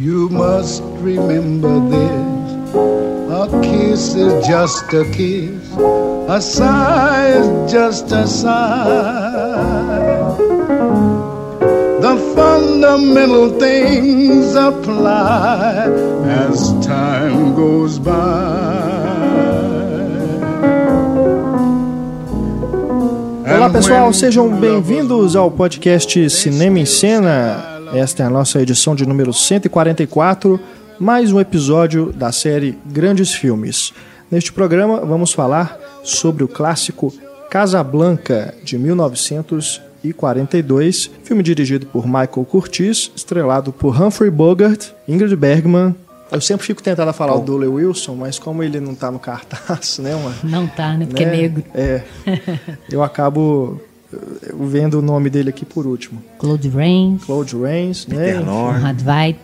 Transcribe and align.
You 0.00 0.30
must 0.30 0.82
remember 1.02 1.78
this. 1.90 2.74
A 3.28 3.60
kiss 3.62 4.14
is 4.14 4.46
just 4.46 4.90
a 4.94 5.04
kiss. 5.12 5.76
A 6.26 6.40
sigh 6.40 7.28
is 7.28 7.70
just 7.70 8.10
a 8.10 8.26
sigh. 8.26 10.38
The 12.00 12.16
fundamental 12.34 13.50
things 13.60 14.54
apply 14.54 15.84
as 16.24 16.72
time 16.82 17.54
goes 17.54 17.98
by. 17.98 18.70
Olá 23.54 23.68
pessoal, 23.68 24.10
sejam 24.14 24.48
bem-vindos 24.48 25.36
ao 25.36 25.50
podcast 25.50 26.30
Cinema 26.30 26.78
em 26.78 26.86
Cena. 26.86 27.69
Esta 27.92 28.22
é 28.22 28.26
a 28.26 28.30
nossa 28.30 28.62
edição 28.62 28.94
de 28.94 29.04
número 29.04 29.32
144, 29.32 30.60
mais 30.98 31.32
um 31.32 31.40
episódio 31.40 32.12
da 32.12 32.30
série 32.30 32.78
Grandes 32.86 33.34
Filmes. 33.34 33.92
Neste 34.30 34.52
programa 34.52 35.00
vamos 35.00 35.32
falar 35.32 35.76
sobre 36.04 36.44
o 36.44 36.48
clássico 36.48 37.12
Casablanca 37.50 38.54
de 38.62 38.78
1942, 38.78 41.10
filme 41.24 41.42
dirigido 41.42 41.86
por 41.86 42.06
Michael 42.06 42.46
Curtiz, 42.48 43.10
estrelado 43.16 43.72
por 43.72 44.00
Humphrey 44.00 44.30
Bogart, 44.30 44.90
Ingrid 45.08 45.34
Bergman. 45.34 45.96
Eu 46.30 46.40
sempre 46.40 46.64
fico 46.64 46.80
tentando 46.80 47.12
falar 47.12 47.34
o 47.34 47.40
Dooley 47.40 47.68
Wilson, 47.68 48.14
mas 48.14 48.38
como 48.38 48.62
ele 48.62 48.78
não 48.78 48.94
tá 48.94 49.10
no 49.10 49.18
cartaz, 49.18 49.98
né, 49.98 50.14
mano? 50.14 50.36
Não 50.44 50.68
tá, 50.68 50.96
né? 50.96 51.06
Porque 51.06 51.24
é 51.24 51.30
negro. 51.30 51.64
É. 51.74 52.02
Eu 52.88 53.02
acabo 53.02 53.80
vendo 54.68 54.98
o 54.98 55.02
nome 55.02 55.30
dele 55.30 55.50
aqui 55.50 55.64
por 55.64 55.86
último. 55.86 56.22
Claude 56.38 56.68
Rains, 56.68 57.24
Claude 57.24 57.56
Rains, 57.56 58.06
né? 58.06 58.42
Conrad 58.42 59.00
Veidt. 59.00 59.40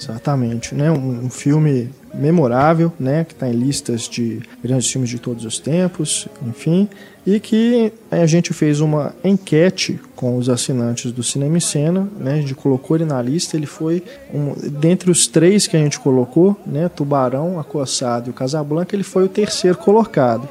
Exatamente, 0.00 0.74
né? 0.74 0.90
Um, 0.90 1.26
um 1.26 1.30
filme 1.30 1.90
memorável, 2.14 2.92
né? 2.98 3.24
Que 3.24 3.34
está 3.34 3.48
em 3.48 3.52
listas 3.52 4.08
de 4.08 4.40
grandes 4.62 4.90
filmes 4.90 5.10
de 5.10 5.18
todos 5.18 5.44
os 5.44 5.58
tempos, 5.58 6.26
enfim, 6.46 6.88
e 7.26 7.38
que 7.38 7.92
a 8.10 8.24
gente 8.24 8.54
fez 8.54 8.80
uma 8.80 9.14
enquete 9.22 10.00
com 10.16 10.38
os 10.38 10.48
assinantes 10.48 11.12
do 11.12 11.22
Cinema 11.22 11.58
em 11.58 11.60
Cena, 11.60 12.08
né? 12.18 12.34
A 12.34 12.40
gente 12.40 12.54
colocou 12.54 12.96
ele 12.96 13.04
na 13.04 13.20
lista, 13.20 13.56
ele 13.56 13.66
foi 13.66 14.02
um, 14.32 14.54
dentre 14.70 15.10
os 15.10 15.26
três 15.26 15.66
que 15.66 15.76
a 15.76 15.80
gente 15.80 16.00
colocou, 16.00 16.58
né? 16.66 16.88
Tubarão, 16.88 17.60
Acossado 17.60 18.28
e 18.28 18.30
o 18.30 18.34
Casablanca, 18.34 18.96
ele 18.96 19.04
foi 19.04 19.24
o 19.24 19.28
terceiro 19.28 19.76
colocado. 19.76 20.48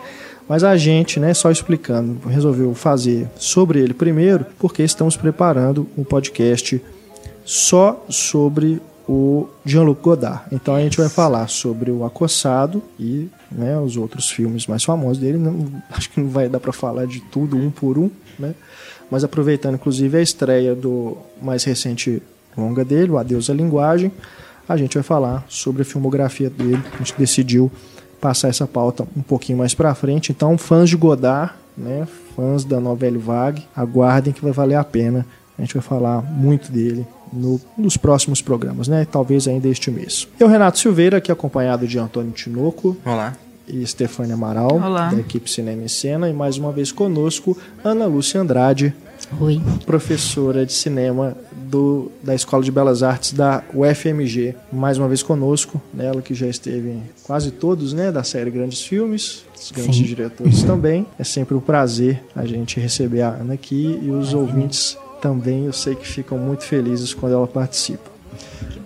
Mas 0.49 0.63
a 0.63 0.75
gente, 0.75 1.19
né, 1.19 1.31
só 1.35 1.51
explicando, 1.51 2.27
resolveu 2.27 2.73
fazer 2.73 3.29
sobre 3.37 3.79
ele 3.79 3.93
primeiro, 3.93 4.47
porque 4.57 4.81
estamos 4.81 5.15
preparando 5.15 5.87
um 5.95 6.03
podcast 6.03 6.81
só 7.45 8.03
sobre 8.09 8.81
o 9.07 9.47
Jean-Luc 9.63 10.01
Godard. 10.01 10.41
Então 10.51 10.75
a 10.75 10.81
gente 10.81 10.97
vai 10.97 11.07
falar 11.07 11.47
sobre 11.49 11.91
o 11.91 12.03
Acossado 12.03 12.81
e 12.99 13.29
né, 13.51 13.77
os 13.79 13.95
outros 13.95 14.31
filmes 14.31 14.65
mais 14.65 14.83
famosos 14.83 15.19
dele. 15.19 15.37
Não, 15.37 15.67
acho 15.91 16.09
que 16.09 16.19
não 16.19 16.29
vai 16.29 16.49
dar 16.49 16.59
para 16.59 16.73
falar 16.73 17.05
de 17.05 17.19
tudo 17.19 17.55
um 17.55 17.69
por 17.69 17.99
um, 17.99 18.09
né? 18.39 18.55
Mas 19.11 19.23
aproveitando 19.23 19.75
inclusive 19.75 20.17
a 20.17 20.21
estreia 20.21 20.73
do 20.73 21.15
mais 21.39 21.63
recente 21.63 22.23
longa 22.57 22.83
dele, 22.83 23.11
o 23.11 23.19
Adeus 23.19 23.51
à 23.51 23.53
Linguagem, 23.53 24.11
a 24.67 24.75
gente 24.75 24.95
vai 24.95 25.03
falar 25.03 25.45
sobre 25.47 25.83
a 25.83 25.85
filmografia 25.85 26.49
dele. 26.49 26.81
A 26.93 26.97
gente 26.97 27.13
decidiu 27.17 27.71
passar 28.19 28.49
essa 28.49 28.67
pauta 28.67 29.07
um 29.15 29.21
pouquinho 29.21 29.57
mais 29.57 29.73
para 29.73 29.93
frente. 29.95 30.31
Então, 30.31 30.57
fãs 30.57 30.89
de 30.89 30.97
Godard, 30.97 31.53
né, 31.77 32.07
fãs 32.35 32.63
da 32.63 32.79
novela 32.79 33.17
Vague, 33.17 33.65
aguardem 33.75 34.33
que 34.33 34.41
vai 34.41 34.51
valer 34.51 34.75
a 34.75 34.83
pena. 34.83 35.25
A 35.57 35.61
gente 35.61 35.73
vai 35.73 35.83
falar 35.83 36.21
muito 36.21 36.71
dele 36.71 37.05
no, 37.33 37.59
nos 37.77 37.97
próximos 37.97 38.41
programas, 38.41 38.87
né? 38.87 39.05
Talvez 39.09 39.47
ainda 39.47 39.67
este 39.67 39.91
mês. 39.91 40.27
Eu, 40.39 40.47
Renato 40.47 40.79
Silveira, 40.79 41.17
aqui 41.17 41.31
acompanhado 41.31 41.87
de 41.87 41.99
Antônio 41.99 42.31
Tinoco. 42.31 42.95
Olá. 43.05 43.35
E 43.67 43.85
Stefânia 43.85 44.33
Amaral, 44.33 44.81
Olá. 44.81 45.09
da 45.09 45.19
equipe 45.19 45.49
Cinema 45.49 45.83
em 45.83 45.87
Cena. 45.87 46.29
E 46.29 46.33
mais 46.33 46.57
uma 46.57 46.71
vez 46.71 46.91
conosco, 46.91 47.57
Ana 47.83 48.05
Lúcia 48.05 48.41
Andrade, 48.41 48.95
Oi. 49.39 49.61
professora 49.85 50.65
de 50.65 50.73
cinema 50.73 51.35
do, 51.51 52.11
da 52.23 52.33
Escola 52.33 52.63
de 52.63 52.71
Belas 52.71 53.03
Artes 53.03 53.33
da 53.33 53.63
UFMG. 53.73 54.55
Mais 54.71 54.97
uma 54.97 55.07
vez 55.07 55.21
conosco, 55.21 55.81
ela 55.97 56.21
que 56.21 56.33
já 56.33 56.47
esteve 56.47 56.89
em 56.89 57.03
quase 57.23 57.51
todos, 57.51 57.93
né, 57.93 58.11
da 58.11 58.23
série 58.23 58.49
Grandes 58.49 58.81
Filmes, 58.81 59.45
os 59.55 59.71
grandes 59.71 59.97
Sim. 59.97 60.03
diretores 60.03 60.63
também. 60.63 61.05
É 61.17 61.23
sempre 61.23 61.55
um 61.55 61.59
prazer 61.59 62.23
a 62.35 62.45
gente 62.45 62.79
receber 62.79 63.21
a 63.21 63.29
Ana 63.29 63.53
aqui 63.53 63.99
e 64.01 64.09
os 64.09 64.33
ouvintes 64.33 64.97
também, 65.21 65.65
eu 65.65 65.73
sei 65.73 65.95
que 65.95 66.07
ficam 66.07 66.37
muito 66.37 66.63
felizes 66.63 67.13
quando 67.13 67.33
ela 67.33 67.47
participa. 67.47 68.18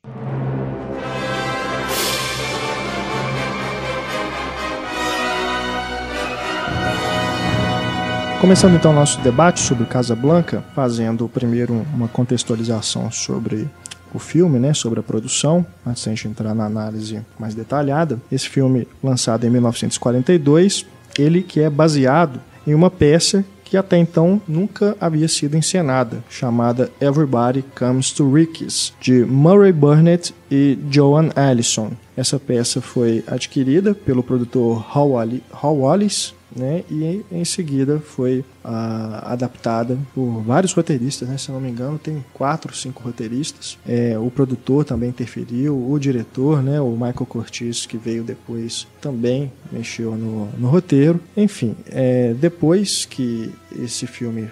Começando 8.40 8.76
então 8.76 8.92
o 8.92 8.94
nosso 8.94 9.20
debate 9.20 9.58
sobre 9.58 9.84
Casablanca, 9.84 10.62
fazendo 10.72 11.28
primeiro 11.28 11.84
uma 11.92 12.06
contextualização 12.06 13.10
sobre 13.10 13.68
o 14.14 14.18
filme, 14.20 14.60
né, 14.60 14.72
sobre 14.72 15.00
a 15.00 15.02
produção, 15.02 15.66
antes 15.84 16.04
de 16.04 16.08
a 16.08 16.12
gente 16.14 16.28
entrar 16.28 16.54
na 16.54 16.64
análise 16.64 17.20
mais 17.36 17.52
detalhada. 17.52 18.20
Esse 18.30 18.48
filme, 18.48 18.86
lançado 19.02 19.44
em 19.44 19.50
1942, 19.50 20.86
ele 21.18 21.42
que 21.42 21.60
é 21.60 21.68
baseado 21.68 22.40
em 22.66 22.74
uma 22.74 22.90
peça 22.90 23.44
que 23.68 23.76
até 23.76 23.98
então 23.98 24.40
nunca 24.48 24.96
havia 24.98 25.28
sido 25.28 25.56
encenada, 25.56 26.24
chamada 26.30 26.90
Everybody 27.00 27.62
Comes 27.78 28.12
to 28.12 28.32
Ricky's, 28.32 28.94
de 28.98 29.26
Murray 29.26 29.72
Burnett 29.72 30.34
e 30.50 30.78
Joan 30.90 31.28
Allison. 31.36 31.90
Essa 32.16 32.38
peça 32.38 32.80
foi 32.80 33.22
adquirida 33.26 33.94
pelo 33.94 34.22
produtor 34.22 34.84
Hal 34.90 35.76
Wallis, 35.76 36.34
né, 36.54 36.84
e 36.90 37.24
em 37.30 37.44
seguida 37.44 38.00
foi 38.00 38.44
ah, 38.64 39.32
adaptada 39.32 39.98
por 40.14 40.42
vários 40.42 40.72
roteiristas, 40.72 41.28
né, 41.28 41.36
se 41.36 41.50
não 41.50 41.60
me 41.60 41.68
engano, 41.70 41.98
tem 41.98 42.24
quatro, 42.32 42.74
cinco 42.74 43.02
roteiristas. 43.02 43.78
É, 43.86 44.18
o 44.18 44.30
produtor 44.30 44.84
também 44.84 45.10
interferiu, 45.10 45.90
o 45.90 45.98
diretor, 45.98 46.62
né, 46.62 46.80
o 46.80 46.90
Michael 46.90 47.26
Curtiz, 47.26 47.86
que 47.86 47.96
veio 47.96 48.24
depois, 48.24 48.86
também 49.00 49.52
mexeu 49.70 50.14
no, 50.14 50.48
no 50.58 50.68
roteiro. 50.68 51.20
Enfim, 51.36 51.76
é, 51.86 52.34
depois 52.34 53.04
que 53.04 53.52
esse 53.76 54.06
filme 54.06 54.48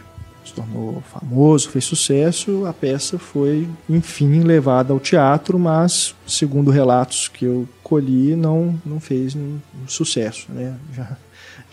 se 0.46 0.54
tornou 0.54 1.02
famoso, 1.02 1.68
fez 1.68 1.84
sucesso, 1.84 2.64
a 2.66 2.72
peça 2.72 3.18
foi, 3.18 3.68
enfim, 3.88 4.40
levada 4.40 4.92
ao 4.92 5.00
teatro, 5.00 5.58
mas, 5.58 6.14
segundo 6.26 6.70
relatos 6.70 7.28
que 7.28 7.44
eu 7.44 7.68
colhi, 7.82 8.36
não, 8.36 8.80
não 8.84 9.00
fez 9.00 9.34
um 9.34 9.58
sucesso, 9.86 10.46
né? 10.50 10.76
Já, 10.94 11.16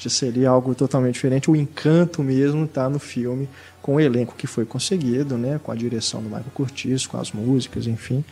já 0.04 0.10
seria 0.10 0.50
algo 0.50 0.76
totalmente 0.76 1.16
diferente. 1.16 1.50
O 1.50 1.56
encanto 1.56 2.22
mesmo 2.22 2.66
está 2.66 2.90
no 2.90 3.00
filme, 3.00 3.48
com 3.82 3.96
o 3.96 4.00
elenco 4.00 4.36
que 4.38 4.48
foi 4.48 4.66
conseguido, 4.66 5.38
né? 5.38 5.60
Com 5.64 5.72
a 5.72 5.76
direção 5.76 6.22
do 6.22 6.28
Michael 6.28 6.46
Curtiz, 6.54 7.06
com 7.08 7.18
as 7.18 7.32
músicas, 7.32 7.88
enfim. 7.88 8.24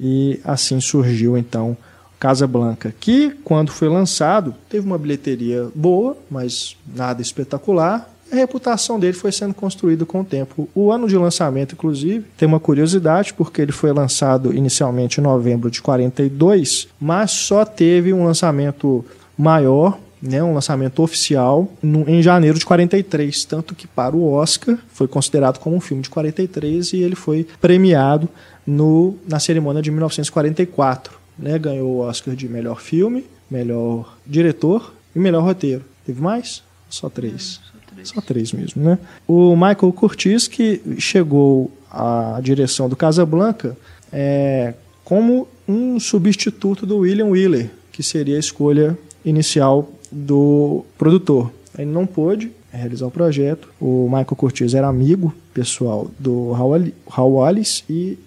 E 0.00 0.40
assim 0.44 0.80
surgiu, 0.80 1.36
então, 1.36 1.76
Casa 2.18 2.46
Blanca, 2.46 2.94
que, 2.98 3.30
quando 3.44 3.70
foi 3.70 3.88
lançado, 3.88 4.54
teve 4.68 4.86
uma 4.86 4.98
bilheteria 4.98 5.68
boa, 5.74 6.16
mas 6.30 6.76
nada 6.94 7.20
espetacular, 7.20 8.08
a 8.32 8.36
reputação 8.36 8.98
dele 8.98 9.12
foi 9.12 9.30
sendo 9.30 9.52
construída 9.52 10.06
com 10.06 10.22
o 10.22 10.24
tempo. 10.24 10.66
O 10.74 10.90
ano 10.90 11.06
de 11.06 11.18
lançamento, 11.18 11.74
inclusive, 11.74 12.24
tem 12.36 12.48
uma 12.48 12.58
curiosidade, 12.58 13.34
porque 13.34 13.60
ele 13.60 13.72
foi 13.72 13.92
lançado 13.92 14.54
inicialmente 14.54 15.20
em 15.20 15.22
novembro 15.22 15.70
de 15.70 15.82
42, 15.82 16.88
mas 16.98 17.30
só 17.30 17.64
teve 17.64 18.10
um 18.12 18.24
lançamento 18.24 19.04
maior, 19.36 19.98
né, 20.22 20.42
um 20.42 20.54
lançamento 20.54 21.02
oficial, 21.02 21.68
no, 21.82 22.08
em 22.08 22.22
janeiro 22.22 22.58
de 22.58 22.64
43. 22.64 23.44
Tanto 23.44 23.74
que 23.74 23.88
para 23.88 24.14
o 24.14 24.32
Oscar 24.32 24.78
foi 24.92 25.08
considerado 25.08 25.58
como 25.58 25.74
um 25.74 25.80
filme 25.80 26.02
de 26.02 26.08
43 26.08 26.92
e 26.92 26.98
ele 26.98 27.16
foi 27.16 27.46
premiado 27.60 28.28
no, 28.64 29.16
na 29.28 29.40
cerimônia 29.40 29.82
de 29.82 29.90
1944. 29.90 31.20
Né, 31.38 31.58
ganhou 31.58 31.96
o 31.96 31.98
Oscar 32.00 32.36
de 32.36 32.48
melhor 32.48 32.80
filme, 32.80 33.24
melhor 33.50 34.16
diretor 34.24 34.94
e 35.16 35.18
melhor 35.18 35.42
roteiro. 35.42 35.82
Teve 36.06 36.20
mais? 36.20 36.62
Só 36.88 37.08
três. 37.08 37.60
Só 38.04 38.20
três 38.20 38.52
mesmo, 38.52 38.82
né? 38.82 38.98
O 39.28 39.54
Michael 39.54 39.92
Curtis, 39.92 40.48
que 40.48 40.80
chegou 40.98 41.70
à 41.90 42.40
direção 42.42 42.88
do 42.88 42.96
Casablanca 42.96 43.76
é, 44.12 44.74
como 45.04 45.46
um 45.68 46.00
substituto 46.00 46.86
do 46.86 46.98
William 46.98 47.26
Wheeler, 47.26 47.70
que 47.92 48.02
seria 48.02 48.36
a 48.36 48.40
escolha 48.40 48.98
inicial 49.24 49.90
do 50.12 50.84
produtor. 50.98 51.50
Ele 51.76 51.90
não 51.90 52.06
pôde 52.06 52.52
realizar 52.70 53.06
o 53.06 53.10
projeto. 53.10 53.68
O 53.80 54.04
Michael 54.04 54.26
Curtis 54.26 54.74
era 54.74 54.86
amigo 54.86 55.34
pessoal 55.54 56.10
do 56.18 56.52
Raul 56.52 57.34
Wallace 57.34 57.82
e 57.88 58.18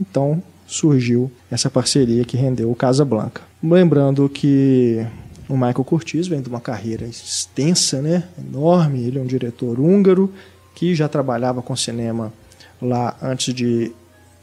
então 0.00 0.42
surgiu 0.66 1.30
essa 1.50 1.70
parceria 1.70 2.24
que 2.24 2.36
rendeu 2.36 2.70
o 2.70 2.74
Casablanca. 2.74 3.42
Lembrando 3.62 4.28
que 4.28 5.04
o 5.48 5.54
Michael 5.54 5.84
Curtis 5.84 6.26
vem 6.26 6.40
de 6.40 6.48
uma 6.48 6.60
carreira 6.60 7.04
extensa, 7.04 8.00
né? 8.00 8.24
enorme. 8.38 9.04
Ele 9.04 9.18
é 9.18 9.22
um 9.22 9.26
diretor 9.26 9.78
húngaro 9.78 10.32
que 10.74 10.94
já 10.94 11.08
trabalhava 11.08 11.62
com 11.62 11.76
cinema 11.76 12.32
lá 12.80 13.16
antes 13.22 13.54
de 13.54 13.92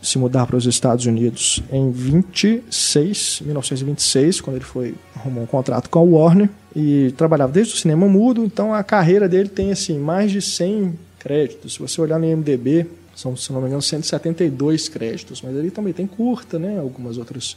se 0.02 0.18
mudar 0.18 0.48
para 0.48 0.58
os 0.58 0.66
Estados 0.66 1.06
Unidos 1.06 1.62
em 1.72 1.92
26, 1.92 3.42
1926, 3.46 4.42
quando 4.42 4.56
ele 4.56 4.66
foi 4.66 4.96
arrumou 5.16 5.44
um 5.44 5.48
contrato 5.48 5.90
com 5.90 6.00
a 6.00 6.02
Warner 6.02 6.50
e 6.76 7.14
trabalhava 7.16 7.52
desde 7.52 7.76
o 7.76 7.78
cinema 7.78 8.08
mudo, 8.08 8.44
então 8.44 8.74
a 8.74 8.84
carreira 8.84 9.30
dele 9.30 9.50
tem 9.50 9.72
assim 9.72 10.00
mais 10.00 10.32
de 10.32 10.42
100 10.42 10.98
créditos. 11.20 11.74
Se 11.74 11.80
você 11.80 12.02
olhar 12.02 12.20
no 12.20 12.26
IMDb, 12.26 12.88
são, 13.16 13.36
se 13.36 13.54
não 13.54 13.62
me 13.62 13.68
engano, 13.68 13.82
172 13.82 14.90
créditos, 14.90 15.42
mas 15.42 15.56
ele 15.56 15.70
também 15.70 15.94
tem 15.94 16.08
curta, 16.08 16.58
né, 16.58 16.80
algumas 16.80 17.18
outras 17.18 17.56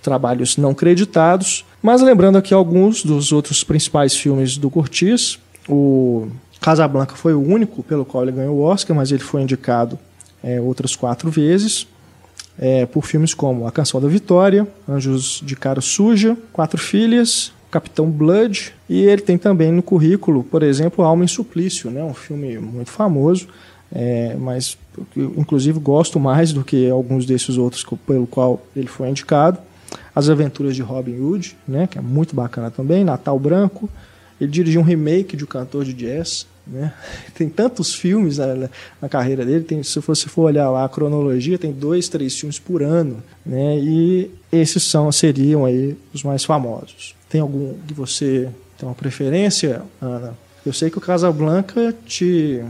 trabalhos 0.00 0.56
não 0.56 0.72
creditados. 0.72 1.64
Mas 1.82 2.00
lembrando 2.00 2.38
aqui 2.38 2.54
alguns 2.54 3.02
dos 3.02 3.32
outros 3.32 3.62
principais 3.62 4.16
filmes 4.16 4.56
do 4.56 4.70
Curtis, 4.70 5.38
o 5.68 6.28
Casablanca 6.60 7.14
foi 7.14 7.34
o 7.34 7.42
único 7.42 7.82
pelo 7.82 8.04
qual 8.04 8.22
ele 8.22 8.32
ganhou 8.32 8.56
o 8.56 8.62
Oscar, 8.62 8.96
mas 8.96 9.12
ele 9.12 9.22
foi 9.22 9.42
indicado 9.42 9.98
é, 10.42 10.60
outras 10.60 10.94
quatro 10.96 11.30
vezes 11.30 11.86
é, 12.58 12.84
por 12.86 13.06
filmes 13.06 13.32
como 13.32 13.66
A 13.66 13.72
Canção 13.72 14.00
da 14.00 14.08
Vitória, 14.08 14.66
Anjos 14.88 15.40
de 15.44 15.54
Cara 15.54 15.80
Suja, 15.80 16.36
Quatro 16.52 16.78
Filhas, 16.78 17.52
Capitão 17.70 18.10
Blood, 18.10 18.74
e 18.88 19.02
ele 19.02 19.22
tem 19.22 19.38
também 19.38 19.70
no 19.70 19.82
currículo, 19.82 20.42
por 20.42 20.62
exemplo, 20.62 21.04
Alma 21.04 21.24
em 21.24 21.28
Suplício, 21.28 21.90
né, 21.90 22.02
um 22.02 22.14
filme 22.14 22.58
muito 22.58 22.90
famoso, 22.90 23.46
é, 23.92 24.34
mas 24.38 24.76
eu, 25.16 25.34
inclusive 25.36 25.78
gosto 25.78 26.18
mais 26.18 26.52
do 26.52 26.64
que 26.64 26.90
alguns 26.90 27.24
desses 27.24 27.56
outros 27.56 27.86
pelo 28.06 28.26
qual 28.26 28.60
ele 28.74 28.88
foi 28.88 29.08
indicado. 29.08 29.58
As 30.14 30.28
Aventuras 30.28 30.74
de 30.74 30.82
Robin 30.82 31.18
Hood, 31.18 31.56
né, 31.66 31.86
que 31.86 31.96
é 31.96 32.00
muito 32.00 32.34
bacana 32.34 32.70
também, 32.70 33.04
Natal 33.04 33.38
Branco. 33.38 33.88
Ele 34.40 34.50
dirigiu 34.50 34.80
um 34.80 34.84
remake 34.84 35.36
de 35.36 35.44
O 35.44 35.46
Cantor 35.46 35.84
de 35.84 35.94
Jazz, 35.94 36.46
né? 36.68 36.92
Tem 37.34 37.48
tantos 37.48 37.94
filmes 37.94 38.38
na, 38.38 38.68
na 39.00 39.08
carreira 39.08 39.44
dele. 39.44 39.64
Tem, 39.64 39.82
se 39.82 39.98
você 40.00 40.28
for 40.28 40.42
olhar 40.42 40.70
lá 40.70 40.84
a 40.84 40.88
cronologia, 40.88 41.58
tem 41.58 41.72
dois, 41.72 42.08
três 42.08 42.38
filmes 42.38 42.58
por 42.58 42.82
ano, 42.82 43.22
né? 43.44 43.78
E 43.78 44.30
esses 44.52 44.82
são 44.84 45.10
seriam 45.10 45.64
aí 45.64 45.96
os 46.12 46.22
mais 46.22 46.44
famosos. 46.44 47.14
Tem 47.28 47.40
algum 47.40 47.74
que 47.86 47.94
você 47.94 48.48
tem 48.76 48.88
uma 48.88 48.94
preferência, 48.94 49.82
Ana? 50.00 50.36
Eu 50.64 50.72
sei 50.72 50.90
que 50.90 50.98
o 50.98 51.00
Casablanca 51.00 51.94
te 52.04 52.62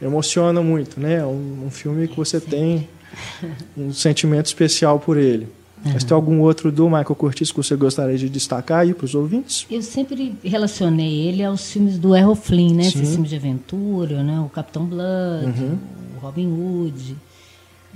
emociona 0.00 0.62
muito, 0.62 1.00
né? 1.00 1.24
Um, 1.24 1.66
um 1.66 1.70
filme 1.70 2.06
que 2.08 2.16
você 2.16 2.40
tem 2.40 2.88
um 3.76 3.92
sentimento 3.92 4.46
especial 4.46 4.98
por 4.98 5.16
ele. 5.16 5.48
Uhum. 5.84 5.92
Mas 5.94 6.04
tem 6.04 6.14
algum 6.14 6.40
outro 6.40 6.70
do 6.70 6.84
Michael 6.84 7.14
Curtis 7.14 7.50
que 7.50 7.56
você 7.56 7.74
gostaria 7.74 8.18
de 8.18 8.28
destacar 8.28 8.80
aí 8.80 8.92
para 8.92 9.04
os 9.04 9.14
ouvintes? 9.14 9.66
Eu 9.70 9.80
sempre 9.80 10.34
relacionei 10.44 11.28
ele 11.28 11.42
aos 11.42 11.70
filmes 11.70 11.98
do 11.98 12.14
Errol 12.14 12.34
Flynn, 12.34 12.74
né? 12.74 12.82
Esses 12.82 13.12
filmes 13.12 13.30
de 13.30 13.36
aventura, 13.36 14.22
né? 14.22 14.40
O 14.40 14.48
Capitão 14.48 14.84
Blood, 14.84 15.46
uhum. 15.46 15.78
o 16.16 16.20
Robin 16.20 16.46
Hood. 16.48 17.16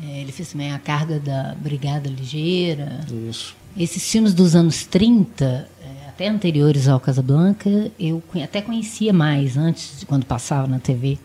É, 0.03 0.21
ele 0.21 0.33
fez 0.33 0.51
também 0.51 0.73
a 0.73 0.79
carga 0.79 1.21
da 1.21 1.55
Brigada 1.61 2.09
Ligeira. 2.09 3.01
Isso. 3.29 3.55
Esses 3.77 4.11
filmes 4.11 4.33
dos 4.33 4.57
anos 4.57 4.85
30, 4.87 5.45
é, 5.45 6.09
até 6.09 6.29
anteriores 6.29 6.89
ao 6.89 6.99
Casablanca, 6.99 7.91
eu 7.99 8.23
até 8.43 8.63
conhecia 8.63 9.13
mais 9.13 9.57
antes, 9.57 10.01
de, 10.01 10.07
quando 10.07 10.25
passava 10.25 10.67
na 10.67 10.79
TV, 10.79 11.19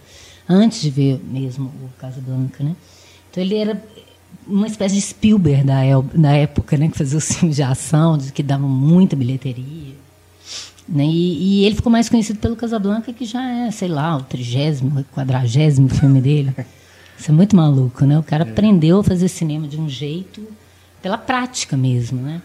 antes 0.48 0.82
de 0.82 0.90
ver 0.90 1.22
mesmo 1.24 1.68
o 1.68 1.90
Casablanca, 2.00 2.64
né? 2.64 2.76
Então 3.30 3.44
ele 3.44 3.56
era 3.56 3.82
uma 4.50 4.68
espécie 4.68 4.96
de 4.96 5.02
Spielberg 5.02 5.64
da, 5.64 5.82
da 6.14 6.32
época, 6.34 6.76
né, 6.78 6.90
que 6.90 6.98
fazia 6.98 7.18
os 7.18 7.28
filmes 7.32 7.56
de 7.56 7.64
ação, 7.64 8.18
que 8.34 8.42
davam 8.42 8.68
muita 8.68 9.16
bilheteria. 9.16 9.96
Né? 10.88 11.06
E, 11.06 11.62
e, 11.62 11.66
ele 11.66 11.76
ficou 11.76 11.92
mais 11.92 12.10
conhecido 12.10 12.40
pelo 12.40 12.56
Casablanca, 12.56 13.14
que 13.14 13.24
já 13.24 13.48
é, 13.48 13.72
sei 13.72 13.88
lá, 13.88 14.18
o 14.18 14.24
trigésimo, 14.24 15.06
quadragésimo 15.14 15.88
filme 15.88 16.20
dele. 16.20 16.54
Isso 17.18 17.30
é 17.30 17.34
muito 17.34 17.56
maluco, 17.56 18.06
né? 18.06 18.18
O 18.18 18.24
cara 18.24 18.44
é. 18.44 18.50
aprendeu 18.50 19.00
a 19.00 19.04
fazer 19.04 19.28
cinema 19.28 19.68
de 19.68 19.80
um 19.80 19.88
jeito, 19.88 20.42
pela 21.02 21.18
prática 21.18 21.78
mesmo, 21.78 22.22
né? 22.22 22.42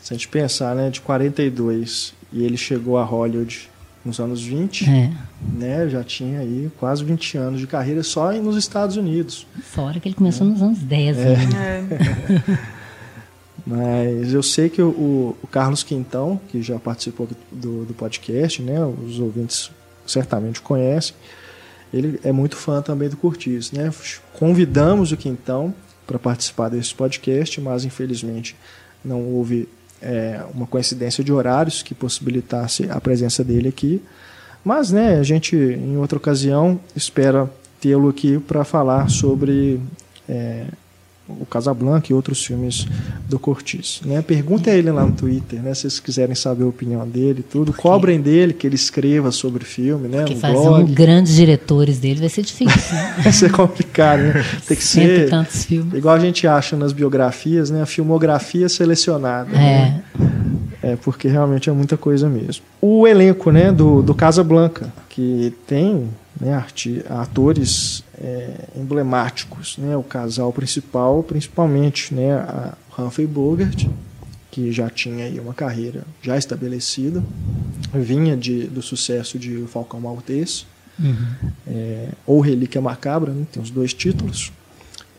Se 0.00 0.14
a 0.14 0.16
gente 0.16 0.28
pensar, 0.28 0.74
né, 0.74 0.90
de 0.90 1.00
42 1.00 2.14
e 2.32 2.42
ele 2.42 2.56
chegou 2.56 2.96
a 2.96 3.04
Hollywood 3.04 3.68
nos 4.04 4.18
anos 4.18 4.42
20, 4.42 4.88
é. 4.88 5.12
né? 5.54 5.88
Já 5.88 6.02
tinha 6.02 6.40
aí 6.40 6.70
quase 6.78 7.04
20 7.04 7.38
anos 7.38 7.60
de 7.60 7.66
carreira 7.66 8.02
só 8.02 8.32
nos 8.32 8.56
Estados 8.56 8.96
Unidos. 8.96 9.46
Fora 9.62 10.00
que 10.00 10.08
ele 10.08 10.14
começou 10.14 10.46
é. 10.46 10.50
nos 10.50 10.62
anos 10.62 10.78
10. 10.80 11.18
É. 11.18 11.36
Né? 11.36 12.58
Mas 13.64 14.32
eu 14.32 14.42
sei 14.42 14.68
que 14.68 14.82
o, 14.82 15.36
o, 15.40 15.46
Carlos 15.46 15.84
Quintão, 15.84 16.40
que 16.48 16.60
já 16.62 16.78
participou 16.78 17.28
do, 17.50 17.84
do 17.84 17.94
podcast, 17.94 18.60
né? 18.60 18.84
Os 18.84 19.20
ouvintes 19.20 19.70
certamente 20.04 20.60
conhecem. 20.60 21.14
Ele 21.92 22.18
é 22.24 22.32
muito 22.32 22.56
fã 22.56 22.82
também 22.82 23.08
do 23.08 23.16
Curtis, 23.16 23.70
né? 23.70 23.92
Convidamos 24.32 25.12
o 25.12 25.16
Quintão 25.16 25.72
para 26.06 26.18
participar 26.18 26.70
desse 26.70 26.92
podcast, 26.94 27.60
mas 27.60 27.84
infelizmente 27.84 28.56
não 29.04 29.22
houve 29.22 29.68
é, 30.02 30.40
uma 30.54 30.66
coincidência 30.66 31.22
de 31.22 31.32
horários 31.32 31.82
que 31.82 31.94
possibilitasse 31.94 32.88
a 32.90 33.00
presença 33.00 33.44
dele 33.44 33.68
aqui. 33.68 34.02
Mas, 34.64 34.90
né, 34.90 35.18
a 35.18 35.22
gente, 35.22 35.56
em 35.56 35.96
outra 35.96 36.18
ocasião, 36.18 36.78
espera 36.94 37.50
tê-lo 37.80 38.08
aqui 38.08 38.38
para 38.38 38.64
falar 38.64 39.08
sobre 39.08 39.80
é, 40.28 40.66
o 41.28 41.46
Casablanca 41.46 42.08
e 42.10 42.14
outros 42.14 42.44
filmes 42.44 42.86
do 43.28 43.38
Cortis. 43.38 44.00
Né? 44.04 44.20
Pergunta 44.22 44.70
a 44.70 44.74
ele 44.74 44.90
lá 44.90 45.04
no 45.04 45.12
Twitter, 45.12 45.62
né? 45.62 45.72
Se 45.74 45.82
vocês 45.82 46.00
quiserem 46.00 46.34
saber 46.34 46.64
a 46.64 46.66
opinião 46.66 47.06
dele, 47.08 47.42
tudo. 47.42 47.72
Cobrem 47.72 48.20
dele 48.20 48.52
que 48.52 48.66
ele 48.66 48.74
escreva 48.74 49.30
sobre 49.30 49.62
o 49.62 49.66
filme, 49.66 50.08
né? 50.08 50.18
Porque 50.18 50.34
um 50.34 50.40
fazer 50.40 50.54
blog. 50.54 50.82
um 50.82 50.94
grandes 50.94 51.34
diretores 51.34 51.98
dele 51.98 52.20
vai 52.20 52.28
ser 52.28 52.42
difícil. 52.42 52.94
Né? 52.94 53.16
vai 53.22 53.32
ser 53.32 53.52
complicado, 53.52 54.20
né? 54.20 54.44
Tem 54.66 54.76
que 54.76 54.84
ser 54.84 55.30
tantos 55.30 55.64
filmes. 55.64 55.94
igual 55.94 56.14
a 56.14 56.18
gente 56.18 56.46
acha 56.46 56.76
nas 56.76 56.92
biografias, 56.92 57.70
né? 57.70 57.82
A 57.82 57.86
filmografia 57.86 58.68
selecionada. 58.68 59.50
É. 59.50 59.56
Né? 59.58 60.02
É, 60.82 60.96
porque 60.96 61.28
realmente 61.28 61.70
é 61.70 61.72
muita 61.72 61.96
coisa 61.96 62.28
mesmo. 62.28 62.64
O 62.80 63.06
elenco, 63.06 63.52
né, 63.52 63.70
do, 63.70 64.02
do 64.02 64.14
Casa 64.14 64.42
Blanca, 64.42 64.92
que 65.08 65.54
tem 65.64 66.08
né, 66.42 66.64
atores 67.08 68.02
é, 68.18 68.66
emblemáticos, 68.74 69.78
né, 69.78 69.96
o 69.96 70.02
casal 70.02 70.52
principal, 70.52 71.22
principalmente 71.22 72.12
né, 72.12 72.34
a 72.34 72.74
Humphrey 72.98 73.28
Bogart, 73.28 73.86
que 74.50 74.72
já 74.72 74.90
tinha 74.90 75.24
aí 75.26 75.38
uma 75.38 75.54
carreira 75.54 76.02
já 76.20 76.36
estabelecida, 76.36 77.22
vinha 77.94 78.36
de, 78.36 78.64
do 78.64 78.82
sucesso 78.82 79.38
de 79.38 79.56
O 79.58 79.68
Falcão 79.68 80.00
Maltese, 80.00 80.64
uhum. 80.98 81.52
é, 81.68 82.08
ou 82.26 82.40
Relíquia 82.40 82.80
Macabra, 82.80 83.32
né, 83.32 83.46
tem 83.52 83.62
os 83.62 83.70
dois 83.70 83.94
títulos, 83.94 84.52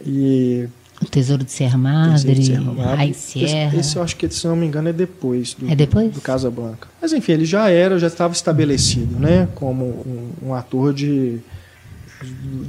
e 0.05 0.67
o 1.03 1.09
Tesouro 1.09 1.43
de 1.43 1.51
Serra 1.51 1.77
Madre, 1.77 2.33
de 2.33 2.45
Serra 2.45 2.61
Madre. 2.61 3.13
Sierra. 3.13 3.67
Esse, 3.69 3.79
esse, 3.79 3.95
eu 3.95 4.03
acho 4.03 4.15
que, 4.15 4.29
se 4.29 4.47
não 4.47 4.55
me 4.55 4.65
engano, 4.65 4.89
é 4.89 4.93
depois 4.93 5.53
do, 5.53 5.69
é 5.69 5.75
depois? 5.75 6.11
do 6.11 6.21
Casa 6.21 6.49
Blanca. 6.49 6.87
Mas 7.01 7.13
enfim, 7.13 7.33
ele 7.33 7.45
já 7.45 7.69
era, 7.69 7.99
já 7.99 8.07
estava 8.07 8.33
estabelecido, 8.33 9.19
né? 9.19 9.47
Como 9.55 9.85
um, 9.85 10.47
um 10.47 10.53
ator 10.53 10.93
de, 10.93 11.39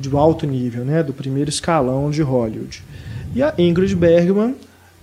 de 0.00 0.16
alto 0.16 0.46
nível, 0.46 0.84
né? 0.84 1.02
Do 1.02 1.12
primeiro 1.12 1.50
escalão 1.50 2.10
de 2.10 2.22
Hollywood. 2.22 2.82
E 3.34 3.42
a 3.42 3.54
Ingrid 3.58 3.94
Bergman, 3.94 4.54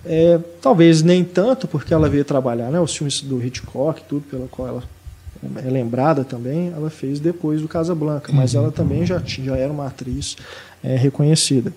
é, 0.04 0.38
talvez 0.60 1.02
nem 1.02 1.24
tanto, 1.24 1.68
porque 1.68 1.92
ela 1.92 2.08
veio 2.08 2.24
trabalhar, 2.24 2.70
né? 2.70 2.80
Os 2.80 2.94
filmes 2.94 3.20
do 3.20 3.44
Hitchcock, 3.44 4.02
tudo 4.08 4.22
pelo 4.30 4.48
qual 4.48 4.68
ela 4.68 4.82
é 5.64 5.68
lembrada 5.68 6.24
também, 6.24 6.72
ela 6.74 6.88
fez 6.88 7.18
depois 7.18 7.60
do 7.60 7.66
Casa 7.66 7.94
Blanca, 7.94 8.32
mas 8.32 8.54
uhum. 8.54 8.62
ela 8.62 8.72
também 8.72 9.04
já, 9.04 9.20
já 9.24 9.56
era 9.56 9.72
uma 9.72 9.88
atriz 9.88 10.36
é, 10.82 10.96
reconhecida. 10.96 11.72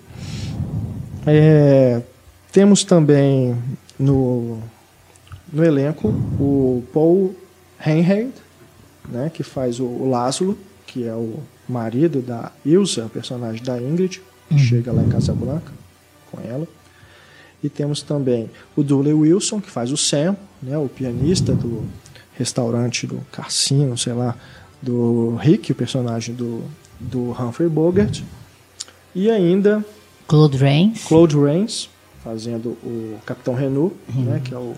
É, 1.26 2.00
temos 2.52 2.84
também 2.84 3.56
no, 3.98 4.62
no 5.52 5.64
elenco 5.64 6.08
o 6.38 6.84
Paul 6.92 7.34
Henreid, 7.84 8.32
né, 9.08 9.30
que 9.32 9.42
faz 9.42 9.80
o, 9.80 9.84
o 9.84 10.08
Lázaro, 10.08 10.56
que 10.86 11.06
é 11.06 11.12
o 11.12 11.40
marido 11.68 12.22
da 12.22 12.52
Ilsa, 12.64 13.10
personagem 13.12 13.62
da 13.62 13.80
Ingrid, 13.80 14.22
que 14.48 14.54
uhum. 14.54 14.58
chega 14.58 14.92
lá 14.92 15.02
em 15.02 15.08
Casablanca 15.08 15.72
com 16.30 16.40
ela. 16.40 16.66
E 17.62 17.68
temos 17.68 18.02
também 18.02 18.48
o 18.76 18.82
Dooley 18.82 19.12
Wilson, 19.12 19.60
que 19.60 19.70
faz 19.70 19.90
o 19.90 19.96
Sam, 19.96 20.36
né, 20.62 20.78
o 20.78 20.88
pianista 20.88 21.52
do 21.52 21.84
restaurante 22.38 23.06
do 23.06 23.20
Cassino, 23.32 23.98
sei 23.98 24.12
lá, 24.12 24.36
do 24.80 25.34
Rick, 25.36 25.72
o 25.72 25.74
personagem 25.74 26.34
do, 26.34 26.62
do 27.00 27.30
Humphrey 27.30 27.68
Bogart. 27.68 28.22
E 29.14 29.30
ainda 29.30 29.84
Claude 30.26 30.56
Rains. 30.58 31.04
Claude 31.04 31.36
Rains, 31.38 31.88
fazendo 32.24 32.70
o 32.82 33.16
Capitão 33.24 33.54
Renault, 33.54 33.94
né, 34.14 34.40
que 34.44 34.52
é 34.54 34.58
o, 34.58 34.74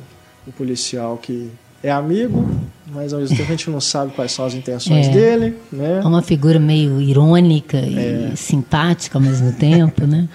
o 0.47 0.53
policial 0.53 1.17
que 1.17 1.51
é 1.83 1.91
amigo, 1.91 2.45
mas 2.89 3.13
ao 3.13 3.21
mesmo 3.21 3.37
tempo 3.37 3.49
a 3.49 3.53
gente 3.57 3.71
não 3.71 3.81
sabe 3.81 4.13
quais 4.13 4.33
são 4.33 4.45
as 4.45 4.53
intenções 4.55 5.07
É. 5.07 5.11
dele, 5.11 5.55
né? 5.71 6.01
É 6.03 6.07
uma 6.07 6.23
figura 6.23 6.59
meio 6.59 7.01
irônica 7.01 7.77
É. 7.79 8.31
e 8.33 8.37
simpática 8.37 9.17
ao 9.17 9.23
mesmo 9.23 9.53
tempo, 9.59 10.07
né? 10.07 10.29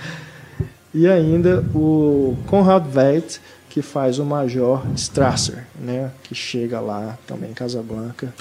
E 0.94 1.08
ainda 1.08 1.64
o 1.76 2.38
Conrad 2.48 2.86
Veidt, 2.86 3.42
que 3.70 3.82
faz 3.82 4.20
o 4.20 4.26
Major 4.26 4.84
Strasser, 4.96 5.66
né, 5.80 6.12
que 6.24 6.34
chega 6.36 6.80
lá 6.80 7.18
também 7.28 7.50
em 7.52 7.54
Casablanca 7.54 8.34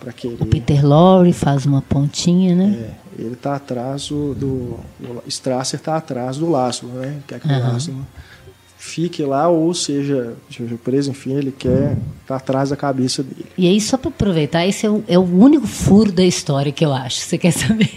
para 0.00 0.12
querer. 0.12 0.36
O 0.40 0.46
Peter 0.46 0.84
Lorre 0.86 1.32
faz 1.32 1.66
uma 1.66 1.82
pontinha, 1.82 2.54
né? 2.54 2.90
É, 3.18 3.22
ele 3.22 3.34
está 3.34 3.56
atrás 3.56 4.08
do, 4.08 4.34
do 4.34 4.46
o 5.00 5.22
Strasser 5.28 5.78
está 5.78 5.96
atrás 5.96 6.38
do 6.38 6.48
Laszlo, 6.50 6.88
né? 6.90 7.18
Quer 7.26 7.38
que 7.40 7.46
o 7.46 7.50
Aham. 7.50 7.72
Laszlo 7.74 8.06
fique 8.82 9.22
lá 9.22 9.46
ou 9.46 9.74
seja, 9.74 10.32
seja 10.50 10.74
preso, 10.82 11.10
enfim, 11.10 11.34
ele 11.34 11.52
quer 11.52 11.98
estar 12.22 12.36
atrás 12.36 12.70
da 12.70 12.76
cabeça 12.76 13.22
dele. 13.22 13.44
E 13.58 13.68
aí, 13.68 13.78
só 13.78 13.98
para 13.98 14.08
aproveitar, 14.08 14.66
esse 14.66 14.86
é 14.86 14.90
o, 14.90 15.04
é 15.06 15.18
o 15.18 15.22
único 15.22 15.66
furo 15.66 16.10
da 16.10 16.24
história 16.24 16.72
que 16.72 16.82
eu 16.82 16.90
acho. 16.94 17.20
Você 17.20 17.36
quer 17.36 17.50
saber? 17.52 17.90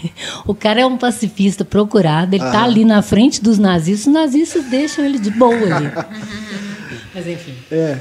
O 0.45 0.53
cara 0.53 0.81
é 0.81 0.85
um 0.85 0.97
pacifista 0.97 1.63
procurado, 1.63 2.35
ele 2.35 2.43
tá 2.43 2.49
Aham. 2.59 2.63
ali 2.65 2.83
na 2.83 3.01
frente 3.01 3.41
dos 3.41 3.57
nazistas, 3.57 4.07
os 4.07 4.13
nazistas 4.13 4.65
deixam 4.65 5.05
ele 5.05 5.19
de 5.19 5.31
boa 5.31 5.55
ali. 5.55 5.89
Mas 7.15 7.27
enfim, 7.27 7.53
É, 7.71 7.99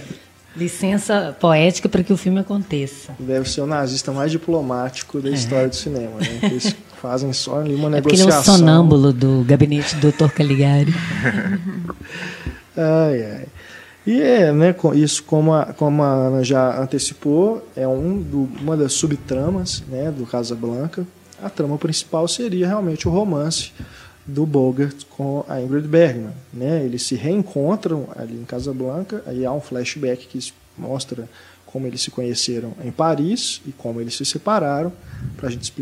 licença 0.57 1.37
poética 1.41 1.89
para 1.89 2.03
que 2.03 2.13
o 2.13 2.17
filme 2.17 2.41
aconteça. 2.41 3.13
deve 3.19 3.49
ser 3.49 3.61
o 3.63 3.67
nazista 3.67 4.13
mais 4.13 4.31
diplomático 4.31 5.21
da 5.21 5.31
história 5.31 5.69
do 5.69 5.77
cinema, 5.77 6.19
né? 6.21 6.39
Eles 6.43 6.75
fazem 7.01 7.33
só 7.33 7.61
ali 7.61 7.75
uma 7.75 7.89
É 7.97 7.99
ele 7.99 7.99
é 7.99 8.01
o 8.01 8.05
negociação. 8.05 8.59
sonâmbulo 8.59 9.13
do 9.13 9.45
gabinete 9.47 9.97
do 9.97 10.13
Dr. 10.13 10.29
Caligari. 10.31 10.93
Ai, 12.77 13.23
ai. 13.25 13.47
E 14.07 14.21
é, 14.21 14.51
né, 14.53 14.75
isso, 14.95 15.23
como 15.23 15.53
a, 15.55 15.67
como 15.67 16.03
a 16.03 16.09
Ana 16.09 16.43
já 16.43 16.81
antecipou, 16.81 17.65
é 17.77 17.87
um 17.87 18.21
do, 18.21 18.49
uma 18.61 18.77
das 18.77 18.95
subtramas 18.95 19.83
né, 19.89 20.11
do 20.11 20.27
Casablanca. 20.27 21.07
A 21.41 21.49
trama 21.49 21.79
principal 21.79 22.27
seria 22.27 22.67
realmente 22.67 23.07
o 23.07 23.11
romance 23.11 23.73
do 24.27 24.47
Bogart 24.47 25.05
com 25.11 25.45
a 25.49 25.61
Ingrid 25.61 25.89
Bergman. 25.89 26.33
Né? 26.53 26.85
Eles 26.85 27.03
se 27.03 27.15
reencontram 27.15 28.09
ali 28.15 28.35
em 28.35 28.45
Casablanca, 28.45 29.23
aí 29.27 29.45
há 29.45 29.53
um 29.53 29.61
flashback 29.61 30.27
que 30.27 30.53
mostra 30.77 31.29
como 31.67 31.87
eles 31.87 32.03
se 32.03 32.11
conheceram 32.11 32.75
em 32.85 32.91
Paris 32.91 33.63
e 33.67 33.73
como 33.73 34.01
eles 34.01 34.15
se 34.15 34.27
separaram, 34.27 34.93
para 35.37 35.49
a 35.49 35.51
gente 35.51 35.73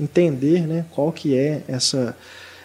entender 0.00 0.66
né, 0.66 0.84
qual 0.90 1.12
que 1.12 1.36
é 1.36 1.62
essa, 1.68 2.16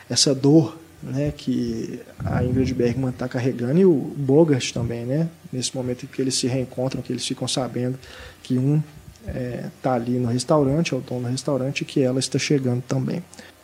essa 0.10 0.34
dor 0.34 0.75
né, 1.03 1.31
que 1.36 2.00
a 2.24 2.43
Ingrid 2.43 2.74
Bergman 2.74 3.12
está 3.12 3.27
carregando 3.27 3.79
e 3.79 3.86
o 3.86 3.93
Bogart 3.93 4.72
também, 4.72 5.05
né, 5.05 5.29
nesse 5.53 5.75
momento 5.75 6.05
em 6.05 6.07
que 6.07 6.19
eles 6.19 6.34
se 6.34 6.48
reencontram, 6.48 7.03
que 7.03 7.13
eles 7.13 7.25
ficam 7.25 7.48
sabendo 7.48 8.00
que 8.41 8.57
um 8.57 8.81
está 9.75 9.93
ali 9.93 10.19
no 10.19 10.27
restaurante, 10.27 10.93
é 10.93 10.98
o 10.98 11.01
dono 11.01 11.22
do 11.22 11.29
restaurante, 11.29 11.81
e 11.81 11.86
que 11.86 12.01
ela 12.01 12.19
está 12.19 12.38
chegando 12.38 12.84
também. 12.88 13.24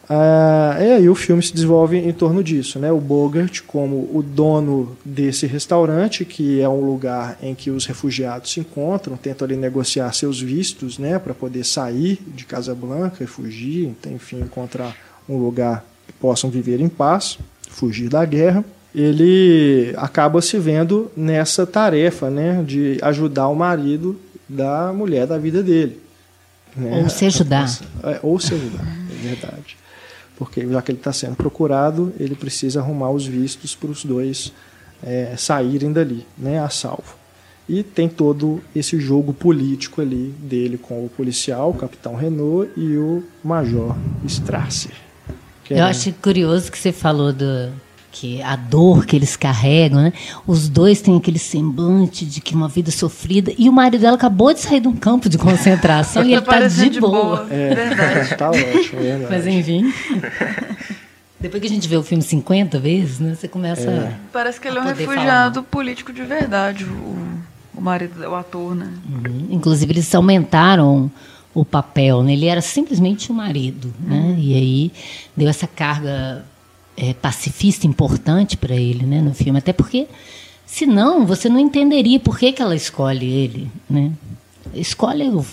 Ah, 0.10 0.78
e 0.80 0.92
aí 0.92 1.10
o 1.10 1.16
filme 1.16 1.42
se 1.42 1.54
desenvolve 1.54 1.98
em 1.98 2.12
torno 2.12 2.44
disso, 2.44 2.80
né? 2.80 2.92
O 2.92 3.00
Bogart 3.00 3.62
como 3.66 4.10
o 4.14 4.22
dono 4.22 4.98
desse 5.06 5.46
restaurante, 5.48 6.26
que 6.26 6.60
é 6.60 6.68
um 6.68 6.84
lugar 6.86 7.38
em 7.42 7.56
que 7.56 7.72
os 7.72 7.86
refugiados 7.86 8.52
se 8.52 8.60
encontram, 8.60 9.16
tentam 9.16 9.46
ali 9.46 9.56
negociar 9.56 10.12
seus 10.14 10.42
vistos, 10.42 10.98
né, 10.98 11.18
para 11.18 11.34
poder 11.34 11.64
sair 11.64 12.20
de 12.36 12.46
Casablanca 12.46 13.24
e 13.24 13.28
fugir, 13.28 13.86
então, 13.86 14.12
enfim, 14.12 14.42
encontrar 14.42 14.96
um 15.30 15.38
lugar 15.38 15.86
que 16.06 16.14
possam 16.14 16.50
viver 16.50 16.82
em 16.82 16.90
paz, 16.90 17.38
fugir 17.70 18.10
da 18.10 18.26
guerra. 18.26 18.66
Ele 18.94 19.94
acaba 19.96 20.42
se 20.42 20.58
vendo 20.58 21.10
nessa 21.16 21.66
tarefa, 21.66 22.30
né, 22.30 22.62
de 22.68 22.98
ajudar 23.02 23.48
o 23.48 23.56
marido 23.56 24.20
da 24.50 24.92
mulher 24.92 25.26
da 25.26 25.38
vida 25.38 25.64
dele. 25.64 25.98
né? 26.76 27.00
Ou 27.02 27.10
se 27.10 27.26
ajudar. 27.26 27.80
É, 28.04 28.20
ou 28.22 28.38
se 28.38 28.54
ajudar, 28.54 28.84
é 28.84 29.28
verdade. 29.30 29.81
Porque 30.38 30.68
já 30.68 30.82
que 30.82 30.92
ele 30.92 30.98
está 30.98 31.14
sendo 31.14 31.36
procurado, 31.36 32.14
ele 32.20 32.36
precisa 32.36 32.80
arrumar 32.80 33.12
os 33.12 33.26
vistos 33.26 33.76
para 33.76 33.92
os 33.92 34.04
dois 34.04 34.52
é, 35.04 35.36
saírem 35.38 35.92
dali, 35.92 36.26
né, 36.38 36.60
a 36.60 36.70
salvo. 36.70 37.16
E 37.70 37.84
tem 37.84 38.10
todo 38.10 38.62
esse 38.76 39.00
jogo 39.00 39.34
político 39.34 40.02
ali 40.02 40.34
dele 40.40 40.78
com 40.78 41.06
o 41.06 41.10
policial, 41.10 41.70
o 41.70 41.74
capitão 41.74 42.16
Renault 42.16 42.72
e 42.76 42.98
o 42.98 43.24
major 43.44 43.96
Strasser. 44.26 44.92
Eu 45.70 45.78
é- 45.78 45.82
acho 45.82 46.12
curioso 46.14 46.72
que 46.72 46.78
você 46.78 46.92
falou 46.92 47.32
do 47.32 47.72
que 48.12 48.42
a 48.42 48.56
dor 48.56 49.06
que 49.06 49.16
eles 49.16 49.36
carregam, 49.36 50.02
né? 50.02 50.14
Os 50.46 50.68
dois 50.68 51.02
têm 51.02 51.18
aquele 51.18 51.40
semblante 51.40 52.26
de 52.26 52.42
que 52.42 52.54
uma 52.54 52.68
vida 52.68 52.92
sofrida 52.92 53.54
e 53.58 53.70
o 53.70 53.72
marido 53.72 54.02
dela 54.02 54.16
acabou 54.16 54.54
de 54.54 54.60
sair 54.60 54.82
de 54.82 54.88
um 54.88 54.96
campo 54.96 55.30
de 55.30 55.38
concentração 55.38 56.24
e 56.26 56.34
ele 56.34 56.42
tá 56.42 56.52
parecendo 56.52 56.90
de 56.90 57.00
boa. 57.00 57.48
É, 57.50 57.74
Verdade. 57.74 58.36
tá 58.36 58.50
ótimo, 58.50 59.00
é 59.00 59.18
verdade. 59.18 59.28
Mas 59.30 59.48
enfim. 59.48 59.94
Depois 61.40 61.62
que 61.62 61.68
a 61.68 61.72
gente 61.72 61.88
vê 61.88 61.96
o 61.96 62.04
filme 62.04 62.22
50 62.22 62.78
vezes, 62.80 63.20
né? 63.20 63.34
Você 63.34 63.48
começa 63.48 63.90
É. 63.90 64.14
Parece 64.32 64.60
que 64.60 64.68
ele 64.68 64.78
é 64.78 64.82
A 64.82 64.84
um 64.84 64.88
refugiado 64.88 65.64
político 65.64 66.14
de 66.14 66.22
verdade, 66.24 66.84
o, 66.84 67.18
o 67.74 67.82
marido, 67.82 68.22
o 68.30 68.36
ator, 68.36 68.76
né? 68.76 68.92
Uhum. 69.10 69.48
Inclusive, 69.50 69.94
eles 69.94 70.14
aumentaram 70.14 71.10
o 71.54 71.66
papel, 71.66 72.24
né? 72.24 72.34
Ele 72.34 72.46
era 72.46 72.62
simplesmente 72.62 73.32
o 73.32 73.34
marido, 73.34 73.94
né? 74.00 74.36
E 74.38 74.54
aí 74.54 74.92
deu 75.36 75.50
essa 75.50 75.66
carga 75.66 76.46
é, 76.98 77.14
pacifista 77.14 77.88
importante 77.88 78.58
para 78.58 78.76
ele, 78.76 79.06
né? 79.06 79.22
No 79.22 79.34
filme, 79.34 79.60
até 79.60 79.74
porque, 79.74 80.08
senão, 80.66 81.26
você 81.26 81.50
não 81.50 81.60
entenderia 81.60 82.20
por 82.20 82.38
que, 82.38 82.52
que 82.52 82.62
ela 82.62 82.76
escolhe 82.76 83.26
ele, 83.26 83.70
né? 83.90 84.12
Escolhe, 84.74 85.28
o- 85.30 85.46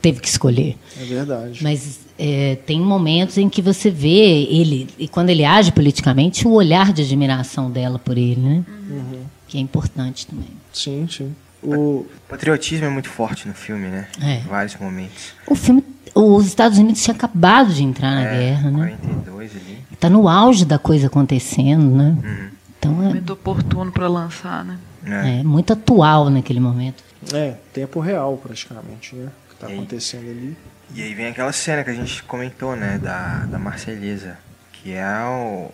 teve 0.00 0.20
que 0.20 0.28
escolher. 0.28 0.76
É 1.00 1.04
verdade. 1.04 1.62
Mas 1.62 2.00
é, 2.18 2.56
tem 2.66 2.80
momentos 2.80 3.36
em 3.36 3.48
que 3.48 3.60
você 3.60 3.90
vê 3.90 4.44
ele, 4.44 4.88
e 4.98 5.06
quando 5.08 5.30
ele 5.30 5.44
age 5.44 5.72
politicamente, 5.72 6.46
o 6.46 6.52
olhar 6.52 6.92
de 6.92 7.02
admiração 7.02 7.70
dela 7.70 7.98
por 7.98 8.16
ele, 8.16 8.40
né? 8.40 8.64
Que 9.48 9.58
é 9.58 9.60
importante 9.60 10.26
também. 10.26 10.48
Sim, 10.72 11.06
sim. 11.10 11.34
O, 11.62 11.70
O 11.74 12.06
patriotismo 12.28 12.86
é 12.86 12.88
muito 12.88 13.08
forte 13.08 13.48
no 13.48 13.54
filme, 13.54 13.88
né? 13.88 14.06
É. 14.22 14.36
Em 14.36 14.40
vários 14.42 14.76
momentos. 14.76 15.32
O 15.46 15.54
filme, 15.56 15.82
os 16.14 16.46
Estados 16.46 16.78
Unidos 16.78 17.02
tinham 17.02 17.16
acabado 17.16 17.72
de 17.74 17.82
entrar 17.82 18.12
na 18.14 18.22
é, 18.22 18.38
guerra, 18.38 18.70
né? 18.70 18.96
42 19.02 19.50
ali. 19.56 19.78
Está 19.98 20.08
no 20.08 20.28
auge 20.28 20.64
da 20.64 20.78
coisa 20.78 21.08
acontecendo, 21.08 21.90
né? 21.96 22.16
Então 22.78 22.92
Momento 22.92 23.32
oportuno 23.32 23.90
para 23.90 24.06
lançar, 24.06 24.64
né? 24.64 24.78
É. 25.04 25.10
é, 25.10 25.40
é 25.40 25.42
muito 25.42 25.72
atual 25.72 26.30
naquele 26.30 26.60
momento. 26.60 27.02
é, 27.34 27.54
tempo 27.72 27.98
real 27.98 28.36
praticamente, 28.36 29.16
né? 29.16 29.26
O 29.26 29.48
que 29.48 29.54
está 29.54 29.66
E 29.68 29.72
aí? 29.72 29.76
acontecendo 29.78 30.30
ali. 30.30 30.56
E 30.94 31.02
aí 31.02 31.14
vem 31.14 31.26
aquela 31.26 31.52
cena 31.52 31.82
que 31.84 31.90
a 31.90 31.94
gente 31.94 32.22
comentou, 32.22 32.76
né? 32.76 32.98
Da, 33.02 33.44
da 33.46 33.58
Marselhesa. 33.58 34.38
Que 34.72 34.94
é 34.94 35.04
o, 35.24 35.68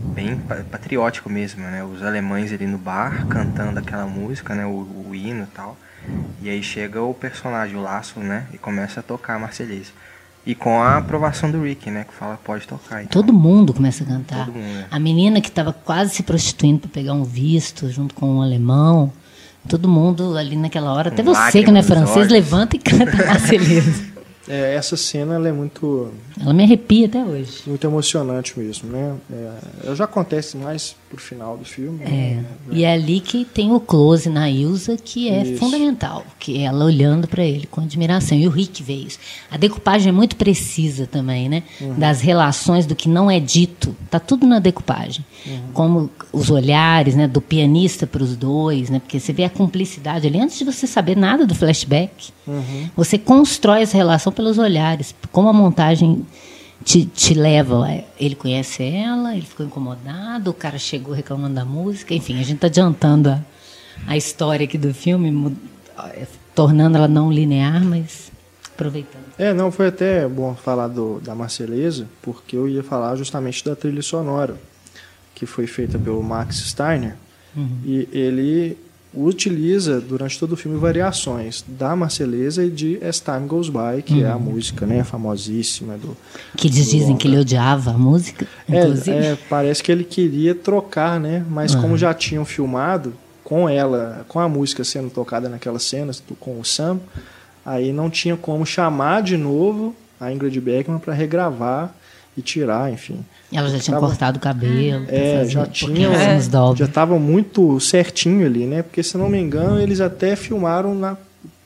bem 0.00 0.36
pa- 0.36 0.62
patriótico 0.70 1.28
mesmo, 1.28 1.60
né? 1.62 1.82
Os 1.84 2.02
alemães 2.02 2.52
ali 2.52 2.66
no 2.66 2.78
bar 2.78 3.26
cantando 3.26 3.78
aquela 3.80 4.06
música, 4.06 4.54
né? 4.54 4.64
O, 4.64 4.86
o 5.08 5.14
hino 5.14 5.42
e 5.42 5.46
tal. 5.54 5.76
E 6.40 6.48
aí 6.48 6.62
chega 6.62 7.02
o 7.02 7.12
personagem, 7.12 7.76
o 7.76 7.82
Laço, 7.82 8.20
né? 8.20 8.46
E 8.52 8.58
começa 8.58 9.00
a 9.00 9.02
tocar 9.02 9.34
a 9.34 9.38
Marselhesa. 9.40 9.90
E 10.46 10.54
com 10.54 10.82
a 10.82 10.98
aprovação 10.98 11.50
do 11.50 11.62
Rick, 11.62 11.90
né? 11.90 12.04
Que 12.04 12.12
fala, 12.14 12.38
pode 12.44 12.66
tocar. 12.68 13.02
Então, 13.02 13.22
Todo 13.22 13.32
mundo 13.32 13.72
começa 13.72 14.04
a 14.04 14.06
cantar. 14.06 14.46
Mundo, 14.48 14.58
é. 14.58 14.86
A 14.90 14.98
menina 14.98 15.40
que 15.40 15.48
estava 15.48 15.72
quase 15.72 16.14
se 16.14 16.22
prostituindo 16.22 16.80
para 16.80 16.90
pegar 16.90 17.14
um 17.14 17.24
visto 17.24 17.90
junto 17.90 18.14
com 18.14 18.36
um 18.36 18.42
alemão. 18.42 19.10
Todo 19.66 19.88
mundo 19.88 20.36
ali 20.36 20.56
naquela 20.56 20.92
hora, 20.92 21.08
até 21.08 21.22
Com 21.22 21.32
você 21.34 21.62
que 21.64 21.70
não 21.70 21.80
é 21.80 21.82
francês, 21.82 22.16
olhos. 22.18 22.32
levanta 22.32 22.76
e 22.76 22.78
canta 22.78 23.16
Marselhesa. 23.24 24.13
É, 24.46 24.74
essa 24.74 24.96
cena 24.96 25.34
ela 25.36 25.48
é 25.48 25.52
muito 25.52 26.12
Ela 26.40 26.52
me 26.52 26.64
arrepia 26.64 27.06
até 27.06 27.24
hoje. 27.24 27.62
muito 27.66 27.86
emocionante 27.86 28.58
mesmo, 28.58 28.90
né? 28.90 29.14
É, 29.32 29.94
já 29.94 30.04
acontece 30.04 30.56
mais 30.56 30.94
pro 31.08 31.18
final 31.18 31.56
do 31.56 31.64
filme. 31.64 32.02
É. 32.04 32.06
né? 32.08 32.44
E 32.70 32.84
é 32.84 32.92
ali 32.92 33.20
que 33.20 33.44
tem 33.44 33.72
o 33.72 33.80
close 33.80 34.28
na 34.28 34.50
Ilza, 34.50 34.96
que 35.02 35.28
é 35.30 35.42
Isso. 35.44 35.58
fundamental, 35.58 36.24
que 36.38 36.58
é 36.58 36.62
ela 36.64 36.84
olhando 36.84 37.26
para 37.26 37.44
ele 37.44 37.66
com 37.66 37.80
admiração. 37.80 38.36
E 38.36 38.46
o 38.46 38.50
Rick 38.50 38.82
vê 38.82 38.94
isso. 38.94 39.18
A 39.50 39.56
decupagem 39.56 40.10
é 40.10 40.12
muito 40.12 40.36
precisa 40.36 41.06
também, 41.06 41.48
né? 41.48 41.62
Das 41.96 42.20
relações 42.20 42.84
do 42.84 42.94
que 42.94 43.08
não 43.08 43.30
é 43.30 43.40
dito. 43.40 43.96
Tá 44.10 44.18
tudo 44.20 44.46
na 44.46 44.58
decupagem. 44.58 45.24
Como 45.72 46.10
os 46.32 46.50
olhares, 46.50 47.14
né, 47.14 47.28
do 47.28 47.40
pianista 47.40 48.06
para 48.06 48.22
os 48.22 48.36
dois, 48.36 48.88
né? 48.88 48.98
Porque 48.98 49.20
você 49.20 49.32
vê 49.32 49.44
a 49.44 49.50
cumplicidade 49.50 50.26
ali 50.26 50.40
antes 50.40 50.58
de 50.58 50.64
você 50.64 50.86
saber 50.86 51.16
nada 51.16 51.46
do 51.46 51.54
flashback. 51.54 52.30
Você 52.96 53.18
constrói 53.18 53.82
essa 53.82 53.96
relação 53.96 54.32
pelos 54.32 54.58
olhares, 54.58 55.14
como 55.30 55.48
a 55.48 55.52
montagem 55.52 56.24
te, 56.84 57.04
te 57.04 57.34
leva. 57.34 57.90
é, 57.90 58.04
Ele 58.18 58.34
conhece 58.34 58.82
ela, 58.82 59.34
ele 59.34 59.46
ficou 59.46 59.66
incomodado, 59.66 60.50
o 60.50 60.54
cara 60.54 60.78
chegou 60.78 61.14
reclamando 61.14 61.54
da 61.54 61.64
música. 61.64 62.14
Enfim, 62.14 62.34
a 62.34 62.42
gente 62.42 62.54
está 62.54 62.66
adiantando 62.66 63.30
a, 63.30 63.40
a 64.06 64.16
história 64.16 64.64
aqui 64.64 64.78
do 64.78 64.94
filme, 64.94 65.56
é, 66.14 66.26
tornando 66.54 66.96
ela 66.96 67.08
não 67.08 67.30
linear, 67.30 67.84
mas 67.84 68.32
Aproveitando. 68.74 69.22
É, 69.38 69.54
não, 69.54 69.70
foi 69.70 69.86
até 69.86 70.26
bom 70.26 70.54
falar 70.54 70.88
do, 70.88 71.20
da 71.20 71.32
Marceleza, 71.32 72.08
porque 72.20 72.56
eu 72.56 72.68
ia 72.68 72.82
falar 72.82 73.14
justamente 73.14 73.64
da 73.64 73.76
trilha 73.76 74.02
sonora, 74.02 74.56
que 75.34 75.46
foi 75.46 75.66
feita 75.66 75.98
pelo 75.98 76.22
Max 76.22 76.56
Steiner, 76.58 77.14
e 77.84 78.08
ele 78.12 78.76
utiliza 79.16 80.00
durante 80.00 80.38
todo 80.38 80.52
o 80.52 80.56
filme 80.56 80.76
variações 80.76 81.64
da 81.66 81.94
Marceleza 81.94 82.64
e 82.64 82.70
de 82.70 82.98
As 83.04 83.20
Time 83.20 83.46
Goes 83.46 83.68
By, 83.68 84.02
que 84.04 84.24
é 84.24 84.28
a 84.28 84.36
música 84.36 84.84
né, 84.86 85.04
famosíssima 85.04 85.96
do... 85.96 86.16
Que 86.56 86.66
eles 86.66 86.86
do 86.86 86.90
dizem 86.90 87.16
que 87.16 87.28
ele 87.28 87.38
odiava 87.38 87.92
a 87.92 87.98
música. 87.98 88.46
É, 88.68 89.10
é, 89.10 89.38
parece 89.48 89.82
que 89.82 89.92
ele 89.92 90.02
queria 90.02 90.54
trocar, 90.54 91.20
né? 91.20 91.44
Mas 91.48 91.74
como 91.74 91.96
já 91.96 92.12
tinham 92.12 92.44
filmado 92.44 93.14
com 93.44 93.68
ela, 93.68 94.24
com 94.26 94.40
a 94.40 94.48
música 94.48 94.82
sendo 94.82 95.10
tocada 95.10 95.48
naquelas 95.48 95.84
cenas 95.84 96.22
com 96.40 96.58
o 96.58 96.64
Sam, 96.64 96.98
aí 97.64 97.92
não 97.92 98.10
tinha 98.10 98.36
como 98.36 98.66
chamar 98.66 99.22
de 99.22 99.36
novo 99.36 99.94
a 100.20 100.32
Ingrid 100.32 100.60
Bergman 100.60 100.98
para 100.98 101.14
regravar 101.14 101.94
e 102.36 102.42
tirar, 102.42 102.92
enfim. 102.92 103.24
Ela 103.52 103.68
já 103.68 103.78
tinha 103.78 103.94
Tava- 103.94 104.06
cortado 104.08 104.38
o 104.38 104.40
cabelo. 104.40 105.04
É, 105.08 105.38
fazer 105.38 105.50
já 105.50 105.66
tinha, 105.66 106.08
dobra. 106.50 106.78
já 106.78 106.84
estava 106.86 107.18
muito 107.18 107.78
certinho 107.80 108.44
ali, 108.46 108.66
né? 108.66 108.82
Porque 108.82 109.02
se 109.02 109.16
não 109.16 109.28
me 109.28 109.38
engano 109.38 109.78
eles 109.80 110.00
até 110.00 110.34
filmaram 110.36 110.94
na 110.94 111.16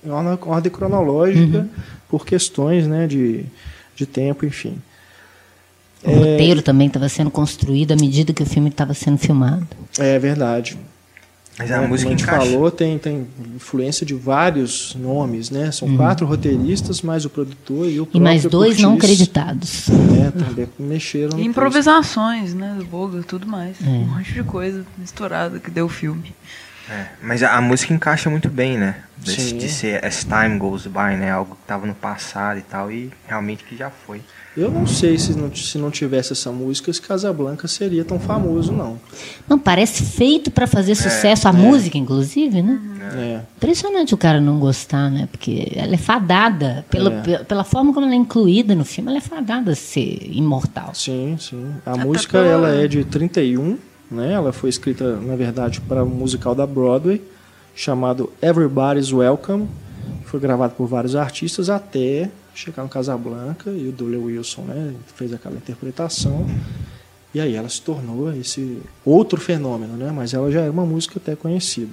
em 0.05 0.11
ordem- 0.11 0.71
cronológica 0.71 1.59
Uhum. 1.59 1.69
por 2.09 2.25
questões, 2.25 2.87
né, 2.87 3.07
de, 3.07 3.45
de 3.97 4.07
tempo, 4.07 4.47
enfim. 4.47 4.77
O 6.05 6.11
roteiro 6.13 6.63
também 6.63 6.87
estava 6.87 7.09
sendo 7.09 7.31
construído 7.31 7.93
à 7.93 7.97
medida 7.97 8.33
que 8.33 8.43
o 8.43 8.47
filme 8.47 8.69
estava 8.69 8.95
sendo 8.95 9.19
filmado. 9.19 9.67
É 9.99 10.17
verdade. 10.19 10.79
Mas 11.59 11.71
né, 11.71 11.77
a 11.77 11.79
como 11.79 11.89
música 11.91 12.09
a 12.09 12.13
gente 12.13 12.23
encaixa. 12.23 12.47
falou, 12.51 12.71
tem, 12.71 12.99
tem 12.99 13.27
influência 13.57 14.07
de 14.07 14.15
vários 14.15 14.95
nomes, 14.95 15.51
né? 15.51 15.71
São 15.73 15.97
quatro 15.97 16.25
roteiristas, 16.27 17.03
mais 17.03 17.25
o 17.25 17.31
produtor 17.31 17.89
e 17.91 17.99
o 18.01 18.09
E 18.15 18.21
mais 18.21 18.43
próprio 18.43 18.61
dois 18.61 18.79
não 18.79 18.93
Curtis, 18.93 19.09
creditados. 19.09 19.89
né, 19.89 20.33
também 20.39 20.69
mexeram 20.79 21.37
no 21.37 21.41
E 21.41 21.45
improvisações, 21.45 22.55
né? 22.55 22.75
Do 22.79 22.85
Boga, 22.85 23.23
tudo 23.23 23.47
mais. 23.47 23.77
Um 23.83 24.07
monte 24.07 24.33
de 24.33 24.43
coisa 24.45 24.85
misturada 24.97 25.59
que 25.59 25.71
deu 25.71 25.87
o 25.87 25.89
filme. 25.89 26.33
É, 26.91 27.07
mas 27.23 27.43
a, 27.43 27.57
a 27.57 27.61
música 27.61 27.93
encaixa 27.93 28.31
muito 28.31 28.49
bem, 28.49 28.79
né? 28.79 28.97
Desse- 29.19 29.53
de 29.55 29.69
ser 29.69 30.03
As 30.05 30.23
Time 30.25 30.57
Goes 30.59 30.87
By, 30.87 31.17
né? 31.19 31.31
Algo 31.33 31.57
que 31.57 31.67
tava 31.67 31.87
no 31.87 31.95
passado 31.95 32.59
e 32.59 32.63
tal, 32.63 32.91
e 32.91 33.11
realmente 33.27 33.65
que 33.65 33.77
já 33.77 33.91
foi. 33.91 34.21
Eu 34.57 34.71
não 34.71 34.87
sei 34.87 35.19
se 35.19 35.37
não, 35.37 35.55
se 35.55 35.77
não 35.77 35.91
tivesse 35.91 36.33
essa 36.33 36.51
música, 36.51 36.91
esse 36.91 37.01
Casablanca 37.03 37.69
seria 37.69 38.05
tão 38.05 38.19
famoso, 38.19 38.73
não. 38.73 38.99
Não, 39.49 39.59
parece 39.59 40.03
feito 40.05 40.51
para 40.51 40.67
fazer 40.67 40.95
sucesso, 40.95 41.47
a 41.49 41.53
música, 41.53 41.99
inclusive, 41.99 42.63
né? 42.63 42.81
É. 43.17 43.41
Impressionante 43.57 44.15
o 44.15 44.19
cara 44.19 44.41
não 44.41 44.59
gostar, 44.59 45.11
né? 45.11 45.29
Porque 45.31 45.71
ela 45.75 45.95
é 45.95 45.99
fadada, 45.99 46.85
pela, 46.91 47.13
É. 47.13 47.21
pe- 47.21 47.45
pela 47.45 47.65
forma 47.65 47.93
como 47.93 48.07
ela 48.07 48.15
é 48.15 48.19
incluída 48.19 48.75
no 48.75 48.85
filme, 48.85 49.11
ela 49.11 49.19
é 49.19 49.23
fadada 49.23 49.73
a 49.73 49.77
ser 49.77 50.29
imortal. 50.33 50.93
Sim, 50.95 51.37
sim. 51.39 51.73
A 51.85 51.97
música 51.97 52.39
pela- 52.39 52.47
ela 52.69 52.75
é 52.83 52.89
de 52.89 53.05
31, 53.05 53.79
né? 54.11 54.33
Ela 54.33 54.53
foi 54.53 54.71
escrita, 54.71 55.17
na 55.17 55.37
verdade, 55.37 55.81
para 55.81 56.05
um 56.05 56.09
musical 56.09 56.55
da 56.55 56.67
Broadway 56.67 57.23
chamado 57.75 58.33
Everybody's 58.43 59.13
Welcome. 59.13 59.69
Foi 60.25 60.39
gravado 60.41 60.75
por 60.75 60.87
vários 60.87 61.15
artistas 61.17 61.71
até 61.71 62.31
chegar 62.55 62.83
no 62.83 62.89
Casablanca 62.89 63.71
e 63.71 63.89
o 63.89 63.93
Dooley 63.93 64.19
Wilson, 64.19 64.63
né, 64.63 64.95
fez 65.15 65.33
aquela 65.33 65.57
interpretação. 65.57 66.47
E 67.35 67.41
aí 67.41 67.55
ela 67.55 67.69
se 67.69 67.81
tornou 67.83 68.33
esse 68.35 68.79
outro 69.05 69.41
fenômeno, 69.41 69.97
né? 69.97 70.11
Mas 70.15 70.33
ela 70.35 70.51
já 70.51 70.63
era 70.63 70.73
uma 70.73 70.85
música 70.87 71.19
até 71.23 71.37
conhecida. 71.37 71.93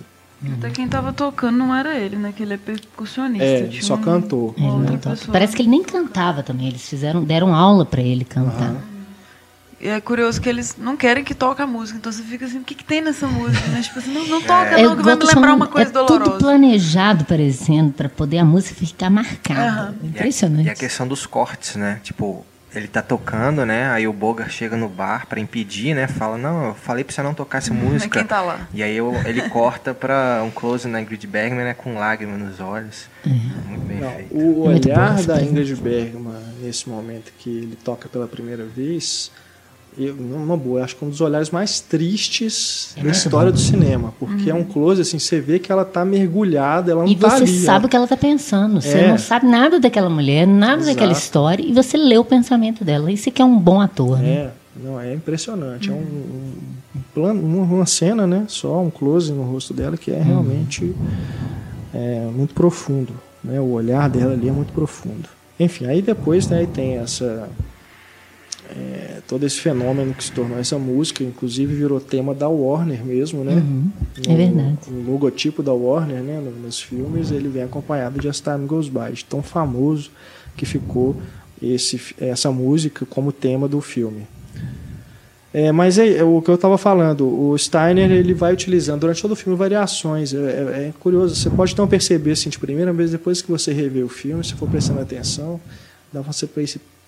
Até 0.58 0.70
quem 0.70 0.88
tava 0.88 1.12
tocando 1.14 1.58
não 1.58 1.74
era 1.76 1.98
ele, 1.98 2.16
né? 2.16 2.34
Que 2.36 2.44
ele 2.44 2.54
é 2.54 2.58
percussionista. 2.58 3.46
É, 3.46 3.70
só 3.82 3.96
um- 3.96 4.02
cantou. 4.02 4.56
Parece 5.32 5.56
que 5.56 5.62
ele 5.62 5.70
nem 5.70 5.84
cantava 5.84 6.42
também. 6.42 6.68
Eles 6.68 6.88
fizeram, 6.88 7.24
deram 7.24 7.54
aula 7.54 7.86
para 7.86 8.02
ele 8.02 8.24
cantar. 8.26 8.76
E 9.86 9.88
é 9.88 10.02
curioso 10.02 10.42
que 10.42 10.50
eles 10.50 10.76
não 10.80 10.98
querem 10.98 11.24
que 11.24 11.36
toque 11.36 11.62
a 11.62 11.68
música. 11.68 12.00
Então 12.00 12.12
você 12.12 12.24
fica 12.24 12.44
assim, 12.46 12.58
o 12.58 12.64
que, 12.64 12.74
que 12.74 12.84
tem 12.84 13.02
nessa 13.02 13.28
música? 13.28 13.68
Né? 13.68 13.82
Tipo 13.84 14.00
assim, 14.00 14.12
não, 14.12 14.26
não 14.26 14.42
toca 14.42 14.80
É, 14.80 14.82
não, 14.84 14.96
que 14.98 15.04
vai 15.04 15.16
me 15.16 15.24
lembrar 15.26 15.54
uma 15.54 15.68
coisa 15.68 15.90
é 15.92 15.94
dolorosa. 15.94 16.24
tudo 16.32 16.38
planejado, 16.40 17.24
parecendo, 17.26 17.94
para 17.94 18.10
poder 18.10 18.40
a 18.40 18.46
música 18.46 18.74
ficar 18.74 19.12
marcada. 19.12 19.62
Aham. 19.62 19.96
E 20.02 20.06
a- 20.06 20.10
Impressionante. 20.10 20.66
E 20.68 20.70
a, 20.72 20.74
questão 20.76 21.08
dos 21.08 21.28
cortes, 21.28 21.76
né? 21.76 22.00
Tipo, 22.04 22.44
ele 22.74 22.88
tá 22.88 23.02
tocando, 23.04 23.64
né? 23.64 23.88
Aí 23.92 24.08
o 24.08 24.12
Bogart 24.12 24.50
chega 24.52 24.76
no 24.76 24.90
bar 24.90 25.28
pra 25.28 25.40
impedir, 25.40 25.94
né? 25.94 26.08
Fala, 26.08 26.36
não, 26.36 26.66
eu 26.70 26.74
falei 26.74 27.04
pra 27.04 27.14
você 27.14 27.22
não 27.22 27.36
tocar 27.36 27.60
essa 27.60 27.72
música. 27.74 28.18
quem 28.20 28.28
tá 28.28 28.42
lá? 28.42 28.68
E 28.74 28.82
aí 28.82 28.98
eu- 28.98 29.14
ele 29.26 29.48
corta 29.50 29.94
pra 29.94 30.42
um 30.44 30.50
close 30.50 30.88
na 30.88 31.00
Ingrid 31.00 31.28
Bergman, 31.28 31.64
né? 31.64 31.74
Com 31.76 31.94
lágrimas 31.94 32.42
nos 32.42 32.60
olhos. 32.60 33.06
Muito 33.24 33.86
bem 33.86 33.98
Não, 34.00 34.10
feito. 34.12 34.36
o 34.36 34.62
olhar 34.68 35.22
da. 35.24 35.42
Ingrid 35.42 35.76
Bergman 35.76 36.34
nesse 36.60 36.90
momento 36.90 37.32
que 37.38 37.50
ele 37.50 37.78
toca 37.84 38.10
pela 38.10 38.28
primeira 38.28 38.66
vez, 38.66 39.32
eu, 39.98 40.14
numa 40.16 40.56
boa, 40.58 40.84
acho 40.84 40.96
que 40.96 41.04
é 41.04 41.08
um 41.08 41.10
dos 41.10 41.22
olhares 41.22 41.50
mais 41.52 41.80
tristes 41.80 42.92
É 42.96 42.98
da 43.00 43.04
muito 43.06 43.16
história 43.16 43.52
bom. 43.52 43.56
do 43.56 43.60
cinema, 43.62 44.14
porque 44.20 44.50
é 44.50 44.54
um 44.54 44.64
close 44.64 45.02
assim, 45.02 45.20
você 45.20 45.40
vê 45.40 45.60
que 45.60 45.72
ela 45.72 45.86
tá 45.86 46.04
mergulhada, 46.06 46.92
ela 46.92 47.04
não 47.04 47.10
E 47.12 47.16
tá 47.16 47.30
você 47.30 47.44
ali, 47.44 47.60
sabe 47.60 47.86
o 47.86 47.90
que 47.90 47.96
ela 47.96 48.06
está 48.06 48.18
pensando. 48.18 48.82
Você 48.82 48.98
É. 48.98 49.08
não 49.10 49.18
sabe 49.18 49.46
nada 49.48 49.80
daquela 49.80 50.10
mulher, 50.10 50.46
nada 50.48 50.84
daquela 50.86 51.12
Exato. 51.12 51.26
história, 51.26 51.64
e 51.64 51.74
você 51.74 51.98
lê 51.98 52.18
o 52.18 52.26
pensamento 52.26 52.84
dela. 52.84 53.12
Isso 53.12 53.32
que 53.32 53.42
é 53.42 53.46
um 53.46 53.58
bom 53.58 53.80
ator, 53.82 54.20
né? 54.20 54.28
É, 54.30 54.50
não, 54.84 55.00
é 55.00 55.14
impressionante. 55.14 55.90
É 55.90 55.94
um, 55.94 55.98
um- 55.98 56.54
um 56.98 57.00
plano, 57.14 57.42
uma, 57.42 57.64
uma 57.64 57.86
cena, 57.86 58.26
né? 58.28 58.44
Só 58.48 58.82
um 58.82 58.90
close 58.90 59.32
no 59.32 59.44
rosto 59.44 59.74
dela 59.74 59.96
que 59.98 60.12
é 60.12 60.22
realmente 60.22 60.94
é, 61.94 62.28
muito 62.36 62.54
profundo. 62.54 63.14
Né? 63.44 63.60
O 63.60 63.72
olhar 63.72 64.10
dela 64.10 64.34
ali 64.34 64.50
é 64.50 64.52
muito 64.52 64.74
profundo. 64.74 65.30
Enfim, 65.60 65.86
aí 65.86 66.02
depois 66.02 66.48
né, 66.50 66.60
aí 66.60 66.68
tem 66.68 66.98
essa. 66.98 67.48
É, 68.72 69.20
todo 69.28 69.46
esse 69.46 69.60
fenômeno 69.60 70.14
que 70.14 70.24
se 70.24 70.32
tornou 70.32 70.58
essa 70.58 70.78
música, 70.80 71.24
inclusive 71.24 71.74
virou 71.76 72.00
tema 72.00 72.34
da 72.34 72.48
Warner 72.48 73.04
mesmo, 73.06 73.44
né? 73.44 73.54
Uhum, 73.56 73.90
é 74.28 74.36
verdade. 74.36 74.78
O 74.88 75.12
logotipo 75.12 75.62
da 75.64 75.74
Warner, 75.74 76.22
né, 76.22 76.40
no- 76.44 76.52
nos 76.66 76.82
filmes, 76.82 77.32
ele 77.32 77.48
vem 77.50 77.64
acompanhado 77.64 78.20
de 78.20 78.28
As 78.28 78.40
Time 78.40 78.66
Goes 78.66 78.88
By, 78.90 79.12
de 79.14 79.26
tão 79.26 79.42
famoso 79.44 80.10
que 80.58 80.66
ficou 80.66 81.16
esse, 81.62 82.00
essa 82.20 82.52
música 82.52 83.06
como 83.06 83.32
tema 83.32 83.68
do 83.68 83.82
filme. 83.82 84.24
É, 85.54 85.72
mas 85.72 85.98
é, 85.98 86.18
é 86.18 86.24
o 86.24 86.42
que 86.42 86.50
eu 86.52 86.56
estava 86.56 86.78
falando, 86.78 87.26
o 87.26 87.58
Steiner 87.58 88.12
ele 88.12 88.34
vai 88.34 88.52
utilizando 88.52 89.00
durante 89.02 89.22
todo 89.22 89.32
o 89.32 89.36
filme 89.38 89.58
variações. 89.58 90.34
É, 90.34 90.38
é- 90.38 90.88
é 90.90 90.94
curioso, 91.00 91.34
você 91.34 91.50
pode 91.50 91.78
não 91.78 91.88
perceber 91.88 92.32
assim 92.32 92.50
de 92.50 92.60
primeira 92.60 92.92
vez, 92.92 93.12
depois 93.12 93.42
que 93.42 93.50
você 93.50 93.72
revê 93.72 94.04
o 94.04 94.10
filme, 94.10 94.44
se 94.44 94.54
for 94.54 94.68
prestando 94.70 95.00
atenção, 95.00 95.60
dá 96.12 96.22
pra 96.22 96.34
você, 96.34 96.46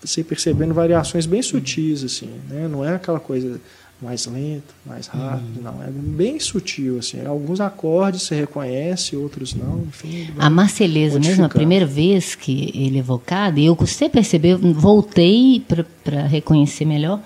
você 0.04 0.24
percebendo 0.24 0.74
variações 0.74 1.26
bem 1.26 1.42
sutis, 1.42 2.04
assim, 2.04 2.30
né? 2.50 2.68
Não 2.68 2.86
é 2.86 2.96
aquela 2.96 3.20
coisa 3.20 3.60
mais 4.02 4.28
lenta, 4.28 4.74
mais 4.86 5.08
rápida, 5.08 5.60
não. 5.62 5.82
É 5.82 5.90
bem 5.90 6.40
sutil, 6.40 7.00
assim. 7.00 7.26
Alguns 7.26 7.60
acordes 7.60 8.24
você 8.24 8.36
reconhece, 8.36 9.16
outros 9.16 9.56
não, 9.56 9.86
enfim. 9.88 10.30
A 10.38 10.50
Marceleza 10.50 11.20
mesmo, 11.20 11.46
a 11.46 11.50
primeira 11.50 11.86
vez 11.86 12.36
que 12.36 12.72
ele 12.76 12.98
é 12.98 13.00
evocado, 13.00 13.60
e 13.60 13.66
eu 13.66 13.76
custei 13.76 14.08
perceber, 14.08 14.52
eu 14.52 14.74
voltei 14.74 15.64
para 16.04 16.28
reconhecer 16.28 16.86
melhor, 16.86 17.20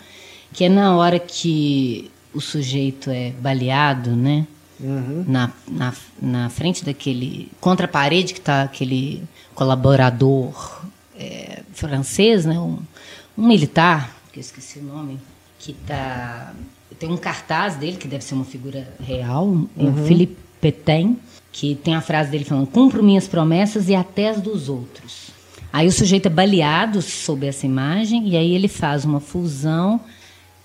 que 0.54 0.64
é 0.64 0.70
na 0.70 0.96
hora 0.96 1.20
que 1.20 2.10
o 2.34 2.40
sujeito 2.40 3.10
é 3.10 3.32
baleado, 3.32 4.16
né? 4.16 4.48
Uhum. 4.80 5.26
Na, 5.28 5.52
na, 5.68 5.94
na 6.20 6.50
frente 6.50 6.84
daquele. 6.84 7.50
contra 7.60 7.86
a 7.86 7.90
parede 7.90 8.34
que 8.34 8.40
está 8.40 8.64
aquele 8.64 9.22
colaborador 9.54 10.82
é, 11.22 11.64
francês, 11.74 12.46
né? 12.46 12.60
Um, 12.60 12.80
um 13.38 13.48
militar, 13.48 14.16
que 14.34 14.40
eu 14.40 14.42
esqueci 14.42 14.80
o 14.80 14.84
nome, 14.84 15.20
que 15.60 15.74
tá. 15.74 16.54
Tem 17.00 17.10
um 17.10 17.18
cartaz 17.18 17.76
dele, 17.76 17.98
que 17.98 18.08
deve 18.08 18.24
ser 18.24 18.36
uma 18.36 18.46
figura 18.46 18.88
real, 19.00 19.66
é 19.78 19.84
o 19.84 19.94
Philippe 20.06 20.38
Petain, 20.60 21.18
que 21.52 21.76
tem 21.76 21.96
a 21.96 22.02
frase 22.02 22.30
dele 22.30 22.44
falando: 22.44 22.68
cumpro 22.68 23.04
minhas 23.04 23.28
promessas 23.28 23.90
e 23.90 23.96
até 23.96 24.30
as 24.30 24.42
dos 24.42 24.70
outros. 24.70 25.32
Aí 25.74 25.88
o 25.88 25.92
sujeito 25.92 26.26
é 26.26 26.30
baleado 26.30 27.02
sob 27.02 27.48
essa 27.48 27.66
imagem, 27.66 28.28
e 28.28 28.36
aí 28.36 28.54
ele 28.54 28.68
faz 28.68 29.06
uma 29.06 29.20
fusão 29.20 30.02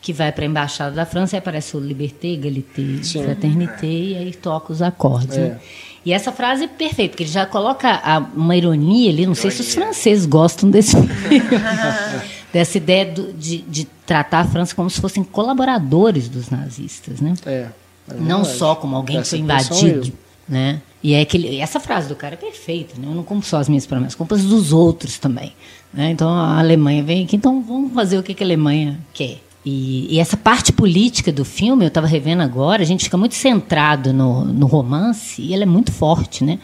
que 0.01 0.12
vai 0.12 0.31
para 0.31 0.45
a 0.45 0.47
Embaixada 0.47 0.95
da 0.95 1.07
França 1.07 1.37
e 1.37 1.38
aparece 1.38 1.77
o 1.77 1.81
Liberté, 1.81 2.29
Égalité, 2.29 3.03
Sim. 3.03 3.25
Fraternité, 3.25 3.87
e 3.87 4.16
aí 4.16 4.33
toca 4.35 4.73
os 4.73 4.83
acordes. 4.83 5.37
É. 5.37 5.49
né? 5.49 5.61
E 6.07 6.12
essa 6.12 6.31
frase 6.31 6.64
é 6.64 6.69
perfeita, 6.69 7.11
porque 7.11 7.25
ele 7.25 7.31
já 7.31 7.45
coloca 7.45 7.90
a- 7.90 8.25
uma 8.35 8.55
ironia 8.57 9.11
ali, 9.11 9.27
não 9.27 9.35
sei 9.35 9.51
se 9.51 9.61
os 9.61 9.66
Ironia. 9.73 9.87
franceses 9.92 10.25
gostam 10.25 10.71
desse 10.71 10.97
dessa 12.53 12.79
ideia 12.79 13.05
do- 13.07 13.33
de, 13.33 13.59
de 13.62 13.85
tratar 14.07 14.40
a 14.40 14.45
França 14.45 14.75
como 14.75 14.88
se 14.88 15.01
fossem 15.01 15.23
colaboradores 15.25 16.29
dos 16.29 16.49
nazistas, 16.49 17.21
né? 17.21 17.35
É, 17.45 17.51
é 17.51 17.71
não 18.21 18.45
só 18.45 18.75
como 18.77 18.97
alguém 18.97 19.21
que 19.21 19.29
foi 19.29 19.38
invadido. 19.40 20.12
Né? 20.49 20.81
E 21.03 21.12
é 21.12 21.23
aquele, 21.23 21.59
essa 21.61 21.81
frase 21.81 22.07
do 22.09 22.14
cara 22.14 22.35
é 22.35 22.37
perfeita, 22.37 22.95
né? 23.01 23.09
Eu 23.09 23.14
não 23.16 23.25
compro 23.25 23.45
só 23.49 23.57
as 23.59 23.69
minhas 23.69 23.85
promessas, 23.85 24.14
compro 24.14 24.37
as 24.37 24.45
dos 24.45 24.73
outros 24.73 25.19
também. 25.19 25.53
né? 25.92 26.11
Então 26.12 26.29
a 26.29 26.57
Alemanha 26.61 27.03
vem 27.03 27.25
aqui, 27.25 27.35
então 27.35 27.61
vamos 27.62 27.92
fazer 27.92 28.16
o 28.16 28.23
que, 28.23 28.33
que 28.33 28.45
a 28.45 28.47
Alemanha 28.47 29.01
quer. 29.12 29.38
E, 29.66 30.14
e 30.14 30.20
essa 30.20 30.37
parte 30.37 30.72
política 30.72 31.33
do 31.33 31.44
filme, 31.44 31.85
eu 31.85 31.88
estava 31.88 32.07
revendo 32.07 32.42
agora, 32.42 32.83
a 32.83 32.87
gente 32.87 33.05
fica 33.05 33.16
muito 33.16 33.35
centrado 33.35 34.12
no, 34.12 34.44
no 34.44 34.66
romance 34.66 35.42
e 35.42 35.52
ela 35.52 35.64
é 35.64 35.66
muito 35.66 35.90
forte, 35.90 36.44
né? 36.44 36.61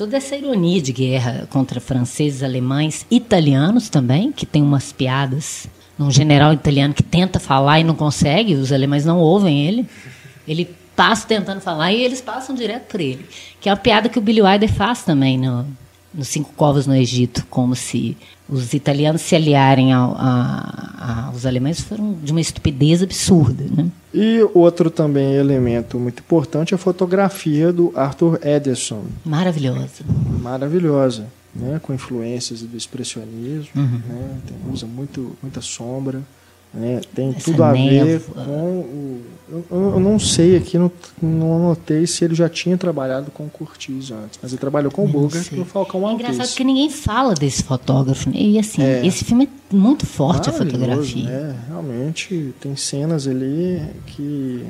toda 0.00 0.16
essa 0.16 0.34
ironia 0.34 0.80
de 0.80 0.94
guerra 0.94 1.46
contra 1.50 1.78
franceses, 1.78 2.42
alemães, 2.42 3.04
italianos 3.10 3.90
também, 3.90 4.32
que 4.32 4.46
tem 4.46 4.62
umas 4.62 4.92
piadas. 4.92 5.68
Um 5.98 6.10
general 6.10 6.54
italiano 6.54 6.94
que 6.94 7.02
tenta 7.02 7.38
falar 7.38 7.80
e 7.80 7.84
não 7.84 7.94
consegue, 7.94 8.54
os 8.54 8.72
alemães 8.72 9.04
não 9.04 9.18
ouvem 9.18 9.66
ele. 9.66 9.86
Ele 10.48 10.74
passa 10.96 11.28
tentando 11.28 11.60
falar 11.60 11.92
e 11.92 12.02
eles 12.02 12.22
passam 12.22 12.54
direto 12.54 12.86
por 12.86 12.98
ele. 12.98 13.26
Que 13.60 13.68
é 13.68 13.72
uma 13.72 13.76
piada 13.76 14.08
que 14.08 14.18
o 14.18 14.22
Billy 14.22 14.40
Wilder 14.40 14.72
faz 14.72 15.02
também 15.02 15.36
no, 15.36 15.66
nos 16.12 16.28
Cinco 16.28 16.52
Covos 16.54 16.86
no 16.86 16.94
Egito, 16.94 17.46
como 17.48 17.74
se 17.76 18.16
os 18.48 18.74
italianos 18.74 19.22
se 19.22 19.36
aliarem 19.36 19.92
ao, 19.92 20.14
a, 20.16 21.26
aos 21.28 21.46
alemães 21.46 21.80
foram 21.80 22.14
de 22.14 22.32
uma 22.32 22.40
estupidez 22.40 23.02
absurda. 23.02 23.64
Né? 23.70 23.90
E 24.12 24.40
outro 24.52 24.90
também 24.90 25.34
elemento 25.34 25.98
muito 25.98 26.20
importante 26.20 26.74
é 26.74 26.76
a 26.76 26.78
fotografia 26.78 27.72
do 27.72 27.92
Arthur 27.94 28.40
Ederson. 28.42 29.04
Maravilhosa. 29.24 30.04
Maravilhosa, 30.42 31.26
né? 31.54 31.80
com 31.82 31.94
influências 31.94 32.62
do 32.62 32.76
expressionismo, 32.76 33.70
uhum. 33.76 34.00
né? 34.08 34.38
Tem, 34.46 34.72
usa 34.72 34.86
muito, 34.86 35.36
muita 35.40 35.60
sombra. 35.60 36.20
Né? 36.72 37.00
Tem 37.14 37.30
Essa 37.30 37.40
tudo 37.40 37.64
a 37.64 37.72
ver 37.72 38.20
com 38.22 38.80
o. 38.80 39.22
Eu, 39.50 39.64
eu, 39.68 40.00
não 40.00 40.16
sei 40.16 40.56
aqui, 40.56 40.78
não, 40.78 40.92
não 41.20 41.56
anotei 41.56 42.06
se 42.06 42.24
ele 42.24 42.36
já 42.36 42.48
tinha 42.48 42.78
trabalhado 42.78 43.32
com 43.32 43.46
o 43.46 43.50
Curtiz 43.50 44.12
antes, 44.12 44.38
mas 44.40 44.52
ele 44.52 44.60
trabalhou 44.60 44.92
com 44.92 45.04
o 45.04 45.08
Bogart 45.08 45.50
no 45.50 45.64
Falcão 45.64 46.02
Maltese. 46.02 46.22
É 46.22 46.32
engraçado 46.32 46.56
que 46.56 46.62
ninguém 46.62 46.88
fala 46.88 47.34
desse 47.34 47.64
fotógrafo. 47.64 48.30
Né? 48.30 48.36
E 48.36 48.58
assim, 48.60 48.80
é. 48.80 49.04
esse 49.04 49.24
filme 49.24 49.48
é 49.72 49.74
muito 49.74 50.06
forte 50.06 50.48
a 50.48 50.52
fotografia. 50.52 51.28
É, 51.28 51.54
realmente 51.66 52.54
tem 52.60 52.76
cenas 52.76 53.26
ali 53.26 53.82
que 54.06 54.64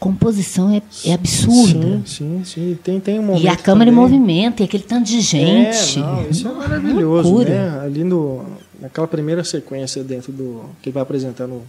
composição 0.00 0.72
é, 0.72 0.80
é 1.04 1.12
absurda. 1.12 1.82
Sim, 1.82 2.02
sim, 2.06 2.42
sim. 2.44 2.78
Tem, 2.84 3.00
tem 3.00 3.18
um 3.20 3.36
e 3.36 3.48
a 3.48 3.56
câmera 3.56 3.90
também... 3.90 4.04
em 4.06 4.10
movimento, 4.10 4.62
e 4.62 4.64
aquele 4.64 4.84
tanto 4.84 5.06
de 5.06 5.20
gente. 5.20 5.98
É, 5.98 6.02
não, 6.02 6.30
isso 6.30 6.48
é 6.48 6.52
maravilhoso, 6.52 7.38
né? 7.38 7.80
Ali 7.80 8.02
no, 8.02 8.44
naquela 8.80 9.06
primeira 9.06 9.44
sequência 9.44 10.02
dentro 10.02 10.32
do 10.32 10.64
que 10.82 10.88
ele 10.88 10.94
vai 10.94 11.02
apresentando 11.02 11.62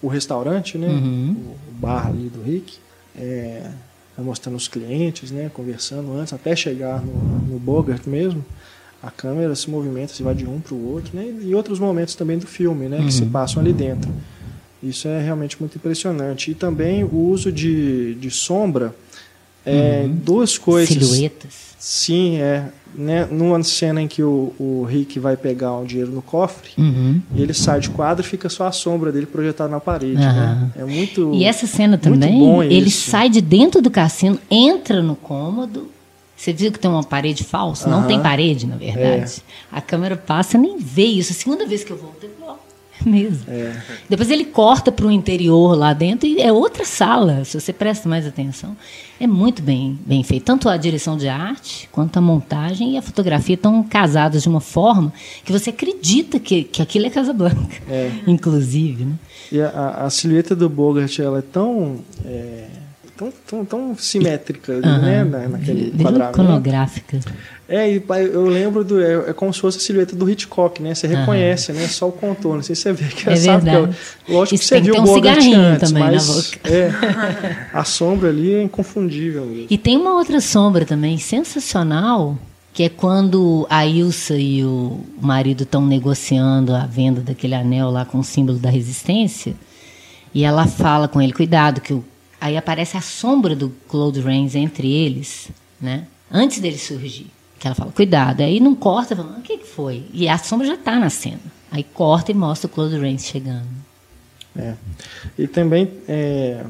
o 0.00 0.08
restaurante, 0.08 0.76
né, 0.76 0.88
uhum. 0.88 1.36
o, 1.68 1.72
bar 1.74 2.08
ali 2.08 2.28
do 2.28 2.42
Rick, 2.42 2.78
é, 3.16 3.70
vai 4.16 4.26
mostrando 4.26 4.56
os 4.56 4.66
clientes, 4.66 5.30
né, 5.30 5.50
conversando 5.52 6.12
antes 6.14 6.32
até 6.32 6.56
chegar 6.56 7.00
no, 7.00 7.14
no 7.52 7.58
Bogart 7.58 8.06
mesmo. 8.06 8.44
A 9.02 9.10
câmera 9.10 9.54
se 9.54 9.68
movimenta, 9.70 10.12
se 10.12 10.22
vai 10.22 10.34
de 10.34 10.46
um 10.46 10.60
para 10.60 10.74
o 10.74 10.92
outro, 10.92 11.16
né, 11.16 11.32
e 11.42 11.54
outros 11.54 11.78
momentos 11.78 12.14
também 12.14 12.38
do 12.38 12.46
filme, 12.46 12.88
né, 12.88 12.98
uhum. 12.98 13.06
que 13.06 13.14
se 13.14 13.22
uhum. 13.22 13.30
passam 13.30 13.62
ali 13.62 13.72
dentro. 13.72 14.10
Isso 14.82 15.06
é 15.06 15.22
realmente 15.22 15.56
muito 15.60 15.76
impressionante. 15.76 16.50
E 16.50 16.54
também 16.54 17.04
o 17.04 17.14
uso 17.14 17.52
de, 17.52 18.16
de 18.16 18.30
sombra, 18.30 18.94
é, 19.64 20.02
uhum. 20.04 20.16
duas 20.16 20.58
coisas. 20.58 20.96
Silhuetas. 20.96 21.52
Sim, 21.78 22.38
é 22.38 22.68
né, 22.94 23.26
numa 23.30 23.62
cena 23.62 24.00
em 24.02 24.08
que 24.08 24.22
o, 24.22 24.52
o 24.58 24.84
Rick 24.84 25.18
vai 25.18 25.36
pegar 25.36 25.72
um 25.72 25.84
dinheiro 25.84 26.10
no 26.10 26.22
cofre, 26.22 26.70
uhum. 26.76 27.20
e 27.34 27.42
ele 27.42 27.54
sai 27.54 27.80
de 27.80 27.90
quadro 27.90 28.24
e 28.24 28.28
fica 28.28 28.48
só 28.48 28.66
a 28.66 28.72
sombra 28.72 29.10
dele 29.10 29.26
projetada 29.26 29.70
na 29.70 29.80
parede. 29.80 30.16
Uhum. 30.20 30.32
Né? 30.32 30.70
É 30.76 30.84
muito. 30.84 31.32
E 31.34 31.44
essa 31.44 31.66
cena 31.66 31.96
também, 31.98 32.62
ele 32.64 32.88
isso. 32.88 33.10
sai 33.10 33.28
de 33.28 33.40
dentro 33.40 33.80
do 33.80 33.90
cassino, 33.90 34.38
entra 34.50 35.02
no 35.02 35.16
cômodo. 35.16 35.88
Você 36.36 36.52
viu 36.52 36.72
que 36.72 36.78
tem 36.78 36.90
uma 36.90 37.04
parede 37.04 37.44
falsa? 37.44 37.88
Uhum. 37.88 38.00
Não 38.00 38.06
tem 38.08 38.20
parede, 38.20 38.66
na 38.66 38.76
verdade. 38.76 39.42
É. 39.72 39.76
A 39.76 39.80
câmera 39.80 40.16
passa 40.16 40.58
nem 40.58 40.76
vê 40.76 41.04
isso. 41.04 41.32
A 41.32 41.36
segunda 41.36 41.64
vez 41.66 41.84
que 41.84 41.92
eu 41.92 41.96
voltei, 41.96 42.30
ó, 42.42 42.54
mesmo. 43.08 43.44
É. 43.48 43.74
Depois 44.08 44.30
ele 44.30 44.44
corta 44.44 44.92
para 44.92 45.06
o 45.06 45.10
interior 45.10 45.76
lá 45.76 45.92
dentro 45.92 46.26
e 46.26 46.40
é 46.40 46.52
outra 46.52 46.84
sala, 46.84 47.44
se 47.44 47.58
você 47.58 47.72
presta 47.72 48.08
mais 48.08 48.26
atenção. 48.26 48.76
É 49.20 49.26
muito 49.26 49.62
bem, 49.62 49.98
bem 50.04 50.22
feito. 50.22 50.44
Tanto 50.44 50.68
a 50.68 50.76
direção 50.76 51.16
de 51.16 51.28
arte, 51.28 51.88
quanto 51.92 52.16
a 52.16 52.20
montagem 52.20 52.94
e 52.94 52.98
a 52.98 53.02
fotografia 53.02 53.54
estão 53.54 53.82
casadas 53.82 54.42
de 54.42 54.48
uma 54.48 54.60
forma 54.60 55.12
que 55.44 55.52
você 55.52 55.70
acredita 55.70 56.40
que, 56.40 56.64
que 56.64 56.82
aquilo 56.82 57.06
é 57.06 57.10
Casablanca, 57.10 57.76
é. 57.88 58.10
inclusive. 58.26 59.04
Né? 59.04 59.14
E 59.52 59.60
a, 59.60 60.04
a, 60.04 60.10
silhueta 60.10 60.56
do 60.56 60.68
Bogart 60.68 61.18
ela 61.18 61.38
é 61.38 61.42
tão. 61.42 62.00
É 62.24 62.66
tão, 63.22 63.32
tão, 63.46 63.64
tão 63.64 63.96
simétrica, 63.96 64.72
uhum. 64.72 64.80
né? 64.80 65.24
Na, 65.24 65.48
naquele 65.48 65.90
quadramento. 65.90 66.40
iconográfica. 66.40 67.20
É, 67.68 67.90
e 67.90 68.02
eu 68.32 68.44
lembro 68.46 68.84
do. 68.84 69.00
É, 69.00 69.30
é, 69.30 69.32
como 69.32 69.52
se 69.52 69.60
fosse 69.60 69.78
a 69.78 69.80
silhueta 69.80 70.14
do 70.14 70.28
Hitchcock, 70.28 70.82
né? 70.82 70.94
Você 70.94 71.06
reconhece, 71.06 71.72
uhum. 71.72 71.78
né? 71.78 71.88
Só 71.88 72.08
o 72.08 72.12
contorno. 72.12 72.60
Assim, 72.60 72.74
você 72.74 72.92
vê 72.92 73.06
que 73.08 73.28
é 73.28 73.36
sabe 73.36 73.64
verdade. 73.64 73.96
que 74.26 74.32
lógico 74.32 74.54
Isso 74.54 74.64
que 74.64 74.68
você 74.68 74.80
viu 74.80 74.94
um 74.96 75.00
o 75.00 75.04
Bogart 75.04 75.44
antes, 75.46 75.90
também 75.90 76.04
mas. 76.04 76.52
É, 76.64 76.90
a 77.72 77.84
sombra 77.84 78.28
ali 78.28 78.54
é 78.54 78.62
inconfundível. 78.62 79.46
Mesmo. 79.46 79.66
E 79.70 79.78
tem 79.78 79.96
uma 79.96 80.14
outra 80.14 80.40
sombra 80.40 80.84
também 80.84 81.16
sensacional, 81.18 82.36
que 82.74 82.82
é 82.82 82.88
quando 82.88 83.66
a 83.70 83.86
Ilsa 83.86 84.34
e 84.36 84.64
o 84.64 85.00
marido 85.20 85.62
estão 85.62 85.86
negociando 85.86 86.74
a 86.74 86.86
venda 86.86 87.20
daquele 87.20 87.54
anel 87.54 87.90
lá 87.90 88.04
com 88.04 88.18
o 88.18 88.24
símbolo 88.24 88.58
da 88.58 88.70
resistência. 88.70 89.54
E 90.34 90.44
ela 90.44 90.66
fala 90.66 91.08
com 91.08 91.20
ele, 91.20 91.32
cuidado, 91.32 91.80
que 91.80 91.92
o 91.92 92.02
Aí 92.42 92.56
aparece 92.56 92.96
a 92.96 93.00
sombra 93.00 93.54
do 93.54 93.72
Claude 93.88 94.20
Rains 94.20 94.56
entre 94.56 94.92
eles, 94.92 95.48
né? 95.80 96.08
Antes 96.28 96.58
dele 96.58 96.76
surgir. 96.76 97.28
Que 97.56 97.68
ela 97.68 97.74
fala, 97.76 97.92
cuidado. 97.92 98.40
Aí 98.40 98.58
não 98.58 98.74
corta, 98.74 99.14
fala, 99.14 99.38
o 99.38 99.42
que, 99.42 99.58
que 99.58 99.66
foi? 99.68 100.06
E 100.12 100.28
a 100.28 100.36
sombra 100.36 100.66
já 100.66 100.74
está 100.74 100.98
na 100.98 101.08
cena. 101.08 101.38
Aí 101.70 101.84
corta 101.84 102.32
e 102.32 102.34
mostra 102.34 102.66
o 102.66 102.70
Claude 102.70 102.98
Rains 102.98 103.24
chegando. 103.24 103.68
É. 104.56 104.74
E 105.38 105.46
também, 105.46 105.88
é, 106.08 106.64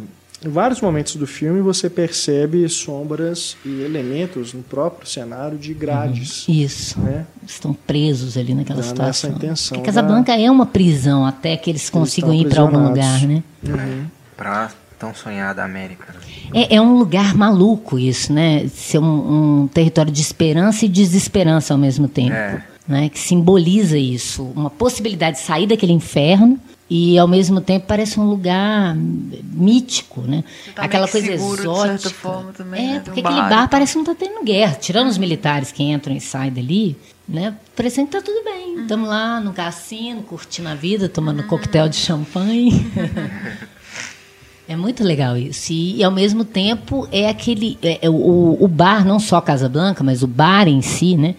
em 0.44 0.48
vários 0.50 0.78
momentos 0.82 1.16
do 1.16 1.26
filme, 1.26 1.62
você 1.62 1.88
percebe 1.88 2.68
sombras 2.68 3.56
e 3.64 3.80
elementos 3.80 4.52
no 4.52 4.62
próprio 4.62 5.08
cenário 5.08 5.56
de 5.56 5.72
grades. 5.72 6.46
Uhum. 6.46 6.54
Isso. 6.54 7.00
Né? 7.00 7.26
Estão 7.46 7.72
presos 7.72 8.36
ali 8.36 8.54
naquela 8.54 8.82
situação. 8.82 9.30
Nessa 9.30 9.46
intenção. 9.46 9.78
Porque 9.78 9.86
Casablanca 9.86 10.36
da... 10.36 10.38
é 10.38 10.50
uma 10.50 10.66
prisão 10.66 11.24
até 11.24 11.56
que 11.56 11.70
eles 11.70 11.88
consigam 11.88 12.34
ir 12.34 12.46
para 12.46 12.60
algum 12.60 12.88
lugar, 12.88 13.22
né? 13.22 13.42
Uhum. 13.66 14.06
Para 14.36 14.70
tão 15.02 15.12
sonhada 15.12 15.64
América. 15.64 16.14
É, 16.54 16.76
é, 16.76 16.80
um 16.80 16.96
lugar 16.96 17.34
maluco 17.34 17.98
isso, 17.98 18.32
né? 18.32 18.68
Ser 18.68 18.98
um, 18.98 19.62
um, 19.62 19.66
território 19.66 20.12
de 20.12 20.20
esperança 20.20 20.84
e 20.84 20.88
desesperança 20.88 21.74
ao 21.74 21.78
mesmo 21.78 22.06
tempo. 22.06 22.32
É. 22.32 22.62
Né? 22.86 23.08
Que 23.08 23.18
simboliza 23.18 23.98
isso. 23.98 24.44
Uma 24.54 24.70
possibilidade 24.70 25.38
de 25.38 25.42
sair 25.42 25.66
daquele 25.66 25.92
inferno 25.92 26.56
e 26.88 27.18
ao 27.18 27.26
mesmo 27.26 27.60
tempo 27.60 27.86
parece 27.88 28.20
um 28.20 28.28
lugar 28.28 28.94
mítico, 28.94 30.20
né? 30.20 30.44
Tá 30.72 30.84
Aquela 30.84 31.08
coisa 31.08 31.26
seguro, 31.26 31.62
exótica. 31.62 31.94
De 31.96 32.02
certa 32.02 32.18
forma, 32.18 32.52
também, 32.52 32.90
é, 32.90 32.92
né? 32.94 33.00
porque 33.04 33.20
um 33.20 33.26
aquele 33.26 33.40
bar 33.48 33.68
parece 33.68 33.92
que 33.94 33.98
não 34.04 34.12
está 34.12 34.26
tendo 34.26 34.44
guerra. 34.44 34.76
Tirando 34.80 35.08
os 35.08 35.18
militares 35.18 35.72
que 35.72 35.82
entram 35.82 36.14
e 36.14 36.20
saem 36.20 36.52
dali, 36.52 36.96
né? 37.28 37.56
Parecendo 37.74 38.08
que 38.08 38.16
está 38.16 38.30
tudo 38.30 38.44
bem. 38.44 38.82
Estamos 38.82 39.08
uhum. 39.08 39.14
lá 39.14 39.40
no 39.40 39.52
cassino, 39.52 40.22
curtindo 40.22 40.68
a 40.68 40.74
vida, 40.74 41.08
tomando 41.08 41.40
uhum. 41.40 41.48
coquetel 41.48 41.88
de 41.88 41.96
champanhe. 41.96 42.70
É 44.72 44.76
muito 44.76 45.04
legal 45.04 45.36
isso. 45.36 45.70
E, 45.70 46.02
ao 46.02 46.10
mesmo 46.10 46.46
tempo 46.46 47.06
é 47.12 47.28
aquele. 47.28 47.76
É, 47.82 48.06
é, 48.06 48.08
o, 48.08 48.56
o 48.58 48.66
bar, 48.66 49.04
não 49.04 49.20
só 49.20 49.38
Casa 49.38 49.68
Blanca, 49.68 50.02
mas 50.02 50.22
o 50.22 50.26
bar 50.26 50.66
em 50.66 50.80
si, 50.80 51.14
né? 51.14 51.34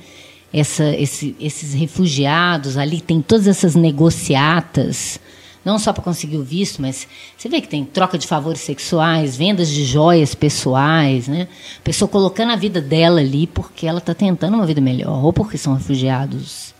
Essa, 0.54 0.96
esse, 0.96 1.36
esses 1.39 1.74
refugiados 1.74 2.78
ali, 2.78 3.02
tem 3.02 3.24
todas 3.24 3.48
essas 3.48 3.74
negociatas, 3.74 5.19
não 5.65 5.80
só 5.80 5.91
para 5.91 6.04
conseguir 6.04 6.38
o 6.38 6.43
visto, 6.43 6.80
mas 6.80 7.08
você 7.36 7.50
vê 7.50 7.60
que 7.60 7.67
tem 7.67 7.84
troca 7.84 8.19
de 8.19 8.28
favores 8.28 8.62
sexuais, 8.62 9.36
vendas 9.36 9.67
de 9.67 9.84
joias 9.84 10.36
pessoais, 10.36 11.28
né? 11.28 11.48
Pessoa 11.84 12.08
colocando 12.08 12.52
a 12.52 12.56
vida 12.56 12.80
dela 12.80 13.19
ali 13.19 13.48
porque 13.48 13.88
ela 13.88 13.98
está 13.98 14.13
tentando 14.13 14.54
uma 14.54 14.67
vida 14.67 14.80
melhor, 14.80 15.26
ou 15.26 15.34
porque 15.34 15.58
são 15.58 15.74
refugiados, 15.74 16.72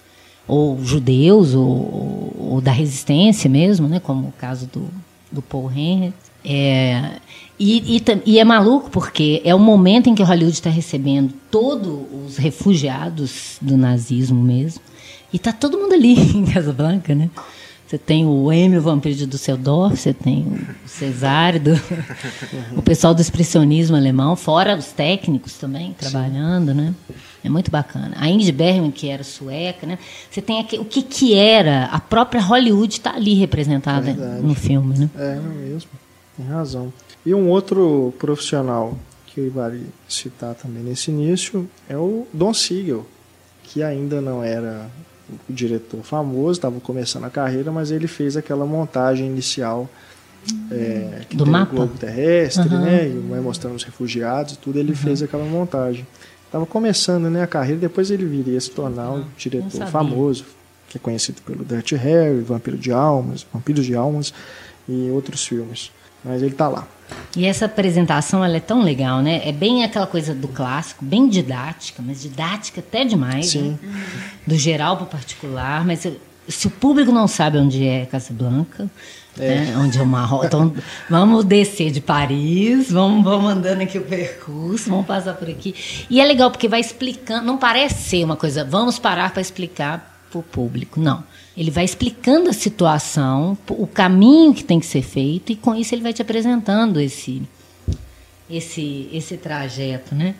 ou 0.48 0.80
judeus, 0.86 1.56
ou, 1.56 2.36
ou 2.38 2.62
da 2.62 2.72
resistência 2.72 3.50
mesmo, 3.50 3.88
né? 3.88 4.00
Como 4.00 4.28
o 4.28 4.34
caso 4.34 4.68
do, 4.68 4.88
do 5.32 5.42
Paul 5.42 5.72
Henry. 5.72 6.14
É, 6.46 7.20
e, 7.60 7.98
e, 7.98 8.04
e, 8.26 8.40
é 8.40 8.44
maluco 8.44 8.90
porque 8.90 9.42
é 9.46 9.54
o 9.54 9.60
momento 9.60 10.10
em 10.10 10.16
que 10.16 10.24
Hollywood 10.24 10.56
está 10.56 10.70
recebendo 10.70 11.34
todos 11.50 12.02
os 12.26 12.38
refugiados 12.38 13.58
do 13.62 13.78
nazismo 13.78 14.42
mesmo. 14.42 14.82
E 15.32 15.40
tá 15.40 15.52
todo 15.52 15.78
mundo 15.78 15.94
ali 15.94 16.14
em 16.36 16.46
Casablanca, 16.46 17.16
né? 17.16 17.30
Você 17.86 17.98
tem 17.98 18.26
o 18.26 18.52
Emil 18.52 18.82
Vampiro 18.82 19.16
de 19.16 19.28
Düsseldorf, 19.28 19.96
você 19.96 20.14
tem 20.14 20.48
o 20.84 20.90
Cesário, 20.90 21.60
do, 21.60 21.82
o 22.76 22.82
pessoal 22.82 23.14
do 23.14 23.22
expressionismo 23.22 23.96
alemão, 23.96 24.36
fora 24.36 24.76
os 24.76 24.88
técnicos 24.88 25.54
também 25.54 25.94
trabalhando, 25.94 26.72
Sim. 26.72 26.78
né? 26.78 26.96
É 27.44 27.50
muito 27.50 27.70
bacana. 27.70 28.14
A 28.16 28.28
Ingrid 28.28 28.52
Bergman, 28.52 28.90
que 28.90 29.10
era 29.10 29.24
sueca, 29.24 29.86
né? 29.86 30.00
Você 30.32 30.42
tem 30.42 30.60
aqui, 30.60 30.80
o 30.80 30.86
que 30.86 31.04
que 31.04 31.36
era 31.36 31.86
a 31.86 32.00
própria 32.00 32.42
Hollywood 32.42 32.94
está 32.94 33.14
ali 33.14 33.36
representada 33.36 34.10
é 34.10 34.42
no 34.42 34.56
filme, 34.56 34.98
né? 34.98 35.10
É, 35.16 35.36
mesmo. 35.40 35.90
Tem 36.36 36.46
razão. 36.46 36.92
E 37.26 37.34
um 37.34 37.50
outro 37.50 38.14
profissional 38.20 38.98
que 39.28 39.48
vale 39.50 39.88
citar 40.08 40.54
também 40.56 40.84
nesse 40.84 41.10
início 41.10 41.68
é 41.90 41.98
o 41.98 42.28
Don 42.34 42.54
Siegel, 42.54 43.06
que 43.64 43.82
ainda 43.82 44.22
não 44.22 44.44
era 44.44 44.90
o 45.50 45.54
diretor 45.54 46.04
famoso, 46.04 46.60
estava 46.60 46.80
começando 46.80 47.24
a 47.24 47.30
carreira, 47.30 47.72
mas 47.72 47.92
ele 47.92 48.08
fez 48.08 48.38
aquela 48.38 48.66
montagem 48.66 49.26
inicial 49.26 49.90
é, 50.70 51.22
do 51.34 51.46
mapa? 51.46 51.74
globo 51.74 51.98
terrestre, 51.98 52.68
uhum. 52.68 52.82
né? 52.82 53.08
E 53.08 53.18
vai 53.30 53.40
mostrando 53.40 53.76
os 53.76 53.84
refugiados 53.84 54.54
e 54.54 54.58
tudo, 54.58 54.78
ele 54.78 54.92
uhum. 54.92 54.98
fez 54.98 55.24
aquela 55.24 55.46
montagem. 55.46 56.06
Estava 56.46 56.66
começando 56.66 57.30
né, 57.30 57.42
a 57.42 57.48
carreira, 57.48 57.80
depois 57.80 58.12
ele 58.12 58.26
viria 58.26 58.60
se 58.62 58.70
tornar 58.70 59.12
um 59.12 59.26
diretor 59.36 59.88
famoso, 59.88 60.46
que 60.88 60.98
é 60.98 61.00
conhecido 61.00 61.42
pelo 61.42 61.66
Dirty 61.66 61.96
Harry, 61.96 62.42
Vampiro 62.42 62.78
de 62.78 62.92
Almas, 62.92 63.46
Vampiros 63.52 63.86
de 63.86 63.96
Almas 63.96 64.32
e 64.88 65.10
outros 65.10 65.48
filmes. 65.48 65.92
Mas 66.24 66.42
ele 66.42 66.52
está 66.52 66.68
lá. 66.68 66.88
E 67.36 67.46
essa 67.46 67.66
apresentação 67.66 68.46
ela 68.46 68.58
é 68.58 68.60
tão 68.60 68.82
legal, 68.82 69.22
né? 69.22 69.42
É 69.44 69.52
bem 69.52 69.84
aquela 69.84 70.08
coisa 70.08 70.34
do 70.34 70.48
clássico, 70.48 71.04
bem 71.04 71.28
didática, 71.28 72.02
mas 72.06 72.22
didática 72.22 72.80
até 72.80 73.04
demais. 73.04 73.48
Sim. 73.48 73.78
né? 73.82 74.06
Do 74.46 74.56
geral 74.56 74.98
para 74.98 75.06
o 75.06 75.08
particular, 75.08 75.86
mas 75.86 76.08
se 76.48 76.68
o 76.68 76.70
público 76.70 77.12
não 77.12 77.28
sabe 77.28 77.58
onde 77.58 77.88
é 77.88 78.06
Casablanca, 78.06 78.90
né? 79.38 79.76
onde 79.78 79.98
é 79.98 80.02
o 80.02 80.06
Marrocos, 80.06 80.48
então 80.48 80.74
vamos 81.10 81.46
descer 81.46 81.92
de 81.92 82.02
Paris, 82.02 82.92
vamos, 82.92 83.24
vamos 83.24 83.52
andando 83.52 83.82
aqui 83.82 83.98
o 83.98 84.04
percurso, 84.04 84.90
vamos 84.90 85.06
passar 85.06 85.34
por 85.34 85.50
aqui. 85.50 85.74
E 86.10 86.20
é 86.20 86.26
legal 86.26 86.52
porque 86.52 86.68
vai 86.68 86.80
explicando, 86.80 87.46
não 87.46 87.58
parece 87.58 88.10
ser 88.10 88.24
uma 88.24 88.36
coisa, 88.36 88.64
vamos 88.64 89.00
parar 89.00 89.32
para 89.32 89.42
explicar 89.42 90.28
para 90.30 90.40
o 90.40 90.44
público, 90.44 91.00
não. 91.00 91.24
Ele 91.56 91.70
vai 91.70 91.84
explicando 91.86 92.50
a 92.50 92.54
situação, 92.54 93.58
o 93.70 93.86
caminho 93.86 94.54
que 94.54 94.64
tem 94.64 94.80
que 94.80 94.86
ser 94.86 95.04
feito, 95.04 95.52
e 95.52 95.56
com 95.56 95.76
isso 95.76 95.94
ele 95.94 96.02
vai 96.02 96.12
te 96.14 96.22
apresentando 96.22 97.00
esse, 97.00 97.44
esse, 98.50 99.10
esse 99.14 99.38
trajeto, 99.38 100.16
né? 100.16 100.36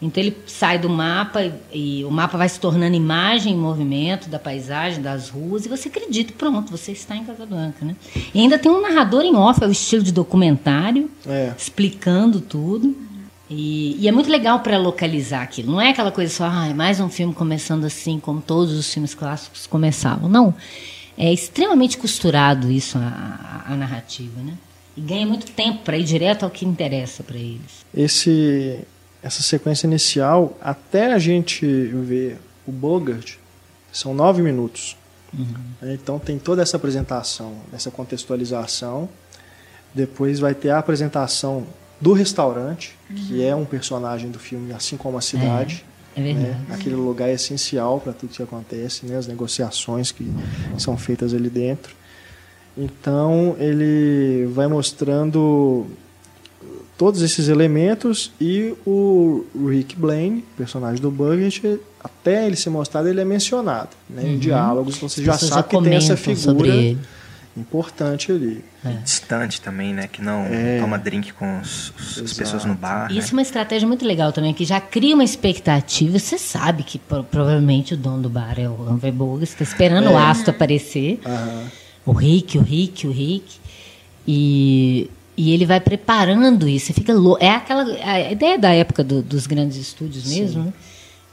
Então 0.00 0.20
ele 0.20 0.36
sai 0.48 0.80
do 0.80 0.90
mapa 0.90 1.42
e, 1.72 2.00
e 2.00 2.04
o 2.04 2.10
mapa 2.10 2.36
vai 2.36 2.48
se 2.48 2.58
tornando 2.58 2.96
imagem 2.96 3.52
em 3.54 3.56
movimento 3.56 4.28
da 4.28 4.36
paisagem, 4.38 5.00
das 5.00 5.28
ruas, 5.28 5.64
e 5.64 5.68
você 5.68 5.88
acredita, 5.88 6.32
pronto, 6.36 6.72
você 6.72 6.90
está 6.90 7.14
em 7.16 7.24
Casablanca, 7.24 7.84
né? 7.84 7.94
E 8.34 8.40
ainda 8.40 8.58
tem 8.58 8.70
um 8.70 8.80
narrador 8.80 9.22
em 9.22 9.36
off, 9.36 9.62
é 9.62 9.66
o 9.66 9.70
estilo 9.70 10.02
de 10.02 10.10
documentário, 10.10 11.08
É. 11.24 11.52
explicando 11.56 12.40
tudo. 12.40 12.96
E, 13.54 13.96
e 14.00 14.08
é 14.08 14.12
muito 14.12 14.30
legal 14.30 14.60
para 14.60 14.78
localizar 14.78 15.42
aquilo. 15.42 15.72
Não 15.72 15.80
é 15.80 15.90
aquela 15.90 16.10
coisa 16.10 16.32
só, 16.32 16.44
ah, 16.50 16.68
é 16.68 16.74
mais 16.74 17.00
um 17.00 17.08
filme 17.08 17.34
começando 17.34 17.84
assim, 17.84 18.18
como 18.18 18.40
todos 18.40 18.72
os 18.72 18.92
filmes 18.92 19.14
clássicos 19.14 19.66
começavam. 19.66 20.28
Não. 20.28 20.54
É 21.18 21.30
extremamente 21.32 21.98
costurado 21.98 22.70
isso, 22.70 22.96
a, 22.98 23.64
a- 23.68 23.72
a 23.72 23.76
narrativa, 23.76 24.40
né? 24.40 24.54
E 24.96 25.00
ganha 25.00 25.26
muito 25.26 25.50
tempo 25.52 25.80
para 25.84 25.96
ir 25.98 26.04
direto 26.04 26.44
ao 26.44 26.50
que 26.50 26.64
interessa 26.64 27.22
para 27.22 27.36
eles. 27.36 27.84
Esse, 27.94 28.78
essa 29.22 29.42
sequência 29.42 29.86
inicial, 29.86 30.56
até 30.60 31.12
a 31.12 31.18
gente 31.18 31.66
ver 31.66 32.38
o 32.66 32.72
Bogart, 32.72 33.34
são 33.92 34.14
nove 34.14 34.40
minutos. 34.42 34.96
Né? 35.32 35.94
Então 35.94 36.18
tem 36.18 36.38
toda 36.38 36.62
essa 36.62 36.76
apresentação, 36.76 37.54
essa 37.72 37.90
contextualização. 37.90 39.08
Depois 39.94 40.38
vai 40.40 40.54
ter 40.54 40.70
a 40.70 40.78
apresentação 40.78 41.66
do 42.02 42.12
restaurante, 42.12 42.98
que 43.14 43.44
é 43.44 43.54
um 43.54 43.64
personagem 43.64 44.28
do 44.28 44.38
filme, 44.40 44.72
assim 44.72 44.96
como 44.96 45.16
a 45.16 45.20
cidade. 45.20 45.84
É 46.16 46.20
verdade. 46.20 46.46
né? 46.46 46.60
Aquele 46.70 46.96
lugar 46.96 47.28
é 47.28 47.34
essencial 47.34 48.00
para 48.00 48.12
tudo 48.12 48.30
que 48.30 48.42
acontece, 48.42 49.06
né? 49.06 49.16
as 49.16 49.28
negociações 49.28 50.10
que 50.10 50.28
são 50.76 50.98
feitas 50.98 51.32
ali 51.32 51.48
dentro. 51.48 51.94
Então 52.76 53.54
ele 53.56 54.46
vai 54.52 54.66
mostrando 54.66 55.86
todos 56.98 57.22
esses 57.22 57.48
elementos 57.48 58.32
e 58.40 58.74
o 58.84 59.44
Rick 59.68 59.94
Blaine, 59.94 60.44
personagem 60.56 61.00
do 61.00 61.10
Bucket, 61.10 61.78
até 62.02 62.46
ele 62.46 62.56
ser 62.56 62.70
mostrado, 62.70 63.08
ele 63.08 63.20
é 63.20 63.24
mencionado. 63.24 63.90
Né? 64.10 64.24
Em 64.26 64.38
diálogos 64.38 64.98
você 64.98 65.22
já 65.22 65.34
sabe 65.34 65.68
que 65.68 65.82
tem 65.82 65.94
essa 65.94 66.16
figura. 66.16 66.96
Importante 67.56 68.32
ali. 68.32 68.64
Distante 69.04 69.60
também, 69.60 69.92
né? 69.92 70.08
Que 70.10 70.22
não 70.22 70.44
É. 70.46 70.78
toma 70.80 70.98
drink 70.98 71.32
com 71.34 71.60
os- 71.60 71.92
os- 71.98 72.18
as 72.18 72.32
pessoas 72.32 72.64
no 72.64 72.74
bar. 72.74 73.10
Né? 73.12 73.18
Isso 73.18 73.30
é 73.30 73.32
uma 73.34 73.42
estratégia 73.42 73.86
muito 73.86 74.04
legal 74.04 74.32
também, 74.32 74.52
que 74.54 74.64
já 74.64 74.80
cria 74.80 75.14
uma 75.14 75.22
expectativa. 75.24 76.18
Você 76.18 76.38
sabe 76.38 76.82
que 76.82 76.98
pro- 76.98 77.24
provavelmente 77.24 77.94
o 77.94 77.96
dono 77.96 78.22
do 78.22 78.28
bar 78.30 78.54
é 78.58 78.68
o 78.68 78.72
Humphrey 78.90 79.12
Bogart, 79.12 79.42
está 79.50 79.62
esperando 79.62 80.10
o 80.10 80.16
astro 80.16 80.50
aparecer. 80.50 81.20
Aham. 81.26 81.64
O 82.04 82.12
Rick, 82.12 82.58
o 82.58 82.62
Rick, 82.62 83.06
o 83.06 83.12
Rick. 83.12 83.60
E, 84.26 85.10
e 85.36 85.52
ele 85.52 85.66
vai 85.66 85.80
preparando 85.80 86.68
isso. 86.68 86.86
Você 86.86 86.92
fica 86.92 87.12
louco. 87.12 87.42
É 87.44 87.50
aquela 87.50 87.82
a 88.04 88.32
ideia 88.32 88.58
da 88.58 88.70
época 88.70 89.04
do- 89.04 89.22
dos 89.22 89.46
grandes 89.46 89.76
estúdios 89.76 90.26
mesmo, 90.26 90.64
né? 90.64 90.72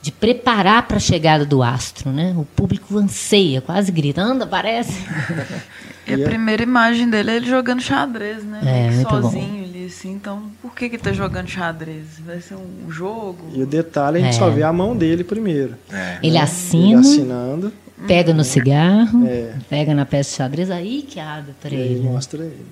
De 0.01 0.12
preparar 0.13 0.88
para 0.88 0.95
a 0.97 0.99
chegada 0.99 1.45
do 1.45 1.62
astro, 1.62 2.10
né? 2.12 2.34
O 2.38 2.45
público 2.45 2.97
anseia, 2.97 3.60
quase 3.62 3.91
gritando, 3.91 4.43
aparece. 4.43 4.93
E 6.17 6.24
a 6.24 6.26
primeira 6.26 6.63
imagem 6.63 7.10
dele 7.10 7.32
é 7.32 7.36
ele 7.38 7.45
jogando 7.48 7.82
xadrez, 7.82 8.43
né? 8.43 8.60
É, 8.63 8.82
Meio 8.89 8.93
muito 8.95 9.10
bom. 9.10 9.22
sozinho 9.22 9.63
ali, 9.65 9.86
assim. 9.86 10.12
Então, 10.13 10.43
por 10.62 10.74
que 10.74 10.89
que 10.89 10.95
ele 10.95 11.04
tá 11.04 11.13
jogando 11.13 11.48
xadrez? 11.48 12.06
Vai 12.26 12.39
ser 12.41 12.56
um 12.56 12.89
jogo? 12.91 13.39
E 13.54 13.62
o 13.62 13.65
detalhe, 13.67 14.17
a 14.17 14.22
gente 14.22 14.36
É. 14.36 14.38
só 14.39 14.50
vê 14.50 14.63
a 14.63 14.72
mão 14.74 14.95
dele 14.95 15.24
primeiro. 15.24 15.76
É. 15.91 16.17
Ele 16.22 16.28
Ele 16.30 16.38
assina, 16.38 17.00
assinando, 17.02 17.72
pega 18.08 18.34
no 18.34 18.43
cigarro, 18.43 19.26
É. 19.28 19.54
pega 19.69 19.93
na 19.93 20.06
peça 20.06 20.30
de 20.32 20.36
xadrez, 20.38 20.72
aí 20.72 21.02
que 21.02 21.19
abre 21.19 21.54
para 21.62 21.72
e 21.74 21.76
aí 21.78 21.82
ele. 21.93 22.00
né? 22.02 22.10
mostra 22.10 22.43
ele. 22.43 22.65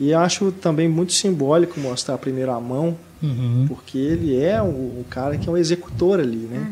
E 0.00 0.10
eu 0.10 0.18
acho 0.18 0.50
também 0.52 0.88
muito 0.88 1.12
simbólico 1.12 1.78
mostrar 1.78 2.18
primeiro 2.18 2.50
a 2.52 2.60
mão, 2.60 2.96
Uhum. 3.22 3.66
porque 3.68 3.96
ele 3.98 4.36
é 4.42 4.60
o, 4.60 4.64
o 4.66 5.04
cara 5.08 5.36
que 5.36 5.48
é 5.48 5.52
o 5.52 5.56
executor 5.56 6.18
ali, 6.18 6.48
né? 6.50 6.66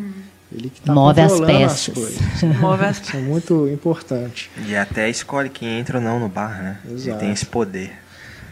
Ele 0.52 0.68
que 0.68 0.80
tá 0.80 0.92
Move 0.92 1.20
as 1.20 1.40
peças. 1.40 1.94
coisas. 1.94 2.42
Move 2.60 2.84
as 2.84 3.00
Isso 3.00 3.16
é 3.16 3.20
muito 3.20 3.68
importante. 3.68 4.50
E 4.66 4.74
até 4.74 5.08
escolhe 5.08 5.48
quem 5.48 5.78
entra 5.78 5.98
ou 5.98 6.04
não 6.04 6.18
no 6.18 6.28
bar, 6.28 6.60
né? 6.62 6.78
Ele 6.84 6.94
Exato. 6.94 7.18
tem 7.20 7.30
esse 7.30 7.46
poder. 7.46 7.92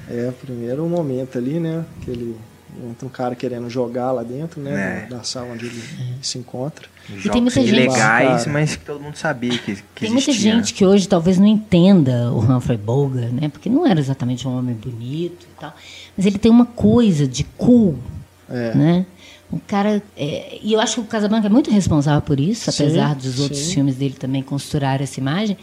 É, 0.08 0.30
primeiro 0.40 0.84
o 0.84 0.88
momento 0.88 1.36
ali, 1.36 1.58
né? 1.58 1.84
Que 2.02 2.10
ele 2.10 2.36
entra 2.88 3.04
um 3.06 3.10
cara 3.10 3.34
querendo 3.34 3.68
jogar 3.68 4.12
lá 4.12 4.22
dentro, 4.22 4.60
né? 4.60 5.04
É. 5.06 5.10
Da, 5.10 5.16
da 5.18 5.22
sala 5.24 5.48
onde 5.52 5.66
ele 5.66 5.82
se 6.22 6.38
encontra. 6.38 6.86
Jogos 7.08 7.30
tem 7.32 7.40
muita 7.42 7.60
gente- 7.60 7.70
ilegais, 7.72 8.44
Cara. 8.44 8.52
mas 8.52 8.76
que 8.76 8.84
todo 8.84 9.00
mundo 9.00 9.16
sabia 9.16 9.58
que, 9.58 9.74
que 9.76 9.82
Tem 10.00 10.10
muita 10.10 10.30
existia. 10.30 10.52
gente 10.54 10.74
que 10.74 10.84
hoje 10.86 11.08
talvez 11.08 11.38
não 11.38 11.46
entenda 11.46 12.30
o 12.30 12.38
Humphrey 12.38 12.76
Bogart, 12.78 13.32
né? 13.32 13.48
Porque 13.48 13.68
não 13.68 13.86
era 13.86 13.98
exatamente 13.98 14.46
um 14.46 14.56
homem 14.56 14.74
bonito 14.74 15.46
e 15.50 15.60
tal. 15.60 15.74
Mas 16.16 16.26
ele 16.26 16.38
tem 16.38 16.50
uma 16.50 16.66
coisa 16.66 17.26
de 17.26 17.44
cool, 17.56 17.98
É. 18.48 18.74
né? 18.74 19.06
O 19.50 19.58
cara... 19.58 20.02
é, 20.16 20.58
e 20.62 20.72
eu 20.72 20.80
acho 20.80 20.96
que 20.96 21.00
o 21.00 21.04
Casablanca 21.04 21.46
é 21.46 21.50
muito 21.50 21.70
responsável 21.70 22.20
por 22.20 22.38
isso, 22.38 22.70
Sim, 22.70 22.84
apesar 22.84 23.14
dos 23.14 23.40
outros 23.40 23.60
sim. 23.60 23.74
filmes 23.74 23.96
dele 23.96 24.14
também 24.14 24.42
construir 24.42 25.00
essa 25.00 25.18
imagem. 25.18 25.56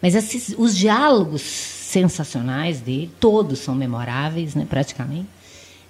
Mas 0.00 0.14
esses, 0.14 0.54
os 0.56 0.76
diálogos 0.76 1.42
sensacionais 1.42 2.80
dele, 2.80 3.10
todos 3.20 3.58
são 3.58 3.74
memoráveis, 3.74 4.54
né? 4.54 4.66
Praticamente. 4.68 5.35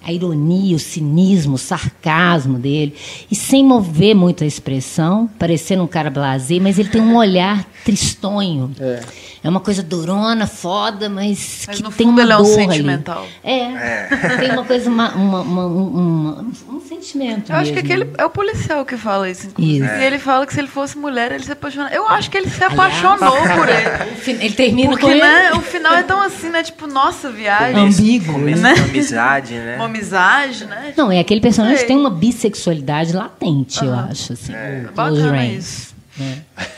A 0.06 0.12
ironia, 0.12 0.76
o 0.76 0.78
cinismo, 0.78 1.54
o 1.54 1.58
sarcasmo 1.58 2.58
dele. 2.58 2.94
E 3.30 3.34
sem 3.34 3.64
mover 3.64 4.14
muito 4.14 4.44
a 4.44 4.46
expressão, 4.46 5.28
parecendo 5.38 5.82
um 5.82 5.86
cara 5.88 6.08
blasé, 6.10 6.58
mas 6.60 6.78
ele 6.78 6.88
tem 6.88 7.00
um 7.00 7.16
olhar 7.16 7.64
tristonho. 7.84 8.70
É. 8.80 9.00
É 9.44 9.48
uma 9.48 9.60
coisa 9.60 9.80
durona, 9.80 10.44
foda, 10.46 11.08
mas, 11.08 11.64
Mas 11.68 11.76
que 11.76 11.82
no 11.82 11.90
tem 11.92 12.06
fundo 12.08 12.16
uma 12.16 12.22
ele 12.22 12.32
é 12.32 12.36
um 12.36 12.42
dor 12.42 12.58
ali. 12.58 12.62
sentimental. 12.72 13.26
É, 13.44 14.06
tem 14.40 14.50
uma 14.50 14.64
coisa, 14.64 14.90
uma, 14.90 15.10
uma- 15.14 15.40
uma- 15.42 15.66
uma- 15.66 16.42
um, 16.42 16.52
um 16.76 16.80
sentimento 16.80 17.52
Eu 17.52 17.56
acho 17.56 17.72
que 17.72 17.80
mesmo. 17.80 18.02
aquele 18.02 18.10
é 18.18 18.24
o 18.24 18.30
policial 18.30 18.84
que 18.84 18.96
fala 18.96 19.30
isso. 19.30 19.48
Isso. 19.56 19.84
E 19.84 20.04
ele 20.04 20.18
fala 20.18 20.44
que 20.46 20.52
se 20.52 20.58
ele 20.58 20.66
fosse 20.66 20.98
mulher, 20.98 21.30
ele 21.30 21.44
se 21.44 21.52
apaixonaria. 21.52 21.96
Eu 21.96 22.08
acho 22.08 22.28
que 22.28 22.36
ele 22.36 22.50
se 22.50 22.62
apaixonou 22.64 23.36
por 23.54 23.68
ele. 23.68 24.42
Ele 24.44 24.54
termina 24.54 24.90
Porque, 24.90 25.04
com 25.04 25.10
ele 25.12 25.20
né, 25.20 25.52
o 25.52 25.60
final 25.60 25.94
é 25.94 26.02
tão 26.02 26.20
assim, 26.20 26.48
né? 26.50 26.64
Tipo, 26.64 26.88
nossa, 26.88 27.30
viagem. 27.30 27.76
ambíguo. 27.86 28.32
Começo 28.32 28.62
né? 28.62 28.72
amizade, 28.72 29.54
né? 29.54 29.76
Uma 29.78 29.86
amizade, 29.96 30.64
né? 30.64 30.94
Não, 30.96 31.10
é 31.10 31.18
aquele 31.18 31.40
personagem 31.40 31.78
que 31.78 31.86
tem 31.86 31.96
uma 31.96 32.10
bissexualidade 32.10 33.12
latente, 33.12 33.84
eu 33.84 33.94
acho. 33.94 34.32
Assim, 34.32 34.52
o 34.52 34.92
Close 34.92 35.22
Bacana 35.22 35.46
isso. 35.46 35.94
né? 36.18 36.42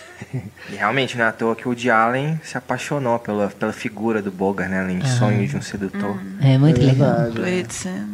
E 0.71 0.77
realmente 0.77 1.17
não 1.17 1.25
é 1.25 1.29
à 1.29 1.33
toa 1.33 1.57
que 1.57 1.65
o 1.65 1.71
Woody 1.71 1.89
Allen 1.89 2.39
se 2.45 2.59
apaixonou 2.59 3.19
pela, 3.19 3.49
pela 3.49 3.73
figura 3.73 4.21
do 4.21 4.31
Bogart, 4.31 4.69
né? 4.69 4.81
Além 4.81 4.99
de 4.99 5.09
sonho 5.09 5.47
de 5.47 5.57
um 5.57 5.63
sedutor. 5.63 6.21
É 6.39 6.59
muito 6.59 6.79
é 6.81 6.85
legal. 6.85 7.31
verdade, 7.33 7.89
é. 7.89 8.05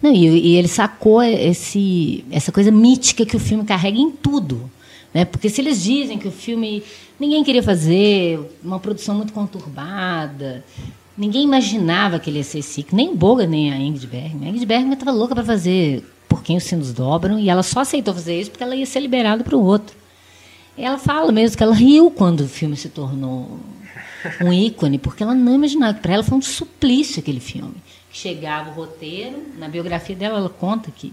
Não, 0.00 0.12
e, 0.12 0.52
e 0.52 0.56
ele 0.56 0.68
sacou 0.68 1.20
esse, 1.22 2.24
essa 2.30 2.52
coisa 2.52 2.70
mítica 2.70 3.26
que 3.26 3.34
o 3.34 3.40
filme 3.40 3.64
carrega 3.64 3.98
em 3.98 4.12
tudo. 4.12 4.70
Né? 5.12 5.24
Porque 5.24 5.48
se 5.48 5.60
eles 5.60 5.82
dizem 5.82 6.18
que 6.18 6.28
o 6.28 6.30
filme 6.30 6.84
ninguém 7.18 7.42
queria 7.42 7.62
fazer, 7.62 8.38
uma 8.62 8.78
produção 8.78 9.16
muito 9.16 9.32
conturbada, 9.32 10.62
ninguém 11.16 11.44
imaginava 11.44 12.18
que 12.18 12.30
ele 12.30 12.38
ia 12.38 12.44
ser 12.44 12.62
sick, 12.62 12.94
nem 12.94 13.14
Boga, 13.14 13.46
nem 13.46 13.72
a 13.72 13.76
Ingrid 13.76 14.06
Bergman. 14.06 14.46
A 14.46 14.50
Ingrid 14.50 14.66
Bergman 14.66 14.92
estava 14.92 15.12
louca 15.12 15.34
para 15.34 15.44
fazer 15.44 16.04
Por 16.28 16.42
Quem 16.42 16.56
os 16.56 16.64
Sinos 16.64 16.92
Dobram, 16.92 17.38
e 17.38 17.48
ela 17.48 17.62
só 17.62 17.80
aceitou 17.80 18.14
fazer 18.14 18.40
isso 18.40 18.50
porque 18.50 18.62
ela 18.62 18.76
ia 18.76 18.86
ser 18.86 19.00
liberada 19.00 19.42
para 19.42 19.56
o 19.56 19.64
outro. 19.64 19.96
Ela 20.76 20.98
fala 20.98 21.32
mesmo 21.32 21.56
que 21.56 21.62
ela 21.62 21.74
riu 21.74 22.10
quando 22.10 22.40
o 22.40 22.48
filme 22.48 22.76
se 22.76 22.90
tornou 22.90 23.58
um 24.42 24.52
ícone, 24.52 24.98
porque 24.98 25.22
ela 25.22 25.34
não 25.34 25.54
imaginava 25.54 25.94
que 25.94 26.00
para 26.00 26.14
ela 26.14 26.22
foi 26.22 26.36
um 26.36 26.42
suplício 26.42 27.20
aquele 27.20 27.40
filme. 27.40 27.74
Chegava 28.12 28.70
o 28.70 28.74
roteiro, 28.74 29.36
na 29.58 29.68
biografia 29.68 30.16
dela 30.16 30.38
ela 30.38 30.48
conta 30.48 30.90
que 30.90 31.12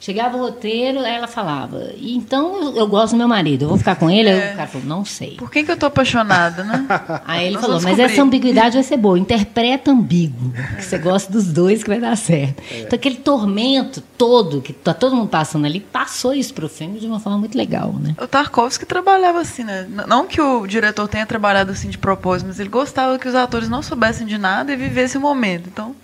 Chegava 0.00 0.36
o 0.36 0.40
roteiro, 0.40 1.00
aí 1.00 1.14
ela 1.14 1.26
falava, 1.26 1.92
então 2.00 2.62
eu, 2.62 2.76
eu 2.76 2.86
gosto 2.86 3.12
do 3.12 3.18
meu 3.18 3.28
marido, 3.28 3.64
eu 3.64 3.68
vou 3.68 3.78
ficar 3.78 3.96
com 3.96 4.08
ele? 4.10 4.28
É. 4.28 4.52
o 4.52 4.56
cara 4.56 4.68
falou, 4.68 4.86
não 4.86 5.04
sei. 5.04 5.32
Por 5.36 5.50
quem 5.50 5.64
que 5.64 5.70
eu 5.70 5.76
tô 5.76 5.86
apaixonada, 5.86 6.62
né? 6.62 6.86
Aí 7.26 7.46
ele 7.46 7.54
Nós 7.54 7.62
falou, 7.62 7.76
mas 7.76 7.96
descobrir." 7.96 8.12
essa 8.12 8.22
ambiguidade 8.22 8.74
vai 8.74 8.82
ser 8.82 8.96
boa, 8.96 9.18
interpreta 9.18 9.90
ambíguo, 9.90 10.52
que 10.76 10.84
você 10.84 10.98
gosta 10.98 11.32
dos 11.32 11.52
dois 11.52 11.82
que 11.82 11.88
vai 11.88 12.00
dar 12.00 12.16
certo. 12.16 12.62
É. 12.70 12.80
Então 12.82 12.96
aquele 12.96 13.16
tormento 13.16 14.00
todo 14.16 14.60
que 14.60 14.72
tá 14.72 14.94
todo 14.94 15.16
mundo 15.16 15.28
passando 15.28 15.64
ali, 15.64 15.80
passou 15.80 16.32
isso 16.32 16.54
pro 16.54 16.68
filme 16.68 17.00
de 17.00 17.06
uma 17.06 17.18
forma 17.20 17.38
muito 17.38 17.56
legal, 17.56 17.92
né? 17.92 18.14
O 18.20 18.26
Tarkovsky 18.26 18.86
trabalhava 18.86 19.40
assim, 19.40 19.64
né? 19.64 19.86
Não 20.06 20.26
que 20.26 20.40
o 20.40 20.66
diretor 20.66 21.08
tenha 21.08 21.26
trabalhado 21.26 21.72
assim 21.72 21.88
de 21.88 21.98
propósito, 21.98 22.46
mas 22.46 22.60
ele 22.60 22.68
gostava 22.68 23.18
que 23.18 23.28
os 23.28 23.34
atores 23.34 23.68
não 23.68 23.82
soubessem 23.82 24.26
de 24.26 24.38
nada 24.38 24.72
e 24.72 24.76
vivessem 24.76 25.18
o 25.18 25.22
momento. 25.22 25.68
Então, 25.68 25.94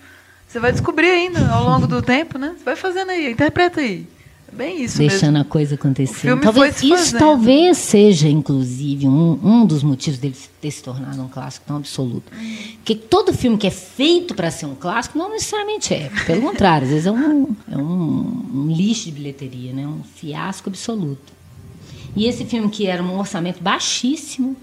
você 0.55 0.59
vai 0.61 0.71
descobrir 0.71 1.09
ainda 1.09 1.49
ao 1.49 1.65
longo 1.65 1.85
do 1.85 2.01
tempo, 2.01 2.37
né? 2.37 2.55
Você 2.57 2.63
vai 2.63 2.77
fazendo 2.77 3.11
aí, 3.11 3.29
interpreta 3.29 3.81
aí. 3.81 4.07
É 4.47 4.55
bem 4.55 4.83
isso 4.83 4.97
deixando 4.99 5.33
mesmo. 5.33 5.41
a 5.41 5.43
coisa 5.43 5.75
acontecer. 5.75 6.39
Talvez 6.39 6.77
isso 6.81 6.95
fazendo. 6.95 7.19
talvez 7.19 7.77
seja, 7.77 8.29
inclusive, 8.29 9.05
um, 9.05 9.37
um 9.43 9.65
dos 9.65 9.83
motivos 9.83 10.17
dele 10.17 10.33
ter 10.61 10.71
se 10.71 10.81
tornado 10.81 11.21
um 11.21 11.27
clássico 11.27 11.65
tão 11.67 11.75
absoluto. 11.75 12.31
Porque 12.77 12.95
todo 12.95 13.33
filme 13.33 13.57
que 13.57 13.67
é 13.67 13.71
feito 13.71 14.33
para 14.33 14.49
ser 14.49 14.65
um 14.65 14.75
clássico 14.75 15.17
não 15.17 15.29
necessariamente 15.29 15.93
é. 15.93 16.09
Pelo 16.25 16.41
contrário, 16.41 16.85
às 16.85 16.91
vezes 16.91 17.07
é 17.07 17.11
um, 17.11 17.53
é 17.69 17.77
um, 17.77 18.45
um 18.53 18.67
lixo 18.69 19.05
de 19.05 19.11
bilheteria, 19.11 19.73
né? 19.73 19.85
um 19.85 20.03
fiasco 20.03 20.69
absoluto. 20.69 21.33
E 22.15 22.27
esse 22.27 22.45
filme 22.45 22.69
que 22.69 22.87
era 22.87 23.03
um 23.03 23.19
orçamento 23.19 23.61
baixíssimo, 23.61 24.55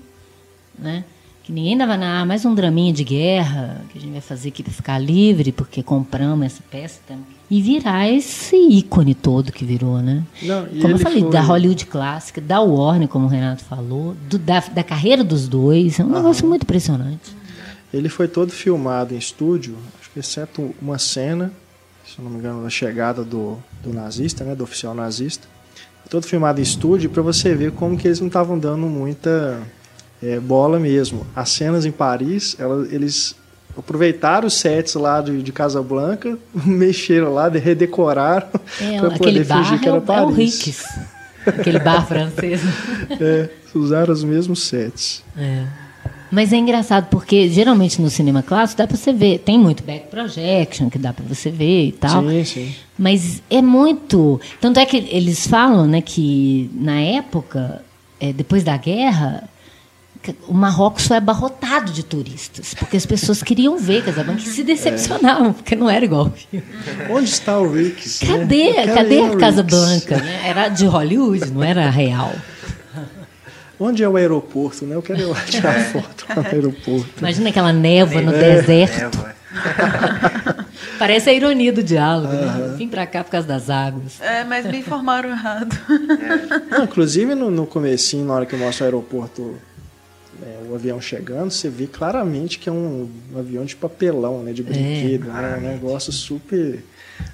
né? 0.79 1.05
Que 1.43 1.53
ninguém 1.53 1.77
dava 1.77 1.97
nada, 1.97 2.25
mais 2.25 2.45
um 2.45 2.55
draminha 2.55 2.93
de 2.93 3.03
guerra 3.03 3.81
que 3.91 3.99
a 3.99 4.01
gente 4.01 4.13
vai 4.13 4.21
fazer 4.21 4.51
aqui 4.51 4.63
para 4.63 4.73
ficar 4.73 4.99
livre, 4.99 5.51
porque 5.51 5.83
compramos 5.83 6.47
essa 6.47 6.63
peça. 6.71 7.01
que- 7.07 7.15
E 7.51 7.61
virar 7.61 8.09
esse 8.09 8.57
ícone 8.57 9.15
todo 9.15 9.53
que 9.53 9.65
virou, 9.65 9.99
né? 9.99 10.23
Não, 10.43 10.67
como 10.81 10.95
eu 10.95 10.99
falei, 10.99 11.21
foi- 11.21 11.31
da 11.31 11.41
Hollywood 11.43 11.85
clássica, 11.87 12.41
da 12.41 12.61
Warner, 12.61 13.09
como 13.09 13.27
o 13.27 13.29
Renato 13.29 13.63
falou, 13.65 14.15
do- 14.29 14.39
da, 14.39 14.61
da 14.61 14.83
carreira 14.83 15.23
dos 15.25 15.49
dois, 15.49 15.99
é 16.01 16.05
um 16.05 16.09
negócio 16.09 16.47
muito 16.49 16.63
impressionante. 16.63 17.35
Ele 17.93 18.09
foi 18.09 18.27
todo 18.29 18.51
filmado 18.53 19.13
em 19.15 19.19
estúdio, 19.19 19.77
acho 20.01 20.11
que 20.13 20.21
exceto 20.21 20.75
uma 20.81 20.99
cena, 20.99 21.53
se 22.07 22.23
não 22.23 22.31
me 22.31 22.39
engano, 22.39 22.63
da 22.63 22.71
chegada 22.71 23.23
do, 23.23 23.59
do 23.83 23.93
nazista, 23.93 24.45
né, 24.45 24.55
do 24.55 24.65
oficial 24.65 24.95
nazista. 24.95 25.47
Todo 26.09 26.25
filmado 26.27 26.59
em 26.61 26.63
estúdio 26.63 27.11
para 27.11 27.21
você 27.23 27.55
ver 27.55 27.73
como 27.73 27.99
que 27.99 28.07
eles 28.09 28.21
não 28.21 28.29
estavam 28.29 28.59
dando 28.59 28.87
muita 28.87 29.61
é, 30.23 30.39
bola 30.41 30.79
mesmo. 30.79 31.27
As 31.35 31.49
cenas 31.51 31.85
em 31.85 31.91
Paris, 31.93 32.57
ela- 32.59 32.87
eles 32.91 33.35
aproveitaram 33.77 34.47
os 34.47 34.55
sets 34.55 34.95
lá 34.95 35.21
de, 35.21 35.43
de 35.43 35.51
Casablanca, 35.53 36.39
mexeram 36.55 37.33
lá, 37.35 37.49
de- 37.49 37.59
redecoraram 37.59 38.49
É, 38.81 38.99
para 39.01 39.15
aquele 39.15 39.19
poder 39.41 39.45
bar 39.47 39.65
fingir 39.65 39.81
que 39.81 39.89
é 39.89 39.93
o, 39.93 39.95
era 39.95 39.97
é 39.97 40.03
o 40.03 40.07
Paris. 40.07 40.37
Ricks. 40.37 40.85
Aquele 41.47 41.79
bar 41.81 42.07
francês. 42.07 42.61
É, 43.21 43.49
usaram 43.75 44.13
os 44.13 44.23
mesmos 44.23 44.63
sets. 44.65 45.23
É. 45.37 45.65
Mas 46.31 46.51
é 46.53 46.57
engraçado 46.57 47.09
porque 47.11 47.49
geralmente 47.49 48.01
no 48.01 48.09
cinema 48.09 48.43
clássico 48.43 48.79
dá 48.79 48.87
pra 48.87 48.97
você 48.97 49.13
ver, 49.13 49.39
tem 49.41 49.59
muito 49.59 49.83
back 49.83 50.07
projection 50.09 50.89
que 50.89 50.99
dá 50.99 51.13
pra 51.13 51.25
você 51.29 51.51
ver 51.51 51.87
e 51.89 51.93
tal. 51.93 52.23
Sim, 52.27 52.45
sim. 52.45 52.75
Mas 52.99 53.43
é 53.51 53.61
muito. 53.61 54.41
Tanto 54.61 54.79
é 54.81 54.87
que 54.87 54.97
eles 54.97 55.47
falam 55.47 55.87
né, 55.87 56.01
que 56.01 56.71
na 56.75 56.99
época, 57.01 57.83
é, 58.21 58.33
depois 58.33 58.63
da 58.65 58.77
guerra, 58.79 59.47
o 60.47 60.55
Marrocos 60.55 61.07
foi 61.07 61.17
abarrotado 61.17 61.91
de 61.91 62.05
turistas, 62.05 62.75
porque 62.75 62.97
as 62.97 63.05
pessoas 63.05 63.43
queriam 63.43 63.77
ver 63.77 64.05
Casablanca 64.05 64.41
e 64.41 64.45
se 64.45 64.63
decepcionavam, 64.63 65.53
porque 65.53 65.75
não 65.75 65.91
era 65.91 66.05
igual. 66.05 66.33
ao. 67.09 67.17
Onde 67.17 67.29
está 67.31 67.59
o 67.59 67.73
Ricks? 67.73 68.23
né? 68.23 68.39
Cadê? 68.39 68.69
Eu 68.69 68.75
quero 68.75 68.95
Cadê 68.95 69.21
a 69.23 69.37
Casablanca? 69.37 70.17
Né? 70.19 70.41
Era 70.45 70.69
de 70.69 70.87
Hollywood, 70.87 71.51
não 71.51 71.63
era 71.65 71.91
real. 71.91 72.33
Onde 73.81 74.05
é 74.05 74.09
o 74.09 74.17
aeroporto, 74.17 74.87
né? 74.87 74.95
Eu 74.95 75.03
quero 75.03 75.21
ir 75.21 75.25
lá 75.27 75.41
tirar 75.41 75.75
foto 75.87 76.25
no 76.37 76.47
aeroporto. 76.47 77.09
Imagina 77.19 77.49
aquela 77.49 77.73
névoa 77.73 78.21
no 78.23 78.33
É. 78.33 78.39
deserto. 78.61 79.17
Névoa. 79.19 79.33
Parece 80.99 81.31
a 81.31 81.33
ironia 81.33 81.73
do 81.73 81.83
diálogo. 81.83 82.33
Né? 82.33 82.75
Vim 82.79 82.87
pra 82.89 83.07
cá 83.07 83.25
por 83.25 83.31
causa 83.31 83.47
das 83.49 83.69
águas. 83.69 84.21
É, 84.21 84.45
mas 84.45 84.65
me 84.67 84.79
informaram 84.79 85.31
errado. 85.31 85.77
Não, 86.71 86.85
inclusive 86.85 87.35
no, 87.35 87.51
no 87.51 87.67
comecinho, 87.67 88.25
na 88.25 88.35
hora 88.35 88.47
que 88.47 88.55
mostra 88.55 88.85
o 88.85 88.87
aeroporto, 88.87 89.57
é, 90.43 90.69
o 90.69 90.75
avião 90.75 91.01
chegando, 91.01 91.51
você 91.51 91.69
vê 91.69 91.87
claramente 91.87 92.59
que 92.59 92.69
é 92.69 92.73
um, 92.73 93.09
um 93.33 93.39
avião 93.39 93.65
de 93.65 93.77
papelão, 93.77 94.43
né? 94.43 94.53
De 94.53 94.63
brinquedo, 94.63 95.27
né? 95.27 95.57
Um 95.59 95.69
negócio 95.69 96.13
super 96.13 96.83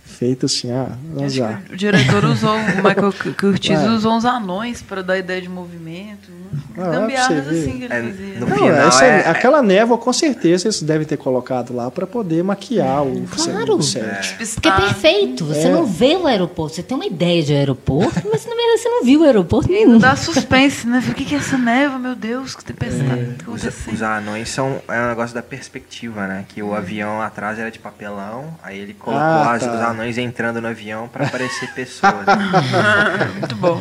feito 0.04 0.46
assim, 0.46 0.70
ah, 0.72 0.88
azar. 1.24 1.62
que 1.66 1.74
o 1.74 1.76
diretor 1.76 2.24
usou, 2.24 2.56
o 2.56 2.58
Michael 2.82 3.12
Curtiz 3.38 3.78
Vai. 3.80 3.88
usou 3.88 4.16
uns 4.16 4.24
anões 4.24 4.82
para 4.82 5.02
dar 5.02 5.16
ideia 5.18 5.40
de 5.40 5.48
movimento. 5.48 6.36
Ah, 6.78 6.90
Gambiarras 6.90 7.46
assim 7.48 7.78
que 7.78 7.84
ele 7.84 7.92
É, 7.92 8.02
fazia. 8.02 8.40
Não, 8.40 8.46
final 8.48 8.68
essa- 8.88 9.04
é- 9.04 9.28
aquela 9.28 9.60
névoa 9.62 9.98
com 9.98 10.12
certeza 10.12 10.66
eles 10.66 10.80
devem 10.82 11.06
ter 11.06 11.16
colocado 11.18 11.74
lá 11.74 11.90
para 11.90 12.06
poder 12.06 12.42
maquiar 12.42 13.02
o, 13.04 13.26
Claro. 13.28 13.76
o 13.76 13.82
set. 13.82 14.36
Porque 14.54 14.68
é 14.68 14.72
perfeito. 14.72 15.44
Você 15.44 15.66
É. 15.66 15.70
não 15.70 15.84
vê 15.84 16.16
o 16.16 16.26
aeroporto. 16.26 16.76
Você 16.76 16.82
tem 16.82 16.96
uma 16.96 17.04
ideia 17.06 17.42
de 17.42 17.52
aeroporto, 17.52 18.22
mas 18.30 18.46
na 18.46 18.54
verdade 18.54 18.78
você 18.80 18.88
não 18.88 19.04
viu 19.04 19.20
o 19.20 19.24
aeroporto 19.24 19.70
nenhum. 19.70 19.94
ainda 19.94 20.08
dá 20.08 20.16
suspense, 20.16 20.86
né? 20.86 21.02
O 21.08 21.14
que, 21.14 21.24
que 21.24 21.34
é 21.34 21.38
essa 21.38 21.58
névoa, 21.58 21.98
meu 21.98 22.14
Deus? 22.14 22.54
Que 22.54 22.64
tempestade. 22.64 23.12
O 23.22 23.34
que 23.34 23.50
Os, 23.50 23.62
aconteceu? 23.66 23.92
os 23.94 24.02
anões 24.02 24.48
são 24.48 24.80
é 24.88 25.00
um 25.02 25.08
negócio 25.08 25.34
da 25.34 25.42
perspectiva, 25.42 26.26
né? 26.26 26.44
Que 26.48 26.62
o 26.62 26.74
avião 26.74 27.20
atrás 27.20 27.58
era 27.58 27.70
de 27.70 27.78
papelão, 27.78 28.54
aí 28.62 28.78
ele 28.78 28.94
colocou 28.94 29.22
Ah, 29.22 29.52
as- 29.52 29.62
tá. 29.64 29.77
Os 29.78 29.84
anões 29.90 30.18
entrando 30.18 30.60
no 30.60 30.68
avião 30.68 31.08
pra 31.08 31.28
parecer 31.28 31.72
pessoas. 31.74 32.24
Muito 33.40 33.56
bom. 33.56 33.80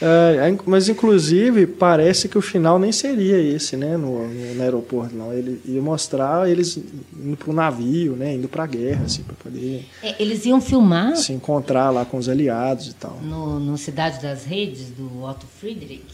É, 0.00 0.48
é, 0.48 0.58
mas 0.66 0.88
inclusive 0.88 1.66
parece 1.66 2.28
que 2.28 2.38
o 2.38 2.40
final 2.42 2.78
nem 2.78 2.92
seria 2.92 3.38
esse, 3.38 3.76
né, 3.76 3.96
no, 3.96 4.26
no- 4.28 4.54
no 4.54 4.62
aeroporto, 4.62 5.14
não. 5.14 5.32
Ele 5.32 5.60
ia 5.64 5.80
mostrar 5.82 6.48
eles 6.48 6.76
indo 7.16 7.36
pro 7.36 7.52
navio, 7.52 8.12
né, 8.16 8.34
indo 8.34 8.48
pra 8.48 8.66
guerra, 8.66 9.04
assim, 9.04 9.22
para 9.22 9.34
poder 9.36 9.86
É, 10.02 10.14
eles 10.20 10.44
iam 10.46 10.60
filmar 10.60 11.16
se 11.16 11.32
encontrar 11.32 11.90
lá 11.90 12.04
com 12.04 12.16
os 12.16 12.28
aliados 12.28 12.88
e 12.88 12.94
tal. 12.94 13.18
no, 13.22 13.58
no 13.60 13.76
Cidade 13.78 14.20
das 14.22 14.44
Redes, 14.44 14.86
do 14.90 15.22
Otto 15.24 15.46
Friedrich. 15.60 16.04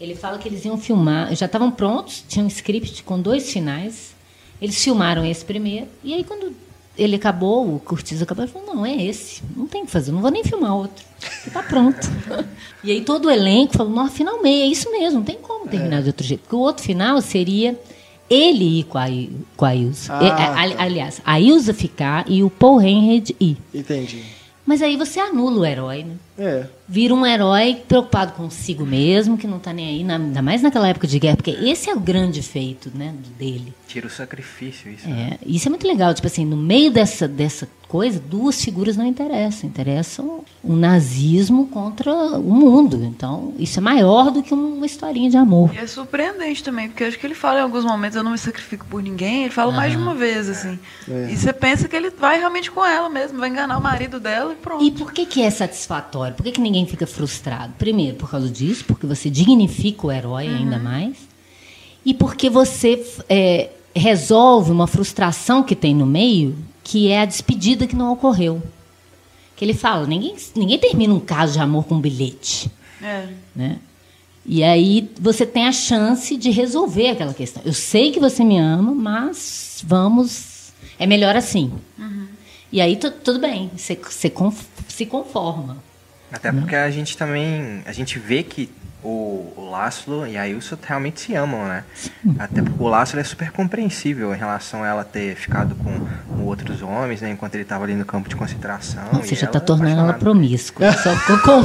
Ele 0.00 0.14
fala 0.14 0.38
que 0.38 0.48
eles 0.48 0.64
iam 0.64 0.78
filmar, 0.78 1.34
já 1.34 1.46
estavam 1.46 1.70
prontos, 1.72 2.24
tinha 2.28 2.44
um 2.44 2.48
script 2.48 3.02
com 3.02 3.20
dois 3.20 3.50
finais. 3.50 4.16
Eles 4.62 4.82
filmaram 4.82 5.24
esse 5.24 5.44
primeiro, 5.44 5.86
e 6.04 6.14
aí 6.14 6.24
quando 6.24 6.52
ele 6.98 7.16
acabou, 7.16 7.74
o 7.76 7.78
Curtiz 7.80 8.20
acabou, 8.20 8.44
ele 8.44 8.52
falou, 8.52 8.74
não, 8.74 8.84
é 8.84 8.94
esse, 9.04 9.40
não 9.56 9.66
tem 9.66 9.82
o 9.82 9.86
que 9.86 9.90
fazer, 9.92 10.10
não 10.12 10.20
vou 10.20 10.30
nem 10.30 10.42
filmar 10.44 10.74
outro, 10.76 11.04
tá 11.52 11.62
pronto. 11.62 11.98
e 12.84 12.90
aí 12.90 13.00
todo 13.02 13.26
o 13.26 13.30
elenco 13.30 13.76
falou, 13.76 13.92
não, 13.92 14.08
finalmente, 14.10 14.62
é 14.62 14.66
isso 14.66 14.90
mesmo, 14.90 15.18
não 15.20 15.24
tem 15.24 15.36
como 15.36 15.66
terminar 15.68 16.02
de 16.02 16.08
outro 16.08 16.26
jeito. 16.26 16.40
Porque 16.42 16.56
o 16.56 16.60
outro 16.60 16.82
final 16.84 17.20
seria 17.22 17.78
ele 18.28 18.80
ir 18.80 18.84
com 18.84 18.98
a, 18.98 19.06
com 19.56 19.64
a 19.64 19.74
Ilza. 19.74 20.12
Ah, 20.12 20.24
E- 20.24 20.30
a- 20.30 20.60
ali- 20.60 20.74
tá. 20.74 20.82
aliás, 20.82 21.20
a 21.24 21.40
Ilza 21.40 21.72
ficar 21.72 22.24
e 22.28 22.42
o 22.42 22.50
Paul 22.50 22.82
Henreid 22.82 23.34
ir. 23.40 23.56
Entendi. 23.72 24.22
Mas 24.66 24.82
aí 24.82 24.96
você 24.96 25.18
anula 25.20 25.60
o 25.60 25.64
herói, 25.64 26.04
né? 26.04 26.14
É, 26.36 26.66
Vira 26.88 27.14
um 27.14 27.26
herói 27.26 27.82
preocupado 27.86 28.32
consigo 28.32 28.86
mesmo, 28.86 29.36
que 29.36 29.46
não 29.46 29.58
tá 29.58 29.72
nem 29.72 29.86
aí, 29.88 30.04
na- 30.04 30.16
ainda 30.16 30.40
mais 30.40 30.62
naquela 30.62 30.88
época 30.88 31.06
de 31.06 31.18
guerra, 31.18 31.36
porque 31.36 31.50
esse 31.50 31.90
é 31.90 31.94
o 31.94 32.00
grande 32.00 32.40
feito 32.42 32.90
né, 32.94 33.14
dele. 33.38 33.74
Tira 33.86 34.06
o 34.06 34.10
sacrifício, 34.10 34.90
isso. 34.90 35.06
É, 35.08 35.38
isso 35.46 35.68
é 35.68 35.70
muito 35.70 35.86
legal, 35.86 36.14
tipo 36.14 36.26
assim, 36.26 36.44
no 36.44 36.56
meio 36.56 36.90
dessa, 36.90 37.26
dessa 37.28 37.68
coisa, 37.88 38.20
duas 38.20 38.62
figuras 38.62 38.96
não 38.98 39.06
interessam. 39.06 39.68
Interessam 39.68 40.44
o 40.62 40.74
nazismo 40.76 41.66
contra 41.68 42.12
o 42.12 42.42
mundo. 42.42 43.02
Então, 43.04 43.54
isso 43.58 43.78
é 43.78 43.82
maior 43.82 44.30
do 44.30 44.42
que 44.42 44.52
uma 44.52 44.84
historinha 44.84 45.30
de 45.30 45.36
amor. 45.38 45.70
E 45.74 45.78
é 45.78 45.86
surpreendente 45.86 46.62
também, 46.62 46.88
porque 46.88 47.04
acho 47.04 47.18
que 47.18 47.26
ele 47.26 47.34
fala 47.34 47.60
em 47.60 47.62
alguns 47.62 47.84
momentos, 47.84 48.16
eu 48.16 48.22
não 48.22 48.32
me 48.32 48.38
sacrifico 48.38 48.84
por 48.86 49.02
ninguém, 49.02 49.44
ele 49.44 49.50
fala 49.52 49.72
mais 49.72 49.92
de 49.92 49.98
uma 49.98 50.14
vez, 50.14 50.48
assim. 50.50 50.78
É. 51.08 51.30
E 51.32 51.36
você 51.36 51.50
pensa 51.52 51.88
que 51.88 51.96
ele 51.96 52.10
vai 52.10 52.38
realmente 52.38 52.70
com 52.70 52.84
ela 52.84 53.08
mesmo, 53.08 53.38
vai 53.38 53.48
enganar 53.48 53.78
o 53.78 53.82
marido 53.82 54.20
dela 54.20 54.52
e 54.52 54.56
pronto. 54.56 54.84
E 54.84 54.90
por 54.90 55.10
que, 55.12 55.24
que 55.24 55.40
é 55.42 55.48
satisfatório? 55.50 56.34
Por 56.36 56.42
que, 56.44 56.52
que 56.52 56.60
ninguém 56.60 56.77
fica 56.86 57.06
frustrado? 57.06 57.72
Primeiro, 57.78 58.16
por 58.16 58.30
causa 58.30 58.48
disso, 58.48 58.84
porque 58.86 59.06
você 59.06 59.28
dignifica 59.30 60.06
o 60.06 60.12
herói 60.12 60.46
ainda 60.48 60.78
mais. 60.78 61.16
E 62.04 62.14
porque 62.14 62.48
você 62.48 63.04
é, 63.28 63.70
resolve 63.94 64.70
uma 64.70 64.86
frustração 64.86 65.62
que 65.62 65.74
tem 65.76 65.94
no 65.94 66.06
meio, 66.06 66.56
que 66.84 67.08
é 67.08 67.20
a 67.20 67.24
despedida 67.24 67.86
que 67.86 67.96
não 67.96 68.12
ocorreu. 68.12 68.62
Que 69.56 69.64
ele 69.64 69.74
fala, 69.74 70.06
ninguém, 70.06 70.34
ninguém 70.54 70.78
termina 70.78 71.12
um 71.12 71.20
caso 71.20 71.54
de 71.54 71.58
amor 71.60 71.84
com 71.84 71.96
um 71.96 72.00
bilhete. 72.00 72.70
É. 73.02 73.28
Né? 73.54 73.78
E 74.46 74.62
aí 74.62 75.10
você 75.20 75.44
tem 75.44 75.66
a 75.66 75.72
chance 75.72 76.36
de 76.36 76.50
resolver 76.50 77.08
aquela 77.10 77.34
questão. 77.34 77.62
Eu 77.66 77.74
sei 77.74 78.10
que 78.12 78.20
você 78.20 78.42
me 78.44 78.56
ama, 78.58 78.94
mas 78.94 79.82
vamos. 79.86 80.72
É 80.98 81.06
melhor 81.06 81.36
assim. 81.36 81.72
E 82.72 82.80
aí 82.80 82.96
tu- 82.96 83.10
tudo 83.10 83.38
bem, 83.40 83.70
você, 83.76 83.94
você 83.96 84.32
se 84.88 85.06
conforma. 85.06 85.82
Até 86.32 86.52
porque 86.52 86.76
a 86.76 86.90
gente 86.90 87.16
também. 87.16 87.82
A 87.86 87.92
gente 87.92 88.18
vê 88.18 88.42
que 88.42 88.70
o, 89.02 89.52
o 89.56 89.70
Laszlo 89.70 90.26
e 90.26 90.36
a 90.36 90.48
Ilsa 90.48 90.78
realmente 90.82 91.20
se 91.20 91.34
amam, 91.34 91.64
né? 91.66 91.84
Até 92.38 92.62
porque 92.62 92.82
o 92.82 92.88
Laszlo 92.88 93.20
é 93.20 93.24
super 93.24 93.50
compreensível 93.52 94.34
em 94.34 94.36
relação 94.36 94.82
a 94.82 94.88
ela 94.88 95.04
ter 95.04 95.36
ficado 95.36 95.74
com, 95.76 96.06
com 96.28 96.44
outros 96.44 96.82
homens, 96.82 97.20
né? 97.20 97.30
Enquanto 97.30 97.54
ele 97.54 97.62
estava 97.62 97.84
ali 97.84 97.94
no 97.94 98.04
campo 98.04 98.28
de 98.28 98.34
concentração. 98.36 99.04
Você 99.12 99.34
já 99.34 99.46
ela 99.46 99.52
tá 99.52 99.60
tornando 99.60 100.00
ela 100.00 100.14
promíscua. 100.14 100.92
Só 100.98 101.14
ficou 101.16 101.38
com. 101.38 101.62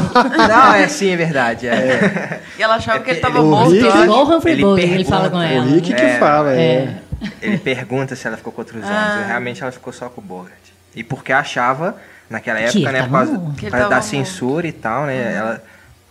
Não, 0.48 0.74
é 0.74 0.88
sim, 0.88 1.10
é 1.10 1.16
verdade. 1.16 1.68
É. 1.68 2.42
E 2.58 2.62
ela 2.62 2.76
achava 2.76 3.00
que 3.00 3.10
ele 3.10 3.20
tava 3.20 3.42
o 3.42 3.50
morto. 3.50 3.72
Rick-. 3.72 3.88
Igual 3.88 4.26
o 4.26 4.38
Humphrey 4.38 4.54
Ele 4.54 4.64
Bogart, 4.64 4.90
ele 4.90 5.06
fala 5.06 5.30
com 5.30 5.40
pergunta, 5.40 5.54
ela. 5.56 5.66
O 5.66 5.74
Rick 5.74 5.94
que 5.94 6.02
É, 6.02 6.20
fala, 6.20 6.54
é. 6.54 6.58
É. 6.62 7.02
Ele 7.42 7.58
pergunta 7.58 8.16
se 8.16 8.28
ela 8.28 8.38
ficou 8.38 8.54
com 8.54 8.62
outros 8.62 8.84
homens. 8.84 8.96
Ah. 8.96 9.22
E 9.24 9.28
realmente 9.28 9.62
ela 9.64 9.72
ficou 9.72 9.92
só 9.92 10.08
com 10.08 10.22
o 10.22 10.24
Bogart. 10.24 10.54
E 10.96 11.04
porque 11.04 11.34
achava, 11.34 11.98
naquela 12.34 12.60
Que 12.60 12.66
época, 12.66 12.80
ele 12.80 12.92
né, 12.92 13.04
por 13.04 13.12
causa, 13.12 13.40
por 13.40 13.56
Que 13.56 13.70
causa 13.72 13.90
da 13.90 14.02
censura 14.02 14.68
e 14.68 14.72
tal, 14.74 15.06
né? 15.06 15.36
Ela 15.36 15.64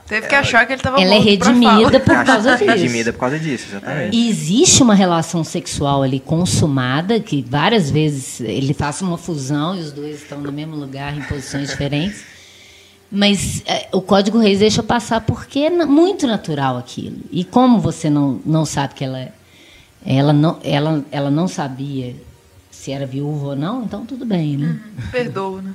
Teve 0.07 0.27
que 0.27 0.35
achar 0.35 0.67
que 0.67 0.73
ele 0.75 0.83
tava 0.83 1.01
Ela 1.01 1.15
é 1.15 1.19
redimida 1.19 1.99
por 2.01 2.13
causa 2.25 2.55
acha- 2.55 2.65
disso. 2.65 2.71
redimida 2.71 3.13
por 3.13 3.21
causa 3.21 3.39
disso, 3.39 3.67
exatamente. 3.71 4.15
E 4.17 4.29
existe 4.29 4.83
uma 4.83 4.95
relação 4.95 5.43
sexual 5.45 6.03
ali 6.03 6.21
consumada, 6.21 7.19
que 7.21 7.41
várias 7.49 7.91
vezes 7.91 8.41
ele 8.41 8.75
faz 8.75 9.01
uma 9.01 9.17
fusão 9.17 9.75
e 9.77 9.81
os 9.81 9.93
dois 9.93 10.17
estão 10.23 10.39
no 10.39 10.53
mesmo 10.53 10.77
lugar 10.77 11.17
em 11.17 11.23
posições 11.23 11.69
diferentes. 11.71 12.25
Mas 13.11 13.63
é, 13.67 13.89
o 13.93 14.01
Código 14.03 14.39
Reis 14.39 14.59
deixa 14.59 14.83
passar 14.83 15.21
porque 15.21 15.61
é 15.61 15.71
muito 15.71 16.27
natural 16.27 16.77
aquilo. 16.79 17.19
E 17.31 17.45
como 17.45 17.79
você 17.79 18.11
não, 18.11 18.41
não 18.45 18.65
sabe 18.65 18.95
que 18.95 19.05
ela, 19.05 19.29
ela, 20.05 20.33
não, 20.33 20.59
ela, 20.65 21.05
ela 21.13 21.31
não 21.31 21.47
sabia 21.47 22.15
se 22.83 22.91
era 22.91 23.07
viúva 23.07 23.51
ou 23.51 23.57
não, 23.57 23.85
então 23.85 24.05
tudo 24.05 24.27
bem, 24.27 24.57
né? 24.57 24.81
Perdoa, 25.13 25.63
né? 25.63 25.73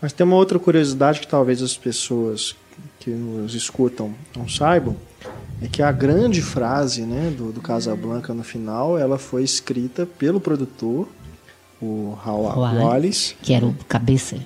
Mas 0.00 0.14
tem 0.14 0.24
uma 0.24 0.36
outra 0.36 0.58
curiosidade 0.58 1.20
que 1.20 1.28
talvez 1.28 1.60
as 1.60 1.76
pessoas 1.76 2.56
que 2.98 3.10
nos 3.10 3.54
escutam 3.54 4.14
não 4.34 4.48
saibam, 4.48 4.96
é 5.60 5.68
que 5.68 5.82
a 5.82 5.92
grande 5.92 6.40
frase 6.40 7.02
né, 7.02 7.30
do, 7.36 7.52
do 7.52 7.60
Casablanca 7.60 8.32
no 8.32 8.42
final, 8.42 8.96
ela 8.96 9.18
foi 9.18 9.42
escrita 9.42 10.06
pelo 10.06 10.40
produtor, 10.40 11.06
o 11.82 12.16
Howard 12.26 12.58
Howard. 12.58 12.78
Wallace, 12.78 13.36
Que 13.42 13.52
era 13.52 13.66
o 13.66 13.74
cabeça. 13.86 14.36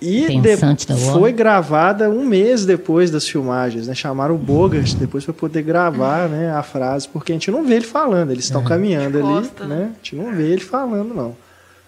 e 0.00 0.26
Pensante 0.42 0.88
da 0.88 0.96
Warner. 0.96 1.12
foi 1.12 1.32
gravada 1.32 2.10
um 2.10 2.26
mês 2.26 2.66
depois 2.66 3.08
das 3.08 3.28
filmagens, 3.28 3.86
né? 3.86 3.94
Chamaram 3.94 4.34
o 4.34 4.38
Bogart 4.38 4.94
depois 4.96 5.24
para 5.24 5.32
poder 5.32 5.62
gravar, 5.62 6.28
né, 6.28 6.50
a 6.50 6.62
frase, 6.64 7.06
porque 7.06 7.30
a 7.30 7.36
gente 7.36 7.52
não 7.52 7.64
vê 7.64 7.76
ele 7.76 7.84
falando, 7.84 8.32
eles 8.32 8.46
estão 8.46 8.64
caminhando 8.64 9.18
ali, 9.18 9.46
Costa, 9.46 9.64
né? 9.64 9.92
A 9.92 9.96
gente 9.98 10.16
não 10.16 10.34
vê 10.34 10.50
ele 10.50 10.60
falando 10.60 11.14
não. 11.14 11.36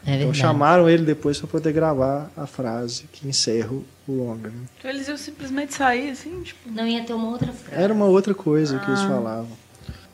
É 0.07 0.17
Então 0.17 0.35
chamaram 0.35 0.89
ele 0.89 1.03
depois 1.05 1.39
para 1.39 1.49
poder 1.49 1.73
gravar 1.73 2.31
a 2.37 2.47
frase 2.47 3.05
que 3.13 3.27
encerra 3.27 3.73
o 3.73 3.85
longa. 4.07 4.49
né? 4.51 4.57
Então 4.79 4.91
eles 4.91 5.09
iam 5.09 5.17
simplesmente 5.17 5.75
sair 5.75 6.11
assim, 6.11 6.43
tipo. 6.43 6.71
Não 6.71 6.87
ia 6.87 7.03
ter 7.05 7.15
uma 7.15 7.29
outra 7.31 7.53
frase. 7.53 7.83
Era 7.83 7.93
uma 7.93 8.05
outra 8.07 8.35
coisa 8.35 8.79
que 8.79 8.91
eles 8.91 9.01
falavam. 9.03 9.49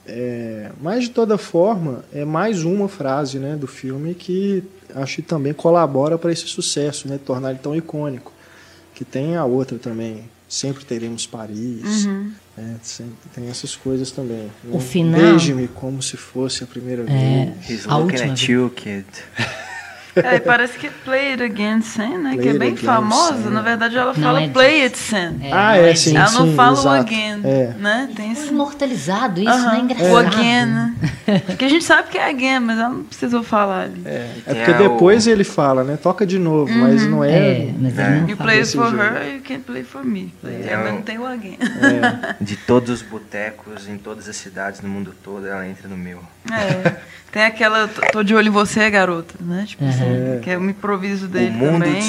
É, 0.07 0.71
mas 0.81 1.05
de 1.05 1.11
toda 1.11 1.37
forma, 1.39 2.05
é 2.13 2.25
mais 2.25 2.65
uma 2.65 2.89
frase 2.89 3.39
né, 3.39 3.55
do 3.57 3.67
filme 3.67 4.15
que 4.15 4.63
acho 4.95 5.17
que 5.17 5.23
também 5.23 5.53
colabora 5.53 6.19
para 6.19 6.33
esse 6.33 6.47
sucesso, 6.49 7.07
né, 7.09 7.19
tornar 7.25 7.51
ele 7.51 7.59
tão 7.61 7.77
icônico. 7.77 8.33
Que 8.95 9.05
tem 9.05 9.37
a 9.37 9.45
outra 9.45 9.79
também, 9.79 10.25
sempre 10.49 10.85
teremos 10.85 11.27
Paris. 11.27 12.07
né, 12.57 12.77
sempre 12.83 13.15
tem 13.35 13.49
essas 13.49 13.77
coisas 13.77 14.11
também. 14.11 14.51
né? 14.65 14.71
O 14.73 14.81
final- 14.81 15.21
Beije-me 15.21 15.69
como 15.69 16.03
se 16.03 16.17
fosse 16.17 16.65
a 16.65 16.67
primeira 16.67 17.03
É. 17.09 17.53
vez. 17.55 17.71
He's 17.71 17.87
A 17.89 17.97
looking 17.97 18.13
última 18.15 18.33
at 18.33 18.43
you, 18.49 18.71
kid. 18.75 19.07
É, 20.25 20.37
e 20.37 20.41
parece 20.41 20.79
que 20.79 20.89
Play 20.89 21.33
It 21.33 21.43
Again 21.43 21.81
Sen, 21.83 22.19
né? 22.19 22.31
Play 22.33 22.39
que 22.43 22.49
é 22.49 22.51
It 22.53 22.59
bem 22.59 22.73
Again, 22.73 22.85
famosa. 22.85 23.51
Na 23.51 23.63
verdade, 23.63 23.97
ela 23.97 24.13
Não 24.15 24.23
fala 24.23 24.43
é 24.43 24.49
Play 24.49 24.83
It 24.83 24.99
Sen. 24.99 25.37
É, 25.43 25.51
Ah, 25.53 25.77
é, 25.77 25.91
é 25.91 25.95
sim, 25.95 26.17
ela 26.17 26.27
sim. 26.29 26.39
não 26.39 26.55
fala 26.55 26.81
o 26.83 26.89
again, 26.91 27.41
É. 27.45 27.75
né? 27.79 28.09
Tem 28.15 28.35
Foi 28.35 28.45
esse... 28.45 28.53
imortalizado 28.53 29.41
isso, 29.41 29.51
Aham, 29.51 29.73
né? 29.73 29.79
Engraçado. 29.81 30.13
O 30.13 30.17
again, 30.19 30.67
né? 30.67 30.90
Porque 31.47 31.65
a 31.65 31.69
gente 31.69 31.85
sabe 31.85 32.09
que 32.11 32.19
é 32.19 32.29
again, 32.29 32.61
mas 32.61 32.79
ela 32.79 32.89
não 32.91 33.05
precisou 33.05 33.43
falar 33.43 33.83
ali. 33.85 34.03
É 34.05 34.29
Tem 34.45 34.55
porque 34.57 34.71
a- 34.73 34.79
depois 34.79 35.27
ele 35.27 35.45
fala, 35.45 35.83
né? 35.85 35.97
Toca 35.97 36.27
de 36.27 36.39
novo, 36.39 36.73
mas 36.73 37.07
não 37.07 37.23
é. 37.25 37.31
É, 37.31 37.75
mas 37.79 37.99
ele 37.99 38.09
não 38.21 38.29
You 38.29 38.37
play 38.37 38.65
for 38.65 38.91
jeito. 38.91 39.03
her, 39.03 39.35
you 39.37 39.43
can't 39.43 39.65
play 39.65 39.83
for 39.85 40.05
me. 40.05 40.33
É, 40.45 40.77
Mas 40.77 40.91
o- 40.91 40.95
não 40.95 41.03
tem 41.03 41.19
o 41.19 41.27
again. 41.27 41.59
De 42.41 42.57
todos 42.57 42.91
os 42.91 43.03
botecos, 43.03 43.89
em 43.89 43.97
todas 43.99 44.29
as 44.29 44.37
cidades 44.37 44.81
no 44.81 44.89
mundo 44.89 45.15
todo, 45.23 45.47
ela 45.47 45.67
entra 45.67 45.89
no 45.89 45.97
meu. 45.97 46.21
É. 46.51 46.97
Tem 47.33 47.45
aquela, 47.45 47.87
tô- 47.87 48.25
de 48.25 48.35
olho 48.35 48.49
em 48.49 48.51
você, 48.51 48.91
garota, 48.91 49.35
né? 49.41 49.65
Tipo 49.67 49.85
assim, 49.85 50.41
que 50.43 50.51
é 50.51 50.59
um 50.59 50.69
improviso 50.69 51.29
dele 51.29 51.51
o 51.51 51.53
mundo 51.53 51.85
também. 51.85 52.03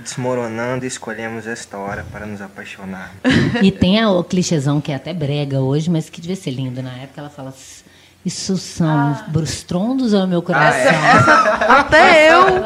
desmoronando, 0.00 0.84
escolhemos 0.84 1.46
esta 1.46 1.78
hora 1.78 2.04
para 2.12 2.26
nos 2.26 2.42
apaixonar. 2.42 3.14
E 3.62 3.70
tem 3.72 3.98
a, 4.00 4.10
o 4.10 4.22
clichêzão 4.22 4.78
que 4.80 4.92
é 4.92 4.94
até 4.96 5.14
brega 5.14 5.60
hoje, 5.60 5.88
mas 5.88 6.10
que 6.10 6.20
devia 6.20 6.36
ser 6.36 6.50
lindo 6.50 6.82
na 6.82 6.92
época. 6.98 7.20
Ela 7.20 7.30
fala: 7.30 7.54
Isso 8.28 8.58
são 8.58 9.16
os 9.34 9.62
trondos 9.62 10.12
ou 10.12 10.20
é 10.20 10.24
o 10.24 10.28
meu 10.28 10.42
coração? 10.42 10.92
Até 11.66 12.30
eu, 12.30 12.62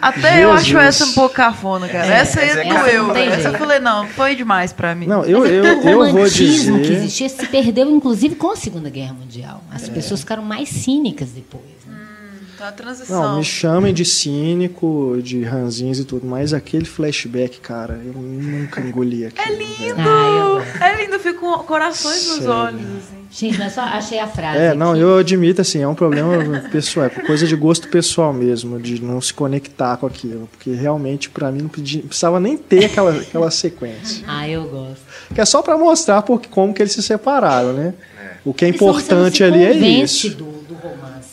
até 0.00 0.44
eu 0.44 0.52
acho 0.52 0.64
Jesus. 0.66 0.84
essa 0.84 1.04
um 1.06 1.12
pouco 1.14 1.34
cafona, 1.34 1.88
cara. 1.88 2.06
essa 2.06 2.40
aí 2.40 2.50
essa 2.50 2.60
é 2.60 2.64
doeu. 2.68 3.16
Essa 3.16 3.48
eu 3.48 3.54
falei, 3.54 3.78
não, 3.78 4.06
foi 4.08 4.36
demais 4.36 4.74
pra 4.74 4.94
mim. 4.94 5.06
Não, 5.06 5.24
eu, 5.24 5.46
é 5.46 5.48
eu, 5.48 5.62
o 5.62 5.66
eu 5.66 5.80
vou 5.82 6.06
romantismo 6.06 6.76
que 6.76 6.82
dizer. 6.82 6.94
existia 6.96 7.28
se 7.30 7.46
perdeu, 7.46 7.90
inclusive, 7.90 8.34
com 8.34 8.50
a 8.50 8.56
Segunda 8.56 8.90
Guerra 8.90 9.14
Mundial. 9.14 9.62
As 9.72 9.88
pessoas 9.88 10.20
ficaram 10.20 10.42
mais 10.42 10.68
cínicas 10.68 11.30
depois. 11.30 11.64
né? 11.86 11.96
Tá 12.58 12.68
a 12.68 12.72
transição. 12.72 13.22
Não, 13.22 13.38
me 13.38 13.44
chamem 13.44 13.92
de 13.92 14.04
cínico, 14.04 15.18
de 15.22 15.42
ranzins 15.42 15.98
e 15.98 16.04
tudo, 16.04 16.26
mas 16.26 16.52
aquele 16.54 16.84
flashback, 16.84 17.60
cara, 17.60 18.00
eu 18.04 18.12
nunca 18.14 18.80
engoli 18.80 19.26
aquilo. 19.26 19.46
É 19.46 19.52
lindo! 19.58 20.00
Ah, 20.00 20.62
eu. 20.80 20.82
É 20.86 21.02
lindo, 21.02 21.14
eu 21.14 21.20
fico 21.20 21.40
com 21.40 21.58
corações 21.64 22.26
nos 22.28 22.36
Sério. 22.38 22.50
olhos. 22.52 22.80
Assim. 22.80 23.16
Gente, 23.30 23.58
mas 23.58 23.74
só 23.74 23.82
achei 23.82 24.18
a 24.18 24.26
frase. 24.26 24.58
É, 24.58 24.74
não, 24.74 24.92
aqui. 24.92 25.00
eu 25.00 25.18
admito, 25.18 25.60
assim, 25.60 25.82
é 25.82 25.88
um 25.88 25.94
problema 25.94 26.60
pessoal, 26.70 27.06
é 27.06 27.10
coisa 27.10 27.46
de 27.46 27.54
gosto 27.56 27.88
pessoal 27.88 28.32
mesmo, 28.32 28.78
de 28.80 29.02
não 29.02 29.20
se 29.20 29.34
conectar 29.34 29.96
com 29.98 30.06
aquilo, 30.06 30.48
porque 30.52 30.70
realmente, 30.70 31.28
pra 31.28 31.50
mim, 31.52 31.62
não 31.62 31.68
pedi- 31.68 31.98
precisava 31.98 32.40
nem 32.40 32.56
ter 32.56 32.86
aquela, 32.86 33.10
aquela 33.14 33.50
sequência. 33.50 34.24
Ah, 34.26 34.48
eu 34.48 34.64
gosto. 34.64 35.02
Que 35.34 35.40
é 35.40 35.44
só 35.44 35.60
pra 35.60 35.76
mostrar 35.76 36.22
porque, 36.22 36.48
como 36.48 36.72
que 36.72 36.80
eles 36.82 36.92
se 36.92 37.02
separaram, 37.02 37.72
né? 37.74 37.92
O 38.44 38.54
que 38.54 38.64
é 38.64 38.68
não 38.68 38.74
importante 38.74 39.42
ali 39.44 39.64
é 39.64 39.72
isso. 39.76 40.34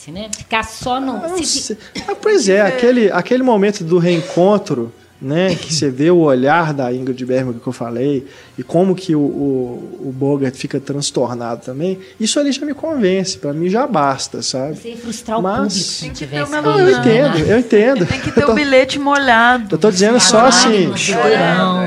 Romance, 0.08 0.12
né? 0.12 0.30
Ficar 0.36 0.64
só 0.64 1.00
no. 1.00 1.14
Não 1.22 1.44
se-. 1.44 1.78
Ah, 2.08 2.16
pois 2.16 2.50
é, 2.50 2.62
aquele, 2.62 3.12
aquele 3.12 3.44
momento 3.44 3.84
do 3.84 3.98
reencontro, 3.98 4.92
né, 5.22 5.56
que 5.56 5.74
você 5.74 5.90
vê 5.90 6.12
o 6.12 6.18
olhar 6.18 6.74
da 6.74 6.92
Ingrid 6.94 7.26
Bergman 7.26 7.58
que 7.58 7.66
eu 7.66 7.72
falei, 7.72 8.28
e 8.58 8.64
como 8.64 8.94
que 8.94 9.16
o, 9.16 9.22
o, 9.22 10.00
o 10.10 10.12
Bogart 10.14 10.54
fica 10.56 10.80
transtornado 10.82 11.62
também, 11.64 11.98
isso 12.20 12.38
ali 12.40 12.52
já 12.52 12.66
me 12.66 12.74
convence, 12.74 13.38
pra 13.38 13.54
mim 13.54 13.70
já 13.70 13.88
basta, 13.88 14.42
sabe? 14.42 14.76
Você 14.76 14.90
ia 14.90 14.98
frustrar 14.98 15.40
o 15.40 15.42
Mas- 15.42 15.62
público 15.74 15.80
se 15.80 16.10
tivesse 16.10 16.52
uma 16.52 16.62
Não, 16.62 16.78
eu 16.80 16.86
né? 16.86 16.92
entendo, 17.00 17.38
eu 17.40 17.58
entendo. 17.60 18.06
Tem 18.06 18.20
que 18.20 18.32
ter 18.32 18.44
o 18.44 18.48
tô, 18.48 18.54
bilhete 18.54 19.00
molhado. 19.00 19.74
eu 19.76 19.78
tô 19.78 19.90
dizendo 19.90 20.20
só 20.20 20.48
As 20.48 20.66
assim, 20.66 20.94
chorão. 20.98 21.80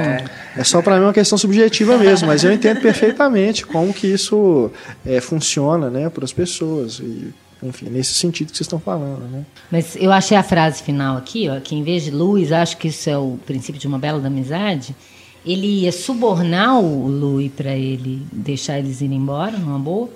é 0.56 0.64
só 0.64 0.80
pra 0.80 0.96
mim 0.96 1.02
uma 1.04 1.12
questão 1.12 1.36
subjetiva 1.36 1.98
mesmo, 1.98 2.28
mas 2.28 2.42
eu 2.42 2.50
entendo 2.50 2.80
perfeitamente 2.80 3.66
como 3.66 3.92
que 3.92 4.06
isso 4.06 4.70
é, 5.04 5.20
funciona, 5.20 5.90
né, 5.90 6.08
para 6.08 6.24
as 6.24 6.32
pessoas, 6.32 7.00
e, 7.00 7.34
enfim, 7.62 7.86
nesse 7.86 8.14
sentido 8.14 8.50
que 8.50 8.56
vocês 8.56 8.66
estão 8.66 8.78
falando, 8.78 9.28
né? 9.30 9.44
Mas 9.70 9.96
eu 9.96 10.12
achei 10.12 10.36
a 10.36 10.42
frase 10.42 10.82
final 10.82 11.16
aqui, 11.16 11.48
ó, 11.48 11.58
que 11.58 11.74
em 11.74 11.82
vez 11.82 12.04
de 12.04 12.10
luz, 12.10 12.52
acho 12.52 12.76
que 12.76 12.88
isso 12.88 13.08
é 13.08 13.16
o 13.16 13.38
princípio 13.46 13.80
de 13.80 13.86
uma 13.86 13.98
bela 13.98 14.20
da 14.20 14.28
amizade. 14.28 14.94
Ele 15.44 15.82
ia 15.82 15.92
subornar 15.92 16.78
o 16.80 17.08
Louis 17.08 17.50
para 17.52 17.74
ele 17.74 18.26
deixar 18.32 18.78
eles 18.78 19.00
irem 19.00 19.16
embora, 19.16 19.56
numa 19.56 19.78
boa. 19.78 20.10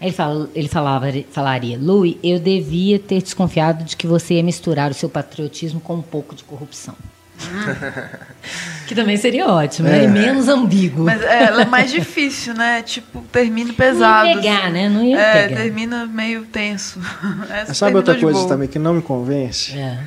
Aí 0.00 0.08
ele, 0.08 0.12
fala, 0.12 0.48
ele 0.54 0.68
falava, 0.68 1.06
falaria: 1.30 1.76
Louis, 1.78 2.16
eu 2.22 2.38
devia 2.38 2.98
ter 2.98 3.20
desconfiado 3.20 3.84
de 3.84 3.96
que 3.96 4.06
você 4.06 4.34
ia 4.34 4.42
misturar 4.42 4.90
o 4.90 4.94
seu 4.94 5.08
patriotismo 5.08 5.80
com 5.80 5.96
um 5.96 6.02
pouco 6.02 6.34
de 6.34 6.44
corrupção. 6.44 6.94
que 8.88 8.94
também 8.94 9.16
seria 9.16 9.46
ótimo, 9.46 9.88
né? 9.88 10.04
E 10.04 10.08
menos 10.08 10.48
ambíguo. 10.48 11.04
Mas 11.04 11.22
é, 11.22 11.44
ela 11.44 11.62
é 11.62 11.66
mais 11.66 11.90
difícil, 11.90 12.54
né? 12.54 12.82
Tipo, 12.82 13.20
termina 13.30 13.68
não 13.68 13.74
pesado. 13.74 14.26
ia 14.28 14.36
pegar, 14.36 14.62
assim. 14.64 14.72
né? 14.72 14.88
Não 14.88 15.04
ia 15.04 15.18
É, 15.20 15.42
pegar. 15.48 15.60
termina 15.62 16.06
meio 16.06 16.42
tenso. 16.46 16.98
Essa 17.50 17.74
Sabe 17.74 17.96
outra 17.96 18.14
coisa 18.18 18.38
boa. 18.38 18.48
também 18.48 18.66
que 18.68 18.78
não 18.78 18.94
me 18.94 19.02
convence? 19.02 19.76
É. 19.78 19.98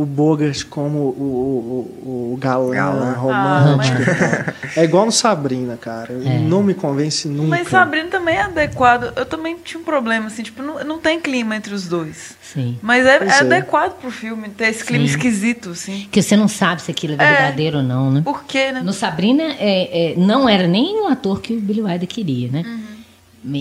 o 0.00 0.06
Bogart 0.06 0.64
como 0.64 0.98
o, 0.98 1.92
o, 2.02 2.32
o, 2.32 2.36
galã, 2.38 2.74
Galã. 2.74 3.12
romântico. 3.12 3.96
Ah, 3.98 4.02
e 4.02 4.66
tal. 4.68 4.82
É 4.82 4.84
igual 4.84 5.06
no 5.06 5.12
Sabrina, 5.12 5.76
cara. 5.76 6.12
É. 6.12 6.38
Não 6.38 6.62
me 6.62 6.74
convence 6.74 7.28
nunca. 7.28 7.48
Mas 7.48 7.68
Sabrina 7.68 8.08
também 8.08 8.36
é 8.36 8.42
adequado. 8.42 9.12
Eu 9.16 9.26
também 9.26 9.56
tinha 9.62 9.80
um 9.80 9.84
problema, 9.84 10.26
assim, 10.26 10.42
tipo, 10.42 10.62
não, 10.62 10.82
não 10.84 10.98
tem 10.98 11.20
clima 11.20 11.56
entre 11.56 11.74
os 11.74 11.86
dois. 11.88 12.36
Sim. 12.42 12.78
Mas 12.82 13.04
é, 13.06 13.18
é 13.18 13.26
é. 13.26 13.40
adequado 13.40 13.98
pro 14.00 14.10
filme 14.10 14.48
ter 14.48 14.68
esse 14.68 14.84
clima 14.84 15.06
Sim. 15.06 15.10
esquisito, 15.10 15.70
assim. 15.70 16.08
Que 16.10 16.22
você 16.22 16.36
não 16.36 16.48
sabe 16.48 16.82
se 16.82 16.90
aquilo 16.90 17.14
é 17.14 17.16
É. 17.24 17.32
verdadeiro 17.32 17.78
ou 17.78 17.82
não, 17.82 18.10
né? 18.10 18.22
Por 18.24 18.44
quê, 18.44 18.72
né? 18.72 18.82
No 18.82 18.92
Sabrina, 18.92 19.42
é, 19.58 20.12
é, 20.12 20.14
não 20.16 20.48
era 20.48 20.66
nem 20.66 21.00
o 21.02 21.06
ator 21.08 21.40
que 21.40 21.54
o 21.54 21.60
Billy 21.60 21.82
Wilder 21.82 22.08
queria, 22.08 22.48
né? 22.50 22.62
Uhum. 22.66 22.90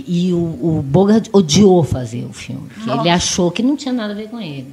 E 0.06 0.34
o, 0.34 0.38
o 0.38 0.84
Bogart 0.86 1.28
odiou 1.32 1.84
fazer 1.84 2.26
o 2.26 2.34
filme. 2.34 2.68
ele 3.00 3.10
achou 3.10 3.50
que 3.50 3.64
não 3.64 3.78
tinha 3.78 3.94
nada 3.94 4.12
a 4.12 4.16
ver 4.16 4.28
com 4.28 4.40
ele. 4.40 4.68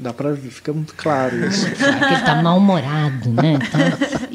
Dá 0.00 0.14
pra 0.14 0.32
ver, 0.32 0.50
fica 0.50 0.72
muito 0.72 0.94
claro 0.94 1.46
isso. 1.46 1.66
Sabe 1.76 1.98
que 1.98 2.14
ele 2.14 2.22
tá 2.22 2.42
mal-humorado, 2.42 3.28
né? 3.30 3.58
Então, 3.62 3.80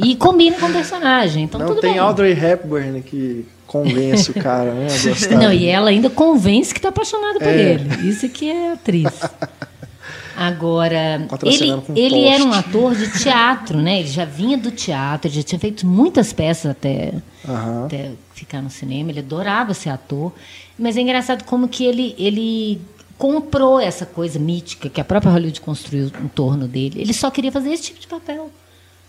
e 0.07 0.15
combina 0.15 0.55
com 0.57 0.67
o 0.67 0.71
personagem, 0.71 1.43
então 1.45 1.59
não 1.59 1.67
tudo 1.67 1.81
tem 1.81 1.93
bem. 1.93 1.99
Audrey 1.99 2.33
Hepburn 2.33 3.01
que 3.01 3.47
convence 3.65 4.29
o 4.29 4.33
cara, 4.35 4.71
né? 4.73 4.87
A 4.87 5.09
gostar. 5.09 5.35
Não, 5.35 5.51
e 5.51 5.65
ela 5.65 5.89
ainda 5.89 6.07
convence 6.09 6.71
que 6.71 6.77
está 6.79 6.89
apaixonada 6.89 7.39
por 7.39 7.47
É. 7.47 7.73
ele. 7.73 8.07
Isso 8.07 8.29
que 8.29 8.47
é 8.49 8.73
atriz. 8.73 9.07
Agora, 10.37 11.25
ele, 11.43 11.71
um 11.73 11.81
ele 11.95 12.25
era 12.25 12.43
um 12.43 12.51
ator 12.51 12.93
de 12.93 13.09
teatro, 13.19 13.81
né? 13.81 13.99
Ele 14.01 14.09
já 14.09 14.25
vinha 14.25 14.57
do 14.57 14.69
teatro, 14.69 15.29
ele 15.29 15.35
já 15.37 15.43
tinha 15.43 15.57
feito 15.57 15.87
muitas 15.87 16.33
peças 16.33 16.71
até, 16.71 17.13
Aham. 17.47 17.85
até 17.85 18.11
ficar 18.33 18.61
no 18.61 18.69
cinema. 18.69 19.11
Ele 19.11 19.19
adorava 19.19 19.73
ser 19.73 19.89
ator. 19.89 20.33
Mas 20.77 20.97
é 20.97 21.01
engraçado 21.01 21.45
como 21.45 21.69
que 21.69 21.85
ele, 21.85 22.13
ele 22.19 22.81
comprou 23.17 23.79
essa 23.79 24.05
coisa 24.05 24.37
mítica 24.37 24.89
que 24.89 24.99
a 24.99 25.05
própria 25.05 25.31
Hollywood 25.31 25.61
construiu 25.61 26.11
em 26.23 26.27
torno 26.27 26.67
dele. 26.67 27.01
Ele 27.01 27.13
só 27.13 27.29
queria 27.31 27.51
fazer 27.51 27.71
esse 27.71 27.83
tipo 27.83 27.99
de 27.99 28.07
papel. 28.07 28.49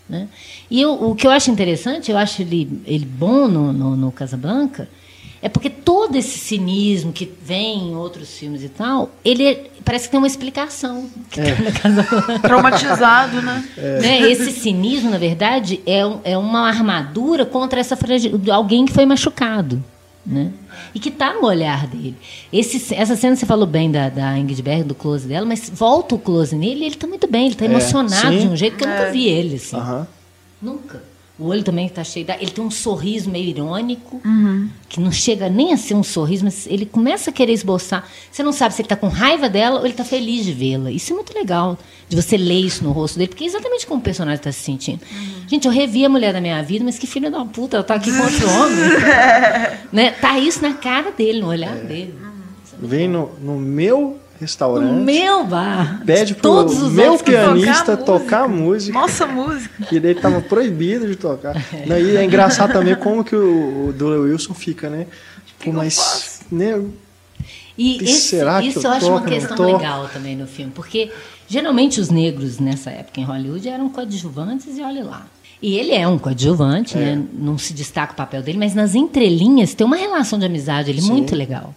Né? 0.09 0.27
E 0.71 0.81
eu, 0.81 0.93
o 0.93 1.15
que 1.15 1.27
eu 1.27 1.31
acho 1.31 1.51
interessante, 1.51 2.11
eu 2.11 2.17
acho 2.17 2.41
ele, 2.41 2.81
ele 2.85 3.05
bom 3.05 3.47
no, 3.47 3.73
no, 3.73 3.95
no 3.95 4.11
Casablanca, 4.11 4.87
é 5.41 5.49
porque 5.49 5.69
todo 5.69 6.15
esse 6.15 6.39
cinismo 6.39 7.11
que 7.11 7.29
vem 7.43 7.89
em 7.89 7.95
outros 7.95 8.37
filmes 8.37 8.63
e 8.63 8.69
tal, 8.69 9.11
ele 9.23 9.45
é- 9.45 9.69
parece 9.83 10.05
que 10.05 10.11
tem 10.11 10.17
uma 10.17 10.25
explicação 10.27 11.09
que 11.29 11.41
tá 11.41 11.89
no 11.89 12.03
Casablanca. 12.03 12.39
Traumatizado, 12.39 13.41
né? 13.41 13.63
Né? 13.77 14.21
Esse 14.31 14.51
cinismo, 14.51 15.09
na 15.09 15.17
verdade, 15.17 15.81
é, 15.85 15.99
é 16.23 16.37
uma 16.37 16.67
armadura 16.67 17.45
contra 17.45 17.79
essa 17.79 17.97
alguém 18.51 18.85
que 18.85 18.93
foi 18.93 19.05
machucado. 19.05 19.83
Né? 20.29 20.51
E 20.93 20.99
que 20.99 21.07
está 21.07 21.33
no 21.33 21.45
olhar 21.45 21.87
dele. 21.87 22.17
Esse, 22.51 22.93
essa 22.93 23.15
cena 23.15 23.33
você 23.33 23.45
falou 23.45 23.65
bem 23.65 23.89
da, 23.89 24.09
da 24.09 24.37
Ingrid 24.37 24.61
Berg, 24.61 24.83
do 24.83 24.93
close 24.93 25.25
dela, 25.25 25.45
mas 25.45 25.69
volta 25.69 26.15
o 26.15 26.19
close 26.19 26.53
nele 26.53 26.81
e 26.81 26.83
ele 26.83 26.95
está 26.95 27.07
muito 27.07 27.27
bem, 27.31 27.45
ele 27.45 27.53
está 27.53 27.63
É, 27.63 27.69
emocionado 27.69 28.33
sim. 28.33 28.39
de 28.41 28.47
um 28.49 28.55
jeito 28.57 28.75
que 28.75 28.83
eu 28.83 28.89
nunca 28.89 29.09
vi 29.09 29.25
ele. 29.25 29.55
Assim. 29.55 29.77
Nunca. 30.61 31.01
O 31.39 31.49
olho 31.49 31.61
também 31.63 31.85
está 31.85 32.03
cheio. 32.03 32.25
Da... 32.25 32.35
Ele 32.35 32.49
tem 32.49 32.63
um 32.63 32.71
sorriso 32.71 33.29
meio 33.29 33.47
irônico, 33.49 34.19
Uhum. 34.25 34.69
que 34.89 34.99
não 34.99 35.11
chega 35.11 35.47
nem 35.49 35.71
a 35.71 35.77
ser 35.77 35.93
um 35.93 36.01
sorriso, 36.01 36.43
mas 36.43 36.65
ele 36.65 36.85
começa 36.85 37.29
a 37.29 37.33
querer 37.33 37.53
esboçar. 37.53 38.07
Você 38.31 38.41
não 38.41 38.51
sabe 38.51 38.73
se 38.73 38.81
ele 38.81 38.87
está 38.87 38.95
com 38.95 39.07
raiva 39.07 39.47
dela 39.47 39.77
ou 39.79 39.85
ele 39.85 39.93
está 39.93 40.03
feliz 40.03 40.45
de 40.45 40.51
vê-la. 40.53 40.89
Isso 40.91 41.13
é 41.13 41.15
muito 41.15 41.33
legal, 41.35 41.77
de 42.09 42.15
você 42.15 42.37
ler 42.37 42.59
isso 42.61 42.83
no 42.83 42.91
rosto 42.91 43.19
dele, 43.19 43.27
porque 43.27 43.43
é 43.43 43.47
exatamente 43.47 43.85
como 43.85 43.99
o 43.99 44.03
personagem 44.03 44.37
está 44.37 44.51
se 44.51 44.61
sentindo. 44.61 44.99
Uhum. 45.11 45.47
Gente, 45.47 45.65
eu 45.67 45.71
revi 45.71 46.03
a 46.03 46.09
mulher 46.09 46.33
da 46.33 46.41
minha 46.41 46.61
vida, 46.63 46.83
mas 46.83 46.97
que 46.97 47.05
filha 47.05 47.29
da 47.29 47.45
puta, 47.45 47.77
ela 47.77 47.81
está 47.81 47.93
aqui 47.95 48.11
com 48.11 48.23
outro 48.23 48.49
homem. 48.49 48.77
né? 49.93 50.11
Tá 50.11 50.39
isso 50.39 50.61
na 50.61 50.73
cara 50.73 51.11
dele, 51.11 51.39
no 51.41 51.47
olhar 51.47 51.75
dele. 51.75 52.15
Vem 52.79 53.07
no, 53.07 53.31
no 53.41 53.57
meu 53.57 54.19
No 54.39 54.41
restaurante, 54.41 55.03
meu 55.03 55.43
bar. 55.45 56.01
pede 56.05 56.33
pro 56.33 56.41
Todos 56.43 56.81
os 56.81 56.93
meu 56.93 57.17
pianista 57.17 57.97
tocar 57.97 58.05
tocar 58.43 58.47
música. 58.49 58.97
Nossa 58.97 59.25
música. 59.25 59.85
que 59.85 59.95
ele 59.97 60.11
estava 60.11 60.41
proibido 60.41 61.07
de 61.07 61.15
tocar. 61.15 61.55
Não, 61.85 61.97
E 61.97 62.15
é 62.17 62.23
engraçado 62.23 62.71
também 62.73 62.95
como 62.95 63.23
que 63.23 63.35
o, 63.35 63.87
o 63.89 63.93
Dooley 63.93 64.31
Wilson 64.31 64.53
fica, 64.53 64.89
né? 64.89 65.07
Pô, 65.63 65.71
mas, 65.71 66.41
né? 66.51 66.81
E 67.77 67.97
E 68.01 68.03
esse- 68.05 68.21
será 68.29 68.61
que 68.61 68.67
isso 68.69 68.79
eu 68.79 68.83
eu 68.83 68.91
acho 68.91 69.05
toco, 69.05 69.17
uma 69.17 69.25
questão 69.25 69.65
legal 69.77 70.09
também 70.11 70.35
no 70.35 70.47
filme, 70.47 70.71
porque 70.73 71.11
geralmente 71.47 71.99
os 71.99 72.09
negros 72.09 72.59
nessa 72.59 72.89
época 72.91 73.19
em 73.19 73.23
Hollywood 73.23 73.67
eram 73.67 73.89
coadjuvantes 73.89 74.77
e 74.77 74.81
olha 74.81 75.03
lá. 75.03 75.25
E 75.61 75.75
ele 75.75 75.91
é 75.91 76.07
um 76.07 76.19
coadjuvante, 76.19 76.95
É. 76.95 77.15
né? 77.15 77.23
Não 77.33 77.57
se 77.57 77.73
destaca 77.73 78.13
o 78.13 78.15
papel 78.15 78.43
dele, 78.43 78.59
mas 78.59 78.75
nas 78.75 78.93
entrelinhas 78.93 79.73
tem 79.73 79.85
uma 79.85 79.95
relação 79.95 80.37
de 80.37 80.45
amizade 80.45 80.91
ele 80.91 81.01
Sim. 81.01 81.11
muito 81.11 81.35
legal. 81.35 81.73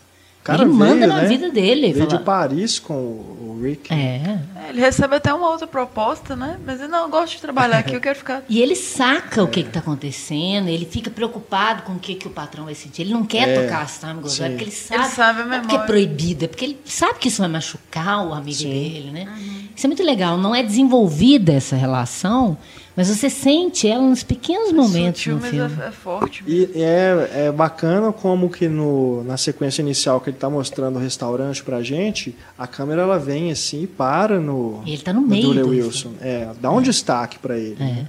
Cara 0.51 0.63
ele 0.63 0.73
manda 0.73 0.95
veio, 0.95 1.07
na 1.09 1.17
né? 1.23 1.29
vida 1.29 1.51
dele. 1.51 1.93
Veio 1.93 2.07
de 2.07 2.13
fala- 2.15 2.25
Paris 2.25 2.79
com 2.79 2.95
o 2.95 3.61
Rick. 3.63 3.93
É. 3.93 3.97
É, 3.97 4.71
Ele 4.71 4.81
recebe 4.81 5.17
até 5.17 5.33
uma 5.35 5.49
outra 5.51 5.67
proposta, 5.67 6.35
né? 6.37 6.59
Mas 6.65 6.79
ele 6.81 6.89
não, 6.89 7.03
eu 7.05 7.09
gosto 7.09 7.35
de 7.35 7.41
trabalhar 7.43 7.79
aqui, 7.79 7.93
eu 7.95 8.01
quero 8.01 8.17
ficar. 8.19 8.43
E 8.49 8.61
ele 8.61 8.75
saca 8.77 9.43
o 9.43 9.49
que 9.49 9.61
está 9.61 9.81
acontecendo, 9.81 10.69
ele 10.69 10.87
fica 10.87 11.11
preocupado 11.11 11.83
com 11.83 11.93
o 11.93 11.99
que, 11.99 12.15
que 12.15 12.27
o 12.27 12.31
patrão 12.31 12.65
vai 12.65 12.75
sentir. 12.75 13.03
Ele 13.03 13.13
não 13.13 13.25
quer 13.25 13.49
É, 13.49 13.63
tocar 13.63 13.83
as 13.83 13.91
sim. 13.93 14.07
é 14.45 14.49
porque 14.49 14.65
ele 14.65 14.71
sabe. 14.71 15.03
Ele 15.03 15.11
sabe 15.11 15.41
a 15.43 15.45
não 15.45 15.55
é 15.55 15.59
porque 15.59 15.75
é 15.75 15.79
memória. 15.79 15.87
proibido, 15.87 16.45
é 16.45 16.49
porque 16.49 16.65
ele 16.65 16.79
sabe 16.85 17.19
que 17.19 17.29
isso 17.29 17.41
vai 17.43 17.51
machucar 17.51 18.27
o 18.27 18.33
amigo 18.33 18.59
Sim. 18.59 18.71
dele, 18.71 19.11
né? 19.11 19.29
Isso 19.77 19.87
é 19.87 19.89
muito 19.89 20.03
legal. 20.03 20.37
Não 20.39 20.55
é 20.55 20.63
desenvolvida 20.63 21.53
essa 21.53 21.77
relação, 21.77 22.57
mas 22.97 23.09
você 23.09 23.31
sente 23.31 23.89
ela 23.89 24.03
nos 24.03 24.23
pequenos 24.23 24.73
momentos 24.73 25.21
Sutil, 25.21 25.35
no 25.37 25.41
mas 25.41 25.51
filme. 25.51 25.83
é, 25.83 25.87
é 25.87 25.91
forte. 25.91 26.45
E 26.47 26.71
é, 26.77 27.47
é 27.47 27.53
bacana 27.53 28.13
como 28.13 28.51
que 28.51 28.69
no, 28.69 29.23
na 29.25 29.37
sequência 29.37 29.81
inicial 29.83 30.21
que 30.21 30.31
ele 30.31 30.37
está 30.37 30.51
mostrando 30.51 30.97
o 30.97 30.99
restaurante 30.99 31.63
pra 31.63 31.83
gente, 31.83 32.35
a 32.59 32.67
câmera 32.67 33.03
ela 33.03 33.19
vem 33.19 33.51
assim 33.51 33.85
e 33.85 33.87
para 33.87 34.39
no, 34.41 34.83
E 34.85 34.93
ele 34.93 35.03
tá 35.03 35.13
no 35.13 35.23
meio 35.23 35.43
Dooley 35.45 35.63
do 35.63 35.69
Wilson. 35.71 36.13
É, 36.21 36.49
dá 36.61 36.71
um 36.71 36.83
destaque 36.83 37.39
para 37.39 37.57
ele. 37.57 37.77
né? 37.79 38.07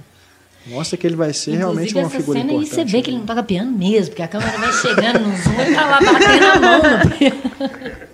Mostra 0.66 0.96
que 0.96 1.04
ele 1.06 1.16
vai 1.16 1.32
ser 1.32 1.56
realmente 1.56 1.90
Inclusive, 1.90 1.98
uma 1.98 2.06
essa 2.06 2.16
figura 2.18 2.38
cena 2.38 2.52
importante. 2.52 2.74
você 2.74 2.84
vê 2.84 3.02
que 3.02 3.10
ele 3.10 3.18
não 3.18 3.26
toca 3.26 3.42
piano 3.42 3.72
mesmo, 3.72 4.10
porque 4.10 4.22
a 4.22 4.28
câmera 4.28 4.58
vai 4.58 4.72
chegando 4.72 5.18
no 5.20 5.36
zoom 5.36 5.60
e 5.60 5.74
tá 5.74 5.86
lá 5.86 5.98
batendo 6.00 6.44
a 6.46 6.60
mão 6.60 6.78
no 6.78 7.10
piano. 7.18 8.02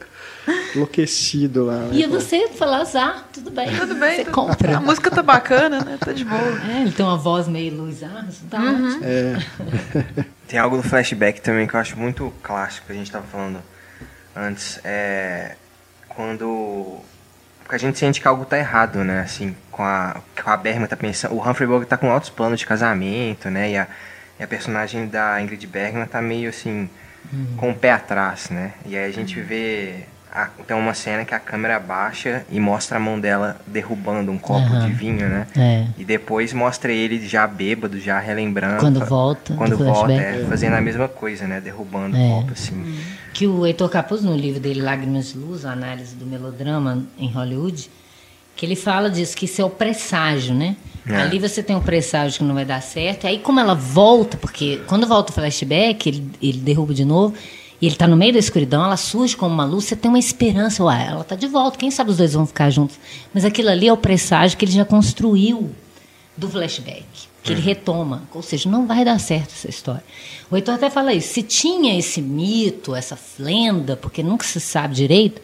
Enlouquecido 0.74 1.64
lá. 1.66 1.76
né? 1.78 1.90
E 1.92 2.06
você 2.06 2.48
fala, 2.48 2.82
ah, 2.94 3.22
tudo 3.32 3.50
bem. 3.50 3.74
Tudo 3.76 3.94
bem. 3.94 4.16
Você 4.16 4.24
tudo- 4.24 4.34
compra. 4.34 4.76
A 4.76 4.80
música 4.80 5.10
tá 5.10 5.22
bacana, 5.22 5.80
né? 5.84 5.98
Tá 5.98 6.12
de 6.12 6.24
boa. 6.24 6.40
É, 6.70 6.82
ele 6.82 6.92
tem 6.92 7.04
uma 7.04 7.16
voz 7.16 7.46
meio 7.48 7.74
Luiz 7.74 8.02
Armstrong, 8.02 8.48
tá 8.50 8.58
Uhum. 8.60 9.00
É, 9.02 10.24
Tem 10.48 10.58
algo 10.58 10.76
no 10.76 10.82
flashback 10.82 11.40
também 11.42 11.66
que 11.66 11.74
eu 11.74 11.80
acho 11.80 11.96
muito 11.98 12.32
clássico, 12.42 12.86
que 12.86 12.92
a 12.92 12.96
gente 12.96 13.10
tava 13.10 13.26
falando 13.26 13.58
antes. 14.34 14.80
É 14.84 15.56
quando. 16.08 16.98
Porque 17.62 17.76
a 17.76 17.78
gente 17.78 17.98
sente 17.98 18.20
que 18.20 18.26
algo 18.26 18.44
tá 18.44 18.58
errado, 18.58 19.04
né? 19.04 19.20
Assim, 19.20 19.54
com 19.70 19.84
a, 19.84 20.20
com 20.42 20.50
a 20.50 20.56
Bergman 20.56 20.88
tá 20.88 20.96
pensando. 20.96 21.34
O 21.34 21.48
Humphrey 21.48 21.68
Bogart 21.68 21.88
tá 21.88 21.96
com 21.96 22.10
altos 22.10 22.30
planos 22.30 22.58
de 22.58 22.66
casamento, 22.66 23.50
né? 23.50 23.70
E 23.70 23.76
a, 23.76 23.86
e 24.40 24.42
a 24.42 24.46
personagem 24.48 25.06
da 25.06 25.40
Ingrid 25.40 25.64
Bergman 25.66 26.06
tá 26.06 26.20
meio 26.22 26.48
assim. 26.48 26.88
com 27.58 27.70
o 27.70 27.74
pé 27.74 27.92
atrás, 27.92 28.48
né? 28.50 28.72
E 28.86 28.96
aí 28.96 29.04
a 29.04 29.12
gente 29.12 29.38
vê. 29.40 30.06
A- 30.32 30.48
tem 30.66 30.76
uma 30.76 30.94
cena 30.94 31.24
que 31.24 31.34
a 31.34 31.38
câmera 31.40 31.78
baixa 31.80 32.44
e 32.50 32.60
mostra 32.60 32.96
a 32.98 33.00
mão 33.00 33.18
dela 33.18 33.60
derrubando 33.66 34.30
um 34.30 34.38
copo 34.38 34.60
Aham. 34.66 34.86
de 34.86 34.92
vinho, 34.92 35.28
né? 35.28 35.46
É. 35.56 35.86
E 35.98 36.04
depois 36.04 36.52
mostra 36.52 36.92
ele 36.92 37.26
já 37.26 37.46
bêbado, 37.46 37.98
já 38.00 38.18
relembrando. 38.18 38.78
Quando 38.80 39.04
volta 39.04 39.54
Quando 39.54 39.76
do 39.76 39.84
volta, 39.84 40.12
é, 40.12 40.44
fazendo 40.48 40.74
a 40.74 40.80
mesma 40.80 41.08
coisa, 41.08 41.46
né? 41.46 41.60
Derrubando 41.60 42.16
É. 42.16 42.20
o 42.20 42.30
copo, 42.40 42.52
assim. 42.52 42.98
Que 43.32 43.46
o 43.46 43.64
Heitor 43.66 43.88
Capuz, 43.88 44.22
no 44.22 44.34
livro 44.36 44.60
dele, 44.60 44.80
Lágrimas 44.82 45.32
de 45.32 45.38
Luz, 45.38 45.64
a 45.64 45.72
análise 45.72 46.14
do 46.16 46.26
melodrama 46.26 47.04
em 47.18 47.30
Hollywood, 47.30 47.90
que 48.56 48.66
ele 48.66 48.74
fala 48.76 49.08
disso, 49.08 49.36
que 49.36 49.44
isso 49.44 49.62
é 49.62 49.64
o 49.64 49.70
presságio, 49.70 50.52
né? 50.54 50.76
É. 51.06 51.14
Ali 51.22 51.38
você 51.38 51.62
tem 51.62 51.74
um 51.76 51.80
presságio 51.80 52.38
que 52.38 52.44
não 52.44 52.54
vai 52.54 52.64
dar 52.64 52.82
certo. 52.82 53.26
Aí, 53.26 53.38
como 53.38 53.60
ela 53.60 53.74
volta, 53.74 54.36
porque 54.36 54.80
quando 54.88 55.06
volta 55.06 55.30
o 55.30 55.34
flashback, 55.34 56.08
ele, 56.08 56.30
ele 56.42 56.58
derruba 56.58 56.92
de 56.92 57.04
novo, 57.04 57.34
e 57.80 57.86
ele 57.86 57.94
tá 57.94 58.08
no 58.08 58.16
meio 58.16 58.32
da 58.32 58.38
escuridão, 58.38 58.84
ela 58.84 58.96
surge 58.96 59.36
como 59.36 59.54
uma 59.54 59.64
luz, 59.64 59.84
você 59.84 59.94
tem 59.94 60.08
uma 60.08 60.18
esperança, 60.18 60.82
ué, 60.82 61.06
ela 61.08 61.22
tá 61.22 61.36
de 61.36 61.46
volta, 61.46 61.78
quem 61.78 61.90
sabe 61.90 62.10
os 62.10 62.16
dois 62.16 62.32
vão 62.32 62.46
ficar 62.46 62.70
juntos. 62.70 62.98
Mas 63.32 63.44
aquilo 63.44 63.70
ali 63.70 63.86
é 63.86 63.92
o 63.92 63.96
presságio 63.96 64.58
que 64.58 64.64
ele 64.64 64.72
já 64.72 64.84
construiu 64.84 65.70
do 66.36 66.48
flashback, 66.48 67.04
que 67.42 67.52
ele 67.52 67.60
retoma. 67.60 68.22
Ou 68.34 68.42
seja, 68.42 68.68
não 68.68 68.86
vai 68.86 69.04
dar 69.04 69.18
certo 69.20 69.50
essa 69.50 69.70
história. 69.70 70.04
O 70.50 70.56
Heitor 70.56 70.74
até 70.74 70.90
fala 70.90 71.12
isso. 71.12 71.34
Se 71.34 71.42
tinha 71.42 71.96
esse 71.96 72.20
mito, 72.20 72.94
essa 72.94 73.18
lenda, 73.38 73.96
porque 73.96 74.22
nunca 74.22 74.44
se 74.44 74.60
sabe 74.60 74.94
direito, 74.94 75.40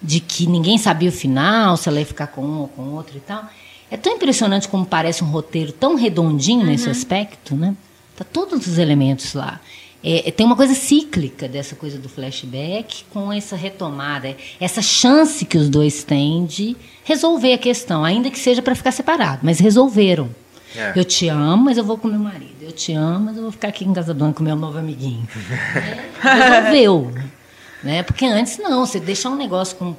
de 0.00 0.20
que 0.20 0.46
ninguém 0.46 0.78
sabia 0.78 1.08
o 1.08 1.12
final, 1.12 1.76
se 1.76 1.88
ela 1.88 1.98
ia 1.98 2.06
ficar 2.06 2.28
com 2.28 2.42
um 2.42 2.60
ou 2.60 2.68
com 2.68 2.82
outro 2.94 3.16
e 3.16 3.20
tal. 3.20 3.44
É 3.90 3.96
tão 3.96 4.12
impressionante 4.12 4.68
como 4.68 4.86
parece 4.86 5.24
um 5.24 5.28
roteiro 5.28 5.72
tão 5.72 5.96
redondinho 5.96 6.64
nesse 6.64 6.90
aspecto, 6.90 7.56
né? 7.56 7.74
Tá 8.14 8.24
todos 8.24 8.66
os 8.66 8.78
elementos 8.78 9.34
lá. 9.34 9.60
É, 10.02 10.28
é, 10.28 10.30
tem 10.30 10.46
uma 10.46 10.54
coisa 10.54 10.74
cíclica 10.74 11.48
dessa 11.48 11.74
coisa 11.74 11.98
do 11.98 12.08
flashback 12.08 13.04
com 13.10 13.32
essa 13.32 13.56
retomada, 13.56 14.36
essa 14.60 14.80
chance 14.80 15.44
que 15.44 15.58
os 15.58 15.68
dois 15.68 16.04
têm 16.04 16.46
de 16.46 16.76
resolver 17.04 17.52
a 17.52 17.58
questão, 17.58 18.04
ainda 18.04 18.30
que 18.30 18.38
seja 18.38 18.62
para 18.62 18.74
ficar 18.74 18.92
separado, 18.92 19.40
mas 19.42 19.58
resolveram. 19.58 20.30
É. 20.76 20.92
Eu 20.94 21.04
te 21.04 21.28
amo, 21.28 21.64
mas 21.64 21.78
eu 21.78 21.84
vou 21.84 21.96
com 21.96 22.08
meu 22.08 22.20
marido. 22.20 22.56
Eu 22.60 22.72
te 22.72 22.92
amo, 22.92 23.26
mas 23.26 23.36
eu 23.36 23.42
vou 23.42 23.50
ficar 23.50 23.68
aqui 23.68 23.84
em 23.84 23.92
Casablanca 23.92 24.34
com 24.34 24.44
meu 24.44 24.56
novo 24.56 24.78
amiguinho. 24.78 25.26
É, 26.24 26.60
resolveu. 26.60 27.12
Né? 27.82 28.02
Porque 28.02 28.26
antes 28.26 28.58
não, 28.58 28.84
você 28.84 28.98
deixa 28.98 29.28
um 29.28 29.36
negócio 29.36 29.76
com. 29.76 29.90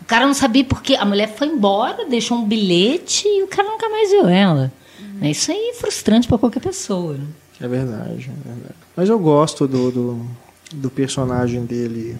O 0.00 0.04
cara 0.06 0.26
não 0.26 0.34
sabia 0.34 0.64
porque 0.64 0.94
a 0.94 1.04
mulher 1.04 1.34
foi 1.34 1.48
embora, 1.48 2.06
deixou 2.06 2.38
um 2.38 2.44
bilhete 2.44 3.26
e 3.26 3.42
o 3.42 3.48
cara 3.48 3.68
nunca 3.68 3.88
mais 3.88 4.10
viu 4.10 4.28
ela. 4.28 4.72
Né? 5.14 5.30
Isso 5.30 5.50
aí 5.50 5.70
é 5.70 5.74
frustrante 5.74 6.28
para 6.28 6.38
qualquer 6.38 6.60
pessoa. 6.60 7.14
Né? 7.14 7.26
É 7.60 7.68
verdade, 7.68 8.30
é 8.30 8.48
verdade. 8.48 8.74
Mas 8.96 9.08
eu 9.08 9.18
gosto 9.18 9.68
do, 9.68 9.90
do, 9.90 10.26
do 10.72 10.90
personagem 10.90 11.64
dele 11.64 12.16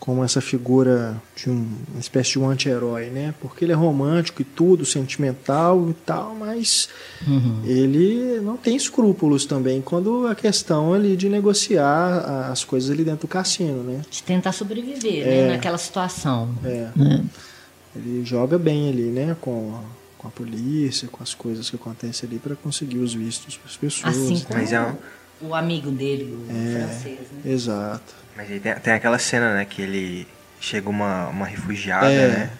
como 0.00 0.22
essa 0.22 0.38
figura 0.42 1.16
de 1.34 1.48
um, 1.48 1.66
uma 1.92 1.98
espécie 2.00 2.32
de 2.32 2.38
um 2.38 2.46
anti-herói, 2.50 3.06
né? 3.06 3.32
Porque 3.40 3.64
ele 3.64 3.72
é 3.72 3.74
romântico 3.74 4.42
e 4.42 4.44
tudo, 4.44 4.84
sentimental 4.84 5.88
e 5.88 5.94
tal, 5.94 6.34
mas 6.34 6.90
ele 7.64 8.38
não 8.40 8.54
tem 8.58 8.76
escrúpulos 8.76 9.46
também 9.46 9.80
quando 9.80 10.26
a 10.26 10.34
questão 10.34 10.92
ali 10.92 11.16
de 11.16 11.30
negociar 11.30 12.50
as 12.50 12.64
coisas 12.64 12.90
ali 12.90 13.02
dentro 13.02 13.22
do 13.22 13.28
cassino, 13.28 13.82
né? 13.82 14.02
De 14.10 14.22
tentar 14.22 14.52
sobreviver 14.52 15.26
É. 15.26 15.46
né? 15.46 15.52
naquela 15.54 15.78
situação. 15.78 16.50
É. 16.62 16.88
Né? 16.94 17.24
Ele 17.96 18.22
joga 18.26 18.58
bem 18.58 18.90
ali, 18.90 19.04
né? 19.04 19.34
Com, 19.40 19.80
com 20.24 20.28
a 20.28 20.30
polícia, 20.30 21.06
com 21.08 21.22
as 21.22 21.34
coisas 21.34 21.68
que 21.68 21.76
acontecem 21.76 22.26
ali 22.26 22.38
para 22.38 22.56
conseguir 22.56 22.96
os 22.98 23.12
vistos 23.12 23.58
para 23.58 23.68
as 23.70 23.76
pessoas. 23.76 24.16
Assim 24.16 24.34
né? 24.36 24.40
como 24.48 24.58
Mas 24.60 24.72
é 24.72 24.80
um- 24.80 24.96
o 25.42 25.54
amigo 25.54 25.90
dele, 25.90 26.24
o 26.32 26.46
É. 26.50 26.78
francês, 26.88 27.18
né? 27.30 27.52
Exato. 27.52 28.14
Mas 28.34 28.50
aí 28.50 28.58
tem, 28.58 28.74
tem 28.76 28.92
aquela 28.94 29.18
cena, 29.18 29.52
né, 29.54 29.64
que 29.66 29.82
ele 29.82 30.26
chega 30.60 30.88
uma, 30.88 31.28
uma 31.28 31.44
refugiada, 31.46 32.10
É. 32.10 32.28
né? 32.28 32.50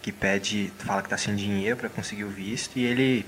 Que 0.00 0.12
pede, 0.12 0.72
fala 0.78 1.02
que 1.02 1.08
tá 1.08 1.16
sem 1.18 1.34
dinheiro 1.34 1.76
pra 1.76 1.88
conseguir 1.88 2.22
o 2.24 2.30
visto 2.30 2.78
e 2.78 2.84
ele 2.84 3.26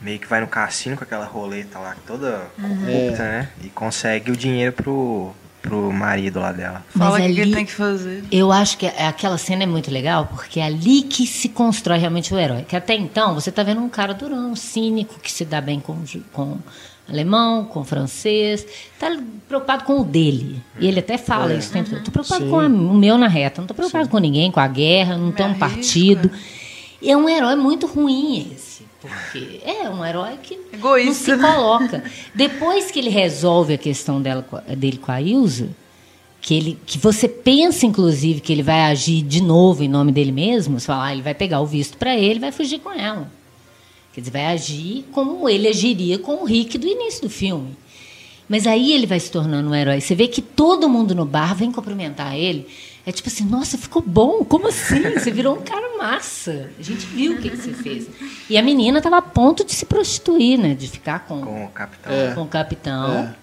meio 0.00 0.18
que 0.20 0.26
vai 0.28 0.40
no 0.40 0.46
cassino 0.46 0.96
com 0.96 1.02
aquela 1.02 1.24
roleta 1.24 1.78
lá 1.80 1.96
toda 2.06 2.46
corrupta, 2.56 3.22
É. 3.22 3.30
né? 3.40 3.48
E 3.62 3.68
consegue 3.68 4.30
o 4.30 4.36
dinheiro 4.36 4.72
pro, 4.72 5.34
pro 5.64 5.90
marido 5.90 6.38
lá 6.40 6.52
dela. 6.52 6.84
Fala 6.90 7.10
o 7.10 7.12
Mas 7.14 7.26
que, 7.28 7.34
que 7.34 7.40
ele 7.40 7.54
tem 7.54 7.64
que 7.64 7.72
fazer. 7.72 8.22
Eu 8.30 8.52
acho 8.52 8.76
que 8.76 8.86
aquela 8.86 9.38
cena 9.38 9.62
é 9.62 9.66
muito 9.66 9.90
legal, 9.90 10.26
porque 10.26 10.60
é 10.60 10.64
ali 10.64 11.02
que 11.02 11.26
se 11.26 11.48
constrói 11.48 11.98
realmente 11.98 12.32
o 12.34 12.38
herói. 12.38 12.62
Que 12.68 12.76
até 12.76 12.94
então, 12.94 13.34
você 13.34 13.50
tá 13.50 13.62
vendo 13.62 13.80
um 13.80 13.88
cara 13.88 14.12
durão, 14.12 14.54
cínico, 14.54 15.18
que 15.20 15.32
se 15.32 15.44
dá 15.44 15.60
bem 15.60 15.80
com, 15.80 15.96
com 16.32 16.58
alemão, 17.08 17.64
com 17.64 17.82
francês, 17.84 18.66
tá 19.00 19.16
preocupado 19.48 19.84
com 19.84 20.00
o 20.00 20.04
dele. 20.04 20.62
E 20.78 20.86
ele 20.86 21.00
até 21.00 21.16
fala 21.16 21.54
isso 21.54 21.70
o 21.70 21.72
tempo 21.72 21.90
todo. 21.90 22.02
Tô 22.04 22.10
preocupado 22.10 22.44
Sim. 22.44 22.50
com 22.50 22.60
a- 22.60 22.66
o 22.66 22.94
meu 22.94 23.16
na 23.16 23.28
reta, 23.28 23.60
não 23.60 23.66
tô 23.66 23.74
preocupado 23.74 24.08
com 24.08 24.18
ninguém, 24.18 24.50
com 24.50 24.60
a 24.60 24.68
guerra, 24.68 25.16
não 25.16 25.32
tem 25.32 25.46
um 25.46 25.54
partido. 25.54 26.30
E 27.00 27.10
é 27.10 27.16
um 27.16 27.28
herói 27.28 27.56
muito 27.56 27.86
ruim 27.86 28.50
esse. 28.54 28.73
Porque 29.06 29.60
é 29.66 29.90
um 29.90 30.02
herói 30.02 30.38
que 30.42 30.58
Egoísta, 30.72 31.36
não 31.36 31.42
né? 31.42 31.48
se 31.50 31.54
coloca. 31.54 32.04
Depois 32.34 32.90
que 32.90 32.98
ele 32.98 33.10
resolve 33.10 33.74
a 33.74 33.78
questão 33.78 34.22
dela, 34.22 34.46
dele 34.78 34.96
com 34.96 35.12
a 35.12 35.20
Ilza, 35.20 35.68
que, 36.40 36.54
ele, 36.54 36.78
que 36.86 36.96
você 36.96 37.28
pensa, 37.28 37.84
inclusive, 37.84 38.40
que 38.40 38.50
ele 38.50 38.62
vai 38.62 38.80
agir 38.80 39.20
de 39.20 39.42
novo 39.42 39.82
em 39.82 39.88
nome 39.88 40.10
dele 40.10 40.32
mesmo, 40.32 40.80
você 40.80 40.86
fala, 40.86 41.06
ah, 41.06 41.12
ele 41.12 41.20
vai 41.20 41.34
pegar 41.34 41.60
o 41.60 41.66
visto 41.66 41.98
para 41.98 42.16
ele 42.16 42.36
e 42.36 42.38
vai 42.38 42.50
fugir 42.50 42.78
com 42.78 42.90
ela. 42.92 43.30
Quer 44.14 44.22
dizer, 44.22 44.30
vai 44.30 44.46
agir 44.46 45.04
como 45.12 45.46
ele 45.50 45.68
agiria 45.68 46.18
com 46.18 46.42
o 46.42 46.44
Rick 46.46 46.78
do 46.78 46.86
início 46.86 47.20
do 47.20 47.28
filme. 47.28 47.76
Mas 48.48 48.66
aí 48.66 48.92
ele 48.92 49.06
vai 49.06 49.20
se 49.20 49.30
tornando 49.30 49.68
um 49.68 49.74
herói. 49.74 50.00
Você 50.00 50.14
vê 50.14 50.28
que 50.28 50.40
todo 50.40 50.88
mundo 50.88 51.14
no 51.14 51.26
bar 51.26 51.54
vem 51.54 51.70
cumprimentar 51.70 52.34
ele. 52.34 52.66
É 53.06 53.12
tipo 53.12 53.28
assim, 53.28 53.44
nossa, 53.44 53.76
ficou 53.76 54.00
bom. 54.00 54.44
Como 54.44 54.68
assim? 54.68 55.02
Você 55.12 55.30
virou 55.30 55.58
um 55.58 55.62
cara 55.62 55.98
massa. 55.98 56.70
A 56.78 56.82
gente 56.82 57.04
viu 57.06 57.34
o 57.34 57.38
que, 57.38 57.50
que 57.50 57.56
você 57.56 57.72
fez. 57.72 58.08
E 58.48 58.56
a 58.56 58.62
menina 58.62 58.98
estava 58.98 59.18
a 59.18 59.22
ponto 59.22 59.64
de 59.64 59.72
se 59.72 59.84
prostituir, 59.84 60.58
né? 60.58 60.74
De 60.74 60.88
ficar 60.88 61.26
com, 61.26 61.40
Com 61.42 61.64
o 61.66 61.68
capitão. 61.68 62.12
É. 62.12 62.34
com 62.34 62.42
o 62.42 62.48
capitão. 62.48 63.12
É. 63.12 63.34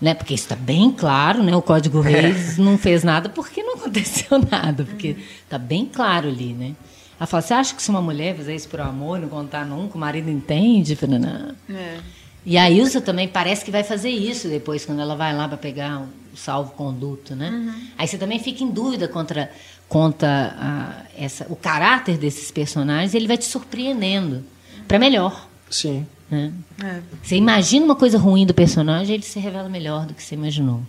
Né? 0.00 0.14
Porque 0.14 0.32
isso 0.34 0.44
está 0.44 0.56
bem 0.56 0.90
claro, 0.90 1.42
né? 1.42 1.54
O 1.54 1.60
Código 1.60 2.00
Reis 2.00 2.56
não 2.56 2.78
fez 2.78 3.04
nada 3.04 3.28
porque 3.28 3.62
não 3.62 3.74
aconteceu 3.74 4.38
nada. 4.50 4.84
Porque 4.84 5.16
está 5.42 5.58
bem 5.58 5.84
claro 5.84 6.28
ali, 6.28 6.54
né? 6.54 6.74
Ela 7.18 7.26
fala, 7.26 7.42
você 7.42 7.54
acha 7.54 7.74
que 7.74 7.82
se 7.82 7.90
uma 7.90 8.02
mulher 8.02 8.34
fizer 8.34 8.54
isso 8.54 8.68
por 8.68 8.80
amor, 8.80 9.18
não 9.18 9.28
contar 9.28 9.64
nunca, 9.64 9.96
o 9.96 10.00
marido 10.00 10.30
entende? 10.30 10.96
Falei, 10.96 11.18
não. 11.18 11.54
É. 11.70 11.98
E 12.44 12.58
a 12.58 12.70
Ilza 12.70 13.00
também 13.00 13.28
parece 13.28 13.64
que 13.64 13.70
vai 13.70 13.84
fazer 13.84 14.10
isso 14.10 14.48
depois, 14.48 14.84
quando 14.84 15.00
ela 15.00 15.14
vai 15.14 15.34
lá 15.34 15.48
para 15.48 15.56
pegar 15.56 16.06
salvo-conduto, 16.36 17.34
né? 17.34 17.74
Aí 17.98 18.06
você 18.06 18.18
também 18.18 18.38
fica 18.38 18.62
em 18.64 18.70
dúvida 18.70 19.06
contra, 19.08 19.50
contra 19.88 20.54
a- 20.58 21.02
essa, 21.16 21.46
o 21.48 21.56
caráter 21.56 22.16
desses 22.18 22.50
personagens, 22.50 23.14
ele 23.14 23.26
vai 23.26 23.36
te 23.38 23.44
surpreendendo 23.44 24.44
para 24.88 24.98
melhor, 24.98 25.48
Sim. 25.70 26.06
né? 26.30 26.52
É. 26.82 27.00
Você 27.22 27.36
imagina 27.36 27.84
uma 27.84 27.96
coisa 27.96 28.18
ruim 28.18 28.44
do 28.46 28.54
personagem, 28.54 29.14
ele 29.14 29.22
se 29.24 29.38
revela 29.38 29.68
melhor 29.68 30.06
do 30.06 30.14
que 30.14 30.22
você 30.22 30.34
imaginou. 30.34 30.82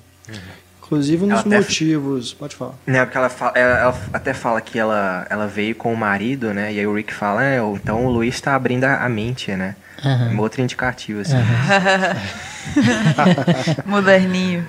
Inclusive 0.86 1.26
um 1.26 1.32
Ela 1.32 1.42
dos 1.42 1.52
até- 1.52 1.58
motivos. 1.58 2.34
Pode 2.34 2.56
falar. 2.56 2.74
Né, 2.86 3.04
porque 3.04 3.18
ela, 3.18 3.30
fala- 3.30 3.54
ela, 3.56 3.78
ela 3.80 4.00
até 4.14 4.34
fala 4.34 4.62
que 4.62 4.78
ela, 4.78 5.26
ela 5.30 5.48
veio 5.48 5.76
com 5.76 5.92
o 5.92 5.98
marido, 5.98 6.54
né? 6.54 6.72
E 6.74 6.80
aí 6.80 6.88
o 6.88 6.94
Rick 6.96 7.14
fala, 7.14 7.44
é, 7.44 7.58
então 7.74 8.06
o 8.06 8.12
Luiz 8.12 8.40
tá 8.40 8.56
abrindo 8.56 8.84
a, 8.86 9.10
mente, 9.10 9.52
né? 9.52 9.76
Aham. 10.04 10.34
Um 10.36 10.40
outro 10.42 10.62
indicativo, 10.62 11.22
assim. 11.22 11.36
Moderninho. 13.86 14.66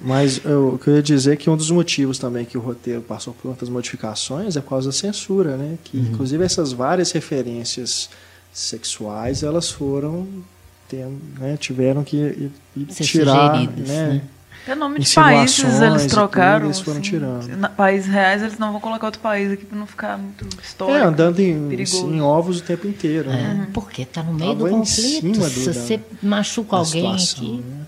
Mas 0.00 0.40
eu, 0.44 0.74
o 0.74 0.78
que 0.78 0.88
eu 0.88 0.96
ia 0.96 1.02
dizer 1.02 1.34
é 1.34 1.36
que 1.36 1.48
um 1.48 1.56
dos 1.56 1.70
motivos 1.70 2.18
também 2.18 2.44
que 2.44 2.58
o 2.58 2.60
roteiro 2.60 3.00
passou 3.02 3.34
por 3.34 3.50
tantas 3.50 3.68
modificações 3.68 4.56
é 4.56 4.60
por 4.60 4.70
causa 4.70 4.88
da 4.88 4.92
censura, 4.92 5.56
né? 5.56 5.76
Que 5.84 5.98
inclusive 5.98 6.42
essas 6.44 6.72
várias 6.72 7.12
referências 7.12 8.10
sexuais 8.52 9.42
elas 9.42 9.70
foram 9.70 10.26
tendo, 10.88 11.20
né, 11.38 11.56
tiveram 11.56 12.02
que 12.02 12.16
ir- 12.16 12.50
ir 12.76 12.92
Ser 12.92 13.04
tirar, 13.04 13.60
né? 13.60 13.68
né? 13.86 14.20
Até 14.62 14.74
nome 14.74 14.98
de 15.00 15.14
países 15.14 15.58
eles 15.80 16.02
tudo, 16.02 16.10
trocaram. 16.10 16.66
eles 16.66 16.80
foram 16.80 17.00
tirando. 17.00 17.48
Na, 17.56 17.68
países 17.68 18.10
reais 18.10 18.42
eles 18.42 18.58
não 18.58 18.72
vão 18.72 18.80
colocar 18.80 19.06
outro 19.06 19.20
país 19.20 19.50
aqui 19.50 19.64
pra 19.64 19.78
não 19.78 19.86
ficar 19.86 20.18
muito 20.18 20.46
histórico. 20.62 20.98
É, 20.98 21.02
andando 21.02 21.40
em, 21.40 21.68
perigoso. 21.68 22.06
em 22.12 22.20
ovos 22.20 22.58
o 22.60 22.62
tempo 22.62 22.86
inteiro, 22.86 23.28
né? 23.30 23.66
É, 23.68 23.72
porque 23.72 24.04
tá 24.04 24.22
no 24.22 24.32
meio 24.34 24.54
Tava 24.54 24.68
do 24.68 24.76
conflito. 24.76 25.38
do- 25.40 25.44
Se 25.48 25.66
da- 25.66 25.72
você 25.72 26.00
machuca 26.22 26.76
alguém 26.76 27.18
situação, 27.18 27.44
aqui. 27.46 27.64
né? 27.66 27.86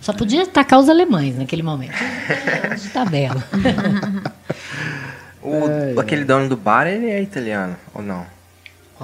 Só 0.00 0.12
podia 0.14 0.42
atacar 0.44 0.78
os 0.78 0.88
alemães 0.88 1.36
naquele 1.36 1.62
momento. 1.62 1.92
É, 1.92 2.74
de 2.76 2.88
tabela. 2.88 3.42
O, 5.42 5.54
É, 5.68 5.94
aquele 5.98 6.24
dono 6.24 6.48
do 6.48 6.56
bar, 6.56 6.86
ele 6.86 7.06
é 7.10 7.22
italiano, 7.22 7.76
ou 7.94 8.02
não? 8.02 8.24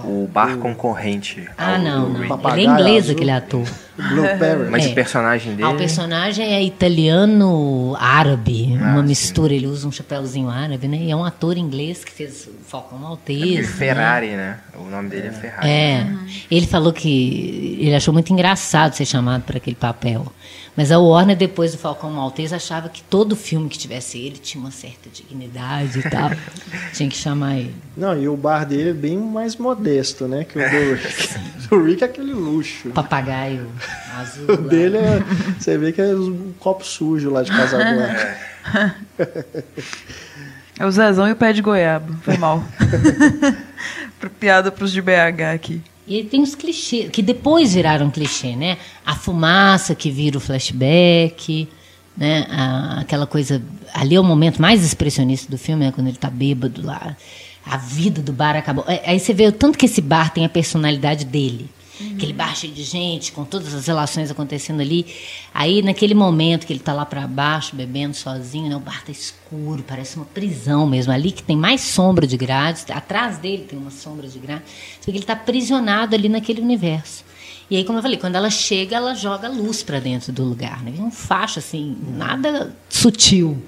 O 0.05 0.29
bar 0.31 0.59
concorrente. 0.59 1.49
Ah, 1.57 1.77
ao 1.77 1.83
não, 1.83 2.09
não. 2.11 2.51
Ele 2.53 2.61
é 2.61 2.65
inglês, 2.65 3.09
aquele 3.09 3.31
ator. 3.31 3.67
Blueberry. 3.97 4.69
Mas 4.71 4.85
É. 4.85 4.89
o 4.91 4.95
personagem 4.95 5.55
dele... 5.55 5.67
Ah, 5.67 5.71
o 5.71 5.77
personagem 5.77 6.53
é 6.55 6.63
italiano-árabe, 6.63 8.79
Ah, 8.81 8.93
uma 8.93 9.01
sim. 9.03 9.09
mistura. 9.09 9.55
Ele 9.55 9.67
usa 9.67 9.89
um 9.89 9.93
chapéuzinho 9.93 10.51
árabe, 10.51 10.87
né? 10.89 10.99
E 10.99 11.11
é 11.11 11.17
um 11.17 11.25
ator 11.25 11.57
inglês 11.57 12.05
que 12.05 12.13
fez 12.13 12.47
o 12.47 12.53
Falcão 12.67 12.99
Maltese. 12.99 13.57
né? 13.63 13.63
Ferrari, 13.63 14.29
né? 14.29 14.59
O 14.79 14.85
nome 14.91 15.09
dele 15.09 15.29
é 15.29 15.33
Ferrari. 15.33 15.69
É, 15.69 16.07
ele 16.51 16.67
falou 16.67 16.93
que 16.93 17.79
ele 17.81 17.95
achou 17.95 18.13
muito 18.13 18.31
engraçado 18.33 18.93
ser 18.93 19.07
chamado 19.07 19.43
para 19.43 19.57
aquele 19.57 19.77
papel. 19.77 20.27
Mas 20.77 20.93
a 20.93 20.99
Warner, 20.99 21.35
depois 21.35 21.73
do 21.73 21.79
Falcão 21.79 22.11
Maltese, 22.11 22.55
achava 22.55 22.91
que 22.91 23.03
todo 23.03 23.35
filme 23.35 23.69
que 23.69 23.79
tivesse 23.79 24.19
ele 24.19 24.37
tinha 24.37 24.63
uma 24.63 24.71
certa 24.71 25.09
dignidade 25.09 26.01
e 26.01 26.03
tal. 26.03 26.31
tinha 26.93 27.09
que 27.09 27.17
chamar 27.17 27.57
ele. 27.57 27.75
Não, 27.97 28.21
e 28.21 28.29
o 28.29 28.37
bar 28.37 28.67
dele 28.67 28.91
é 28.91 28.93
bem 28.93 29.17
mais 29.17 29.57
modesto, 29.57 30.29
né? 30.29 30.45
Que 30.45 30.59
o 30.59 30.63
do 30.63 30.95
Rick. 30.95 31.29
o 31.75 31.83
Rick 31.83 32.03
é 32.03 32.07
aquele 32.07 32.35
luxo. 32.35 32.91
Papagaio 32.91 33.71
azul. 34.19 34.45
O 34.49 34.63
lá. 34.63 34.69
dele 34.69 34.99
é. 34.99 35.23
Você 35.59 35.79
vê 35.79 35.93
que 35.93 36.03
é 36.03 36.15
um 36.15 36.53
copo 36.59 36.85
sujo 36.85 37.31
lá 37.31 37.43
de 37.43 37.51
Casablanca. 37.51 38.37
É 40.79 40.85
o 40.85 40.91
Zezão 40.91 41.27
e 41.27 41.33
o 41.33 41.37
pé 41.37 41.55
de 41.55 41.63
goiaba. 41.63 42.15
Foi 42.23 42.37
mal. 42.37 42.63
Piada 44.39 44.71
pros 44.71 44.93
de 44.93 45.01
BH 45.01 45.55
aqui. 45.55 45.83
E 46.07 46.23
tem 46.25 46.41
os 46.43 46.55
clichês, 46.55 47.11
que 47.11 47.21
depois 47.23 47.75
viraram 47.75 48.11
clichê, 48.11 48.55
né? 48.55 48.79
A 49.05 49.15
fumaça 49.17 49.95
que 49.95 50.11
vira 50.11 50.39
o 50.39 50.41
flashback, 50.41 51.69
né? 52.17 52.47
A- 52.51 53.01
aquela 53.01 53.27
coisa. 53.27 53.63
Ali 53.93 54.15
é 54.15 54.21
o 54.21 54.25
momento 54.25 54.61
mais 54.63 54.85
expressionista 54.85 55.51
do 55.51 55.59
filme, 55.59 55.85
né? 55.85 55.93
Quando 55.93 56.07
ele 56.09 56.17
tá 56.17 56.31
bêbado 56.31 56.85
lá. 56.85 57.17
A 57.65 57.77
vida 57.77 58.23
do 58.23 58.33
bar 58.33 58.55
acabou. 58.57 58.85
É, 58.87 59.03
Aí 59.11 59.19
você 59.19 59.35
vê 59.35 59.47
o 59.49 59.53
tanto 59.53 59.77
que 59.77 59.87
esse 59.87 60.01
bar 60.01 60.33
tem 60.33 60.45
a 60.45 60.49
personalidade 60.49 61.25
dele. 61.25 61.69
Aquele 62.15 62.33
bar 62.33 62.55
cheio 62.55 62.73
de 62.73 62.83
gente, 62.83 63.33
com 63.33 63.45
todas 63.45 63.73
as 63.75 63.87
relações 63.87 64.31
acontecendo 64.31 64.81
ali. 64.81 65.07
Aí, 65.53 65.83
naquele 65.83 66.15
momento 66.15 66.67
que 66.67 66.73
ele 66.73 66.81
tá 66.81 66.93
lá 66.93 67.07
para 67.07 67.27
baixo, 67.27 67.75
bebendo 67.75 68.15
sozinho, 68.15 68.69
né? 68.69 68.77
O 68.77 68.81
bar 68.81 69.05
tá 69.05 69.11
escuro, 69.13 69.83
parece 69.83 70.17
uma 70.17 70.27
prisão 70.27 70.87
mesmo. 70.87 71.13
Ali 71.13 71.33
que 71.33 71.43
tem 71.43 71.57
mais 71.57 71.81
sombra 71.81 72.27
de 72.27 72.37
grades, 72.37 72.85
atrás 72.91 73.39
dele 73.39 73.65
tem 73.65 73.79
uma 73.79 73.91
sombra 73.91 74.29
de 74.29 74.39
grades. 74.39 74.67
Ele 75.07 75.23
tá 75.23 75.33
aprisionado 75.33 76.15
ali 76.15 76.29
naquele 76.29 76.61
universo. 76.61 77.25
E 77.69 77.77
aí, 77.77 77.85
como 77.85 77.99
eu 77.99 78.03
falei, 78.03 78.17
quando 78.17 78.37
ela 78.37 78.49
chega, 78.49 78.97
ela 78.97 79.15
joga 79.15 79.49
luz 79.49 79.83
para 79.83 79.99
dentro 79.99 80.33
do 80.33 80.45
lugar. 80.45 80.85
Né? 80.85 80.93
Um 80.99 81.11
facho, 81.11 81.59
assim, 81.59 81.97
nada 82.17 82.75
sutil. 82.89 83.61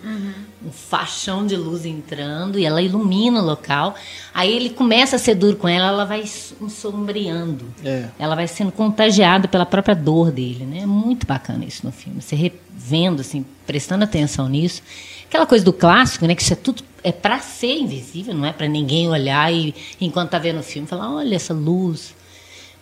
Um 0.64 0.70
faixão 0.70 1.46
de 1.46 1.56
luz 1.56 1.84
entrando 1.84 2.58
e 2.58 2.64
ela 2.64 2.80
ilumina 2.80 3.40
o 3.42 3.44
local. 3.44 3.96
Aí 4.32 4.52
ele 4.52 4.70
começa 4.70 5.16
a 5.16 5.18
ser 5.18 5.34
duro 5.34 5.56
com 5.56 5.66
ela, 5.66 5.88
ela 5.88 6.04
vai 6.04 6.24
sombreando. 6.26 7.64
É. 7.84 8.08
Ela 8.18 8.36
vai 8.36 8.46
sendo 8.46 8.70
contagiada 8.70 9.48
pela 9.48 9.66
própria 9.66 9.96
dor 9.96 10.30
dele, 10.30 10.64
né? 10.64 10.80
É 10.80 10.86
muito 10.86 11.26
bacana 11.26 11.64
isso 11.64 11.84
no 11.84 11.90
filme. 11.90 12.22
Você 12.22 12.36
revendo, 12.36 13.20
assim, 13.20 13.44
prestando 13.66 14.04
atenção 14.04 14.48
nisso. 14.48 14.80
Aquela 15.26 15.46
coisa 15.46 15.64
do 15.64 15.72
clássico, 15.72 16.24
né? 16.24 16.36
Que 16.36 16.42
isso 16.42 16.52
é 16.52 16.56
tudo 16.56 16.84
é 17.02 17.12
para 17.12 17.38
ser 17.38 17.78
invisível, 17.78 18.34
não 18.34 18.44
é 18.44 18.52
para 18.52 18.66
ninguém 18.66 19.08
olhar 19.08 19.52
e 19.52 19.74
enquanto 20.00 20.30
tá 20.30 20.38
vendo 20.38 20.58
o 20.58 20.62
filme 20.62 20.86
falar, 20.86 21.12
olha 21.12 21.36
essa 21.36 21.54
luz. 21.54 22.14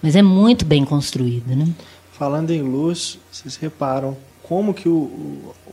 Mas 0.07 0.14
é 0.14 0.22
muito 0.22 0.64
bem 0.64 0.84
construído, 0.84 1.57
né? 1.57 1.66
Falando 2.12 2.52
em 2.52 2.62
luz, 2.62 3.18
vocês 3.32 3.57
reparam 3.57 4.16
como 4.40 4.72
que 4.72 4.88
o, 4.88 4.92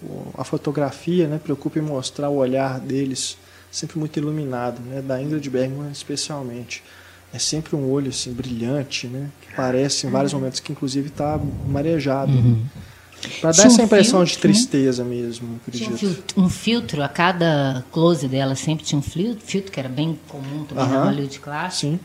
o- 0.02 0.32
a 0.36 0.44
fotografia 0.44 1.28
né, 1.28 1.38
preocupa 1.42 1.78
em 1.78 1.84
mostrar 1.84 2.30
o 2.30 2.38
olhar 2.38 2.80
deles 2.80 3.38
sempre 3.72 4.00
muito 4.00 4.18
iluminado, 4.18 4.82
né, 4.82 5.04
da 5.04 5.22
Ingrid 5.22 5.48
Bergman 5.52 5.92
especialmente. 5.92 6.82
É 7.32 7.38
sempre 7.38 7.76
um 7.76 7.88
olho 7.92 8.10
assim 8.10 8.34
brilhante, 8.34 9.06
né, 9.06 9.30
que 9.40 9.54
parece 9.56 10.08
em 10.08 10.10
vários 10.10 10.34
momentos 10.34 10.60
que 10.60 10.72
inclusive 10.72 11.10
está 11.10 11.40
marejado. 11.68 12.32
Para 13.40 13.52
dar 13.52 13.54
Tinha 13.54 13.68
essa 13.68 13.82
um 13.84 13.86
impressão 13.86 14.24
de 14.24 14.32
filtro, 14.32 14.48
né? 14.48 14.54
tristeza 14.56 15.04
mesmo, 15.04 15.60
Tinha 15.72 15.90
um 15.92 15.94
acredito. 15.94 15.98
filtro, 16.00 16.42
um 16.42 16.50
filtro, 16.50 17.04
a 17.04 17.08
cada 17.08 17.86
close 17.92 18.28
dela 18.28 18.56
sempre 18.56 18.84
tinha 18.84 18.98
um 18.98 19.04
filtro, 19.04 19.46
filtro 19.46 19.72
que 19.72 19.80
era 19.80 19.88
bem 19.90 20.18
comum 20.28 20.64
também 20.66 20.88
na 20.88 20.96
Aham. 20.96 21.06
Hollywood 21.12 21.40
clássica. 21.40 21.92
Sim. 21.92 22.00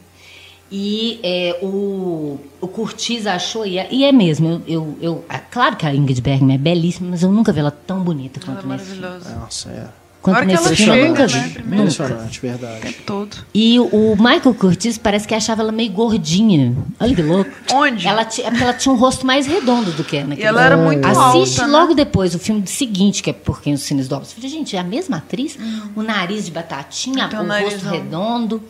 E 0.70 1.18
é, 1.22 1.58
o, 1.62 2.38
o 2.60 2.68
Curtiz 2.68 3.26
achou, 3.26 3.64
e 3.64 3.78
é, 3.78 3.88
e 3.90 4.04
é 4.04 4.12
mesmo, 4.12 4.46
eu, 4.48 4.62
eu, 4.68 4.98
eu- 5.00 5.24
é 5.28 5.38
claro 5.38 5.76
que 5.76 5.86
a 5.86 5.94
Ingrid 5.94 6.20
Bergman 6.20 6.54
é 6.56 6.58
belíssima, 6.58 7.08
mas 7.10 7.22
eu 7.22 7.32
nunca 7.32 7.52
vi 7.52 7.60
ela 7.60 7.70
tão 7.70 8.00
bonita 8.00 8.38
Ela 8.46 8.52
é 8.52 8.54
quanto 8.62 8.68
nesse 8.68 8.84
filme. 8.84 9.00
maravilhosa. 9.00 9.36
Nossa, 9.38 9.68
é. 9.70 9.86
Quanto 10.20 10.44
nesse 10.44 10.66
ela 10.66 10.76
filme, 10.76 10.90
eu 10.90 10.94
chega, 10.96 11.08
nunca 11.08 11.26
né, 11.26 11.42
vi. 11.54 11.58
Impressionante, 11.76 12.40
verdade. 12.40 12.80
tempo 12.82 13.02
todo. 13.06 13.36
E 13.54 13.78
o 13.78 14.14
Michael 14.16 14.52
Curtiz 14.58 14.98
parece 14.98 15.26
que 15.28 15.34
achava 15.34 15.62
ela 15.62 15.72
meio 15.72 15.90
gordinha. 15.92 16.76
Olha 17.00 17.14
que 17.14 17.22
louco. 17.22 17.50
Onde? 17.72 18.06
Ela, 18.06 18.24
ti- 18.26 18.42
é 18.42 18.50
porque 18.50 18.62
ela 18.64 18.74
tinha 18.74 18.92
um 18.92 18.98
rosto 18.98 19.24
mais 19.24 19.46
redondo 19.46 19.92
do 19.92 20.02
que 20.04 20.16
é 20.18 20.24
naquele 20.24 20.42
E 20.42 20.44
ela 20.44 20.62
era 20.62 20.76
muito 20.76 21.06
Assiste 21.06 21.60
alta, 21.60 21.72
né? 21.72 21.78
logo 21.78 21.94
depois 21.94 22.34
o 22.34 22.38
filme 22.38 22.66
seguinte, 22.66 23.22
que 23.22 23.30
é 23.30 23.32
Por 23.32 23.62
Quem 23.62 23.72
os 23.72 23.80
Cines 23.82 24.08
Dobram. 24.08 24.26
Você 24.28 24.34
fala, 24.34 24.48
gente, 24.48 24.76
é 24.76 24.80
a 24.80 24.84
mesma 24.84 25.18
atriz? 25.18 25.56
O 25.96 26.02
nariz 26.02 26.44
de 26.44 26.50
batatinha, 26.50 27.28
Tem 27.28 27.38
um 27.38 27.42
o 27.44 27.60
rosto 27.62 27.88
redondo. 27.88 28.62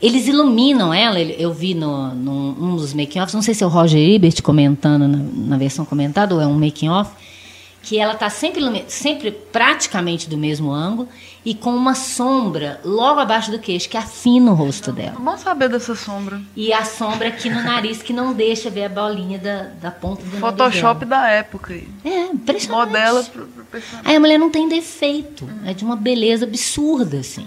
Eles 0.00 0.28
iluminam 0.28 0.94
ela, 0.94 1.18
eu 1.18 1.52
vi 1.52 1.74
no, 1.74 2.14
num 2.14 2.56
um 2.60 2.76
dos 2.76 2.94
making-offs, 2.94 3.34
não 3.34 3.42
sei 3.42 3.52
se 3.52 3.64
é 3.64 3.66
o 3.66 3.70
Roger 3.70 3.98
Ebert 3.98 4.42
comentando 4.42 5.08
na, 5.08 5.18
na 5.18 5.56
versão 5.56 5.84
comentada 5.84 6.34
ou 6.34 6.40
é 6.40 6.46
um 6.46 6.54
making-off, 6.54 7.10
que 7.82 7.98
ela 7.98 8.12
está 8.12 8.30
sempre, 8.30 8.84
sempre 8.86 9.30
praticamente 9.30 10.28
do 10.28 10.36
mesmo 10.36 10.72
ângulo 10.72 11.08
e 11.44 11.54
com 11.54 11.74
uma 11.74 11.94
sombra 11.94 12.80
logo 12.84 13.18
abaixo 13.18 13.50
do 13.50 13.58
queixo, 13.58 13.88
que 13.88 13.96
afina 13.96 14.52
o 14.52 14.54
rosto 14.54 14.92
dela. 14.92 15.16
É 15.18 15.22
bom 15.22 15.36
saber 15.36 15.68
dessa 15.68 15.94
sombra. 15.94 16.40
E 16.54 16.72
a 16.72 16.84
sombra 16.84 17.28
aqui 17.28 17.48
no 17.48 17.62
nariz 17.62 18.02
que 18.02 18.12
não 18.12 18.34
deixa 18.34 18.68
ver 18.68 18.84
a 18.84 18.88
bolinha 18.88 19.38
da, 19.38 19.62
da 19.80 19.90
ponta 19.90 20.22
do 20.22 20.36
Photoshop 20.36 21.06
da 21.06 21.28
época. 21.28 21.74
É, 22.04 22.26
impressionante. 22.26 22.88
Modela 22.88 23.24
pro, 23.24 23.46
pro. 23.46 23.80
Aí 24.04 24.16
a 24.16 24.20
mulher 24.20 24.38
não 24.38 24.50
tem 24.50 24.68
defeito. 24.68 25.48
É 25.64 25.72
de 25.72 25.84
uma 25.84 25.96
beleza 25.96 26.44
absurda, 26.44 27.18
assim. 27.18 27.46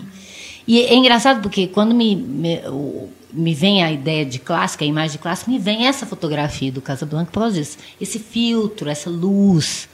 E 0.67 0.79
é 0.81 0.95
engraçado 0.95 1.41
porque 1.41 1.67
quando 1.67 1.93
me, 1.93 2.15
me, 2.15 2.61
me 3.33 3.53
vem 3.53 3.83
a 3.83 3.91
ideia 3.91 4.25
de 4.25 4.39
clássica, 4.39 4.83
a 4.83 4.87
imagem 4.87 5.13
de 5.13 5.17
clássica, 5.17 5.49
me 5.49 5.57
vem 5.57 5.87
essa 5.87 6.05
fotografia 6.05 6.71
do 6.71 6.81
Casablanca 6.81 7.31
por 7.31 7.39
causa 7.39 7.59
disso. 7.59 7.77
Esse 7.99 8.19
filtro, 8.19 8.89
essa 8.89 9.09
luz, 9.09 9.89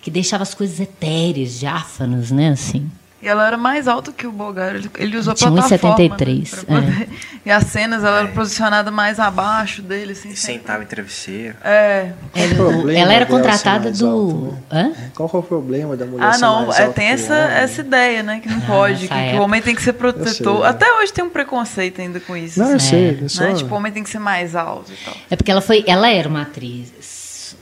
que 0.00 0.10
deixava 0.10 0.42
as 0.42 0.54
coisas 0.54 0.78
etéreas, 0.80 1.58
diáfanas, 1.58 2.30
né, 2.30 2.50
assim. 2.50 2.90
E 3.22 3.28
ela 3.28 3.46
era 3.46 3.56
mais 3.56 3.86
alta 3.86 4.10
que 4.10 4.26
o 4.26 4.32
Bogart. 4.32 4.74
Ele, 4.74 4.90
ele 4.98 5.16
usou 5.16 5.32
Tinha 5.32 5.50
plataforma. 5.52 5.96
1,73, 5.96 6.38
Né, 6.38 6.64
pra 6.66 6.82
poder- 6.82 7.08
E 7.46 7.50
as 7.50 7.64
cenas, 7.64 8.04
ela 8.04 8.20
era 8.20 8.28
posicionada 8.28 8.90
mais 8.90 9.18
abaixo 9.18 9.80
dele, 9.82 10.12
assim. 10.12 10.30
E 10.30 10.36
sentava 10.36 10.82
em 10.82 10.86
travesseiro. 10.86 11.56
É. 11.64 12.12
Ela, 12.34 12.54
problema 12.54 12.98
ela 12.98 13.12
era 13.14 13.26
contratada 13.26 13.90
do. 13.90 14.06
alto, 14.08 14.58
Hã? 14.70 14.92
Qual 15.14 15.28
que 15.28 15.36
é 15.36 15.38
o 15.38 15.42
problema 15.42 15.96
da 15.96 16.04
mulher 16.06 16.26
Ah, 16.26 16.32
ser 16.34 16.40
não, 16.40 16.66
mais 16.66 16.78
é, 16.78 16.82
alta 16.84 16.94
tem 16.94 17.08
essa, 17.08 17.34
essa 17.34 17.80
ideia, 17.80 18.22
né? 18.22 18.40
Que 18.40 18.48
não 18.48 18.58
Ah, 18.58 18.66
pode, 18.66 19.08
que, 19.08 19.14
que 19.14 19.36
o 19.36 19.40
homem 19.42 19.60
tem 19.62 19.74
que 19.74 19.82
ser 19.82 19.92
protetor. 19.94 20.58
sei, 20.58 20.64
é. 20.66 20.68
Até 20.68 20.92
hoje 20.98 21.12
tem 21.12 21.24
um 21.24 21.30
preconceito 21.30 22.00
ainda 22.00 22.20
com 22.20 22.36
isso. 22.36 22.58
Não, 22.60 22.70
eu 22.70 22.76
assim, 22.76 22.88
sei. 22.90 23.18
É. 23.22 23.24
é 23.24 23.28
só... 23.28 23.42
né? 23.44 23.54
Tipo, 23.54 23.74
o 23.74 23.76
homem 23.78 23.90
tem 23.92 24.02
que 24.04 24.10
ser 24.10 24.18
mais 24.20 24.54
alto 24.54 24.92
e 24.92 25.04
tal. 25.04 25.14
É 25.30 25.36
porque 25.36 25.50
ela 25.50 25.60
foi, 25.60 25.84
ela 25.86 26.08
era 26.10 26.28
uma 26.28 26.42
atriz 26.42 26.92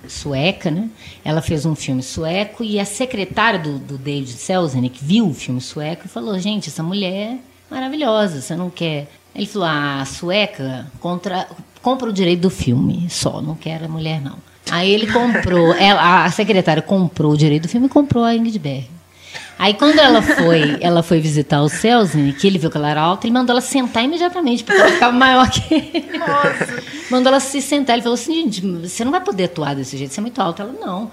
sueca, 0.09 0.70
né? 0.70 0.88
Ela 1.24 1.42
fez 1.42 1.66
um 1.66 1.74
filme 1.74 2.03
sueco 2.03 2.64
e 2.64 2.78
a 2.78 2.84
secretária 2.84 3.59
do, 3.59 3.78
do 3.78 3.98
David 3.98 4.32
Selznick 4.32 5.03
viu 5.03 5.28
o 5.28 5.34
filme 5.34 5.61
sueco 5.61 6.03
e 6.07 6.09
falou: 6.09 6.38
"Gente, 6.38 6.68
essa 6.68 6.82
mulher 6.82 7.12
é 7.12 7.38
maravilhosa, 7.70 8.40
você 8.40 8.55
não 8.57 8.70
quer?" 8.70 9.09
Ele 9.34 9.46
falou: 9.46 9.68
"A 9.68 10.05
sueca 10.05 10.90
contra, 11.01 11.48
compra 11.82 12.09
o 12.09 12.12
direito 12.12 12.40
do 12.40 12.51
filme, 12.51 13.09
só, 13.09 13.40
não 13.40 13.55
quer 13.55 13.82
a 13.82 13.88
mulher 13.88 14.20
não." 14.20 14.38
Aí 14.70 14.90
ele 14.90 15.11
comprou, 15.12 15.74
ela, 15.74 16.24
a 16.24 16.30
secretária 16.30 16.82
comprou 16.82 17.32
o 17.32 17.36
direito 17.36 17.64
do 17.64 17.68
filme 17.68 17.86
e 17.86 17.90
comprou 17.90 18.22
a 18.22 18.34
Ingrid 18.34 18.59
Bergman. 18.59 18.99
Aí 19.61 19.74
quando 19.74 19.98
ela 19.98 20.22
foi, 20.22 20.78
ela 20.80 21.02
foi 21.02 21.20
visitar 21.20 21.61
o 21.61 21.68
Selznick, 21.68 22.40
que 22.40 22.46
ele 22.46 22.58
viu 22.58 22.70
que 22.70 22.78
ela 22.78 22.88
era 22.88 23.02
alta, 23.02 23.26
ele 23.26 23.34
mandou 23.34 23.52
ela 23.52 23.61
sentar 23.61 24.02
imediatamente, 24.02 24.64
porque 24.64 24.80
ela 24.80 24.90
ficava 24.90 25.14
maior 25.14 25.50
que 25.50 25.74
ele. 25.74 26.08
Mandou 27.11 27.30
ela 27.30 27.40
se 27.40 27.61
sentar. 27.61 27.94
Ele 27.94 28.02
falou 28.02 28.14
assim, 28.14 28.32
gente, 28.36 28.62
você 28.62 29.04
não 29.04 29.12
vai 29.12 29.20
poder 29.20 29.44
atuar 29.44 29.74
desse 29.74 29.98
jeito, 29.98 30.14
você 30.14 30.20
é 30.20 30.22
muito 30.22 30.40
alta. 30.40 30.62
Ela, 30.62 30.72
não. 30.72 31.11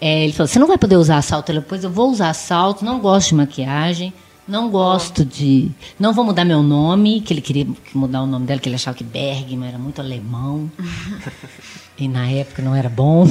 É, 0.00 0.22
ele 0.22 0.32
falou, 0.32 0.46
você 0.46 0.60
não 0.60 0.68
vai 0.68 0.78
poder 0.78 0.94
usar 0.96 1.20
salto. 1.22 1.50
Ela, 1.50 1.60
pois 1.60 1.82
eu 1.82 1.90
vou 1.90 2.08
usar 2.08 2.32
salto, 2.34 2.84
não 2.84 3.00
gosto 3.00 3.30
de 3.30 3.34
maquiagem, 3.34 4.14
não 4.46 4.70
gosto 4.70 5.24
de... 5.24 5.68
Não 5.98 6.12
vou 6.12 6.24
mudar 6.24 6.44
meu 6.44 6.62
nome, 6.62 7.20
que 7.20 7.34
ele 7.34 7.40
queria 7.40 7.66
mudar 7.92 8.22
o 8.22 8.26
nome 8.28 8.46
dela, 8.46 8.60
que 8.60 8.68
ele 8.68 8.76
achava 8.76 8.96
que 8.96 9.02
Bergman 9.02 9.70
era 9.70 9.78
muito 9.78 10.00
alemão. 10.00 10.70
e 11.98 12.06
na 12.06 12.30
época 12.30 12.62
não 12.62 12.76
era 12.76 12.88
bom. 12.88 13.26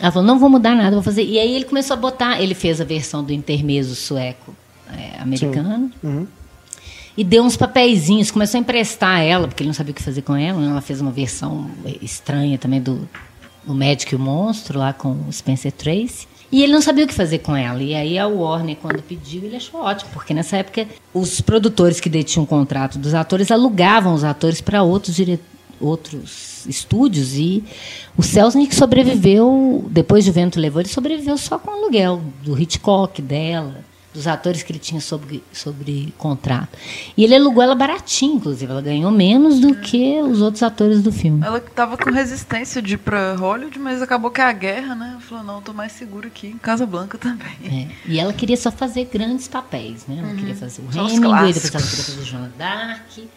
Ela 0.00 0.12
falou, 0.12 0.26
não 0.26 0.38
vou 0.38 0.50
mudar 0.50 0.74
nada, 0.74 0.90
vou 0.90 1.02
fazer. 1.02 1.24
E 1.24 1.38
aí 1.38 1.54
ele 1.54 1.64
começou 1.64 1.94
a 1.94 1.96
botar, 1.96 2.40
ele 2.40 2.54
fez 2.54 2.80
a 2.80 2.84
versão 2.84 3.24
do 3.24 3.32
intermezzo 3.32 3.94
sueco 3.94 4.54
é, 4.92 5.20
americano. 5.20 5.90
Uhum. 6.02 6.26
E 7.16 7.24
deu 7.24 7.42
uns 7.42 7.56
papeizinhos, 7.56 8.30
começou 8.30 8.58
a 8.58 8.60
emprestar 8.60 9.20
ela, 9.22 9.48
porque 9.48 9.62
ele 9.62 9.68
não 9.68 9.74
sabia 9.74 9.92
o 9.92 9.94
que 9.94 10.02
fazer 10.02 10.20
com 10.20 10.36
ela. 10.36 10.62
Ela 10.62 10.82
fez 10.82 11.00
uma 11.00 11.10
versão 11.10 11.70
estranha 12.02 12.58
também 12.58 12.80
do, 12.80 13.08
do 13.64 13.74
Médico 13.74 14.14
e 14.14 14.16
o 14.16 14.18
Monstro, 14.18 14.78
lá 14.78 14.92
com 14.92 15.12
o 15.26 15.32
Spencer 15.32 15.72
Tracy. 15.72 16.28
E 16.52 16.62
ele 16.62 16.72
não 16.72 16.82
sabia 16.82 17.04
o 17.04 17.08
que 17.08 17.14
fazer 17.14 17.38
com 17.38 17.56
ela. 17.56 17.82
E 17.82 17.94
aí 17.94 18.18
a 18.18 18.26
Warner, 18.26 18.76
quando 18.76 19.02
pediu, 19.02 19.42
ele 19.44 19.56
achou 19.56 19.80
ótimo, 19.80 20.10
porque 20.12 20.34
nessa 20.34 20.58
época 20.58 20.86
os 21.12 21.40
produtores 21.40 21.98
que 21.98 22.08
detinham 22.08 22.44
o 22.44 22.46
contrato 22.46 22.98
dos 22.98 23.14
atores 23.14 23.50
alugavam 23.50 24.14
os 24.14 24.22
atores 24.22 24.60
para 24.60 24.82
outros 24.82 25.16
dire... 25.16 25.40
outros 25.80 26.66
estúdios. 26.66 27.34
E 27.34 27.64
o 28.16 28.22
Selznick 28.22 28.74
sobreviveu, 28.74 29.84
depois 29.90 30.24
de 30.24 30.30
O 30.30 30.32
Vento 30.32 30.60
Levou, 30.60 30.80
ele 30.80 30.88
sobreviveu 30.88 31.36
só 31.36 31.58
com 31.58 31.70
aluguel 31.70 32.22
do 32.42 32.60
Hitchcock, 32.60 33.20
dela 33.20 33.84
dos 34.16 34.26
atores 34.26 34.62
que 34.62 34.72
ele 34.72 34.78
tinha 34.78 35.00
sobre, 35.00 35.44
sobre 35.52 36.12
contrato. 36.16 36.76
E 37.16 37.22
ele 37.22 37.36
alugou 37.36 37.62
ela 37.62 37.74
baratinho, 37.74 38.36
inclusive. 38.36 38.70
Ela 38.70 38.80
ganhou 38.80 39.10
menos 39.10 39.60
do 39.60 39.74
que 39.74 40.20
os 40.22 40.40
outros 40.40 40.62
atores 40.62 41.02
do 41.02 41.12
filme. 41.12 41.44
Ela 41.44 41.60
tava 41.60 41.98
com 41.98 42.10
resistência 42.10 42.80
de 42.80 42.94
ir 42.94 42.98
pra 42.98 43.34
Hollywood, 43.34 43.78
mas 43.78 44.00
acabou 44.00 44.30
que 44.30 44.40
é 44.40 44.44
a 44.44 44.52
guerra, 44.52 44.94
né? 44.94 45.10
Ela 45.12 45.20
falou, 45.20 45.44
não, 45.44 45.60
tô 45.60 45.72
mais 45.72 45.92
segura 45.92 46.28
aqui 46.28 46.48
em 46.48 46.58
Casa 46.58 46.86
Blanca 46.86 47.18
também. 47.18 47.46
É. 47.64 47.88
E 48.10 48.18
ela 48.18 48.32
queria 48.32 48.56
só 48.56 48.70
fazer 48.70 49.08
grandes 49.12 49.46
papéis, 49.46 50.06
né? 50.08 50.18
Ela 50.18 50.34
queria 50.34 50.54
fazer 50.54 50.82
o 50.82 50.92
Só 50.92 51.04
os 51.04 51.12
Hemingway, 51.12 51.52
depois 51.52 51.74
ela 51.74 51.84
queria 51.84 52.04
fazer 52.04 52.24
Joana 52.24 52.52
d'Arc. 52.56 53.28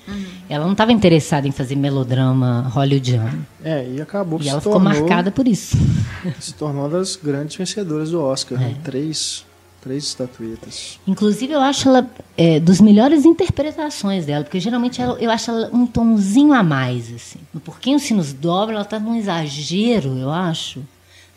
Ela 0.50 0.64
não 0.64 0.72
estava 0.72 0.94
interessada 0.94 1.48
em 1.48 1.52
fazer 1.52 1.76
melodrama 1.76 2.72
hollywoodiano. 2.74 3.46
É, 3.64 3.86
e 3.90 4.02
acabou 4.02 4.40
que 4.40 4.46
E 4.46 4.50
ela 4.50 4.62
ficou 4.62 4.80
tornou, 4.80 4.94
marcada 4.94 5.30
por 5.30 5.46
isso. 5.46 5.76
se 6.40 6.54
tornou 6.54 6.84
uma 6.84 6.90
das 6.90 7.18
grandes 7.18 7.58
vencedoras 7.58 8.12
do 8.12 8.22
Oscar. 8.22 8.62
É. 8.62 8.70
né? 8.70 8.76
Três, 8.84 9.46
três 9.82 10.04
estatuetas. 10.04 11.00
Inclusive, 11.08 11.54
eu 11.54 11.62
acho 11.62 11.88
ela 11.90 12.10
é, 12.38 12.60
dos 12.60 12.80
melhores 12.82 13.26
interpretações 13.26 14.26
dela, 14.26 14.44
porque 14.44 14.60
geralmente 14.60 15.02
ela- 15.02 15.18
eu 15.20 15.30
acho 15.32 15.52
ela 15.52 15.70
um 15.74 15.86
tomzinho 15.88 16.54
a 16.54 16.62
mais, 16.64 17.14
assim. 17.14 17.40
No 17.54 17.60
Porquinho 17.60 18.00
se 18.00 18.14
nos 18.14 18.34
dobra, 18.34 18.76
ela 18.76 18.86
tá 18.86 19.00
num 19.00 19.16
exagero, 19.16 20.18
eu 20.18 20.30
acho. 20.30 20.82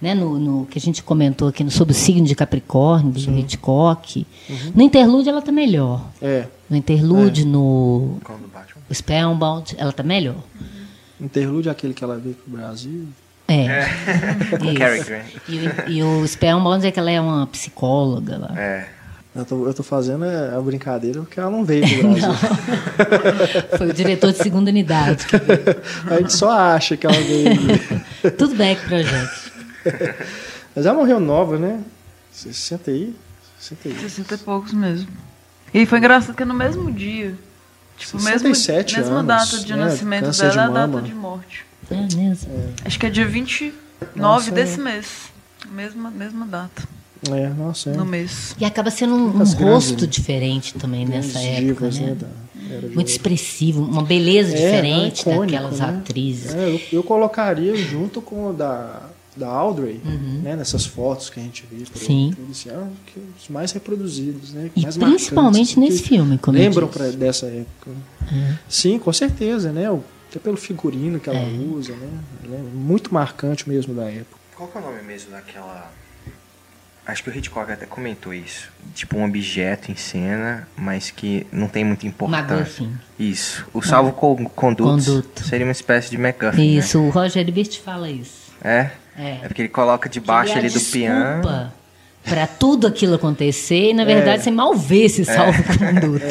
Né, 0.01 0.17
no, 0.17 0.37
no 0.37 0.67
que 0.67 0.77
a 0.79 0.81
gente 0.81 1.01
comentou 1.01 1.47
aqui 1.47 1.63
no, 1.63 1.71
sobre 1.71 1.93
o 1.93 1.95
signo 1.95 2.27
de 2.27 2.35
Capricórnio, 2.35 3.13
do 3.13 3.39
Hitchcock. 3.39 4.27
No 4.75 4.83
interlúdio 4.83 5.31
ela 5.31 5.41
tá 5.41 5.53
melhor. 5.53 6.05
É, 6.21 6.49
No 6.69 6.77
interlúdio, 6.77 7.47
no 7.47 8.19
Qual 8.25 8.37
do 8.37 8.49
Batman? 8.49 8.83
Spellbound, 8.93 9.77
ela 9.79 9.93
tá 9.93 10.03
melhor. 10.03 10.35
interlúdio 11.21 11.69
é 11.69 11.73
aquele 11.73 11.95
que 11.95 12.03
ela 12.03 12.19
veio 12.19 12.35
pro 12.35 12.51
Brasil. 12.57 13.07
É. 13.49 13.85
Com 14.59 14.75
Grant. 14.75 15.07
E, 15.49 15.59
o- 15.59 15.91
e 15.91 16.03
o 16.03 16.27
Spellbound 16.29 16.87
é 16.87 16.91
que 16.91 16.99
ela 16.99 17.11
é 17.11 17.21
uma 17.21 17.47
psicóloga 17.47 18.39
lá. 18.39 18.59
É. 18.61 18.89
Eu 19.35 19.45
tô, 19.47 19.67
eu 19.67 19.73
tô 19.73 19.83
fazendo 19.83 20.25
a 20.27 20.61
brincadeira 20.61 21.21
porque 21.21 21.41
ela 21.41 21.51
não 21.51 21.65
veio 21.65 21.83
pro 21.89 22.09
Brasil. 22.13 22.35
Foi 23.79 23.89
o 23.89 23.93
diretor 23.93 24.31
de 24.33 24.39
segunda 24.39 24.71
unidade. 24.71 25.27
que 25.27 25.37
veio. 25.39 25.61
A 26.11 26.17
gente 26.19 26.33
só 26.35 26.51
acha 26.51 26.97
que 26.97 27.07
ela 27.07 27.17
veio. 27.19 27.57
Tudo 28.37 28.55
bem 28.55 28.77
que 28.77 28.85
projeto. 28.87 29.53
Mas 30.77 30.85
ela 30.87 30.97
morreu 30.99 31.19
nova, 31.19 31.59
né? 31.59 31.81
60 32.31 32.91
aí? 32.91 33.15
60 33.59 33.89
aí. 33.89 33.99
60 34.01 34.35
e 34.35 34.39
poucos 34.39 34.73
mesmo. 34.75 35.09
E 35.73 35.87
foi 35.87 35.99
engraçado 35.99 36.35
que 36.37 36.45
no 36.45 36.55
mesmo 36.55 36.93
dia. 36.93 37.35
Tipo, 37.97 38.17
mesmo, 38.23 38.55
67 38.55 38.97
mesma 38.99 39.17
anos, 39.21 39.27
data 39.27 39.59
de 39.65 39.73
né? 39.75 39.85
nascimento 39.85 40.25
Câncer 40.27 40.51
dela 40.51 40.53
de 40.53 40.59
é 40.59 40.63
a 40.63 40.87
data 40.87 41.03
de 41.03 41.15
morte. 41.15 41.65
É 41.95 42.17
mesmo. 42.17 42.51
Acho 42.85 42.99
que 42.99 43.07
é 43.07 43.11
dia 43.11 43.27
29 43.27 43.73
Nossa, 44.17 44.51
desse 44.51 44.81
mês. 44.81 45.07
Mesma, 45.71 46.11
mesma 46.11 46.47
data. 46.47 46.83
É, 47.31 47.49
nossa, 47.51 47.91
é. 47.91 47.97
No 47.97 48.05
mês. 48.05 48.57
E 48.59 48.65
acaba 48.65 48.91
sendo 48.91 49.15
um, 49.15 49.17
um 49.27 49.29
Muitas 49.31 49.55
grandes, 49.55 49.75
rosto 49.91 50.01
né? 50.03 50.07
diferente 50.09 50.75
também 50.75 51.07
nessa 51.07 51.39
época, 51.39 51.89
divas, 51.91 51.99
né? 52.01 52.17
né? 52.21 52.91
Muito 52.95 53.09
expressivo, 53.09 53.83
uma 53.85 54.03
beleza 54.03 54.57
É, 54.57 54.57
diferente 54.57 55.25
não, 55.27 55.33
é 55.33 55.37
icônico, 55.37 55.53
daquelas 55.63 55.81
né? 55.81 55.99
atrizes. 56.01 56.55
É, 56.55 56.69
eu, 56.69 56.81
eu 56.93 57.03
colocaria 57.05 57.77
junto 57.77 58.21
com 58.21 58.51
o 58.51 58.53
da, 58.53 59.03
da 59.37 59.47
Audrey, 59.49 60.01
né? 60.43 60.57
Nessas 60.57 60.85
fotos 60.85 61.31
que 61.31 61.39
a 61.39 61.43
gente 61.45 61.65
viu. 61.71 61.87
por 61.87 62.01
Uhum. 62.01 62.07
Sim. 62.07 62.33
tudo 62.35 62.51
assim, 62.51 62.71
ah, 62.71 62.89
que 63.07 63.21
os 63.41 63.49
mais 63.49 63.71
reproduzidos, 63.71 64.53
né? 64.53 64.71
E 64.75 64.83
mais 64.83 64.97
principalmente 64.97 65.77
marcantes, 65.79 65.97
nesse 65.97 66.03
filme, 66.09 66.39
como 66.39 66.59
Lembram 66.59 66.89
pra, 66.89 67.07
dessa 67.11 67.47
época. 67.47 67.91
É. 68.33 68.55
Sim, 68.69 68.99
com 68.99 69.13
certeza, 69.13 69.71
né? 69.71 69.89
O- 69.91 70.03
Até 70.33 70.41
pelo 70.41 70.57
figurino 70.57 71.21
que 71.21 71.29
ela 71.29 71.39
É. 71.39 71.45
usa, 71.47 71.95
né? 71.95 72.09
Ela 72.45 72.57
é 72.57 72.63
muito 72.63 73.13
marcante 73.13 73.69
mesmo 73.69 73.95
da 73.95 74.05
época. 74.11 74.37
Qual 74.57 74.69
que 74.69 74.79
é 74.79 74.81
o 74.81 74.85
nome 74.85 75.03
mesmo 75.03 75.31
daquela 75.31 75.91
Acho 77.05 77.25
que 77.25 77.31
o 77.31 77.37
Hitchcock 77.37 77.71
até 77.73 77.85
comentou 77.85 78.33
isso. 78.33 78.69
Tipo, 78.95 79.19
um 79.19 79.25
objeto 79.25 79.91
em 79.91 79.97
cena, 79.97 80.69
mas 80.77 81.11
que 81.11 81.45
não 81.51 81.67
tem 81.67 81.85
muita 81.85 82.07
importância. 82.07 82.47
MacGuffin. 82.55 82.93
Isso. 83.19 83.67
O 83.75 83.83
salvo 83.83 84.13
con 84.13 84.37
conduto, 84.47 84.85
Conduto. 85.05 85.43
seria 85.45 85.67
uma 85.67 85.73
espécie 85.73 86.11
de 86.11 86.17
MacGuffin, 86.17 86.79
Isso, 86.79 87.01
o 87.01 87.11
Roger 87.11 87.47
Ebert 87.47 87.81
fala 87.81 88.09
isso. 88.09 88.53
né? 88.63 88.93
É? 89.17 89.21
É. 89.23 89.31
É 89.43 89.49
porque 89.49 89.63
ele 89.63 89.69
coloca 89.69 90.09
debaixo 90.09 90.53
é 90.55 90.59
ali 90.59 90.71
do 90.71 90.81
piano. 90.81 91.41
desculpa 91.43 91.75
Pra 92.25 92.47
tudo 92.47 92.87
aquilo 92.87 93.17
acontecer, 93.17 93.75
É. 93.89 93.91
e 93.91 93.95
na 93.95 94.05
verdade 94.05 94.45
você 94.45 94.51
mal 94.53 94.73
vê 94.77 95.03
esse 95.07 95.25
salvo-conduto. 95.25 96.25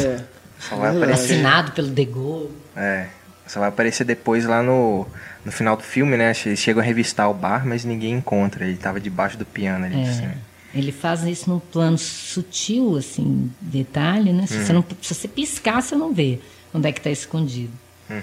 Só 0.57 0.77
vai 0.77 0.95
aparecer. 0.95 1.33
Assinado 1.33 1.73
pelo 1.73 1.89
De 1.89 2.05
Gaulle. 2.05 2.49
É. 2.77 3.07
Só 3.47 3.59
vai 3.59 3.69
aparecer 3.69 4.03
depois 4.05 4.45
lá 4.45 4.61
no, 4.63 5.05
no 5.43 5.51
final 5.51 5.75
do 5.75 5.83
filme, 5.83 6.15
né? 6.15 6.31
Eles 6.45 6.59
chegam 6.59 6.81
a 6.81 6.85
revistar 6.85 7.29
o 7.29 7.33
bar, 7.33 7.65
mas 7.67 7.83
ninguém 7.83 8.13
encontra. 8.13 8.65
Ele 8.65 8.77
tava 8.77 8.99
debaixo 8.99 9.37
do 9.37 9.45
piano 9.45 9.85
ali 9.85 10.01
É. 10.01 10.13
cima. 10.13 10.33
Ele 10.73 10.91
faz 10.93 11.23
isso 11.23 11.49
num 11.49 11.59
plano 11.59 11.97
sutil, 11.97 12.95
assim, 12.95 13.51
detalhe, 13.59 14.31
né? 14.31 14.47
Se, 14.47 14.55
Uhum. 14.55 14.65
você, 14.65 14.73
não, 14.73 14.85
se 15.01 15.13
você 15.13 15.27
piscar, 15.27 15.81
você 15.81 15.95
não 15.95 16.13
vê 16.13 16.39
onde 16.73 16.87
é 16.87 16.91
que 16.93 16.99
está 16.99 17.09
escondido. 17.09 17.73
Uhum. 18.09 18.21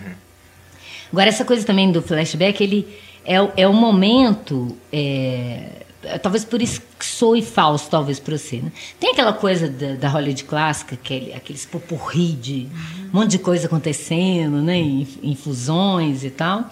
Agora, 1.13 1.29
essa 1.29 1.45
coisa 1.45 1.67
também 1.67 1.93
do 1.93 2.01
flashback, 2.01 2.63
ele 2.63 2.87
é, 3.25 3.41
o- 3.43 3.53
é 3.57 3.69
um 3.69 3.75
momento. 3.75 4.75
é 4.93 5.83
talvez 6.23 6.45
por 6.45 6.63
isso 6.63 6.81
que 6.99 7.05
soe 7.05 7.43
falso, 7.43 7.89
talvez, 7.91 8.19
para 8.21 8.37
você. 8.37 8.59
Né? 8.59 8.73
Tem 9.01 9.11
aquela 9.11 9.33
coisa 9.33 9.69
da, 9.69 9.95
da 9.95 10.09
Hollywood 10.09 10.45
clássica, 10.45 10.97
que 10.97 11.31
é 11.33 11.37
aqueles 11.37 11.67
popurri 11.67 12.33
de 12.33 12.69
um 13.13 13.19
monte 13.19 13.33
de 13.33 13.39
coisa 13.39 13.67
acontecendo, 13.67 14.63
né? 14.63 14.77
Em, 14.77 15.07
em 15.23 15.35
fusões 15.35 16.25
e 16.25 16.31
tal. 16.31 16.71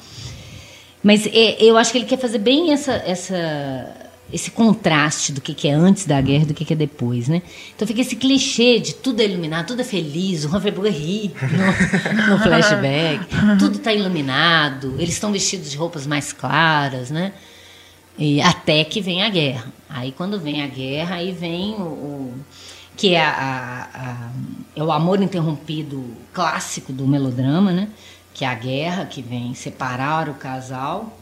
Mas 1.02 1.26
é, 1.26 1.62
eu 1.62 1.76
acho 1.76 1.92
que 1.92 1.98
ele 1.98 2.04
quer 2.04 2.18
fazer 2.18 2.38
bem 2.38 2.72
essa, 2.72 2.92
essa, 2.92 3.96
esse 4.32 4.50
contraste 4.50 5.32
do 5.32 5.40
que, 5.40 5.54
que 5.54 5.68
é 5.68 5.72
antes 5.72 6.04
da 6.04 6.20
guerra 6.20 6.42
e 6.42 6.46
do 6.46 6.54
que, 6.54 6.64
que 6.64 6.72
é 6.72 6.76
depois, 6.76 7.28
né? 7.28 7.42
Então 7.74 7.86
fica 7.86 8.00
esse 8.00 8.16
clichê 8.16 8.80
de 8.80 8.94
tudo 8.94 9.20
é 9.20 9.24
iluminado, 9.24 9.68
tudo 9.68 9.82
é 9.82 9.84
feliz, 9.84 10.44
o 10.44 10.48
Humphrey 10.48 10.72
Bogart 10.72 10.96
ri 10.96 11.32
no, 12.26 12.30
no 12.30 12.42
flashback, 12.42 13.24
tudo 13.58 13.76
está 13.76 13.92
iluminado, 13.92 14.94
eles 14.98 15.14
estão 15.14 15.30
vestidos 15.30 15.70
de 15.70 15.76
roupas 15.76 16.06
mais 16.06 16.32
claras, 16.32 17.10
né? 17.10 17.32
E 18.18 18.40
até 18.40 18.82
que 18.84 19.00
vem 19.00 19.22
a 19.22 19.28
guerra. 19.28 19.66
Aí 19.88 20.12
quando 20.12 20.38
vem 20.40 20.62
a 20.62 20.66
guerra, 20.66 21.16
aí 21.16 21.32
vem 21.32 21.74
o, 21.74 21.82
o- 21.82 22.34
que 22.96 23.14
é, 23.14 23.22
a, 23.24 23.30
a- 23.30 24.00
a- 24.00 24.30
é 24.74 24.82
o 24.82 24.90
amor 24.90 25.20
interrompido 25.22 26.02
clássico 26.32 26.92
do 26.92 27.06
melodrama, 27.06 27.70
né? 27.72 27.88
Que 28.32 28.44
é 28.44 28.48
a 28.48 28.54
guerra 28.54 29.04
que 29.06 29.20
vem 29.22 29.54
separar 29.54 30.28
o 30.28 30.34
casal. 30.34 31.18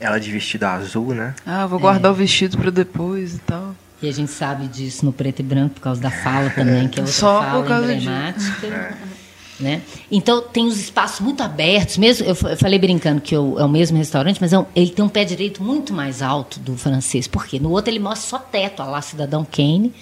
Ela 0.00 0.18
de 0.20 0.30
vestido 0.30 0.64
azul, 0.64 1.14
né? 1.14 1.34
Ah, 1.46 1.66
vou 1.66 1.78
É. 1.78 1.82
guardar 1.82 2.12
o 2.12 2.14
vestido 2.14 2.56
pra 2.58 2.70
depois 2.70 3.34
e 3.36 3.38
tal. 3.38 3.74
E 4.00 4.08
a 4.08 4.12
gente 4.12 4.30
sabe 4.30 4.68
disso 4.68 5.04
no 5.04 5.12
preto 5.12 5.40
e 5.40 5.42
branco 5.42 5.74
por 5.76 5.80
causa 5.80 6.00
da 6.00 6.10
fala 6.10 6.50
também, 6.50 6.86
que 6.88 7.00
é 7.00 7.02
outra 7.02 7.16
Só 7.18 7.38
por 7.40 7.46
fala 7.46 7.66
causa 7.66 7.92
emblemática. 7.94 8.98
Né? 9.60 9.82
Então 10.08 10.40
tem 10.40 10.66
os 10.68 10.78
espaços 10.78 11.18
muito 11.18 11.42
abertos, 11.42 11.96
mesmo 11.98 12.24
eu, 12.24 12.34
fa- 12.36 12.50
eu 12.50 12.56
falei 12.56 12.78
brincando 12.78 13.20
que 13.20 13.34
eu- 13.34 13.58
é 13.58 13.64
o 13.64 13.68
mesmo 13.68 13.98
restaurante, 13.98 14.38
mas 14.40 14.52
é 14.52 14.58
um- 14.60 14.66
ele 14.72 14.90
tem 14.90 15.04
um 15.04 15.08
pé 15.08 15.24
direito 15.24 15.64
muito 15.64 15.92
mais 15.92 16.22
alto 16.22 16.60
do 16.60 16.76
francês. 16.76 17.26
Por 17.26 17.44
quê? 17.44 17.58
No 17.58 17.72
outro 17.72 17.90
ele 17.90 17.98
mostra 17.98 18.28
só 18.28 18.38
teto, 18.38 18.80
a 18.82 18.84
lá 18.86 19.02
Cidadão 19.02 19.44
Kane, 19.44 19.92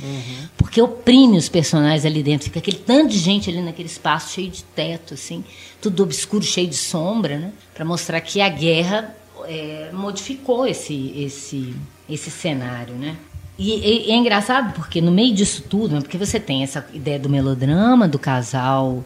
porque 0.58 0.78
oprime 0.82 1.38
os 1.38 1.48
personagens 1.48 2.04
ali 2.04 2.22
dentro. 2.22 2.44
Fica 2.44 2.58
aquele 2.58 2.76
tanto 2.76 3.08
de 3.12 3.18
gente 3.18 3.48
ali 3.48 3.62
naquele 3.62 3.88
espaço 3.88 4.34
cheio 4.34 4.50
de 4.50 4.62
teto, 4.62 5.14
assim, 5.14 5.42
tudo 5.80 6.02
obscuro, 6.02 6.44
cheio 6.44 6.68
de 6.68 6.76
sombra, 6.76 7.38
né? 7.38 7.50
Para 7.74 7.84
mostrar 7.86 8.20
que 8.20 8.42
a 8.42 8.50
guerra 8.50 9.16
é, 9.48 9.88
modificou 9.92 10.66
esse, 10.66 11.14
esse, 11.16 11.74
esse 12.10 12.30
cenário, 12.30 12.94
né? 12.94 13.16
E, 13.58 13.70
e- 13.72 14.08
e 14.08 14.10
é 14.10 14.16
engraçado 14.16 14.74
porque 14.74 15.00
no 15.00 15.10
meio 15.10 15.32
disso 15.34 15.62
tudo, 15.66 15.94
né, 15.94 16.00
porque 16.02 16.18
você 16.18 16.38
tem 16.38 16.62
essa 16.62 16.86
ideia 16.92 17.18
do 17.18 17.30
melodrama, 17.30 18.06
do 18.06 18.18
casal 18.18 19.02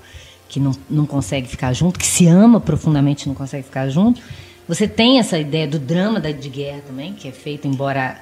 que 0.51 0.59
não, 0.59 0.73
não 0.91 1.07
consegue 1.07 1.49
ficar 1.49 1.73
junto, 1.73 1.99
que 1.99 2.07
se 2.07 2.27
ama 2.27 2.61
profundamente 2.61 3.29
não 3.29 3.35
consegue 3.37 3.63
ficar 3.63 3.89
junto. 3.89 4.21
Você 4.67 4.89
tem 4.89 5.21
essa 5.21 5.39
ideia 5.39 5.67
do 5.67 5.79
drama 5.79 6.19
da, 6.19 6.33
de 6.33 6.49
guerra 6.49 6.83
também, 6.87 7.13
que 7.13 7.29
é 7.29 7.33
feito, 7.33 7.69
embora 7.69 8.21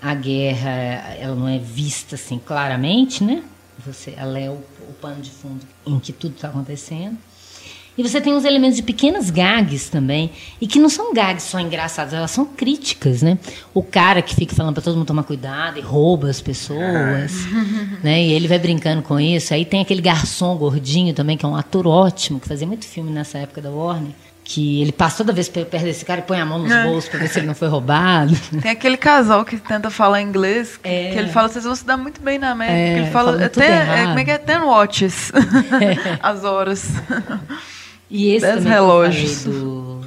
a 0.00 0.14
guerra 0.14 0.70
ela 1.18 1.34
não 1.34 1.48
é 1.48 1.58
vista 1.58 2.14
assim 2.14 2.38
claramente, 2.38 3.24
né? 3.24 3.42
Você, 3.86 4.12
ela 4.16 4.38
é 4.38 4.50
o, 4.50 4.60
o 4.88 4.92
pano 5.00 5.22
de 5.22 5.30
fundo 5.30 5.66
em 5.86 5.98
que 5.98 6.12
tudo 6.12 6.34
está 6.34 6.48
acontecendo. 6.48 7.16
E 8.02 8.08
você 8.08 8.20
tem 8.20 8.32
os 8.34 8.44
elementos 8.44 8.76
de 8.76 8.82
pequenas 8.82 9.30
gags 9.30 9.88
também, 9.88 10.28
e 10.60 10.66
que 10.66 10.80
não 10.80 10.88
são 10.88 11.14
gags 11.14 11.44
só 11.44 11.60
engraçadas, 11.60 12.12
elas 12.12 12.32
são 12.32 12.44
críticas, 12.44 13.22
né? 13.22 13.38
O 13.72 13.80
cara 13.80 14.20
que 14.20 14.34
fica 14.34 14.56
falando 14.56 14.74
para 14.74 14.82
todo 14.82 14.96
mundo 14.96 15.06
tomar 15.06 15.22
cuidado 15.22 15.78
e 15.78 15.80
rouba 15.80 16.28
as 16.28 16.40
pessoas, 16.40 17.32
né? 18.02 18.20
E 18.24 18.32
ele 18.32 18.48
vai 18.48 18.58
brincando 18.58 19.02
com 19.02 19.20
isso. 19.20 19.54
Aí 19.54 19.64
tem 19.64 19.80
aquele 19.80 20.02
garçom 20.02 20.56
gordinho 20.56 21.14
também, 21.14 21.36
que 21.36 21.44
é 21.44 21.48
um 21.48 21.54
ator 21.54 21.86
ótimo, 21.86 22.40
que 22.40 22.48
fazia 22.48 22.66
muito 22.66 22.84
filme 22.86 23.10
nessa 23.12 23.38
época 23.38 23.62
da 23.62 23.70
Warner, 23.70 24.10
que 24.44 24.82
ele 24.82 24.90
passa 24.90 25.18
toda 25.18 25.32
vez 25.32 25.48
perto 25.48 25.70
desse 25.70 26.04
cara 26.04 26.18
e 26.20 26.24
põe 26.24 26.40
a 26.40 26.44
mão 26.44 26.58
nos 26.58 26.72
É. 26.72 26.82
bolsos 26.82 27.08
para 27.08 27.20
ver 27.20 27.28
se 27.28 27.38
ele 27.38 27.46
não 27.46 27.54
foi 27.54 27.68
roubado. 27.68 28.36
Tem 28.60 28.72
aquele 28.72 28.96
casal 28.96 29.44
que 29.44 29.56
tenta 29.58 29.88
falar 29.90 30.20
inglês, 30.20 30.76
que, 30.76 30.88
É. 30.88 31.10
que 31.12 31.18
ele 31.20 31.28
fala, 31.28 31.48
vocês 31.48 31.64
vão 31.64 31.76
se 31.76 31.86
dar 31.86 31.96
muito 31.96 32.20
bem 32.20 32.36
na 32.40 32.50
América. 32.50 32.76
É, 32.76 32.98
ele 32.98 33.10
fala, 33.12 33.32
falando 33.32 33.42
é 33.62 34.02
é, 34.02 34.06
como 34.06 34.18
é 34.18 34.24
que 34.24 34.30
é? 34.32 34.38
Ten 34.38 34.58
watches. 34.62 35.30
As 36.20 36.42
horas. 36.42 36.90
E 38.14 38.28
esse 38.34 38.44
Dez 38.46 38.64
relógios. 38.64 39.44
do, 39.44 40.00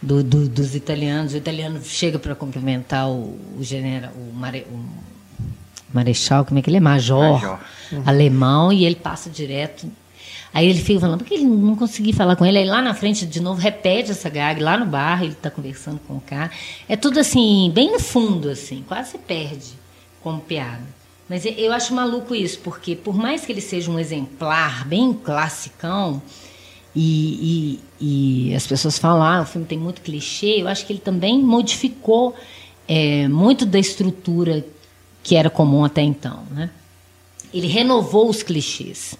do- 0.00 0.22
do- 0.24 0.48
dos 0.48 0.74
italianos. 0.74 1.34
O 1.34 1.36
italiano 1.36 1.78
chega 1.84 2.18
para 2.18 2.34
cumprimentar 2.34 3.08
o, 3.10 3.38
o 3.58 3.62
general, 3.62 4.10
o, 4.16 4.32
mare, 4.34 4.66
o 4.70 4.80
marechal, 5.92 6.44
como 6.44 6.58
é 6.58 6.62
que 6.62 6.70
ele 6.70 6.78
é? 6.78 6.80
Major, 6.80 7.32
Major. 7.34 7.58
alemão, 8.06 8.72
e 8.72 8.84
ele 8.86 8.96
passa 8.96 9.28
direto. 9.30 9.86
Aí 10.52 10.68
ele 10.68 10.78
fica 10.78 11.00
falando, 11.00 11.18
por 11.18 11.26
que 11.26 11.34
ele 11.34 11.44
não 11.44 11.74
consegui 11.74 12.12
falar 12.12 12.36
com 12.36 12.46
ele? 12.46 12.58
Aí 12.58 12.64
lá 12.64 12.80
na 12.80 12.94
frente, 12.94 13.26
de 13.26 13.40
novo, 13.40 13.60
repete 13.60 14.12
essa 14.12 14.30
gag, 14.30 14.60
lá 14.62 14.76
no 14.78 14.86
bar, 14.86 15.22
ele 15.22 15.32
está 15.32 15.50
conversando 15.50 16.00
com 16.06 16.14
o 16.14 16.20
cara. 16.20 16.50
É 16.88 16.96
tudo 16.96 17.18
assim, 17.20 17.70
bem 17.74 17.90
no 17.90 17.98
fundo, 17.98 18.48
assim, 18.48 18.84
quase 18.86 19.10
se 19.12 19.18
perde 19.18 19.72
como 20.22 20.40
piada. 20.40 20.82
Mas 21.28 21.44
eu 21.44 21.72
acho 21.72 21.92
maluco 21.94 22.34
isso, 22.34 22.60
porque 22.60 22.94
por 22.94 23.16
mais 23.16 23.44
que 23.44 23.50
ele 23.50 23.60
seja 23.60 23.90
um 23.90 23.98
exemplar 23.98 24.86
bem 24.86 25.12
classicão, 25.12 26.22
e, 26.94 27.78
e- 28.00 28.48
e 28.50 28.54
as 28.54 28.66
pessoas 28.66 28.98
falam, 28.98 29.22
ah, 29.22 29.42
o 29.42 29.46
filme 29.46 29.66
tem 29.66 29.78
muito 29.78 30.00
clichê, 30.00 30.60
eu 30.62 30.68
acho 30.68 30.84
que 30.86 30.92
ele 30.92 31.00
também 31.00 31.42
modificou 31.42 32.34
é, 32.86 33.26
muito 33.28 33.64
da 33.64 33.78
estrutura 33.78 34.64
que 35.22 35.34
era 35.36 35.48
comum 35.48 35.84
até 35.84 36.02
então. 36.02 36.40
Né? 36.50 36.68
Ele 37.52 37.66
renovou 37.66 38.28
os 38.28 38.42
clichês. 38.42 39.14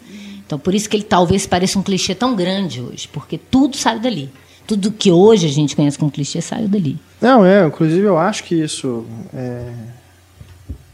Então, 0.46 0.58
por 0.58 0.74
isso 0.74 0.88
que 0.88 0.96
ele 0.96 1.04
talvez 1.04 1.46
pareça 1.46 1.78
um 1.78 1.82
clichê 1.82 2.14
tão 2.14 2.34
grande 2.36 2.80
hoje, 2.80 3.08
porque 3.08 3.38
tudo 3.38 3.76
saiu 3.76 4.00
dali. 4.00 4.30
Tudo 4.66 4.90
que 4.92 5.10
hoje 5.10 5.46
a 5.46 5.50
gente 5.50 5.74
conhece 5.76 5.98
como 5.98 6.10
clichê 6.10 6.40
saiu 6.40 6.68
dali. 6.68 6.98
Não, 7.20 7.44
é, 7.44 7.66
inclusive 7.66 8.02
eu 8.02 8.18
acho 8.18 8.44
que 8.44 8.54
isso 8.54 9.04
é, 9.32 9.72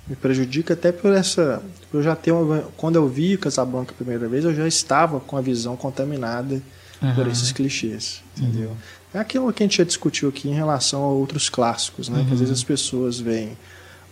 me 0.09 0.14
prejudica 0.16 0.74
até 0.74 0.93
por 0.93 1.12
essa. 1.12 1.62
Por 1.91 1.99
Eu 1.99 2.03
já 2.03 2.14
ter 2.14 2.32
uma, 2.32 2.64
quando 2.76 2.97
eu 2.97 3.09
vi 3.09 3.36
Casablanca 3.36 3.93
a 3.93 3.95
primeira 3.95 4.28
vez, 4.28 4.45
eu 4.45 4.55
já 4.55 4.66
estava 4.66 5.20
com 5.20 5.36
a 5.36 5.41
visão 5.41 5.76
contaminada 5.76 6.62
por 7.01 7.07
Aham. 7.07 7.28
esses 7.30 7.51
clichês, 7.51 8.22
entendeu? 8.36 8.76
É 9.12 9.18
aquilo 9.18 9.53
que 9.53 9.62
a 9.62 9.66
gente 9.66 9.78
já 9.78 9.84
discutiu 9.84 10.28
aqui 10.28 10.49
em 10.49 10.55
relação 10.55 11.03
a 11.03 11.09
outros 11.09 11.49
clássicos, 11.49 12.09
né? 12.09 12.24
Que 12.26 12.34
às 12.34 12.38
vezes 12.41 12.55
as 12.55 12.64
pessoas 12.64 13.18
veem 13.18 13.57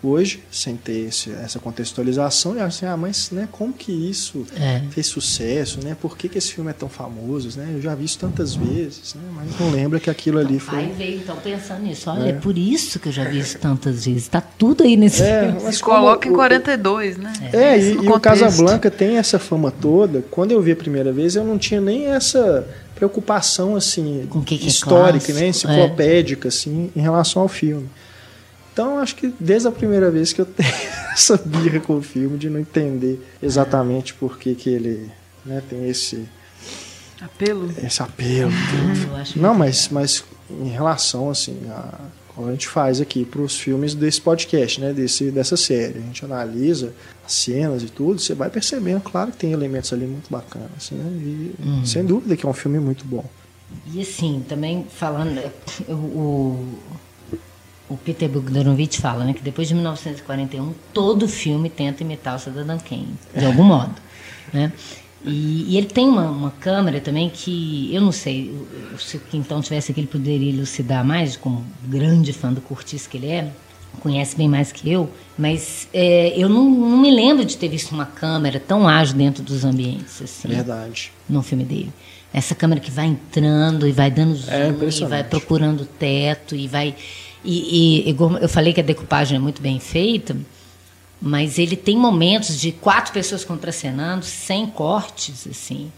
hoje 0.03 0.43
sem 0.51 0.77
ter 0.77 1.09
esse, 1.09 1.31
essa 1.33 1.59
contextualização 1.59 2.57
e 2.57 2.61
assim, 2.61 2.87
ah, 2.87 2.97
mas 2.97 3.31
né, 3.33 3.49
como 3.51 3.73
que 3.73 3.91
isso 3.93 4.47
É. 4.59 4.83
fez 4.91 5.07
sucesso, 5.09 5.81
né? 5.83 5.97
Por 6.01 6.17
que, 6.17 6.29
que 6.29 6.39
esse 6.39 6.53
filme 6.53 6.71
é 6.71 6.73
tão 6.73 6.89
famoso, 6.89 7.59
né? 7.59 7.69
Eu 7.75 7.81
já 7.83 7.95
vi 7.95 8.05
isso 8.05 8.19
tantas 8.19 8.55
vezes, 8.55 9.15
né? 9.15 9.23
Mas 9.35 9.59
não 9.59 9.71
lembra 9.71 9.99
que 9.99 10.09
aquilo 10.09 10.39
ali 10.39 10.59
foi 10.61 10.79
Aí 10.79 10.95
veio 10.97 11.17
então 11.19 11.37
pensando 11.37 11.83
nisso. 11.83 12.09
Olha, 12.11 12.29
é. 12.29 12.33
por 12.33 12.57
isso 12.57 12.99
que 13.01 13.09
eu 13.09 13.13
já 13.13 13.25
vi 13.25 13.41
isso 13.41 13.59
tantas 13.59 14.05
vezes. 14.05 14.23
Está 14.23 14.41
tudo 14.41 14.85
aí 14.85 14.97
nesse 14.97 15.23
É, 15.23 15.43
filme. 15.47 15.61
mas 15.65 15.77
Se 15.77 15.83
como 15.83 15.97
coloca 15.97 16.29
em 16.29 16.31
o- 16.33 16.35
42, 16.35 17.17
né? 17.17 17.33
É, 17.53 17.77
Isso 17.77 17.91
e, 17.91 17.95
no 17.97 18.05
e 18.05 18.09
o. 18.09 18.21
Casablanca 18.21 18.91
tem 18.91 19.17
essa 19.17 19.39
fama 19.39 19.71
toda. 19.71 20.23
Quando 20.31 20.53
eu 20.53 20.63
vi 20.63 20.73
a 20.73 20.77
primeira 20.77 21.13
vez, 21.13 21.35
eu 21.35 21.45
não 21.45 21.59
tinha 21.59 21.81
nem 21.81 22.07
essa 22.07 22.67
preocupação 22.95 23.77
assim 23.77 24.29
que 24.45 24.59
que 24.59 24.65
é 24.65 24.69
histórica, 24.69 25.33
né, 25.33 25.45
é. 25.45 25.49
enciclopédica 25.49 26.49
assim, 26.49 26.91
em 26.95 27.01
relação 27.01 27.43
ao 27.43 27.49
filme. 27.49 27.89
Então, 28.79 29.01
acho 29.01 29.17
que 29.17 29.35
desde 29.41 29.67
a 29.67 29.73
primeira 29.73 30.09
vez 30.09 30.33
que 30.33 30.41
eu 30.41 30.47
tenho 30.47 30.73
essa 31.13 31.37
birra 31.37 31.81
com 31.81 31.97
o 31.97 32.01
filme 32.01 32.39
de 32.39 32.49
não 32.49 32.61
entender 32.61 33.21
exatamente 33.43 34.15
por 34.15 34.39
que, 34.39 34.55
que 34.55 34.71
ele 34.71 35.11
né, 35.45 35.61
tem 35.69 35.89
esse, 35.89 36.29
Apelo. 37.21 37.75
esse 37.83 38.01
apelo. 38.01 38.53
Ah, 38.53 39.09
eu 39.09 39.17
acho 39.17 39.37
Não, 39.37 39.53
mas, 39.53 39.89
mas 39.89 40.23
em 40.49 40.69
relação, 40.69 41.29
assim, 41.29 41.59
a, 41.69 41.99
como 42.29 42.47
a 42.47 42.53
gente 42.53 42.69
faz 42.69 43.01
aqui 43.01 43.25
para 43.25 43.43
os 43.43 43.59
filmes 43.59 43.97
desse 43.97 44.21
podcast, 44.21 44.81
né, 44.81 44.93
desse, 44.93 45.33
dessa 45.33 45.57
série, 45.57 45.99
a 45.99 46.03
gente 46.03 46.25
analisa 46.25 46.95
as 47.27 47.33
cenas 47.33 47.83
e 47.83 47.87
tudo, 47.87 48.21
você 48.21 48.33
vai 48.33 48.49
percebendo, 48.49 49.01
claro 49.01 49.33
que 49.33 49.39
tem 49.39 49.51
elementos 49.51 49.93
ali 49.93 50.07
muito 50.07 50.31
bacanas, 50.31 50.93
né, 50.93 51.05
e 51.21 51.85
sem 51.85 52.05
dúvida 52.05 52.37
que 52.37 52.47
é 52.47 52.49
um 52.49 52.55
filme 52.55 52.79
muito 52.79 53.05
bom. 53.05 53.25
E 53.93 54.01
assim, 54.01 54.45
também 54.49 54.87
falando, 54.89 55.43
o 55.89 56.79
Peter 58.09 58.27
Bogdanovich 58.27 58.99
fala, 59.03 59.23
né, 59.23 59.35
que 59.35 59.43
depois 59.43 59.69
de 59.69 59.75
1941 59.75 60.73
todo 60.95 61.29
filme 61.29 61.69
tenta 61.69 62.03
imitar 62.03 62.37
o 62.37 62.39
Cidadão 62.39 62.79
Kane, 62.79 63.09
de 63.37 63.45
algum 63.45 63.65
modo, 63.65 63.95
né? 64.51 64.73
E, 65.23 65.75
e, 65.75 65.77
ele 65.77 65.89
tem 65.89 66.09
uma, 66.09 66.31
uma, 66.31 66.51
câmera 66.53 67.01
também 67.01 67.29
que 67.29 67.93
eu 67.93 68.01
não 68.01 68.13
sei 68.13 68.55
se 68.99 69.17
o 69.17 69.21
Quintão 69.21 69.61
tivesse 69.61 69.91
aqui 69.91 70.01
ele 70.01 70.07
poderia 70.07 70.49
elucidar 70.49 71.05
mais, 71.05 71.37
como 71.37 71.67
grande 71.85 72.33
fã 72.33 72.53
do 72.53 72.61
Curtis 72.61 73.07
que 73.07 73.19
ele 73.19 73.27
é, 73.27 73.51
conhece 74.01 74.37
bem 74.37 74.49
mais 74.49 74.71
que 74.73 74.91
eu, 74.91 75.11
mas 75.37 75.89
é, 75.93 76.33
eu 76.35 76.49
não, 76.49 76.71
não, 76.71 76.97
me 76.97 77.11
lembro 77.11 77.45
de 77.45 77.57
ter 77.57 77.69
visto 77.69 77.91
uma 77.93 78.07
câmera 78.07 78.59
tão 78.61 78.89
ágil 78.89 79.17
dentro 79.17 79.43
dos 79.43 79.65
ambientes 79.65 80.23
assim. 80.23 80.49
Verdade. 80.49 81.13
No 81.29 81.43
filme 81.43 81.65
dele. 81.65 81.93
Essa 82.33 82.55
câmera 82.55 82.81
que 82.81 82.91
vai 82.91 83.07
entrando 83.07 83.87
e 83.87 83.93
vai 83.93 84.11
dando 84.11 84.35
zoom, 84.35 84.53
é 84.53 84.89
e 84.89 85.05
vai 85.05 85.25
procurando 85.25 85.83
o 85.83 85.87
teto 85.87 86.55
e 86.55 86.69
vai 86.69 86.95
e, 87.45 88.11
e, 88.11 88.17
eu 88.41 88.49
falei 88.49 88.73
que 88.73 88.81
a 88.81 88.85
decupagem 88.85 89.37
é 89.37 89.39
muito 89.39 89.63
bem 89.63 89.79
feita, 89.79 90.37
mas 91.21 91.59
ele 91.59 91.77
tem 91.77 91.97
momentos 91.97 92.61
de 92.61 92.73
quatro 92.73 93.13
pessoas 93.13 93.45
contracenando, 93.45 94.25
sem 94.25 94.67
cortes, 94.67 95.47
assim, 95.47 95.91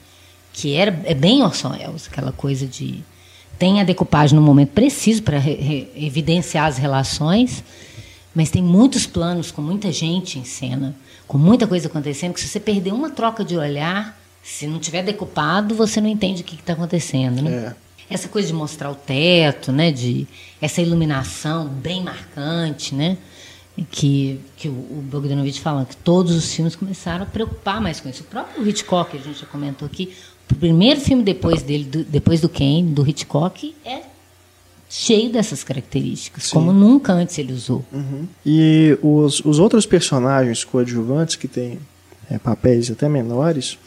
que 0.53 0.74
era, 0.74 1.01
é 1.05 1.14
bem 1.14 1.43
Orson 1.43 1.70
Welles, 1.70 2.09
aquela 2.11 2.32
coisa 2.32 2.66
de. 2.66 3.03
Tem 3.59 3.80
a 3.80 3.84
decupagem 3.84 4.38
no 4.38 4.45
momento 4.45 4.70
preciso 4.70 5.22
para 5.22 5.36
evidenciar 5.95 6.66
as 6.66 6.78
relações, 6.78 7.62
mas 8.34 8.51
tem 8.51 8.62
muitos 8.62 9.07
planos 9.07 9.51
com 9.51 9.61
muita 9.61 9.93
gente 9.93 10.38
em 10.38 10.45
cena, 10.45 10.97
com 11.28 11.36
muita 11.36 11.66
coisa 11.66 11.86
acontecendo, 11.86 12.32
que 12.32 12.41
se 12.41 12.49
você 12.49 12.59
perder 12.59 12.93
uma 12.93 13.11
troca 13.11 13.45
de 13.45 13.59
olhar, 13.59 14.18
se 14.43 14.66
não 14.66 14.78
tiver 14.78 15.03
decupado, 15.03 15.74
você 15.74 16.01
não 16.01 16.09
entende 16.09 16.41
o 16.41 16.45
que 16.45 16.55
está 16.55 16.72
acontecendo. 16.72 17.43
Né? 17.43 17.51
É 17.66 17.89
essa 18.11 18.28
coisa 18.28 18.48
de 18.48 18.54
mostrar 18.54 18.90
o 18.90 18.94
teto, 18.94 19.70
né, 19.70 19.92
de 19.92 20.26
essa 20.61 20.82
iluminação 20.82 21.68
bem 21.68 22.02
marcante, 22.02 22.94
né, 22.94 23.16
que, 23.90 24.40
que 24.56 24.68
o, 24.68 24.72
o 24.72 25.04
Bogdanovich 25.11 25.61
fala 25.61 25.86
que 25.86 25.96
todos 25.96 26.34
os 26.34 26.52
filmes 26.52 26.74
começaram 26.74 27.22
a 27.22 27.26
preocupar 27.26 27.80
mais 27.80 28.00
com 28.00 28.08
isso. 28.08 28.22
O 28.22 28.26
próprio 28.26 28.68
Hitchcock, 28.68 29.16
a 29.16 29.20
gente 29.20 29.40
já 29.40 29.46
comentou 29.46 29.86
aqui, 29.86 30.12
o 30.50 30.56
primeiro 30.56 31.00
filme 31.00 31.22
depois 31.22 31.62
dele, 31.62 31.84
do, 31.84 32.04
depois 32.04 32.40
do 32.40 32.48
Kane, 32.48 32.82
do 32.82 33.08
Hitchcock, 33.08 33.74
é 33.84 34.00
cheio 34.88 35.30
dessas 35.30 35.62
características, 35.62 36.44
Sim. 36.44 36.50
como 36.54 36.72
nunca 36.72 37.12
antes 37.12 37.38
ele 37.38 37.52
usou. 37.52 37.84
Uhum. 37.92 38.26
E 38.44 38.98
os, 39.00 39.40
os 39.44 39.61
outros 39.61 39.86
personagens 39.86 40.64
coadjuvantes 40.64 41.36
que 41.36 41.46
têm 41.46 41.78
é, 42.28 42.38
papéis 42.38 42.90
até 42.90 43.08
menores, 43.08 43.78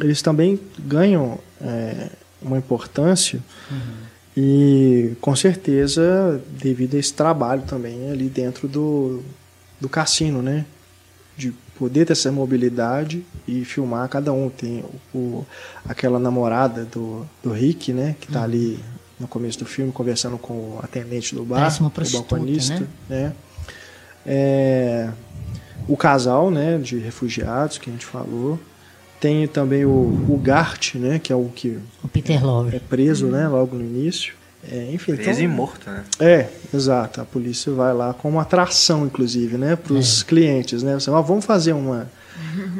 eles 0.00 0.20
também 0.20 0.58
ganham 0.78 1.38
é, 1.60 2.08
uma 2.40 2.58
importância 2.58 3.40
uhum. 3.70 3.94
e 4.36 5.16
com 5.20 5.34
certeza 5.34 6.40
devido 6.60 6.94
a 6.94 6.98
esse 6.98 7.12
trabalho 7.12 7.62
também 7.62 8.10
ali 8.10 8.28
dentro 8.28 8.68
do, 8.68 9.22
do 9.80 9.88
cassino, 9.88 10.42
né? 10.42 10.64
De 11.36 11.52
poder 11.78 12.04
ter 12.04 12.12
essa 12.12 12.32
mobilidade 12.32 13.24
e 13.46 13.64
filmar 13.64 14.08
cada 14.08 14.32
um. 14.32 14.48
Tem 14.48 14.84
o, 15.14 15.44
aquela 15.88 16.18
namorada 16.18 16.84
do, 16.84 17.26
do 17.42 17.52
Rick, 17.52 17.92
né? 17.92 18.16
Que 18.20 18.26
está 18.26 18.40
uhum. 18.40 18.44
ali 18.44 18.80
no 19.18 19.28
começo 19.28 19.58
do 19.58 19.64
filme 19.64 19.92
conversando 19.92 20.38
com 20.38 20.52
o 20.52 20.80
atendente 20.82 21.34
do 21.34 21.44
bar, 21.44 21.76
o 21.80 21.90
balconista, 21.90 22.80
né? 22.80 22.86
né? 23.08 23.32
É, 24.26 25.10
o 25.86 25.96
casal, 25.96 26.50
né? 26.50 26.78
De 26.78 26.98
refugiados 26.98 27.78
que 27.78 27.88
a 27.88 27.92
gente 27.92 28.06
falou. 28.06 28.58
Tem 29.20 29.46
também 29.48 29.84
o, 29.84 29.90
o 29.90 30.40
Gart, 30.42 30.94
né, 30.94 31.18
que 31.18 31.32
é 31.32 31.36
o 31.36 31.50
que 31.54 31.78
o 32.02 32.08
Peter 32.08 32.44
Lorre. 32.44 32.76
é 32.76 32.78
preso, 32.78 33.26
né, 33.26 33.48
logo 33.48 33.76
no 33.76 33.84
início. 33.84 34.34
É, 34.70 34.90
enfim, 34.92 35.14
preso 35.14 35.30
então, 35.30 35.42
e 35.42 35.48
morto, 35.48 35.88
né? 35.88 36.04
É, 36.18 36.48
exato. 36.74 37.20
A 37.20 37.24
polícia 37.24 37.72
vai 37.72 37.94
lá 37.94 38.12
com 38.12 38.28
uma 38.28 38.42
atração, 38.42 39.06
inclusive, 39.06 39.56
né, 39.56 39.76
para 39.76 39.94
os 39.94 40.22
é. 40.22 40.24
clientes, 40.24 40.82
né? 40.82 40.94
Você, 40.94 41.10
ah, 41.10 41.20
vamos 41.20 41.44
fazer 41.44 41.72
uma 41.72 42.08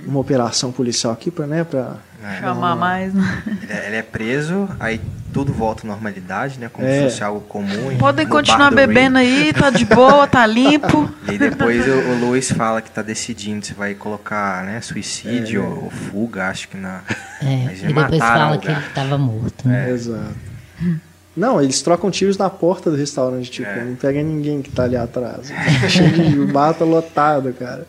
uma 0.07 0.20
operação 0.20 0.70
policial 0.72 1.12
aqui 1.12 1.30
para 1.30 1.47
né, 1.47 1.64
para 1.64 1.97
é, 2.23 2.41
chamar 2.41 2.77
mais. 2.77 3.14
Né? 3.14 3.43
Ele, 3.62 3.73
é, 3.73 3.87
ele 3.87 3.97
é 3.97 4.03
preso, 4.03 4.69
aí 4.81 5.01
tudo 5.33 5.53
volta 5.53 5.87
à 5.87 5.87
normalidade, 5.87 6.59
né? 6.59 6.69
Como 6.73 6.87
é. 6.87 6.99
se 6.99 7.05
fosse 7.05 7.25
algo 7.25 7.41
comum. 7.43 7.97
Podem 7.99 8.27
continuar 8.27 8.71
bebendo 8.71 9.19
aí, 9.19 9.53
tá 9.53 9.71
de 9.71 9.85
boa, 9.85 10.27
tá 10.27 10.45
limpo. 10.47 11.09
E 11.27 11.33
aí 11.33 11.39
depois 11.39 11.87
o, 11.87 11.91
o 11.91 12.21
Luiz 12.21 12.51
fala 12.51 12.83
que 12.83 12.91
tá 12.91 13.03
decidindo 13.03 13.64
se 13.64 13.75
vai 13.75 13.95
colocar 13.95 14.64
né, 14.64 14.81
suicídio 14.81 15.62
é. 15.62 15.66
ou 15.66 15.91
fuga, 15.91 16.49
acho 16.49 16.69
que 16.69 16.77
na. 16.77 17.03
É, 17.43 17.64
Mas 17.64 17.83
e 17.83 17.87
depois 17.87 18.19
fala 18.19 18.59
que 18.59 18.69
ele 18.69 18.83
tava 18.95 19.19
morto. 19.19 19.69
Né? 19.69 19.89
É. 19.89 19.93
Exato. 19.93 20.49
Não, 21.39 21.62
eles 21.62 21.80
trocam 21.80 22.11
tiros 22.11 22.36
na 22.36 22.51
porta 22.51 22.91
do 22.91 22.97
restaurante, 22.97 23.49
tipo, 23.49 23.68
é. 23.68 23.84
não 23.84 23.95
pega 23.95 24.20
ninguém 24.20 24.61
que 24.61 24.70
tá 24.70 24.82
ali 24.82 24.97
atrás. 24.97 25.53
Cheio 25.89 26.12
de 26.12 26.53
bata 26.53 26.84
lotado, 26.84 27.53
cara. 27.53 27.86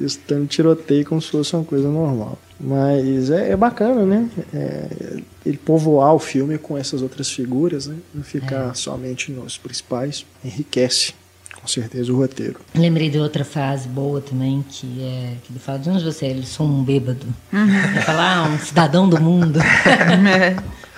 Isso 0.00 0.20
tem 0.20 0.38
um 0.38 0.46
tiroteio 0.46 1.04
como 1.04 1.20
se 1.20 1.30
fosse 1.30 1.56
uma 1.56 1.64
coisa 1.64 1.88
normal. 1.88 2.38
Mas 2.60 3.30
é, 3.30 3.50
é 3.50 3.56
bacana, 3.56 4.04
né? 4.04 4.30
É, 4.54 5.20
ele 5.44 5.56
povoar 5.56 6.14
o 6.14 6.18
filme 6.20 6.56
com 6.56 6.78
essas 6.78 7.02
outras 7.02 7.30
figuras, 7.30 7.88
né? 7.88 7.96
Não 8.14 8.22
ficar 8.22 8.70
é. 8.70 8.74
somente 8.74 9.32
nos 9.32 9.58
principais. 9.58 10.24
Enriquece, 10.44 11.14
com 11.60 11.66
certeza, 11.66 12.12
o 12.12 12.16
roteiro. 12.16 12.60
Lembrei 12.74 13.10
de 13.10 13.18
outra 13.18 13.44
frase 13.44 13.88
boa 13.88 14.20
também, 14.20 14.64
que 14.68 15.02
é 15.02 15.34
que 15.42 15.52
ele 15.52 15.58
fala, 15.58 15.78
de 15.78 15.90
onde 15.90 16.04
você 16.04 16.26
é? 16.26 16.30
Ele 16.30 16.46
sou 16.46 16.66
um 16.66 16.84
bêbado. 16.84 17.26
Ele 17.52 18.02
fala, 18.02 18.36
ah, 18.36 18.48
um 18.48 18.58
cidadão 18.58 19.08
do 19.08 19.20
mundo. 19.20 19.58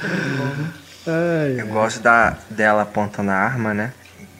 é. 1.07 1.57
Eu 1.59 1.69
gosto 1.69 2.01
da, 2.01 2.37
dela 2.51 2.83
apontando 2.83 3.31
a 3.31 3.35
arma, 3.35 3.73
né? 3.73 3.93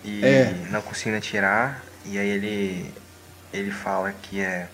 E 0.05 0.25
é. 0.25 0.55
não 0.71 0.83
conseguindo 0.83 1.19
atirar. 1.19 1.83
E 2.05 2.19
aí 2.19 2.29
ele, 2.29 2.93
ele 3.53 3.71
fala 3.71 4.13
que 4.23 4.41
é 4.41 4.69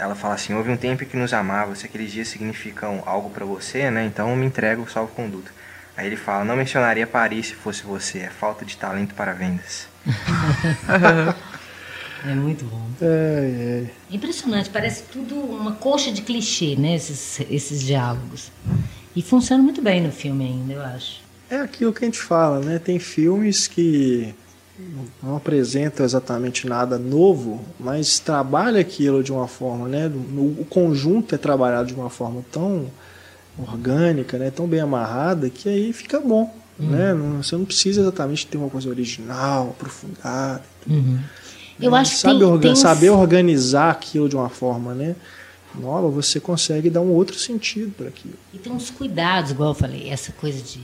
ela 0.00 0.14
fala 0.14 0.34
assim: 0.34 0.54
houve 0.54 0.70
um 0.70 0.76
tempo 0.76 1.04
que 1.04 1.16
nos 1.16 1.32
amava, 1.32 1.74
se 1.74 1.86
aqueles 1.86 2.10
dias 2.10 2.28
significam 2.28 3.02
algo 3.04 3.30
para 3.30 3.44
você, 3.44 3.90
né? 3.90 4.04
Então 4.04 4.34
me 4.34 4.46
entrego 4.46 4.82
o 4.82 4.90
salvo-conduto. 4.90 5.52
Aí 5.96 6.06
ele 6.06 6.16
fala: 6.16 6.44
não 6.44 6.56
mencionaria 6.56 7.06
Paris 7.06 7.48
se 7.48 7.54
fosse 7.54 7.82
você, 7.82 8.20
é 8.20 8.30
falta 8.30 8.64
de 8.64 8.76
talento 8.76 9.14
para 9.14 9.32
vendas. 9.32 9.86
é 12.24 12.34
muito 12.34 12.64
bom. 12.64 12.88
É, 13.02 13.84
é. 13.84 14.14
Impressionante, 14.14 14.70
parece 14.70 15.02
tudo 15.02 15.34
uma 15.34 15.72
coxa 15.72 16.10
de 16.10 16.22
clichê, 16.22 16.74
né? 16.76 16.94
Esses, 16.94 17.40
esses 17.50 17.82
diálogos. 17.82 18.50
E 19.14 19.22
funciona 19.22 19.62
muito 19.62 19.82
bem 19.82 20.00
no 20.00 20.12
filme 20.12 20.44
ainda, 20.44 20.72
eu 20.72 20.82
acho. 20.82 21.20
É 21.50 21.56
aquilo 21.56 21.92
que 21.92 22.04
a 22.04 22.06
gente 22.06 22.20
fala, 22.20 22.60
né? 22.60 22.78
Tem 22.78 22.98
filmes 22.98 23.66
que 23.66 24.34
não 25.22 25.36
apresenta 25.36 26.02
exatamente 26.02 26.66
nada 26.66 26.98
novo, 26.98 27.60
mas 27.78 28.18
trabalha 28.18 28.80
aquilo 28.80 29.22
de 29.22 29.32
uma 29.32 29.48
forma, 29.48 29.88
né? 29.88 30.10
O 30.58 30.64
conjunto 30.64 31.34
é 31.34 31.38
trabalhado 31.38 31.88
de 31.88 31.94
uma 31.94 32.08
forma 32.08 32.44
tão 32.50 32.86
orgânica, 33.58 34.38
né? 34.38 34.50
Tão 34.50 34.66
bem 34.66 34.80
amarrada 34.80 35.50
que 35.50 35.68
aí 35.68 35.92
fica 35.92 36.20
bom, 36.20 36.54
uhum. 36.78 36.90
né? 36.90 37.14
Você 37.38 37.56
não 37.56 37.64
precisa 37.64 38.00
exatamente 38.00 38.46
ter 38.46 38.56
uma 38.56 38.70
coisa 38.70 38.88
original, 38.88 39.70
aprofundada. 39.70 40.62
Uhum. 40.88 41.18
Eu 41.80 41.94
acho 41.94 42.16
sabe 42.16 42.34
que 42.34 42.40
tem, 42.40 42.48
orga 42.48 42.62
tem 42.62 42.76
saber 42.76 43.10
organizar 43.10 43.90
aquilo 43.90 44.28
de 44.28 44.36
uma 44.36 44.48
forma, 44.48 44.94
né? 44.94 45.16
Nova, 45.74 46.08
você 46.08 46.40
consegue 46.40 46.90
dar 46.90 47.00
um 47.00 47.12
outro 47.12 47.38
sentido 47.38 47.92
para 47.96 48.08
aquilo. 48.08 48.34
E 48.52 48.58
tem 48.58 48.72
uns 48.72 48.90
cuidados, 48.90 49.50
igual 49.52 49.70
eu 49.70 49.74
falei, 49.74 50.08
essa 50.08 50.32
coisa 50.32 50.62
de 50.62 50.80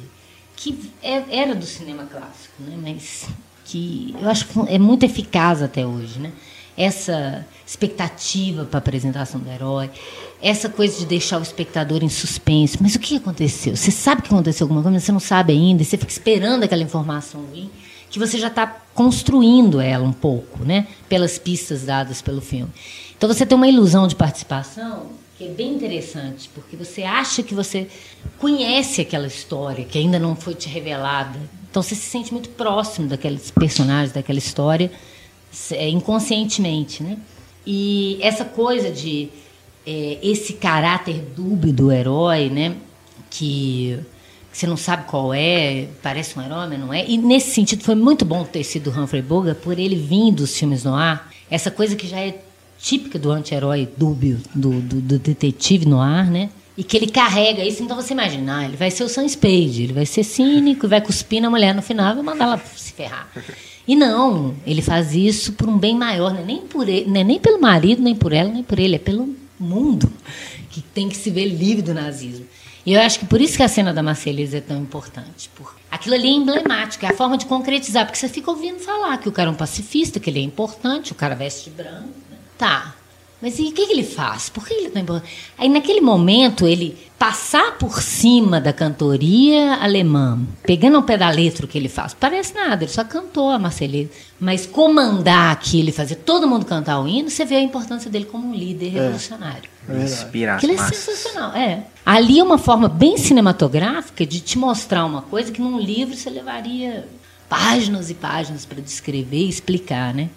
que 0.57 0.91
é, 1.03 1.23
era 1.31 1.55
do 1.55 1.67
cinema 1.67 2.05
clássico, 2.05 2.55
né? 2.61 2.77
Mas 2.81 3.27
que 3.65 4.15
eu 4.21 4.29
acho 4.29 4.47
que 4.47 4.59
é 4.69 4.79
muito 4.79 5.05
eficaz 5.05 5.63
até 5.63 5.87
hoje, 5.87 6.19
né? 6.19 6.33
Essa 6.77 7.47
expectativa 7.67 8.65
para 8.65 8.79
a 8.79 8.81
apresentação 8.81 9.41
do 9.41 9.51
herói, 9.51 9.91
essa 10.43 10.69
coisa 10.69 10.99
de 10.99 11.07
deixar 11.07 11.39
o 11.39 11.43
espectador 11.43 12.03
em 12.03 12.09
suspense. 12.09 12.79
Mas 12.81 12.95
o 12.95 12.99
que 12.99 13.17
aconteceu? 13.17 13.77
Você 13.77 13.91
sabe 13.91 14.23
que 14.23 14.29
aconteceu 14.29 14.65
alguma 14.65 14.83
coisa, 14.83 14.95
mas 14.95 15.05
você 15.05 15.13
não 15.13 15.21
sabe 15.21 15.53
ainda, 15.53 15.83
você 15.83 15.97
fica 15.97 16.13
esperando 16.13 16.63
aquela 16.65 16.83
informação 16.83 17.45
vir, 17.53 17.71
que 18.11 18.19
você 18.19 18.39
já 18.39 18.49
está 18.49 18.67
construindo 18.95 19.81
ela 19.81 20.05
um 20.05 20.13
pouco, 20.13 20.65
né? 20.65 20.87
Pelas 21.09 21.39
pistas 21.39 21.83
dadas 21.83 22.23
pelo 22.23 22.41
filme. 22.41 22.71
Então 23.17 23.29
você 23.29 23.47
tem 23.47 23.57
uma 23.57 23.69
ilusão 23.69 24.07
de 24.07 24.15
participação 24.15 25.07
que 25.37 25.45
é 25.45 25.49
bem 25.49 25.75
interessante, 25.75 26.49
porque 26.55 26.77
você 26.77 27.03
acha 27.03 27.43
que 27.43 27.55
você 27.55 27.89
conhece 28.39 29.03
aquela 29.03 29.27
história 29.27 29.85
que 29.85 29.99
ainda 29.99 30.19
não 30.19 30.35
foi 30.35 30.55
te 30.55 30.69
revelada. 30.69 31.39
Então 31.71 31.83
você 31.83 31.95
se 31.95 32.09
sente 32.09 32.33
muito 32.33 32.49
próximo 32.51 33.07
daqueles 33.07 33.51
personagens, 33.51 34.13
daquela 34.13 34.39
história, 34.39 34.91
é, 35.73 35.89
inconscientemente, 35.91 37.03
né? 37.03 37.19
E 37.67 38.19
essa 38.23 38.47
coisa 38.47 38.91
de 38.91 39.29
é, 39.87 40.19
esse 40.23 40.55
caráter 40.55 41.21
dúbio 41.37 41.73
do 41.73 41.93
herói, 41.93 42.49
né? 42.49 42.75
Que, 43.29 43.99
que, 44.51 44.57
você 44.57 44.67
não 44.67 44.77
sabe 44.77 45.05
qual 45.07 45.35
é, 45.35 45.89
parece 46.03 46.39
um 46.39 46.43
herói, 46.43 46.67
mas 46.67 46.81
não 46.81 46.95
é. 46.95 47.05
E 47.07 47.19
nesse 47.19 47.51
sentido 47.51 47.85
foi 47.85 47.95
muito 47.95 48.25
bom 48.25 48.43
ter 48.43 48.65
sido 48.65 48.91
Humphrey 48.91 49.21
Bogart 49.21 49.59
por 49.59 49.79
ele 49.79 49.97
vir 49.97 50.33
dos 50.33 50.57
filmes 50.57 50.83
no 50.83 50.95
ar. 50.95 51.31
Essa 51.51 51.71
coisa 51.71 51.95
que 51.95 52.09
já 52.09 52.21
é 52.21 52.46
típica 52.87 53.19
do 53.19 53.33
anti-herói 53.33 53.89
dúbio, 53.97 54.41
do, 54.55 54.81
do, 54.81 55.01
do, 55.01 55.19
detetive 55.19 55.87
no 55.87 56.01
ar, 56.01 56.31
né? 56.31 56.51
E 56.79 56.85
que 56.85 56.97
ele 56.97 57.09
carrega 57.09 57.65
isso, 57.65 57.83
então 57.83 57.97
você 57.97 58.13
imagina, 58.13 58.59
ah, 58.59 58.65
ele 58.65 58.77
vai 58.77 58.93
ser 58.93 59.03
o 59.03 59.09
Sam 59.09 59.29
Spade, 59.29 59.83
ele 59.83 59.93
vai 59.93 60.07
ser 60.07 60.23
cínico, 60.23 60.87
vai 60.87 61.01
cuspir 61.01 61.43
na 61.43 61.51
mulher 61.51 61.75
no 61.75 61.83
final 61.83 62.13
e 62.13 62.15
vai 62.15 62.23
mandar 62.23 62.45
ela 62.45 62.63
se 62.77 62.93
ferrar. 62.93 63.29
E 63.89 63.97
não, 63.97 64.55
ele 64.65 64.83
faz 64.83 65.17
isso 65.17 65.55
por 65.55 65.69
um 65.69 65.77
bem 65.77 65.97
maior, 65.97 66.33
não 66.33 66.41
é 66.41 66.45
nem, 66.45 66.61
por 66.61 66.89
ele, 66.89 67.11
não 67.11 67.21
é 67.21 67.25
nem 67.25 67.41
pelo 67.41 67.61
marido, 67.61 68.01
nem 68.01 68.15
por 68.15 68.33
ela, 68.33 68.53
nem 68.53 68.63
por 68.63 68.79
ele, 68.79 68.95
é 68.95 69.01
pelo 69.01 69.35
mundo 69.59 70.09
que 70.71 70.81
tem 70.81 71.09
que 71.09 71.17
se 71.17 71.29
ver 71.29 71.47
livre 71.47 71.83
do 71.83 71.93
nazismo. 71.93 72.47
E 72.85 72.93
eu 72.93 73.01
acho 73.01 73.19
que 73.19 73.27
por 73.27 73.41
isso 73.41 73.57
que 73.57 73.65
a 73.65 73.69
cena 73.69 73.93
da 73.93 74.01
Marcelisa 74.01 74.59
é 74.59 74.61
tão 74.61 74.81
importante. 74.81 75.51
Porque 75.57 75.81
aquilo 75.91 76.15
ali 76.15 76.29
é 76.29 76.33
emblemático, 76.33 77.05
é 77.05 77.09
a 77.09 77.17
forma 77.17 77.37
de 77.37 77.47
concretizar, 77.47 78.07
porque 78.07 78.17
você 78.17 78.29
fica 78.29 78.49
ouvindo 78.49 78.79
falar 78.79 79.19
que 79.19 79.29
o 79.29 79.33
cara 79.33 79.49
é 79.49 79.53
um 79.53 79.57
pacifista, 79.57 80.21
que 80.21 80.31
ele 80.31 80.39
é 80.39 80.43
importante, 80.43 81.11
o 81.11 81.15
cara 81.17 81.35
veste 81.35 81.69
branco. 81.69 82.26
Tá, 82.59 82.95
mas 83.41 83.59
e 83.59 83.65
o 83.65 83.73
que, 83.73 83.87
que, 83.87 83.93
ele 83.93 84.03
faz? 84.03 84.49
Por 84.49 84.67
que 84.67 84.73
ele 84.73 84.87
está 84.89 84.99
importante? 84.99 85.31
Aí, 85.59 85.69
naquele 85.69 86.01
momento, 86.01 86.67
ele 86.67 86.97
passar 87.19 87.77
por 87.79 88.01
cima 88.01 88.61
da 88.61 88.73
cantoria 88.73 89.75
alemã, 89.75 90.41
pegando 90.63 90.99
o 90.99 91.03
pé 91.03 91.19
da 91.19 91.29
letra 91.29 91.67
o 91.67 91.69
que 91.69 91.77
ele 91.77 91.89
faz, 91.89 92.15
parece 92.15 92.55
nada, 92.55 92.85
ele 92.85 92.93
só 92.93 93.05
cantou 93.05 93.51
a 93.51 93.59
Marselhesa. 93.59 94.11
Mas 94.41 94.67
comandar 94.67 95.53
aquilo 95.53 95.91
e 95.91 95.93
fazer 95.93 96.17
todo 96.17 96.49
mundo 96.49 96.65
cantar 96.65 96.99
o 97.01 97.07
hino, 97.07 97.29
você 97.29 97.45
vê 97.45 97.57
a 97.57 97.63
importância 97.63 98.11
dele 98.11 98.25
como 98.25 98.49
um 98.49 98.55
líder 98.55 98.87
é. 98.87 98.91
revolucionário. 99.01 99.71
É 99.89 100.03
Inspirar 100.03 100.57
Aquilo 100.57 100.73
é 100.73 100.79
sensacional. 100.79 101.55
É. 101.55 101.85
Ali 102.05 102.39
é 102.39 102.43
uma 102.43 102.59
forma 102.59 102.89
bem 102.89 103.19
cinematográfica 103.19 104.25
de 104.25 104.41
te 104.41 104.59
mostrar 104.59 105.05
uma 105.05 105.23
coisa 105.23 105.53
que 105.53 105.61
num 105.61 105.79
livro 105.79 106.17
você 106.17 106.31
levaria 106.31 107.07
páginas 107.49 108.11
e 108.11 108.15
páginas 108.15 108.65
para 108.65 108.81
descrever 108.81 109.45
e 109.45 109.49
explicar, 109.49 110.15
né? 110.15 110.31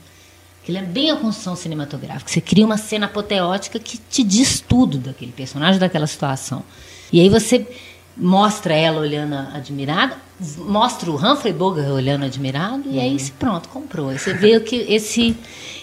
Ele 0.69 0.77
é 0.77 0.83
bem 0.83 1.09
a 1.09 1.15
construção 1.15 1.55
cinematográfica. 1.55 2.31
Você 2.31 2.39
cria 2.39 2.63
uma 2.63 2.77
cena 2.77 3.07
apoteótica 3.07 3.79
que 3.79 3.97
te 3.97 4.23
diz 4.23 4.59
tudo 4.59 4.99
daquele 4.99 5.31
personagem, 5.31 5.79
daquela 5.79 6.05
situação. 6.05 6.63
E 7.11 7.19
aí 7.19 7.27
você 7.27 7.67
mostra 8.15 8.75
ela 8.75 8.99
olhando 9.01 9.33
admirada, 9.33 10.15
mostra 10.57 11.09
o 11.09 11.15
Humphrey 11.15 11.53
Bogart 11.53 11.89
olhando 11.89 12.23
admirado, 12.23 12.87
uhum. 12.87 12.93
e 12.95 12.99
aí 12.99 13.19
você, 13.19 13.31
pronto, 13.31 13.67
comprou. 13.69 14.09
Aí 14.09 14.19
você 14.19 14.31
vê 14.31 14.59
que 14.59 14.75
esse. 14.75 15.35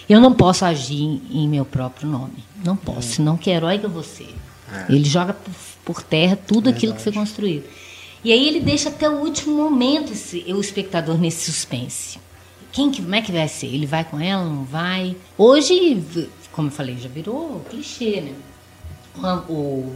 Eu 0.07 0.21
não 0.21 0.31
posso 0.31 0.63
agir 0.63 1.01
em, 1.01 1.21
em 1.31 1.49
meu 1.49 1.65
próprio 1.65 2.07
nome. 2.07 2.45
Não 2.63 2.77
posso, 2.77 3.19
uhum. 3.19 3.25
não 3.25 3.37
que 3.37 3.49
herói 3.49 3.79
que 3.79 3.85
eu 3.85 3.89
vou 3.89 4.03
ser. 4.03 4.33
É. 4.71 4.85
Ele 4.93 5.03
joga 5.03 5.33
por, 5.33 5.53
por 5.83 6.01
terra 6.01 6.37
tudo 6.47 6.69
aquilo 6.69 6.93
que 6.93 7.01
foi 7.01 7.11
construído. 7.11 7.65
E 8.23 8.31
aí 8.31 8.47
ele 8.47 8.61
deixa 8.61 8.87
até 8.87 9.09
o 9.09 9.17
último 9.17 9.53
momento 9.53 10.13
esse, 10.13 10.45
o 10.47 10.61
espectador 10.61 11.17
nesse 11.17 11.51
suspense. 11.51 12.19
Quem 12.71 12.91
que, 12.91 13.01
como 13.01 13.15
é 13.15 13.21
que 13.21 13.31
vai 13.31 13.47
ser? 13.47 13.67
Ele 13.67 13.85
vai 13.85 14.03
com 14.03 14.19
ela, 14.19 14.43
não 14.43 14.63
vai? 14.63 15.15
Hoje, 15.37 16.03
como 16.51 16.67
eu 16.67 16.71
falei, 16.71 16.97
já 16.97 17.09
virou 17.09 17.61
clichê, 17.69 18.21
né? 18.21 18.33
O, 19.49 19.93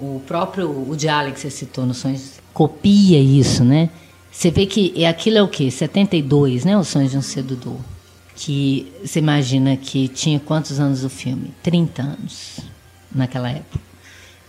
o 0.00 0.22
próprio 0.26 0.68
o 0.68 0.96
Allen 1.08 1.32
que 1.32 1.40
você 1.40 1.50
citou 1.50 1.86
no 1.86 1.94
Sonhos 1.94 2.40
copia 2.52 3.20
isso, 3.20 3.64
né? 3.64 3.90
Você 4.30 4.50
vê 4.50 4.66
que 4.66 5.04
aquilo 5.04 5.38
é 5.38 5.42
o 5.42 5.48
quê? 5.48 5.70
72, 5.70 6.64
né? 6.64 6.76
Os 6.76 6.88
Sonhos 6.88 7.12
de 7.12 7.18
um 7.18 7.22
Sedutor. 7.22 7.78
Que 8.34 8.92
você 9.02 9.18
imagina 9.18 9.76
que 9.76 10.08
tinha 10.08 10.38
quantos 10.38 10.78
anos 10.78 11.04
o 11.04 11.08
filme? 11.08 11.54
30 11.62 12.02
anos 12.02 12.60
naquela 13.14 13.50
época. 13.50 13.80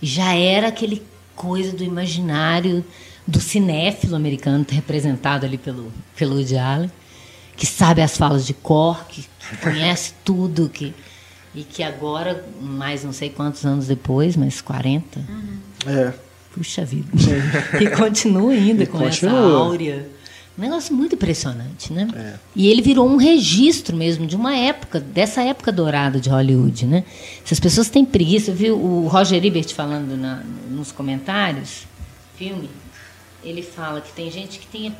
Já 0.02 0.34
era 0.34 0.68
aquele 0.68 1.02
coisa 1.34 1.74
do 1.74 1.84
imaginário 1.84 2.84
do 3.26 3.40
cinéfilo 3.40 4.16
americano 4.16 4.66
representado 4.68 5.46
ali 5.46 5.56
pelo, 5.56 5.92
pelo 6.16 6.36
Woody 6.36 6.56
Allen 6.56 6.90
que 7.58 7.66
sabe 7.66 8.00
as 8.00 8.16
falas 8.16 8.46
de 8.46 8.54
cor, 8.54 9.04
que 9.08 9.26
conhece 9.60 10.14
tudo, 10.24 10.68
que 10.68 10.94
e 11.54 11.64
que 11.64 11.82
agora, 11.82 12.44
mais 12.60 13.02
não 13.02 13.12
sei 13.12 13.30
quantos 13.30 13.66
anos 13.66 13.88
depois, 13.88 14.36
mas 14.36 14.60
40. 14.60 15.18
Uhum. 15.18 15.58
É. 15.86 16.12
Puxa 16.54 16.84
vida. 16.84 17.10
e 17.80 17.90
continua 17.96 18.52
ainda 18.52 18.84
e 18.84 18.86
com 18.86 18.98
continua. 18.98 19.38
essa 19.38 19.48
áurea. 19.56 20.08
Um 20.56 20.60
negócio 20.60 20.94
muito 20.94 21.16
impressionante, 21.16 21.92
né? 21.92 22.08
É. 22.14 22.34
E 22.54 22.68
ele 22.68 22.80
virou 22.80 23.08
um 23.08 23.16
registro 23.16 23.96
mesmo 23.96 24.24
de 24.24 24.36
uma 24.36 24.56
época, 24.56 25.00
dessa 25.00 25.42
época 25.42 25.72
dourada 25.72 26.20
de 26.20 26.28
Hollywood, 26.28 26.86
né? 26.86 27.04
Se 27.44 27.54
as 27.54 27.60
pessoas 27.60 27.88
têm 27.88 28.04
preguiça, 28.04 28.52
viu 28.52 28.76
o 28.76 29.08
Roger 29.08 29.44
Ebert 29.44 29.72
falando 29.74 30.16
na, 30.16 30.42
nos 30.70 30.92
comentários, 30.92 31.86
filme, 32.36 32.70
ele 33.42 33.62
fala 33.62 34.00
que 34.00 34.12
tem 34.12 34.30
gente 34.30 34.60
que 34.60 34.66
tem, 34.66 34.94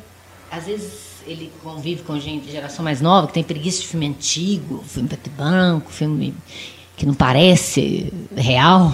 às 0.51 0.65
vezes 0.65 1.08
ele 1.25 1.51
convive 1.63 2.03
com 2.03 2.19
gente 2.19 2.51
geração 2.51 2.83
mais 2.83 3.01
nova, 3.01 3.27
que 3.27 3.33
tem 3.33 3.43
preguiça 3.43 3.81
de 3.81 3.87
filme 3.87 4.07
antigo, 4.07 4.83
filme 4.87 5.07
preto 5.07 5.27
e 5.27 5.29
branco, 5.29 5.91
filme 5.91 6.33
que 6.95 7.05
não 7.05 7.13
parece 7.13 8.13
real. 8.35 8.93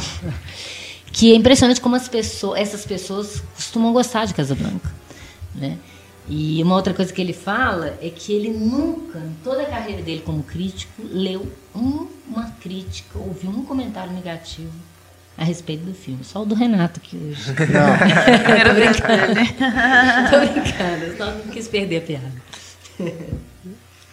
Que 1.11 1.31
é 1.31 1.35
impressionante 1.35 1.79
como 1.79 1.95
as 1.95 2.09
pessoas, 2.09 2.59
essas 2.59 2.85
pessoas 2.85 3.41
costumam 3.55 3.93
gostar 3.93 4.25
de 4.25 4.33
Casablanca. 4.33 4.93
Né? 5.53 5.77
E 6.27 6.61
uma 6.61 6.75
outra 6.75 6.93
coisa 6.93 7.13
que 7.13 7.21
ele 7.21 7.33
fala 7.33 7.97
é 8.01 8.09
que 8.09 8.33
ele 8.33 8.49
nunca, 8.49 9.19
em 9.19 9.33
toda 9.43 9.61
a 9.61 9.65
carreira 9.65 10.01
dele 10.01 10.23
como 10.25 10.43
crítico, 10.43 11.01
leu 11.03 11.49
uma 11.73 12.51
crítica, 12.59 13.17
ouviu 13.17 13.49
um 13.49 13.63
comentário 13.63 14.11
negativo 14.11 14.73
a 15.37 15.43
respeito 15.43 15.83
do 15.83 15.93
filme. 15.93 16.23
Só 16.23 16.43
o 16.43 16.45
do 16.45 16.55
Renato 16.55 16.99
que 16.99 17.17
hoje. 17.17 17.51
Não. 17.51 17.55
Tô 18.65 18.73
brincando. 18.73 19.35
Tô 20.29 20.53
brincando, 20.53 21.17
só 21.17 21.25
não 21.25 21.51
quis 21.51 21.67
perder 21.67 21.97
a 21.97 22.01
piada. 22.01 22.31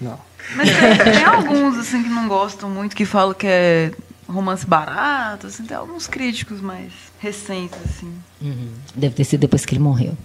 Não. 0.01 0.18
Mas 0.57 0.68
tem, 0.68 1.12
tem, 1.12 1.25
alguns 1.25 1.79
assim 1.79 2.03
que 2.03 2.09
não 2.09 2.27
gostam 2.27 2.68
muito, 2.68 2.97
que 2.97 3.05
falam 3.05 3.33
que 3.33 3.47
é 3.47 3.93
romance 4.29 4.66
barato, 4.66 5.47
assim, 5.47 5.64
tem 5.64 5.77
alguns 5.77 6.07
críticos 6.07 6.61
mais 6.61 6.93
recentes, 7.20 7.79
assim. 7.85 8.12
Uhum. 8.41 8.73
Deve 8.95 9.14
ter 9.14 9.25
sido 9.25 9.41
depois 9.41 9.64
que 9.64 9.75
ele 9.75 9.83
morreu. 9.83 10.16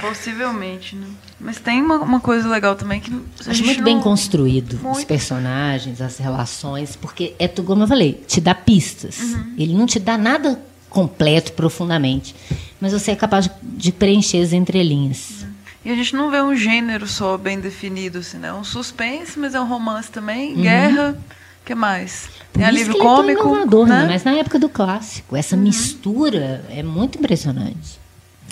Possivelmente, 0.00 0.94
né? 0.94 1.06
Mas 1.40 1.58
tem 1.58 1.82
uma, 1.82 1.96
uma, 1.96 2.20
coisa 2.20 2.48
legal 2.48 2.76
também 2.76 3.00
que. 3.00 3.12
Acho 3.46 3.64
muito 3.64 3.78
não... 3.78 3.84
bem 3.84 4.00
construído 4.00 4.78
muito. 4.78 4.98
os 4.98 5.04
personagens, 5.04 6.00
as 6.00 6.18
relações, 6.18 6.94
porque 6.94 7.34
é 7.38 7.48
tudo, 7.48 7.66
como 7.66 7.82
eu 7.82 7.88
falei, 7.88 8.22
te 8.26 8.40
dá 8.40 8.54
pistas. 8.54 9.18
Uhum. 9.18 9.54
Ele 9.58 9.74
não 9.74 9.86
te 9.86 9.98
dá 9.98 10.16
nada 10.16 10.60
completo, 10.88 11.52
profundamente. 11.52 12.34
Mas 12.80 12.92
você 12.92 13.10
é 13.12 13.16
capaz 13.16 13.50
de, 13.62 13.92
preencher 13.92 14.40
as 14.40 14.52
entrelinhas. 14.52 15.42
Uhum. 15.42 15.48
E 15.86 15.90
a 15.90 15.94
gente 15.94 16.14
não 16.14 16.30
vê 16.30 16.40
um 16.40 16.54
gênero 16.54 17.06
só 17.06 17.36
bem 17.36 17.58
definido, 17.58 18.18
assim, 18.18 18.38
né? 18.38 18.52
Um 18.52 18.64
suspense, 18.64 19.38
mas 19.38 19.54
é 19.54 19.60
um 19.60 19.66
romance 19.66 20.10
também, 20.10 20.54
uhum. 20.54 20.62
guerra. 20.62 21.18
O 21.62 21.66
que 21.66 21.74
mais? 21.74 22.28
Tem 22.52 22.64
alívio 22.64 22.94
é 22.94 22.98
cômico. 22.98 23.40
É 23.40 23.44
inovador, 23.44 23.86
né? 23.86 24.02
né? 24.02 24.08
Mas 24.08 24.24
na 24.24 24.32
época 24.32 24.58
do 24.58 24.68
clássico, 24.68 25.36
essa 25.36 25.56
uhum. 25.56 25.62
mistura 25.62 26.64
é 26.70 26.82
muito 26.82 27.18
impressionante. 27.18 27.98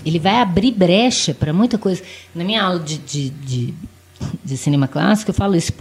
Ele 0.06 0.20
vai 0.20 0.36
abrir 0.36 0.70
brecha 0.70 1.34
para 1.34 1.52
muita 1.52 1.76
coisa. 1.76 2.00
Na 2.32 2.44
minha 2.44 2.62
aula 2.62 2.78
de, 2.78 2.96
de, 2.96 3.30
de, 3.30 3.74
de, 4.44 4.56
cinema 4.56 4.86
clássico, 4.86 5.32
eu 5.32 5.34
falo 5.34 5.56
isso, 5.56 5.72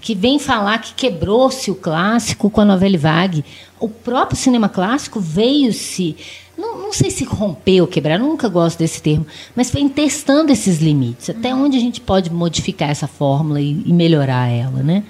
que 0.00 0.12
vem 0.12 0.40
falar 0.40 0.78
que 0.78 0.92
quebrou-se 0.92 1.70
o 1.70 1.76
clássico 1.76 2.50
com 2.50 2.60
a 2.60 2.64
novela 2.64 2.98
vague. 2.98 3.44
O 3.78 3.88
próprio 3.88 4.36
cinema 4.36 4.68
clássico 4.68 5.20
veio 5.20 5.72
se. 5.72 6.16
Não, 6.58 6.78
não 6.78 6.92
sei 6.92 7.10
se 7.12 7.24
romper 7.24 7.80
ou 7.80 7.86
quebrar, 7.86 8.18
nunca 8.18 8.48
gosto 8.48 8.78
desse 8.80 9.00
termo, 9.00 9.24
mas 9.54 9.70
vem 9.70 9.88
testando 9.88 10.50
esses 10.50 10.78
limites. 10.78 11.30
Até 11.30 11.54
onde 11.54 11.76
a 11.76 11.80
gente 11.80 12.00
pode 12.00 12.28
modificar 12.28 12.90
essa 12.90 13.06
fórmula 13.06 13.60
e, 13.60 13.82
e 13.86 13.92
melhorar 13.92 14.48
ela, 14.48 14.82
né? 14.82 15.04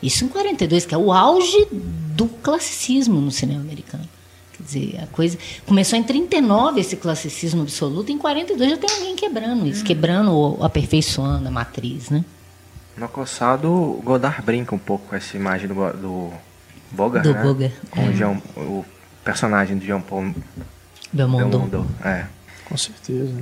Isso 0.00 0.24
em 0.24 0.28
42, 0.28 0.86
que 0.86 0.94
é 0.94 0.98
o 0.98 1.12
auge 1.12 1.66
do 1.72 2.26
classicismo 2.26 3.20
no 3.20 3.30
cinema 3.32 3.60
americano. 3.60 4.13
Quer 4.64 4.80
dizer, 4.80 5.00
a 5.02 5.06
coisa. 5.08 5.38
Começou 5.66 5.98
em 5.98 6.02
39 6.02 6.80
esse 6.80 6.96
classicismo 6.96 7.62
absoluto, 7.62 8.10
em 8.10 8.18
42 8.18 8.70
já 8.70 8.76
tem 8.76 8.90
alguém 8.90 9.16
quebrando 9.16 9.66
isso, 9.66 9.82
hum. 9.82 9.86
quebrando 9.86 10.32
ou 10.32 10.64
aperfeiçoando 10.64 11.48
a 11.48 11.50
matriz, 11.50 12.10
né? 12.10 12.24
No 12.96 13.06
Acossado, 13.06 14.00
Godard 14.04 14.40
brinca 14.42 14.74
um 14.74 14.78
pouco 14.78 15.08
com 15.08 15.16
essa 15.16 15.36
imagem 15.36 15.66
do, 15.66 15.74
do 15.74 16.32
Bogart, 16.92 17.24
do 17.24 17.34
né? 17.34 17.42
Bogart. 17.42 17.72
Com 17.90 18.02
é. 18.02 18.08
o, 18.08 18.12
Jean, 18.14 18.42
o 18.56 18.84
personagem 19.24 19.76
de 19.76 19.86
Jean 19.86 20.00
Paul 20.00 20.32
Belmondo. 21.12 21.58
Belmondo. 21.58 21.86
É. 22.04 22.26
Com 22.64 22.76
certeza. 22.76 23.34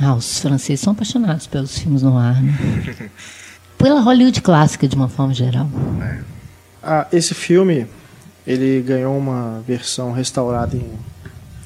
Ah, 0.00 0.14
os 0.14 0.40
franceses 0.40 0.80
são 0.80 0.92
apaixonados 0.92 1.46
pelos 1.46 1.76
filmes 1.78 2.02
no 2.02 2.16
ar, 2.16 2.40
né? 2.40 2.56
Pela 3.76 4.00
Hollywood 4.00 4.40
clássica, 4.42 4.88
de 4.88 4.96
uma 4.96 5.08
forma 5.08 5.32
geral. 5.32 5.68
É. 6.02 6.18
Ah, 6.82 7.06
esse 7.12 7.32
filme, 7.32 7.86
ele 8.48 8.80
ganhou 8.80 9.16
uma 9.16 9.62
versão 9.66 10.10
restaurada 10.10 10.74
em, 10.74 10.90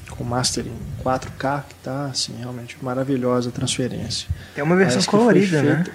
com 0.09 0.23
master 0.25 0.65
em 0.65 1.01
4K, 1.03 1.63
que 1.69 1.75
tá 1.81 2.07
assim, 2.07 2.33
realmente 2.37 2.75
maravilhosa 2.81 3.47
a 3.47 3.51
transferência. 3.53 4.27
Tem 4.53 4.61
uma 4.61 4.75
versão 4.75 5.01
colorida, 5.03 5.63
né? 5.63 5.85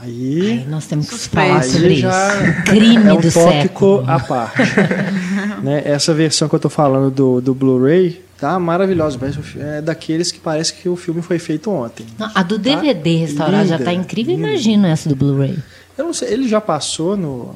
Aí, 0.00 0.60
Ai, 0.60 0.66
nós 0.68 0.86
temos 0.86 1.08
que 1.08 1.18
falar 1.28 1.62
sobre 1.62 1.96
já 1.96 2.34
isso. 2.34 2.62
Crime 2.64 3.08
é 3.08 3.14
um 3.14 3.20
do 3.20 3.32
tópico 3.32 3.52
século. 3.52 4.04
à 4.06 4.20
parte. 4.20 4.62
né? 5.62 5.82
Essa 5.84 6.12
versão 6.14 6.48
que 6.48 6.54
eu 6.54 6.58
estou 6.58 6.70
falando 6.70 7.10
do, 7.10 7.40
do 7.40 7.54
Blu-ray 7.54 8.24
tá 8.38 8.58
maravilhosa. 8.58 9.18
É 9.58 9.80
daqueles 9.80 10.30
que 10.30 10.38
parece 10.38 10.74
que 10.74 10.88
o 10.88 10.94
filme 10.94 11.22
foi 11.22 11.38
feito 11.38 11.70
ontem. 11.70 12.06
Não, 12.18 12.30
a 12.32 12.42
do 12.42 12.58
DVD 12.58 13.14
tá 13.14 13.20
restaurado 13.20 13.68
já 13.68 13.76
está 13.76 13.92
incrível. 13.92 14.36
Linda. 14.36 14.48
Imagina 14.48 14.88
essa 14.88 15.08
do 15.08 15.16
Blu-ray. 15.16 15.58
Eu 15.96 16.06
não 16.06 16.12
sei, 16.12 16.32
ele 16.32 16.48
já 16.48 16.60
passou 16.60 17.16
no 17.16 17.54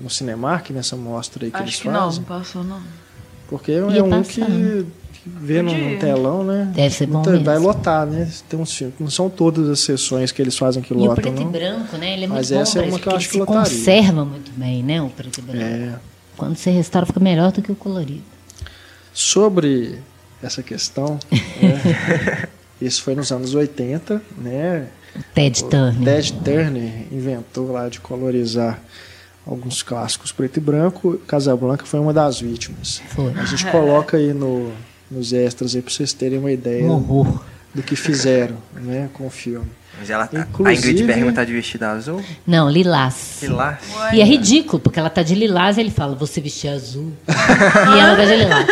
no 0.00 0.08
Cinemark, 0.10 0.70
nessa 0.70 0.96
mostra 0.96 1.44
aí 1.44 1.50
que 1.50 1.56
Acho 1.56 1.64
eles 1.64 1.76
que 1.76 1.82
fazem? 1.84 2.00
não, 2.00 2.12
não 2.12 2.22
passou 2.22 2.64
não. 2.64 2.80
Porque 3.48 3.72
é 3.72 3.82
um 4.02 4.22
que, 4.22 4.40
que 4.42 4.86
ver 5.26 5.62
no, 5.62 5.98
telão, 5.98 6.44
né? 6.44 6.70
Deve 6.74 6.94
ser 6.94 7.06
bom 7.06 7.14
Muita- 7.14 7.30
mesmo. 7.30 7.44
Vai 7.46 7.58
lotar, 7.58 8.06
né? 8.06 8.30
Tem 8.48 8.60
uns 8.60 8.72
filmes. 8.74 8.94
Não 9.00 9.10
são 9.10 9.30
todas 9.30 9.68
as 9.70 9.80
sessões 9.80 10.30
que 10.30 10.40
eles 10.42 10.56
fazem 10.56 10.82
que 10.82 10.92
E 10.92 10.96
o 10.96 11.00
lotam, 11.00 11.14
preto 11.16 11.34
não. 11.40 11.48
e 11.48 11.52
branco, 11.52 11.96
né? 11.96 12.12
Ele 12.12 12.24
é 12.24 12.28
Mas 12.28 12.50
muito 12.50 12.54
bom 12.54 12.60
essa 12.62 12.78
é 12.78 12.82
pra 12.82 12.90
uma 12.90 12.98
que 13.00 13.08
eu 13.08 13.16
acho 13.16 13.28
que 13.30 13.38
lotaria. 13.38 13.60
conserva 13.62 14.24
muito 14.24 14.50
bem, 14.54 14.82
né? 14.82 15.00
O 15.02 15.08
preto 15.08 15.38
e 15.38 15.42
branco. 15.42 15.64
É. 15.64 15.94
Quando 16.36 16.56
você 16.56 16.70
restaura, 16.70 17.06
fica 17.06 17.20
melhor 17.20 17.50
do 17.52 17.62
que 17.62 17.72
o 17.72 17.74
colorido. 17.74 18.22
Sobre 19.12 19.98
essa 20.42 20.62
questão, 20.62 21.18
né? 21.32 22.48
isso 22.80 23.02
foi 23.02 23.14
nos 23.14 23.32
anos 23.32 23.54
80, 23.54 24.22
né? 24.36 24.88
Ted 25.34 25.64
Turner. 25.64 26.04
Ted 26.04 26.32
Turner 26.44 27.06
inventou 27.10 27.72
lá 27.72 27.88
de 27.88 27.98
colorizar 27.98 28.78
alguns 29.48 29.82
clássicos 29.82 30.30
preto 30.30 30.58
e 30.58 30.60
branco. 30.60 31.18
Casablanca 31.26 31.84
foi 31.86 31.98
uma 31.98 32.12
das 32.12 32.40
vítimas. 32.40 33.00
Foi. 33.08 33.32
A 33.34 33.44
gente 33.44 33.66
coloca 33.66 34.16
aí 34.16 34.32
no, 34.32 34.70
nos 35.10 35.32
extras 35.32 35.74
aí 35.74 35.82
para 35.82 35.92
vocês 35.92 36.12
terem 36.12 36.38
uma 36.38 36.52
ideia 36.52 36.86
horror. 36.90 37.42
do 37.74 37.82
que 37.82 37.96
fizeram 37.96 38.56
né, 38.74 39.08
com 39.14 39.26
o 39.26 39.30
filme. 39.30 39.66
Mas 39.98 40.10
ela, 40.10 40.28
tá- 40.28 40.46
a 40.64 40.72
Ingrid 40.74 41.02
Bergman 41.02 41.32
tá 41.32 41.42
de 41.44 41.52
vestido 41.52 41.82
azul? 41.82 42.22
Não, 42.46 42.70
lilás. 42.70 43.38
Que 43.40 43.48
lá. 43.48 43.76
E 44.12 44.20
é 44.20 44.24
ridículo, 44.24 44.78
porque 44.78 45.00
ela 45.00 45.10
tá 45.10 45.24
de 45.24 45.34
lilás 45.34 45.76
e 45.76 45.80
ele 45.80 45.90
fala, 45.90 46.14
você 46.14 46.40
vestir 46.40 46.68
azul. 46.68 47.12
e 47.26 47.98
ela 47.98 48.14
tá 48.16 48.24
de 48.24 48.36
lilás. 48.36 48.66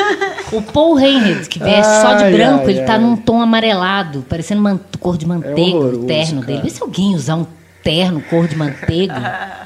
O 0.53 0.63
Paul 0.63 0.95
Reinhardt, 0.95 1.49
que 1.49 1.59
veste 1.59 2.01
só 2.01 2.15
de 2.15 2.25
Ai, 2.25 2.33
branco, 2.33 2.67
ai, 2.67 2.71
ele 2.71 2.83
tá 2.83 2.93
ai. 2.93 3.01
num 3.01 3.17
tom 3.17 3.41
amarelado, 3.43 4.25
parecendo 4.29 4.81
cor 5.01 5.19
de 5.19 5.27
manteiga, 5.27 5.77
horroroso, 5.77 6.03
o 6.03 6.07
terno 6.07 6.41
cara. 6.43 6.47
dele. 6.47 6.63
Vê 6.63 6.71
se 6.71 6.81
alguém 6.81 7.17
usar 7.17 7.35
um 7.35 7.47
terno 7.83 8.21
cor 8.21 8.47
de 8.47 8.55
manteiga. 8.55 9.66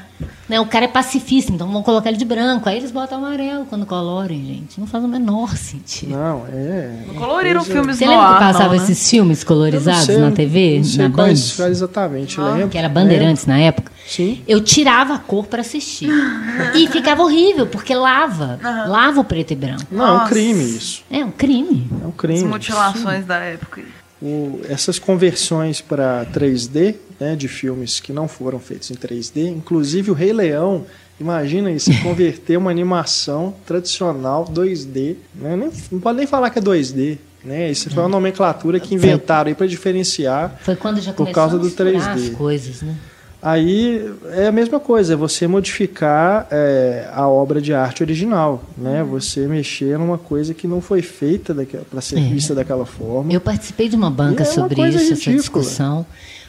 Né, 0.51 0.59
o 0.59 0.65
cara 0.65 0.83
é 0.83 0.87
pacifista, 0.89 1.49
então 1.49 1.65
vão 1.71 1.81
colocar 1.81 2.09
ele 2.09 2.17
de 2.17 2.25
branco. 2.25 2.67
Aí 2.67 2.75
eles 2.75 2.91
botam 2.91 3.19
amarelo 3.19 3.65
quando 3.69 3.85
colorem, 3.85 4.45
gente. 4.45 4.81
Não 4.81 4.85
faz 4.85 5.01
o 5.01 5.07
menor 5.07 5.55
sentido. 5.55 6.09
Não, 6.11 6.45
é. 6.51 7.05
Não 7.07 7.13
coloriram 7.15 7.61
coisa- 7.61 7.73
filmes 7.73 7.97
Você 7.97 8.03
no 8.05 8.11
lembra 8.11 8.27
que 8.27 8.33
ar, 8.33 8.39
passava 8.51 8.75
não, 8.75 8.77
né? 8.77 8.83
esses 8.83 9.09
filmes 9.09 9.45
colorizados 9.45 10.03
sei, 10.07 10.17
na 10.17 10.29
TV, 10.31 10.77
não 10.79 10.83
sei 10.83 11.03
na 11.07 11.09
Band? 11.15 11.29
exatamente, 11.31 12.37
lembro. 12.37 12.67
Que 12.67 12.77
era 12.77 12.89
Bandeirantes 12.89 13.45
na 13.45 13.59
época. 13.59 13.93
Sim. 14.05 14.41
Eu 14.45 14.59
tirava 14.59 15.13
a 15.13 15.19
cor 15.19 15.45
pra 15.45 15.61
assistir. 15.61 16.09
e 16.75 16.85
ficava 16.89 17.23
horrível, 17.23 17.65
porque 17.67 17.95
lava. 17.95 18.59
Lava 18.89 19.21
o 19.21 19.23
preto 19.23 19.51
e 19.53 19.55
branco. 19.55 19.85
Não, 19.89 20.05
é 20.05 20.11
um 20.11 20.13
Nossa. 20.15 20.29
crime 20.33 20.63
isso. 20.65 21.01
É 21.09 21.23
um 21.23 21.31
crime. 21.31 21.87
É 22.03 22.05
um 22.05 22.09
As 22.09 22.15
crime. 22.17 22.43
mutilações 22.43 23.25
da 23.25 23.37
época. 23.37 23.81
O- 24.21 24.59
essas 24.69 24.99
conversões 24.99 25.81
para 25.81 26.25
3D, 26.25 26.95
né, 27.19 27.35
de 27.35 27.47
filmes 27.47 27.99
que 27.99 28.13
não 28.13 28.27
foram 28.27 28.59
feitos 28.59 28.91
em 28.91 28.95
3D, 28.95 29.47
inclusive 29.47 30.11
o 30.11 30.13
Rei 30.13 30.31
Leão, 30.31 30.85
imagina 31.19 31.71
isso, 31.71 31.89
converter 32.03 32.57
uma 32.57 32.69
animação 32.69 33.53
tradicional 33.65 34.45
2D, 34.45 35.15
né, 35.35 35.55
nem- 35.55 35.71
não 35.91 35.99
pode 35.99 36.17
nem 36.19 36.27
falar 36.27 36.49
que 36.51 36.59
é 36.59 36.61
2D, 36.61 37.17
né, 37.43 37.71
isso 37.71 37.89
foi 37.89 38.03
uma 38.03 38.09
nomenclatura 38.09 38.79
que 38.79 38.93
inventaram 38.93 39.53
para 39.55 39.65
diferenciar. 39.67 40.59
Foi 40.63 40.75
quando 40.75 41.01
já 41.01 41.13
Por 41.13 41.29
causa 41.31 41.57
do 41.57 41.65
misturar 41.65 41.91
3D. 41.93 42.29
as 42.31 42.35
coisas, 42.35 42.81
né? 42.83 42.95
Aí 43.41 44.07
é 44.33 44.47
a 44.47 44.51
mesma 44.51 44.79
coisa, 44.79 45.13
é 45.13 45.15
você 45.15 45.47
modificar 45.47 46.47
é, 46.51 47.09
a 47.11 47.27
obra 47.27 47.59
de 47.59 47.73
arte 47.73 48.03
original, 48.03 48.63
né? 48.77 49.03
Você 49.03 49.47
mexer 49.47 49.97
numa 49.97 50.17
coisa 50.17 50.53
que 50.53 50.67
não 50.67 50.79
foi 50.79 51.01
feita 51.01 51.55
para 51.89 52.01
ser 52.01 52.19
É. 52.19 52.21
vista 52.21 52.53
daquela 52.53 52.85
forma. 52.85 53.33
Eu 53.33 53.41
participei 53.41 53.89
de 53.89 53.95
uma 53.95 54.11
banca 54.11 54.43
é 54.43 54.45
uma 54.47 54.53
sobre 54.53 54.75
coisa 54.75 54.97
isso, 55.01 55.13
essa 55.13 55.31
ridícula. 55.31 55.63
discussão, 55.63 56.05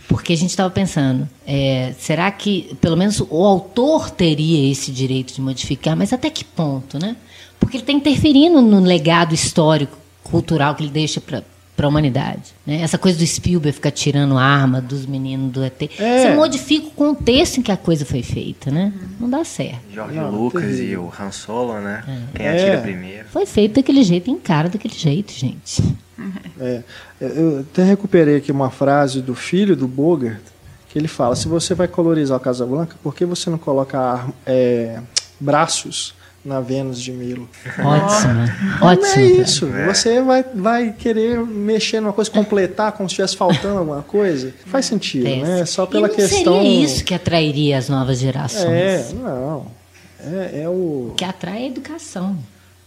porque 0.06 0.34
a 0.34 0.36
gente 0.36 0.50
estava 0.50 0.68
pensando, 0.68 1.26
é, 1.46 1.94
será 1.98 2.30
que 2.30 2.76
pelo 2.80 2.96
menos 2.96 3.20
o 3.20 3.42
autor 3.42 4.10
teria 4.10 4.70
esse 4.70 4.90
direito 4.92 5.32
de 5.32 5.40
modificar, 5.40 5.96
mas 5.96 6.12
até 6.12 6.28
que 6.28 6.44
ponto, 6.44 6.98
né? 6.98 7.16
Porque 7.58 7.78
ele 7.78 7.84
está 7.84 7.92
interferindo 7.92 8.60
no 8.60 8.80
legado 8.80 9.34
histórico, 9.34 9.96
cultural 10.22 10.74
que 10.74 10.82
ele 10.82 10.90
deixa 10.90 11.20
para 11.22 11.42
para 11.76 11.86
a 11.86 11.88
humanidade. 11.88 12.52
Né? 12.66 12.80
Essa 12.82 12.98
coisa 12.98 13.18
do 13.18 13.26
Spielberg 13.26 13.74
ficar 13.74 13.90
tirando 13.90 14.36
arma 14.36 14.80
dos 14.80 15.06
meninos 15.06 15.50
do 15.52 15.64
ET. 15.64 15.82
É. 15.98 16.22
Você 16.22 16.34
modifica 16.34 16.86
o 16.86 16.90
contexto 16.90 17.58
em 17.58 17.62
que 17.62 17.72
a 17.72 17.76
coisa 17.76 18.04
foi 18.04 18.22
feita, 18.22 18.70
né? 18.70 18.92
Não 19.18 19.28
dá 19.28 19.42
certo. 19.44 19.80
Jorge 19.92 20.16
Não, 20.16 20.30
Lucas 20.30 20.78
e 20.78 20.96
o 20.96 21.10
Han 21.18 21.30
Solo, 21.30 21.80
né? 21.80 22.04
Quem 22.34 22.46
É. 22.46 22.50
atira 22.52 22.80
primeiro. 22.82 23.28
Foi 23.28 23.46
feito 23.46 23.76
daquele 23.76 24.02
jeito, 24.02 24.30
encara 24.30 24.68
daquele 24.68 24.94
jeito, 24.94 25.32
gente. 25.32 25.82
É, 26.60 26.82
eu 27.20 27.60
até 27.60 27.82
recuperei 27.82 28.36
aqui 28.36 28.52
uma 28.52 28.70
frase 28.70 29.20
do 29.20 29.34
filho 29.34 29.74
do 29.74 29.88
Bogart, 29.88 30.40
que 30.88 30.98
ele 30.98 31.08
fala: 31.08 31.34
se 31.34 31.48
você 31.48 31.74
vai 31.74 31.88
colorizar 31.88 32.36
a 32.36 32.40
Casa 32.40 32.64
Blanca, 32.66 32.96
por 33.02 33.14
que 33.14 33.24
você 33.24 33.50
não 33.50 33.58
coloca 33.58 34.28
é, 34.46 35.00
braços 35.40 36.14
na 36.44 36.60
Vênus 36.60 37.00
de 37.00 37.12
Milo? 37.12 37.48
Ótimo. 37.78 38.32
Não 38.80 38.86
Ótimo. 38.88 39.06
é 39.06 39.10
cara. 39.10 39.22
isso. 39.22 39.68
Você 39.86 40.20
vai, 40.22 40.42
vai 40.54 40.92
querer 40.92 41.38
mexer 41.38 42.00
numa 42.00 42.12
coisa, 42.12 42.30
completar 42.30 42.92
como 42.92 43.08
se 43.08 43.12
estivesse 43.12 43.36
faltando 43.36 43.78
alguma 43.78 44.02
coisa. 44.02 44.52
Faz 44.66 44.86
sentido, 44.86 45.26
É. 45.26 45.36
né? 45.36 45.64
Só 45.66 45.86
pela 45.86 46.08
e 46.08 46.10
não 46.10 46.16
questão. 46.16 46.54
seria 46.54 46.84
isso 46.84 47.04
que 47.04 47.14
atrairia 47.14 47.78
as 47.78 47.88
novas 47.88 48.18
gerações. 48.18 48.64
É, 48.66 49.06
não. 49.14 49.66
É, 50.24 50.62
é 50.62 50.68
o, 50.68 51.14
que 51.16 51.24
atrai 51.24 51.62
é 51.62 51.64
a 51.64 51.66
educação. 51.66 52.36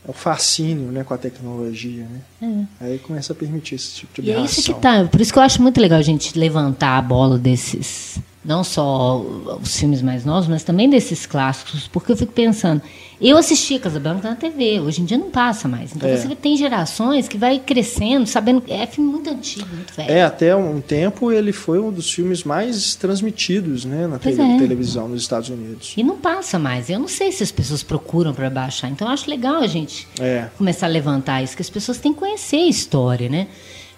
é 0.07 0.09
o 0.09 0.13
fascínio 0.13 0.91
né, 0.91 1.03
com 1.03 1.13
a 1.13 1.17
tecnologia, 1.17 2.05
né? 2.41 2.65
Aí 2.79 2.97
começa 2.99 3.33
a 3.33 3.35
permitir 3.35 3.75
esse 3.75 3.95
tipo 3.95 4.21
de 4.21 4.31
É. 4.31 4.35
E 4.35 4.37
é 4.37 4.41
isso 4.45 4.61
que 4.63 4.73
tá. 4.73 5.03
Por 5.05 5.19
isso 5.19 5.33
que 5.33 5.39
eu 5.39 5.43
acho 5.43 5.61
muito 5.61 5.79
legal 5.81 5.99
a 5.99 6.03
gente 6.03 6.37
levantar 6.37 6.97
a 6.97 7.01
bola 7.01 7.37
desses. 7.37 8.19
Não 8.45 8.63
só 8.63 9.17
os 9.61 9.75
filmes 9.75 10.03
mais 10.03 10.23
novos, 10.23 10.47
mas 10.47 10.63
também 10.63 10.87
desses 10.87 11.25
clássicos. 11.25 11.87
Porque 11.87 12.11
eu 12.11 12.15
fico 12.17 12.31
pensando. 12.31 12.79
Eu 13.19 13.37
assisti 13.37 13.79
Casablanca 13.79 14.29
na 14.29 14.35
TV, 14.35 14.79
hoje 14.79 15.01
em 15.01 15.05
dia 15.05 15.17
não 15.17 15.31
passa 15.31 15.67
mais. 15.67 15.95
Então 15.95 16.07
É. 16.07 16.15
você 16.15 16.35
tem 16.35 16.55
gerações 16.55 17.27
que 17.27 17.37
vai 17.39 17.57
crescendo, 17.57 18.27
sabendo. 18.27 18.61
É 18.67 18.85
filme 18.85 19.09
muito 19.09 19.29
antigo, 19.31 19.65
muito 19.73 19.93
velho. 19.95 20.11
É, 20.11 20.23
até 20.23 20.55
um 20.55 20.79
tempo 20.79 21.31
ele 21.31 21.51
foi 21.51 21.79
um 21.79 21.91
dos 21.91 22.11
filmes 22.11 22.43
mais 22.43 22.93
transmitidos 22.93 23.83
né, 23.83 24.05
na 24.05 24.19
TV 24.19 24.41
é. 24.41 24.57
televisão 24.59 25.07
nos 25.07 25.21
Estados 25.21 25.49
Unidos. 25.49 25.93
E 25.97 26.03
não 26.03 26.17
passa 26.17 26.59
mais. 26.59 26.89
Eu 26.89 26.99
não 26.99 27.07
sei 27.07 27.31
se 27.31 27.41
as 27.41 27.51
pessoas 27.51 27.81
procuram 27.81 28.33
para 28.33 28.49
baixar. 28.49 28.89
Então 28.89 29.07
eu 29.07 29.13
acho 29.13 29.27
legal 29.29 29.55
a 29.63 29.67
gente 29.67 30.07
É. 30.19 30.49
começar 30.57 30.85
a 30.85 30.89
levantar 30.89 31.41
isso, 31.41 31.55
que 31.55 31.61
as 31.63 31.69
pessoas 31.69 31.97
têm 31.97 32.13
que 32.13 32.19
conhecer 32.19 32.57
a 32.57 32.67
história, 32.67 33.27
né? 33.27 33.47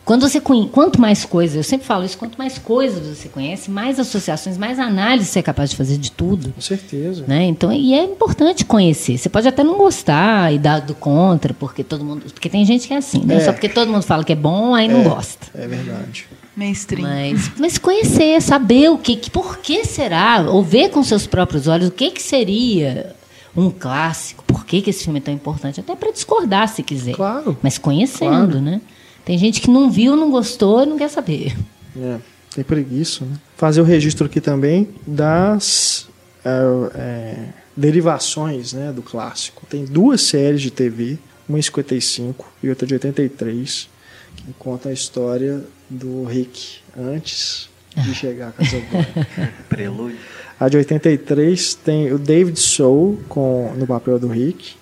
Quando 0.08 0.22
você 0.22 0.40
conhe... 0.40 0.70
Quanto 0.70 1.02
mais 1.02 1.26
coisas, 1.26 1.58
eu 1.58 1.64
sempre 1.64 1.86
falo 1.86 2.06
isso, 2.06 2.18
quanto 2.18 2.38
mais 2.38 2.58
coisas 2.58 3.06
você 3.06 3.28
conhece, 3.28 3.70
mais 3.70 4.00
associações, 4.00 4.58
mais 4.58 4.80
análise 4.80 5.26
você 5.30 5.40
é 5.40 5.42
capaz 5.42 5.70
de 5.70 5.76
fazer 5.76 5.98
de 5.98 6.10
tudo. 6.14 6.54
Com 6.54 6.62
certeza. 6.62 7.26
Né? 7.28 7.44
Então, 7.44 7.74
e 7.74 7.94
é 7.94 8.04
importante 8.06 8.64
conhecer. 8.64 9.18
Você 9.18 9.28
pode 9.28 9.46
até 9.50 9.66
não 9.66 9.78
gostar 9.78 10.54
e 10.54 10.58
dar 10.58 10.80
do 10.80 10.96
contra, 10.96 11.54
porque 11.54 11.84
todo 11.84 12.06
mundo. 12.06 12.24
Porque 12.34 12.48
tem 12.48 12.64
gente 12.64 12.88
que 12.88 12.94
é 12.94 12.98
assim, 12.98 13.22
né? 13.26 13.36
É. 13.36 13.40
Só 13.42 13.52
porque 13.52 13.68
todo 13.68 13.92
mundo 13.92 14.04
fala 14.04 14.24
que 14.24 14.32
é 14.32 14.36
bom, 14.36 14.74
aí 14.74 14.88
não 14.88 15.04
gosta. 15.04 15.48
É 15.54 15.68
verdade. 15.68 16.26
Mainstream. 16.56 17.02
Mas, 17.06 17.52
mas 17.60 17.78
conhecer, 17.78 18.42
saber 18.42 18.90
o 18.90 18.98
que, 18.98 19.18
que, 19.18 19.30
por 19.30 19.58
que 19.58 19.84
será, 19.84 20.46
ou 20.48 20.64
ver 20.64 20.90
com 20.90 21.04
seus 21.04 21.28
próprios 21.28 21.68
olhos 21.68 21.90
o 21.90 21.92
que, 21.92 22.12
que 22.12 22.22
seria 22.24 23.14
um 23.54 23.70
clássico, 23.70 24.42
por 24.46 24.66
que, 24.66 24.82
que 24.82 24.90
esse 24.90 25.04
filme 25.04 25.20
é 25.20 25.22
tão 25.22 25.34
importante, 25.34 25.82
até 25.82 25.94
para 25.98 26.12
discordar 26.12 26.70
se 26.70 26.82
quiser. 26.82 27.14
Claro. 27.14 27.58
Mas 27.62 27.78
conhecendo, 27.78 28.54
Claro. 28.54 28.62
né? 28.62 28.80
Tem 29.28 29.38
gente 29.38 29.60
que 29.60 29.70
não 29.70 29.92
viu, 29.92 30.16
não 30.16 30.32
gostou 30.32 30.84
e 30.84 30.86
não 30.86 30.98
quer 30.98 31.10
saber. 31.10 31.54
É, 31.98 32.16
tem 32.56 32.64
preguiça, 32.64 33.26
né? 33.26 33.36
Fazer 33.58 33.82
o 33.82 33.84
registro 33.84 34.26
aqui 34.26 34.40
também 34.40 34.88
das 35.06 36.08
é, 36.46 36.50
é, 36.96 37.46
derivações 37.76 38.72
né, 38.72 38.94
do 38.94 39.02
clássico. 39.02 39.66
Tem 39.70 39.84
duas 39.84 40.22
séries 40.22 40.62
de 40.62 40.72
TV, 40.72 41.20
uma 41.48 41.60
em 41.60 41.62
55 41.62 42.54
e 42.64 42.70
outra 42.70 42.88
de 42.88 42.94
83, 42.94 43.90
que 44.38 44.54
contam 44.58 44.92
a 44.92 44.94
história 44.94 45.62
do 45.90 46.24
Rick 46.24 46.78
antes 46.98 47.68
de 47.98 48.16
chegar 48.16 48.48
a 48.48 48.52
Casablanca. 48.54 49.54
Prelúdio. 49.68 50.20
A 50.58 50.70
de 50.70 50.78
83 50.78 51.74
tem 51.74 52.14
o 52.14 52.18
David 52.18 52.58
Soul 52.58 53.20
com, 53.28 53.74
no 53.76 53.86
papel 53.86 54.18
do 54.20 54.30
Rick. 54.30 54.76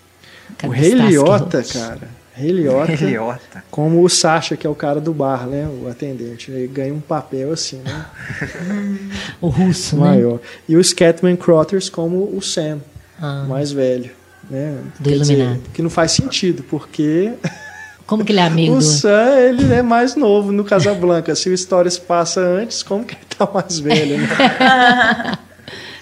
Cadê 0.56 0.72
o 0.72 0.72
Rei 0.72 0.94
Liotta, 0.94 1.64
cara. 1.64 2.15
Rei 2.36 2.52
Liotta. 2.52 2.92
Idiota. 2.94 3.64
Como 3.72 4.04
o 4.04 4.10
Sasha, 4.10 4.58
que 4.58 4.68
é 4.68 4.70
o 4.70 4.76
cara 4.76 5.00
do 5.00 5.14
bar, 5.14 5.48
né? 5.48 5.68
O 5.82 5.88
atendente. 5.90 6.52
Ele 6.52 6.68
ganha 6.68 6.94
um 6.94 7.00
papel 7.00 7.52
assim, 7.54 7.78
né? 7.78 8.06
O 9.42 9.48
russo, 9.48 9.96
né? 9.96 10.02
Maior. 10.02 10.40
E 10.68 10.76
o 10.76 10.84
Scatman 10.84 11.36
Crothers 11.38 11.90
como 11.90 12.36
o 12.36 12.42
Sam, 12.42 12.80
Ah, 13.22 13.46
mais 13.48 13.72
velho. 13.72 14.12
Né? 14.50 14.78
Do 15.00 15.10
Quer 15.10 15.18
dizer, 15.20 15.34
Iluminado. 15.36 15.62
que 15.74 15.82
não 15.82 15.90
faz 15.90 16.12
sentido, 16.12 16.64
porque 16.70 17.34
como 18.06 18.24
que 18.26 18.32
ele 18.32 18.40
é 18.40 18.44
amigo 18.44 18.76
o. 18.78 18.82
Sam 18.82 19.40
ele 19.40 19.74
é 19.74 19.82
mais 19.82 20.16
novo 20.16 20.52
no 20.52 20.64
Casablanca. 20.66 21.34
Se 21.36 21.50
o 21.50 21.54
Story 21.54 21.90
se 21.90 22.02
passa 22.02 22.42
antes, 22.42 22.84
como 22.84 23.04
que 23.06 23.14
ele 23.16 23.22
tá 23.38 23.50
mais 23.52 23.80
velho? 23.80 24.18
Né? 24.18 24.28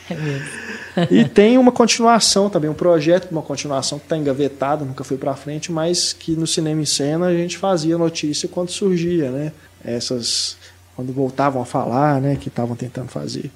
É 0.09 0.15
mesmo. 0.15 0.62
E 1.09 1.25
tem 1.25 1.57
uma 1.57 1.71
continuação 1.71 2.49
também, 2.49 2.69
um 2.69 2.73
projeto 2.73 3.27
de 3.27 3.31
uma 3.33 3.41
continuação 3.41 3.97
que 3.99 4.05
está 4.05 4.17
engavetado, 4.17 4.85
nunca 4.85 5.03
foi 5.03 5.17
para 5.17 5.33
frente, 5.35 5.71
mas 5.71 6.13
que 6.13 6.31
no 6.33 6.45
Cinema 6.47 6.81
em 6.81 6.85
Cena 6.85 7.27
a 7.27 7.33
gente 7.33 7.57
fazia 7.57 7.97
notícia 7.97 8.47
quando 8.47 8.69
surgia, 8.69 9.31
né? 9.31 9.51
Essas, 9.83 10.55
quando 10.95 11.11
voltavam 11.11 11.61
a 11.61 11.65
falar, 11.65 12.21
né? 12.21 12.37
Que 12.39 12.47
estavam 12.47 12.75
tentando 12.75 13.07
fazer. 13.07 13.49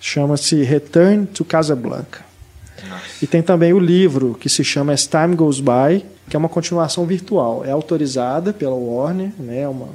Chama-se 0.00 0.62
Return 0.62 1.26
to 1.26 1.44
Casablanca. 1.44 2.20
E 3.22 3.26
tem 3.26 3.40
também 3.40 3.72
o 3.72 3.78
livro 3.78 4.36
que 4.38 4.48
se 4.50 4.62
chama 4.62 4.92
As 4.92 5.06
Time 5.06 5.34
Goes 5.34 5.60
By, 5.60 6.04
que 6.28 6.36
é 6.36 6.38
uma 6.38 6.48
continuação 6.50 7.06
virtual. 7.06 7.64
É 7.64 7.70
autorizada 7.70 8.52
pela 8.52 8.74
Warner, 8.74 9.30
né? 9.38 9.60
É 9.62 9.68
uma, 9.68 9.88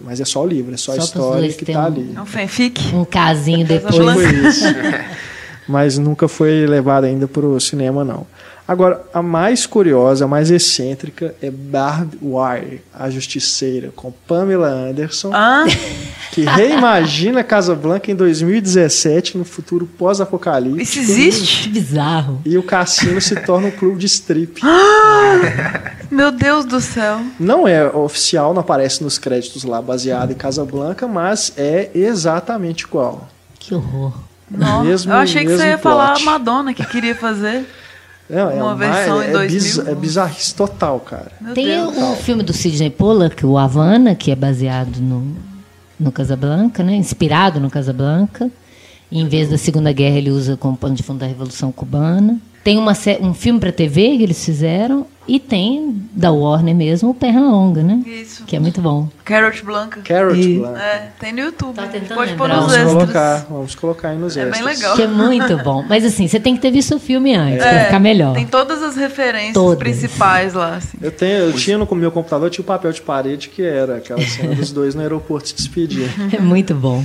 mas 0.00 0.20
é 0.20 0.24
só 0.24 0.42
o 0.42 0.46
livro, 0.46 0.74
é 0.74 0.76
só, 0.76 0.92
Só 0.94 1.00
a 1.00 1.04
história 1.04 1.52
que 1.52 1.62
está 1.62 1.82
um- 1.82 1.86
ali. 1.86 2.12
É 2.16 2.20
um 2.20 2.26
fanfic. 2.26 2.92
Um 2.94 3.04
casinho 3.04 3.64
depois. 3.64 3.94
Blanca. 3.96 4.20
Foi 4.20 4.48
isso. 4.48 4.64
Mas 5.68 5.96
nunca 5.98 6.26
foi 6.28 6.66
levado 6.66 7.04
ainda 7.04 7.26
para 7.28 7.46
o 7.46 7.60
cinema, 7.60 8.04
não. 8.04 8.26
Agora, 8.66 9.02
a 9.12 9.20
mais 9.20 9.66
curiosa, 9.66 10.24
a 10.24 10.28
mais 10.28 10.50
excêntrica 10.50 11.34
é 11.42 11.50
Barb 11.50 12.14
Wire, 12.22 12.80
a 12.94 13.10
Justiceira, 13.10 13.92
com 13.94 14.12
Pamela 14.26 14.68
Anderson, 14.68 15.30
Ah, 15.34 15.64
que 16.30 16.42
reimagina 16.42 17.42
Casablanca 17.42 18.10
em 18.10 18.14
2017, 18.14 19.36
no 19.36 19.44
futuro 19.44 19.84
pós-apocalíptico. 19.98 20.80
isso 20.80 20.92
Que 20.94 21.00
existe? 21.00 21.68
bizarro. 21.70 22.40
E 22.46 22.56
o 22.56 22.62
cassino 22.62 23.20
se 23.20 23.34
torna 23.36 23.66
um 23.66 23.70
clube 23.72 23.98
de 23.98 24.06
strip. 24.06 24.62
Meu 26.10 26.30
Deus 26.30 26.64
do 26.64 26.80
céu. 26.80 27.20
Não 27.40 27.66
é 27.66 27.84
oficial, 27.86 28.52
não 28.54 28.60
aparece 28.60 29.02
nos 29.02 29.18
créditos 29.18 29.64
lá 29.64 29.80
baseado 29.82 30.30
em 30.30 30.34
Casablanca, 30.34 31.08
mas 31.08 31.52
é 31.56 31.90
exatamente 31.94 32.84
igual. 32.84 33.28
Que 33.58 33.74
horror. 33.74 34.12
Não, 34.56 34.84
Mesmo- 34.84 35.12
eu 35.12 35.16
achei 35.16 35.44
que 35.44 35.56
você 35.56 35.66
ia 35.68 35.78
falar 35.78 36.10
a 36.10 36.12
plot. 36.14 36.24
Madonna 36.24 36.74
que 36.74 36.84
queria 36.86 37.14
fazer. 37.14 37.64
Não, 38.30 38.50
é 38.50 38.54
Uma 38.54 38.64
uma- 38.66 38.74
versão 38.76 39.20
é, 39.20 39.26
em 39.26 39.28
é 39.28 39.32
2000. 39.32 39.48
biz- 39.60 39.78
é 39.78 39.94
bizarrice 39.94 40.54
total, 40.54 41.00
cara. 41.00 41.32
Meu 41.40 41.54
Tem 41.54 41.66
Deus. 41.66 41.96
o 41.98 42.16
filme 42.16 42.42
do 42.42 42.52
Sidney 42.52 42.88
Pollack, 42.90 43.44
o 43.44 43.58
Havana, 43.58 44.14
que 44.14 44.30
é 44.30 44.36
baseado 44.36 44.96
no, 44.98 45.36
no 46.00 46.10
Casablanca, 46.12 46.82
né? 46.82 46.94
inspirado 46.94 47.60
no 47.60 47.68
Casablanca. 47.70 48.50
E, 49.10 49.20
em 49.20 49.28
vez 49.28 49.50
da 49.50 49.58
Segunda 49.58 49.92
Guerra, 49.92 50.16
ele 50.16 50.30
usa 50.30 50.56
como 50.56 50.76
pano 50.76 50.94
de 50.94 51.02
fundo 51.02 51.18
da 51.18 51.26
Revolução 51.26 51.70
Cubana. 51.70 52.38
Tem 52.64 52.78
uma, 52.78 52.92
um 53.20 53.34
filme 53.34 53.58
para 53.58 53.72
TV 53.72 54.16
que 54.16 54.22
eles 54.22 54.44
fizeram. 54.44 55.06
E 55.26 55.38
tem, 55.38 56.02
da 56.12 56.32
Warner 56.32 56.74
mesmo, 56.74 57.10
o 57.10 57.14
Perna 57.14 57.42
Longa, 57.42 57.80
né? 57.80 58.02
Isso. 58.04 58.42
Que 58.44 58.56
é 58.56 58.58
muito 58.58 58.80
bom. 58.80 59.08
Carrot 59.24 59.64
Blanca. 59.64 60.00
Carrot 60.02 60.36
E- 60.40 60.58
Blanca. 60.58 60.80
É, 60.80 61.08
tem 61.20 61.32
no 61.32 61.38
YouTube. 61.38 61.76
Tá 61.76 61.86
tentando 61.86 62.16
Pode 62.16 62.34
pôr 62.34 62.48
lembrar. 62.48 62.60
nos 62.62 62.72
Vamos 62.72 62.82
extras. 62.82 62.92
colocar, 63.04 63.46
vamos 63.48 63.74
colocar 63.76 64.08
aí 64.08 64.18
nos 64.18 64.36
É 64.36 64.42
extras. 64.42 64.58
bem 64.58 64.74
legal. 64.74 64.96
Que 64.96 65.02
é 65.02 65.06
muito 65.06 65.56
bom. 65.58 65.84
Mas 65.88 66.04
assim, 66.04 66.26
você 66.26 66.40
tem 66.40 66.56
que 66.56 66.60
ter 66.60 66.72
visto 66.72 66.96
o 66.96 66.98
filme 66.98 67.36
antes, 67.36 67.58
pra 67.58 67.70
É, 67.72 67.84
ficar 67.84 68.00
melhor. 68.00 68.34
Tem 68.34 68.46
todas 68.48 68.82
as 68.82 68.96
referências 68.96 69.54
Todas. 69.54 69.78
principais 69.78 70.54
lá, 70.54 70.74
assim. 70.74 70.98
Eu, 71.00 71.12
tenho, 71.12 71.36
eu 71.38 71.52
tinha 71.52 71.78
no 71.78 71.86
meu 71.94 72.10
computador 72.10 72.50
tinha 72.50 72.62
o 72.64 72.66
papel 72.66 72.90
de 72.92 73.00
parede 73.00 73.48
que 73.48 73.62
era 73.62 73.98
aquela 73.98 74.20
cena 74.22 74.56
dos 74.56 74.72
dois 74.72 74.92
no 74.96 75.02
aeroporto 75.02 75.48
se 75.48 75.54
despedir. 75.54 76.10
É 76.36 76.40
muito 76.40 76.74
bom. 76.74 77.02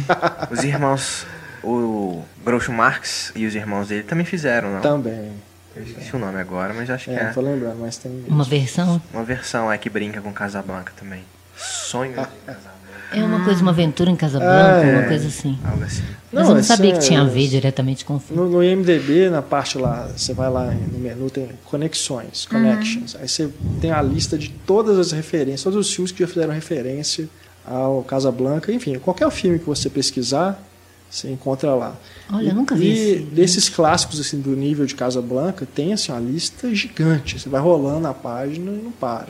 Os 0.51 0.63
irmãos, 0.63 1.23
o 1.63 2.21
Groucho 2.43 2.73
Marx 2.73 3.31
e 3.35 3.45
os 3.45 3.53
irmãos 3.53 3.89
dele 3.89 4.01
também 4.03 4.25
fizeram, 4.25 4.71
não? 4.73 4.81
Também. 4.81 5.29
Eu 5.77 5.83
esqueci 5.83 6.15
o 6.15 6.19
nome 6.19 6.39
agora, 6.39 6.73
mas 6.73 6.89
acho 6.89 7.05
que 7.05 7.11
É, 7.11 7.19
é. 7.19 7.23
não 7.25 7.33
tô 7.33 7.41
lembrando, 7.41 7.77
mas 7.79 7.97
tem. 7.97 8.23
Uma 8.27 8.43
versão. 8.43 9.01
Uma 9.13 9.23
versão 9.23 9.71
é 9.71 9.77
que 9.77 9.89
brinca 9.89 10.21
com 10.21 10.31
Casablanca 10.33 10.91
também. 10.97 11.21
Sonho 11.55 12.09
de 12.11 12.15
Casablanca. 12.15 12.77
É 13.13 13.23
uma 13.23 13.41
coisa, 13.45 13.61
uma 13.61 13.71
aventura 13.71 14.09
em 14.11 14.17
Casablanca, 14.17 14.75
Ah, 14.79 14.83
é. 14.85 14.97
uma 14.97 15.07
coisa 15.07 15.27
assim. 15.29 15.57
Algo 15.63 15.81
assim. 15.83 16.03
Mas 16.31 16.43
Não, 16.43 16.51
eu 16.51 16.55
não 16.57 16.63
sabia 16.63 16.89
é- 16.93 16.97
que 16.97 16.99
tinha 16.99 17.21
a 17.21 17.23
ver 17.23 17.47
diretamente 17.47 18.03
com 18.03 18.15
o 18.17 18.19
filme. 18.19 18.41
No, 18.43 18.49
no 18.49 18.61
IMDB, 18.63 19.29
na 19.29 19.41
parte 19.41 19.77
lá, 19.77 20.09
você 20.13 20.33
vai 20.33 20.49
lá 20.49 20.65
no 20.65 20.99
menu, 20.99 21.29
tem 21.29 21.47
conexões, 21.65 22.45
connections. 22.45 23.15
Aí 23.15 23.27
você 23.29 23.49
tem 23.79 23.91
a 23.91 24.01
lista 24.01 24.37
de 24.37 24.49
todas 24.49 24.99
as 24.99 25.13
referências, 25.13 25.63
todos 25.63 25.79
os 25.87 25.93
filmes 25.93 26.11
que 26.11 26.19
já 26.19 26.27
fizeram 26.27 26.53
referência 26.53 27.29
ao 27.65 28.03
Casablanca. 28.03 28.73
Enfim, 28.73 28.99
qualquer 28.99 29.31
filme 29.31 29.57
que 29.57 29.65
você 29.65 29.89
pesquisar, 29.89 30.61
você 31.09 31.29
encontra 31.31 31.73
lá. 31.73 31.95
Olha, 32.31 32.49
eu 32.49 32.55
nunca 32.55 32.75
vi 32.75 32.87
E 32.87 32.91
esse. 33.13 33.19
desses 33.23 33.69
clássicos 33.69 34.19
assim, 34.19 34.39
do 34.41 34.55
nível 34.55 34.85
de 34.85 34.93
Casablanca, 34.95 35.65
tem 35.73 35.93
assim, 35.93 36.11
uma 36.11 36.19
lista 36.21 36.73
gigante. 36.75 37.39
Você 37.39 37.47
vai 37.49 37.61
rolando 37.61 38.07
a 38.07 38.13
página 38.13 38.71
e 38.71 38.81
não 38.83 38.91
para. 38.91 39.29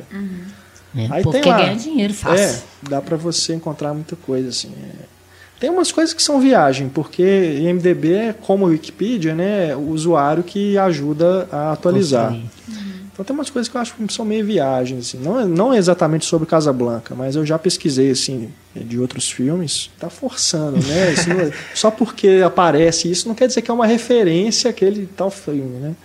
É, 0.95 1.07
Aí 1.11 1.23
porque 1.23 1.41
tem 1.41 1.51
lá. 1.51 1.57
ganha 1.57 1.75
dinheiro 1.75 2.13
fácil. 2.13 2.43
É, 2.85 2.89
dá 2.89 3.01
pra 3.01 3.15
você 3.17 3.53
encontrar 3.53 3.93
muita 3.93 4.15
coisa 4.15 4.49
assim. 4.49 4.71
é. 4.83 5.17
Tem 5.59 5.71
umas 5.71 5.91
coisas 5.91 6.13
que 6.13 6.21
são 6.21 6.39
viagem, 6.39 6.87
porque 6.87 7.23
IMDB 7.61 8.13
é 8.13 8.33
como 8.33 8.65
o 8.65 8.69
Wikipedia, 8.69 9.33
né? 9.33 9.75
O 9.75 9.89
usuário 9.89 10.43
que 10.43 10.77
ajuda 10.77 11.47
a 11.51 11.71
atualizar. 11.71 12.31
Construir. 12.31 12.86
Então 13.17 13.25
tem 13.25 13.35
umas 13.35 13.49
coisas 13.49 13.67
que 13.67 13.75
eu 13.75 13.81
acho 13.81 13.95
que 13.95 14.13
são 14.13 14.23
meio 14.23 14.45
viagem, 14.45 14.99
assim. 14.99 15.17
Não, 15.17 15.39
é- 15.39 15.45
não 15.45 15.73
é 15.73 15.77
exatamente 15.77 16.23
sobre 16.23 16.47
Casablanca, 16.47 17.15
mas 17.15 17.35
eu 17.35 17.43
já 17.43 17.57
pesquisei, 17.57 18.11
assim, 18.11 18.51
de 18.75 18.99
outros 18.99 19.31
filmes. 19.31 19.89
Tá 19.99 20.07
forçando, 20.07 20.77
né? 20.85 21.15
Não 21.27 21.39
é- 21.41 21.51
só 21.73 21.89
porque 21.89 22.43
aparece 22.45 23.09
isso 23.09 23.27
não 23.27 23.33
quer 23.33 23.47
dizer 23.47 23.63
que 23.63 23.71
é 23.71 23.73
uma 23.73 23.87
referência 23.87 24.69
àquele 24.69 25.07
tal 25.07 25.31
filme, 25.31 25.79
né? 25.79 25.95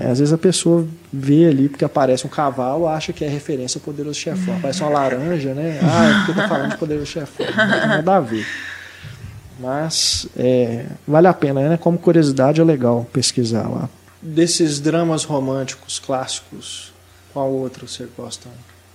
É, 0.00 0.10
às 0.10 0.18
vezes 0.18 0.32
a 0.34 0.38
pessoa 0.38 0.84
vê 1.12 1.46
ali 1.46 1.68
porque 1.68 1.84
aparece 1.84 2.26
um 2.26 2.30
cavalo, 2.30 2.88
acha 2.88 3.12
que 3.12 3.24
é 3.24 3.28
referência 3.28 3.78
ao 3.78 3.82
Poderoso 3.84 4.18
Chefão. 4.18 4.56
Aparece 4.56 4.80
uma 4.82 4.90
laranja, 4.90 5.54
né? 5.54 5.78
Ah, 5.80 6.04
é 6.10 6.26
porque 6.26 6.40
tá 6.40 6.48
falando 6.48 6.70
de 6.72 6.76
Poderoso 6.78 7.06
Chefão. 7.06 7.46
Não 7.46 7.52
tem 7.80 7.88
nada 7.88 8.16
a 8.16 8.20
ver. 8.20 8.44
Mas 9.60 10.26
é, 10.36 10.86
vale 11.06 11.28
a 11.28 11.32
pena, 11.32 11.68
né? 11.68 11.76
Como 11.76 11.96
curiosidade 11.96 12.60
é 12.60 12.64
legal 12.64 13.06
pesquisar 13.12 13.68
lá. 13.68 13.88
Desses 14.24 14.80
dramas 14.80 15.24
românticos 15.24 15.98
clássicos, 15.98 16.92
qual 17.32 17.50
outro 17.52 17.86
você 17.86 18.08
gosta 18.16 18.48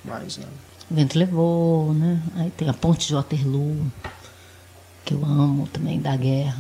mais? 0.03 0.37
Né? 0.37 0.45
O 0.89 0.95
vento 0.95 1.19
levou, 1.19 1.93
né? 1.93 2.19
Aí 2.35 2.49
tem 2.57 2.67
a 2.67 2.73
ponte 2.73 3.07
de 3.07 3.13
Waterloo, 3.13 3.85
que 5.05 5.13
eu 5.13 5.23
amo 5.23 5.67
também, 5.67 5.99
da 6.01 6.15
guerra. 6.15 6.57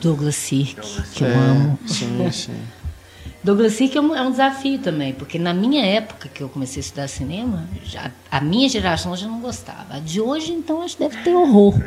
Douglas 0.00 0.36
Sirk, 0.36 0.76
que 1.14 1.24
eu 1.24 1.28
É, 1.28 1.34
amo. 1.34 1.78
Sim, 1.86 2.30
sim. 2.30 2.56
Douglas 3.42 3.72
Sirk 3.72 3.96
é 3.96 4.00
um, 4.00 4.14
é 4.14 4.22
um 4.22 4.30
desafio 4.30 4.78
também, 4.78 5.12
porque 5.12 5.38
na 5.38 5.52
minha 5.52 5.84
época 5.84 6.28
que 6.28 6.42
eu 6.42 6.48
comecei 6.48 6.78
a 6.80 6.84
estudar 6.84 7.08
cinema, 7.08 7.68
já, 7.82 8.10
a 8.30 8.40
minha 8.40 8.68
geração 8.68 9.16
já 9.16 9.26
não 9.26 9.40
gostava. 9.40 9.94
A 9.96 9.98
de 9.98 10.20
hoje, 10.20 10.52
então, 10.52 10.80
acho 10.80 10.96
que 10.96 11.02
deve 11.08 11.22
ter 11.24 11.34
horror. 11.34 11.74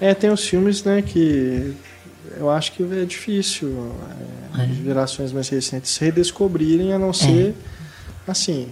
É, 0.00 0.14
tem 0.14 0.30
os 0.30 0.46
filmes, 0.46 0.82
né, 0.82 1.02
que 1.02 1.74
eu 2.36 2.50
acho 2.50 2.72
que 2.72 2.82
é 2.82 3.04
difícil 3.04 3.92
é, 4.58 4.62
as 4.62 4.76
gerações 4.76 5.32
mais 5.32 5.48
recentes 5.48 5.96
redescobrirem, 5.98 6.92
a 6.92 6.98
não 6.98 7.12
ser, 7.12 7.54
assim, 8.26 8.68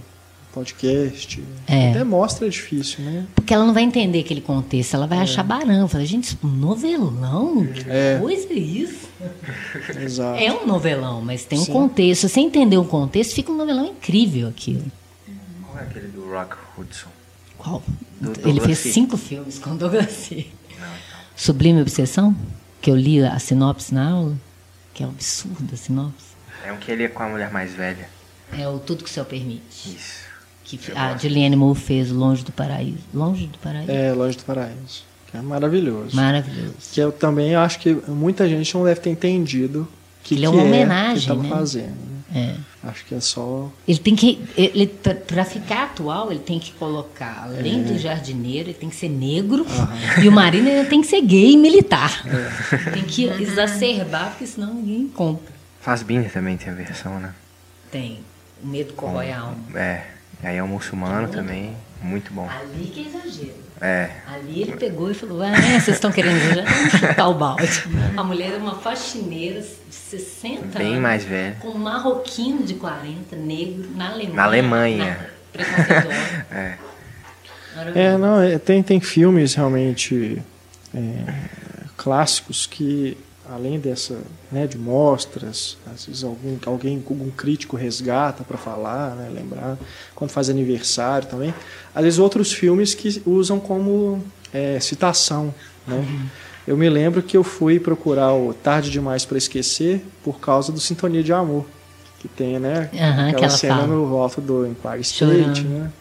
podcast. 0.53 1.43
É. 1.67 1.91
Até 1.91 2.05
mostra 2.05 2.47
é 2.47 2.51
difícil, 2.51 3.05
né? 3.05 3.27
Porque 3.35 3.53
ela 3.53 3.65
não 3.67 3.75
vai 3.75 3.83
entender 3.83 4.21
aquele 4.21 4.41
contexto, 4.41 4.95
ela 4.95 5.07
vai 5.07 5.19
achar 5.19 5.43
barão. 5.43 5.89
Fala, 5.89 6.05
gente, 6.07 6.25
isso 6.25 6.39
é 6.43 6.47
um 6.47 6.51
novelão? 6.51 7.67
Que 7.67 7.85
É. 7.91 8.19
coisa 8.21 8.47
é 8.51 8.55
isso? 8.55 9.09
Exato. 10.01 10.41
É 10.41 10.53
um 10.53 10.67
novelão, 10.67 11.21
mas 11.21 11.45
tem 11.45 11.59
um 11.59 11.65
Sim. 11.65 11.73
contexto. 11.73 12.23
Se 12.23 12.29
você 12.29 12.41
entender 12.41 12.77
o 12.79 12.85
contexto, 12.85 13.35
fica 13.35 13.51
um 13.51 13.57
novelão 13.57 13.87
incrível 13.87 14.49
aquilo. 14.49 14.85
Qual 15.67 15.79
é 15.79 15.83
aquele 15.83 16.09
do 16.09 16.31
Rock 16.31 16.55
Hudson? 16.79 17.09
Qual? 17.59 17.83
Do 18.21 18.31
Ele 18.31 18.43
Douglas 18.59 18.65
fez 18.81 18.95
cinco 18.95 19.17
filmes 19.17 19.59
com 19.59 19.77
Douglas 19.77 20.11
Sirk. 20.13 20.53
Sublime 21.37 21.83
Obsessão, 21.83 22.35
que 22.85 22.90
eu 22.90 22.97
li 22.97 23.24
a 23.24 23.39
sinopse 23.39 23.94
na 23.94 24.11
aula, 24.11 24.36
que 24.93 25.02
é 25.02 25.06
um 25.06 25.09
absurdo 25.09 25.73
a 25.73 25.77
sinopse. 25.77 26.35
É 26.66 26.70
um 26.70 26.77
que 26.77 26.90
ele 26.93 27.05
é 27.05 27.09
com 27.09 27.23
a 27.23 27.28
mulher 27.31 27.51
mais 27.51 27.73
velha. 27.73 28.06
É 28.52 28.69
o 28.69 28.78
Tudo 28.78 29.02
que 29.02 29.09
o 29.09 29.12
Céu 29.12 29.24
Permite. 29.24 29.62
Isso. 29.97 30.24
Que 30.65 30.78
Eu 30.90 30.98
a 30.98 31.12
gosto. 31.12 31.23
Julianne 31.23 31.56
Moore 31.56 31.81
fez 31.81 32.11
Longe 32.11 32.44
do 32.44 32.52
Paraíso. 32.52 32.98
Longe 33.15 33.47
do 33.47 33.56
Paraíso? 33.56 33.90
É, 33.90 34.12
Longe 34.12 34.36
do 34.36 34.44
Paraíso. 34.44 35.02
Que 35.31 35.39
é 35.39 35.40
maravilhoso. 35.40 36.15
Maravilhoso. 36.15 36.74
Que 36.93 37.01
eu 37.01 37.11
também 37.11 37.55
acho 37.55 37.78
que 37.78 37.94
muita 38.06 38.47
gente 38.47 38.74
não 38.74 38.85
deve 38.85 39.01
ter 39.01 39.09
entendido 39.09 39.89
que 40.23 40.35
Ele 40.35 40.44
é 40.44 40.51
que 40.51 40.55
uma 40.55 40.62
que 40.62 40.69
homenagem, 40.69 41.16
estava 41.16 41.43
né? 41.43 41.48
fazendo. 41.48 42.14
É. 42.35 42.56
Acho 42.82 43.05
que 43.05 43.15
é 43.15 43.20
só 43.20 43.70
Ele 43.86 43.98
tem 43.98 44.16
que. 44.16 44.43
Ele, 44.56 44.89
para 44.89 45.44
ficar 45.44 45.85
atual, 45.85 46.32
ele 46.32 46.40
tem 46.40 46.59
que 46.59 46.73
colocar, 46.73 47.44
além 47.44 47.81
É. 47.81 47.85
do 47.85 47.98
jardineiro, 47.98 48.70
ele 48.70 48.74
tem 48.78 48.89
que 48.90 48.97
ser 48.97 49.09
negro. 49.09 49.65
E 50.20 50.28
o 50.28 50.32
marido 50.32 50.69
ainda 50.69 50.89
tem 50.89 51.01
que 51.01 51.06
ser 51.06 51.20
gay 51.23 51.52
e 51.52 51.56
militar. 51.56 52.24
É. 52.27 52.90
Tem 52.90 53.05
que 53.05 53.24
exacerbar, 53.24 54.31
porque 54.31 54.47
senão 54.47 54.74
ninguém 54.74 55.06
compra. 55.09 55.55
Fassbinder 55.81 56.32
também 56.32 56.56
tem 56.56 56.73
a 56.73 56.74
versão, 56.74 57.20
né? 57.20 57.32
Tem. 57.90 58.19
O 58.62 58.66
medo 58.66 58.94
corrói 58.94 59.31
a 59.31 59.40
alma. 59.40 59.56
É. 59.78 60.05
E 60.43 60.47
aí 60.47 60.56
é 60.56 60.62
um 60.62 60.69
muçulmano 60.69 61.28
também. 61.28 61.77
Muito 62.02 62.32
bom. 62.32 62.48
Ali 62.48 62.86
que 62.86 63.01
é 63.01 63.09
exagero. 63.09 63.64
É. 63.86 64.09
Ali 64.35 64.62
ele 64.62 64.77
pegou 64.77 65.11
e 65.11 65.15
falou: 65.15 65.43
Ah, 65.43 65.52
vocês 65.78 65.89
estão 65.97 66.11
querendo 66.11 66.40
chutar 66.98 67.28
o 67.28 67.35
balde. 67.35 67.85
A 68.16 68.24
mulher 68.24 68.52
é 68.55 68.56
uma 68.56 68.77
faxineira 68.77 69.61
de 69.61 69.94
60 69.94 70.78
Bem 70.78 70.89
anos. 70.93 71.01
mais 71.02 71.24
velho. 71.24 71.56
Com 71.56 71.69
um 71.69 71.78
marroquino 71.78 72.62
de 72.62 72.74
40, 72.74 73.36
negro, 73.36 73.90
na 73.94 74.11
Alemanha. 74.12 74.35
Na 74.36 74.44
Alemanha. 74.44 75.05
Na- 75.05 75.35
preconceituosa. 75.52 76.44
É. 76.51 76.78
É, 77.94 78.16
não, 78.16 78.40
é, 78.40 78.56
tem, 78.56 78.82
tem 78.85 79.01
filmes 79.01 79.55
realmente 79.55 80.40
é, 80.94 81.01
clássicos 81.97 82.66
que, 82.66 83.19
além 83.51 83.79
dessa, 83.79 84.19
né, 84.51 84.66
de 84.66 84.79
mostras, 84.79 85.77
às 85.93 86.07
vezes 86.07 86.25
algum, 86.25 86.57
alguém, 86.66 87.03
algum 87.09 87.31
crítico 87.31 87.77
resgata 87.77 88.43
para 88.45 88.57
falar, 88.57 89.15
né, 89.15 89.31
lembrar, 89.33 89.77
quando 90.15 90.31
faz 90.31 90.49
aniversário 90.49 91.29
também. 91.29 91.55
Às 91.95 92.05
vezes 92.05 92.19
outros 92.19 92.53
filmes 92.53 92.95
que 92.95 93.23
usam 93.27 93.61
como 93.61 94.25
é, 94.53 94.79
citação, 94.81 95.55
né? 95.87 96.31
Eu 96.66 96.79
me 96.79 96.89
lembro 96.89 97.23
que 97.23 97.37
eu 97.37 97.45
fui 97.45 97.79
procurar 97.79 98.33
o 98.33 98.55
Tarde 98.55 98.91
Demais 98.91 99.25
para 99.25 99.37
Esquecer 99.37 100.03
por 100.23 100.41
causa 100.41 100.73
do 100.73 100.81
Sintonia 100.81 101.23
de 101.23 101.33
Amor. 101.33 101.66
Que 102.19 102.29
tem, 102.29 102.59
né? 102.59 102.89
Aham, 102.95 103.11
aquela 103.11 103.33
que 103.35 103.45
ela 103.45 103.51
cena 103.51 103.77
fala. 103.81 103.87
no 103.89 104.16
alto 104.16 104.41
do 104.41 104.66
Empire 104.66 105.01
State, 105.03 105.62
né? 105.62 105.93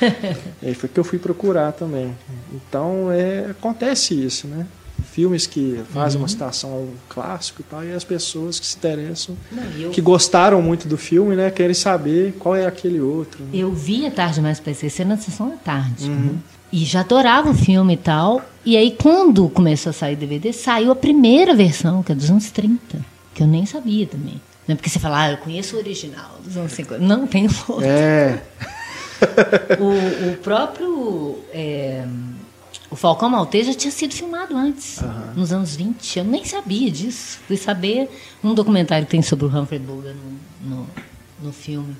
e 0.62 0.74
foi 0.74 0.90
que 0.90 1.00
eu 1.00 1.04
fui 1.04 1.18
procurar 1.18 1.72
também. 1.72 2.14
Então, 2.52 3.10
é, 3.10 3.46
acontece 3.50 4.12
isso, 4.12 4.46
né? 4.46 4.66
Filmes 5.12 5.46
que 5.46 5.80
fazem 5.92 6.16
Uhum. 6.18 6.22
uma 6.22 6.28
citação 6.28 6.70
a 6.72 6.76
um 6.76 6.92
clássico 7.08 7.60
e 7.60 7.64
tal, 7.64 7.84
e 7.84 7.92
as 7.92 8.04
pessoas 8.04 8.58
que 8.60 8.66
se 8.66 8.76
interessam, 8.76 9.36
Não, 9.50 9.62
eu- 9.78 9.90
que 9.90 10.00
gostaram 10.00 10.60
muito 10.62 10.86
do 10.88 10.96
filme, 10.96 11.34
né? 11.36 11.50
Querem 11.50 11.74
saber 11.74 12.34
qual 12.38 12.54
é 12.56 12.66
aquele 12.66 13.00
outro. 13.00 13.42
né? 13.44 13.50
Eu 13.54 13.72
vi 13.72 14.06
a 14.06 14.10
Tarde 14.10 14.40
Mais 14.40 14.60
para 14.60 14.72
Esquecer 14.72 15.04
na 15.06 15.16
sessão 15.16 15.48
da 15.50 15.56
tarde. 15.56 16.08
né? 16.08 16.32
E 16.72 16.84
já 16.84 17.00
adorava 17.00 17.50
o 17.50 17.54
filme 17.54 17.94
e 17.94 17.96
tal. 17.96 18.42
E 18.64 18.76
aí, 18.76 18.96
quando 19.00 19.48
começou 19.48 19.90
a 19.90 19.92
sair 19.92 20.14
DVD, 20.14 20.52
saiu 20.52 20.92
a 20.92 20.96
primeira 20.96 21.54
versão, 21.54 22.02
que 22.02 22.12
é 22.12 22.14
dos 22.14 22.30
anos 22.30 22.50
30. 22.50 22.98
Que 23.34 23.42
eu 23.42 23.46
nem 23.46 23.66
sabia 23.66 24.06
também. 24.06 24.40
Não 24.68 24.74
é 24.74 24.76
porque 24.76 24.88
você 24.88 25.00
fala, 25.00 25.22
ah, 25.22 25.30
eu 25.32 25.36
conheço 25.38 25.74
o 25.74 25.78
original 25.80 26.38
dos 26.44 26.56
anos 26.56 26.70
50. 26.72 27.02
Não, 27.04 27.26
tem 27.26 27.46
o 27.46 27.50
outro. 27.68 27.84
É, 27.84 28.40
O, 29.80 30.30
o 30.32 30.36
próprio. 30.38 31.38
é, 31.52 32.04
o 32.90 32.96
Falcão 32.96 33.28
Maltês 33.30 33.66
já 33.66 33.74
tinha 33.74 33.90
sido 33.90 34.14
filmado 34.14 34.56
antes, 34.56 34.98
nos 35.36 35.52
anos 35.52 35.76
20. 35.76 36.18
Eu 36.18 36.24
nem 36.24 36.44
sabia 36.44 36.90
disso. 36.90 37.38
Fui 37.46 37.56
saber 37.56 38.08
um 38.42 38.52
documentário 38.54 39.06
que 39.06 39.10
tem 39.12 39.22
sobre 39.22 39.46
o 39.46 39.48
Humphrey 39.48 39.78
Bogart 39.78 40.16
no, 40.62 40.76
no, 40.76 40.86
no 41.42 41.52
filme. 41.52 41.96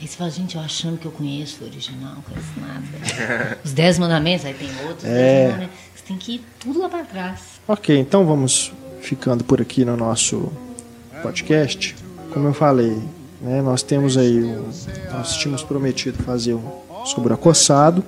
Aí 0.00 0.06
você 0.08 0.16
fala, 0.16 0.30
gente, 0.30 0.56
eu 0.56 0.62
achando 0.62 0.96
que 0.98 1.04
eu 1.06 1.10
conheço 1.12 1.62
o 1.62 1.66
original, 1.66 2.14
não 2.14 2.22
conheço 2.22 2.48
nada. 2.60 3.58
Os 3.64 3.72
Dez 3.72 3.98
Mandamentos, 3.98 4.46
aí 4.46 4.54
tem 4.54 4.68
outros. 4.86 5.04
É. 5.04 5.08
Dez 5.14 5.46
Mandamentos. 5.50 5.76
Você 5.96 6.02
tem 6.06 6.16
que 6.16 6.34
ir 6.36 6.44
tudo 6.60 6.80
lá 6.80 6.88
para 6.88 7.04
trás. 7.04 7.40
Ok, 7.68 7.98
então 7.98 8.24
vamos 8.24 8.72
ficando 9.02 9.42
por 9.44 9.60
aqui 9.60 9.84
no 9.84 9.96
nosso 9.96 10.50
podcast. 11.22 11.94
Como 12.32 12.46
eu 12.48 12.54
falei, 12.54 12.96
né, 13.40 13.60
nós 13.62 13.82
temos 13.82 14.16
aí, 14.16 14.42
um- 14.44 14.70
nós 15.12 15.36
tínhamos 15.36 15.62
prometido 15.62 16.22
fazer 16.22 16.54
um 16.54 16.62
sobre 17.04 17.32
o 17.32 17.34
acossado, 17.34 18.02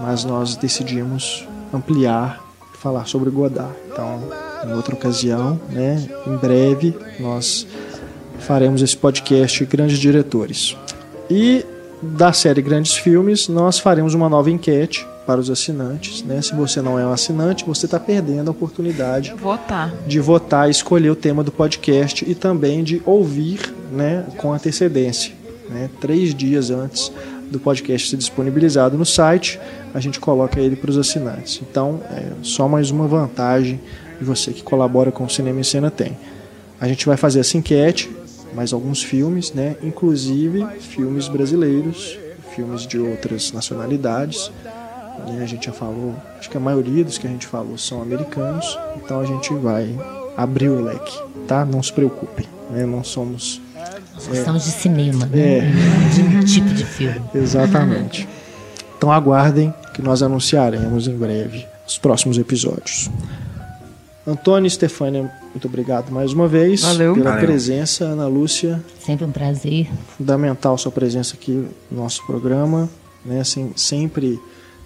mas 0.00 0.24
nós 0.24 0.56
decidimos 0.56 1.46
ampliar 1.72 2.46
falar 2.86 3.06
sobre 3.06 3.30
Godard. 3.30 3.74
Então, 3.90 4.20
em 4.64 4.72
outra 4.72 4.94
ocasião, 4.94 5.60
né, 5.70 6.06
em 6.26 6.36
breve, 6.36 6.96
nós 7.18 7.66
faremos 8.38 8.82
esse 8.82 8.96
podcast 8.96 9.64
Grandes 9.64 9.98
Diretores. 9.98 10.76
E 11.28 11.64
da 12.00 12.32
série 12.32 12.62
Grandes 12.62 12.94
Filmes, 12.94 13.48
nós 13.48 13.78
faremos 13.78 14.14
uma 14.14 14.28
nova 14.28 14.50
enquete 14.50 15.06
para 15.26 15.40
os 15.40 15.50
assinantes. 15.50 16.22
Né? 16.22 16.40
Se 16.40 16.54
você 16.54 16.80
não 16.80 16.98
é 16.98 17.04
um 17.04 17.12
assinante, 17.12 17.64
você 17.64 17.86
está 17.86 17.98
perdendo 17.98 18.48
a 18.48 18.50
oportunidade 18.52 19.34
Votar. 19.34 19.92
de 20.06 20.20
votar 20.20 20.68
e 20.68 20.70
escolher 20.70 21.10
o 21.10 21.16
tema 21.16 21.42
do 21.42 21.50
podcast 21.50 22.24
e 22.28 22.34
também 22.34 22.84
de 22.84 23.02
ouvir 23.04 23.74
né, 23.90 24.24
com 24.36 24.52
antecedência. 24.52 25.32
Né? 25.68 25.90
Três 26.00 26.32
dias 26.34 26.70
antes 26.70 27.10
do 27.50 27.58
podcast 27.58 28.10
ser 28.10 28.16
disponibilizado 28.16 28.96
no 28.96 29.04
site, 29.04 29.58
a 29.96 30.00
gente 30.00 30.20
coloca 30.20 30.60
ele 30.60 30.76
para 30.76 30.90
os 30.90 30.98
assinantes. 30.98 31.62
Então, 31.62 32.02
é 32.10 32.32
só 32.42 32.68
mais 32.68 32.90
uma 32.90 33.08
vantagem 33.08 33.80
que 34.18 34.24
você 34.24 34.52
que 34.52 34.62
colabora 34.62 35.10
com 35.10 35.24
o 35.24 35.30
Cinema 35.30 35.58
em 35.58 35.62
Cena 35.62 35.90
tem. 35.90 36.14
A 36.78 36.86
gente 36.86 37.06
vai 37.06 37.16
fazer 37.16 37.40
essa 37.40 37.56
enquete, 37.56 38.14
mais 38.54 38.74
alguns 38.74 39.02
filmes, 39.02 39.54
né? 39.54 39.74
inclusive 39.82 40.66
filmes 40.80 41.28
brasileiros, 41.28 42.18
filmes 42.54 42.86
de 42.86 42.98
outras 42.98 43.52
nacionalidades. 43.52 44.52
né? 45.28 45.42
A 45.42 45.46
gente 45.46 45.64
já 45.64 45.72
falou, 45.72 46.14
acho 46.38 46.50
que 46.50 46.58
a 46.58 46.60
maioria 46.60 47.02
dos 47.02 47.16
que 47.16 47.26
a 47.26 47.30
gente 47.30 47.46
falou 47.46 47.78
são 47.78 48.02
americanos, 48.02 48.78
então 48.96 49.18
a 49.18 49.24
gente 49.24 49.50
vai 49.54 49.98
abrir 50.36 50.68
o 50.68 50.84
leque, 50.84 51.18
tá? 51.48 51.64
Não 51.64 51.82
se 51.82 51.90
preocupem, 51.90 52.44
né? 52.70 52.84
não 52.84 53.02
somos 53.02 53.62
Nós 54.12 54.26
gostamos 54.26 54.64
de 54.64 54.72
cinema, 54.72 55.24
né? 55.24 55.40
É. 55.40 55.60
De 56.12 56.20
um 56.20 56.40
tipo 56.44 56.68
de 56.68 56.84
filme. 56.84 57.22
Exatamente. 57.34 58.28
Então 58.96 59.12
aguardem 59.12 59.72
que 59.94 60.00
nós 60.02 60.22
anunciaremos 60.22 61.06
em 61.08 61.16
breve 61.16 61.66
os 61.86 61.98
próximos 61.98 62.38
episódios. 62.38 63.10
Antônio 64.26 64.66
e 64.66 64.70
Stefânia, 64.70 65.30
muito 65.54 65.68
obrigado 65.68 66.10
mais 66.10 66.32
uma 66.32 66.48
vez 66.48 66.82
Valeu. 66.82 67.14
pela 67.14 67.30
Valeu. 67.30 67.46
presença. 67.46 68.04
Ana 68.06 68.26
Lúcia, 68.26 68.82
Sempre 68.98 69.24
um 69.24 69.30
prazer. 69.30 69.88
fundamental 70.18 70.76
sua 70.76 70.90
presença 70.90 71.34
aqui 71.34 71.52
no 71.90 72.02
nosso 72.02 72.26
programa, 72.26 72.88
né? 73.24 73.44
Sem- 73.44 73.72
sempre 73.76 74.40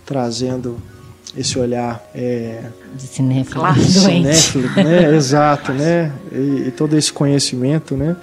trazendo 0.05 0.77
esse 1.35 1.59
olhar 1.59 2.05
é, 2.15 2.65
De 2.95 3.03
cinéfilo 3.03 3.65
cinéfilo, 3.77 4.69
né? 4.77 5.15
Exato, 5.17 5.73
né? 5.73 6.13
E, 6.31 6.65
e 6.69 6.71
todo 6.77 6.95
esse 6.99 7.11
conhecimento, 7.13 7.97
né? 7.97 8.17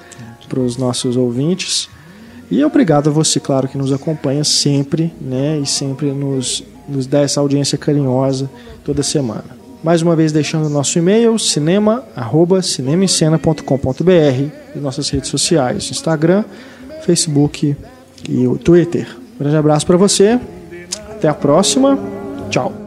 Para 0.47 0.59
os 0.59 0.77
nossos 0.77 1.18
ouvintes. 1.18 1.89
E 2.49 2.64
obrigado 2.64 3.10
a 3.10 3.14
você, 3.14 3.40
claro, 3.40 3.68
que 3.68 3.78
nos 3.78 3.91
acompanha 3.91 4.44
sempre, 4.44 5.14
né? 5.19 5.60
E 5.60 5.65
sempre 5.65 6.11
nos, 6.11 6.64
nos 6.88 7.06
dá 7.06 7.22
essa 7.22 7.40
audiência 7.41 7.78
carinhosa 7.78 8.49
toda 8.86 9.03
semana. 9.03 9.57
Mais 9.84 10.02
uma 10.02 10.15
vez 10.15 10.32
deixando 10.32 10.69
nosso 10.69 10.98
e-mail, 10.98 11.38
cinema, 11.38 12.03
arroba, 12.15 12.61
e 14.76 14.80
nossas 14.80 15.10
redes 15.10 15.30
sociais, 15.30 15.90
Instagram, 15.91 16.44
Facebook 17.06 17.76
e 18.28 18.48
o 18.48 18.57
Twitter. 18.57 19.07
Um 19.36 19.40
grande 19.40 19.57
abraço 19.57 19.86
para 19.86 19.98
você. 19.98 20.40
Até 21.11 21.28
a 21.28 21.34
próxima. 21.34 21.98
Tchau. 22.49 22.86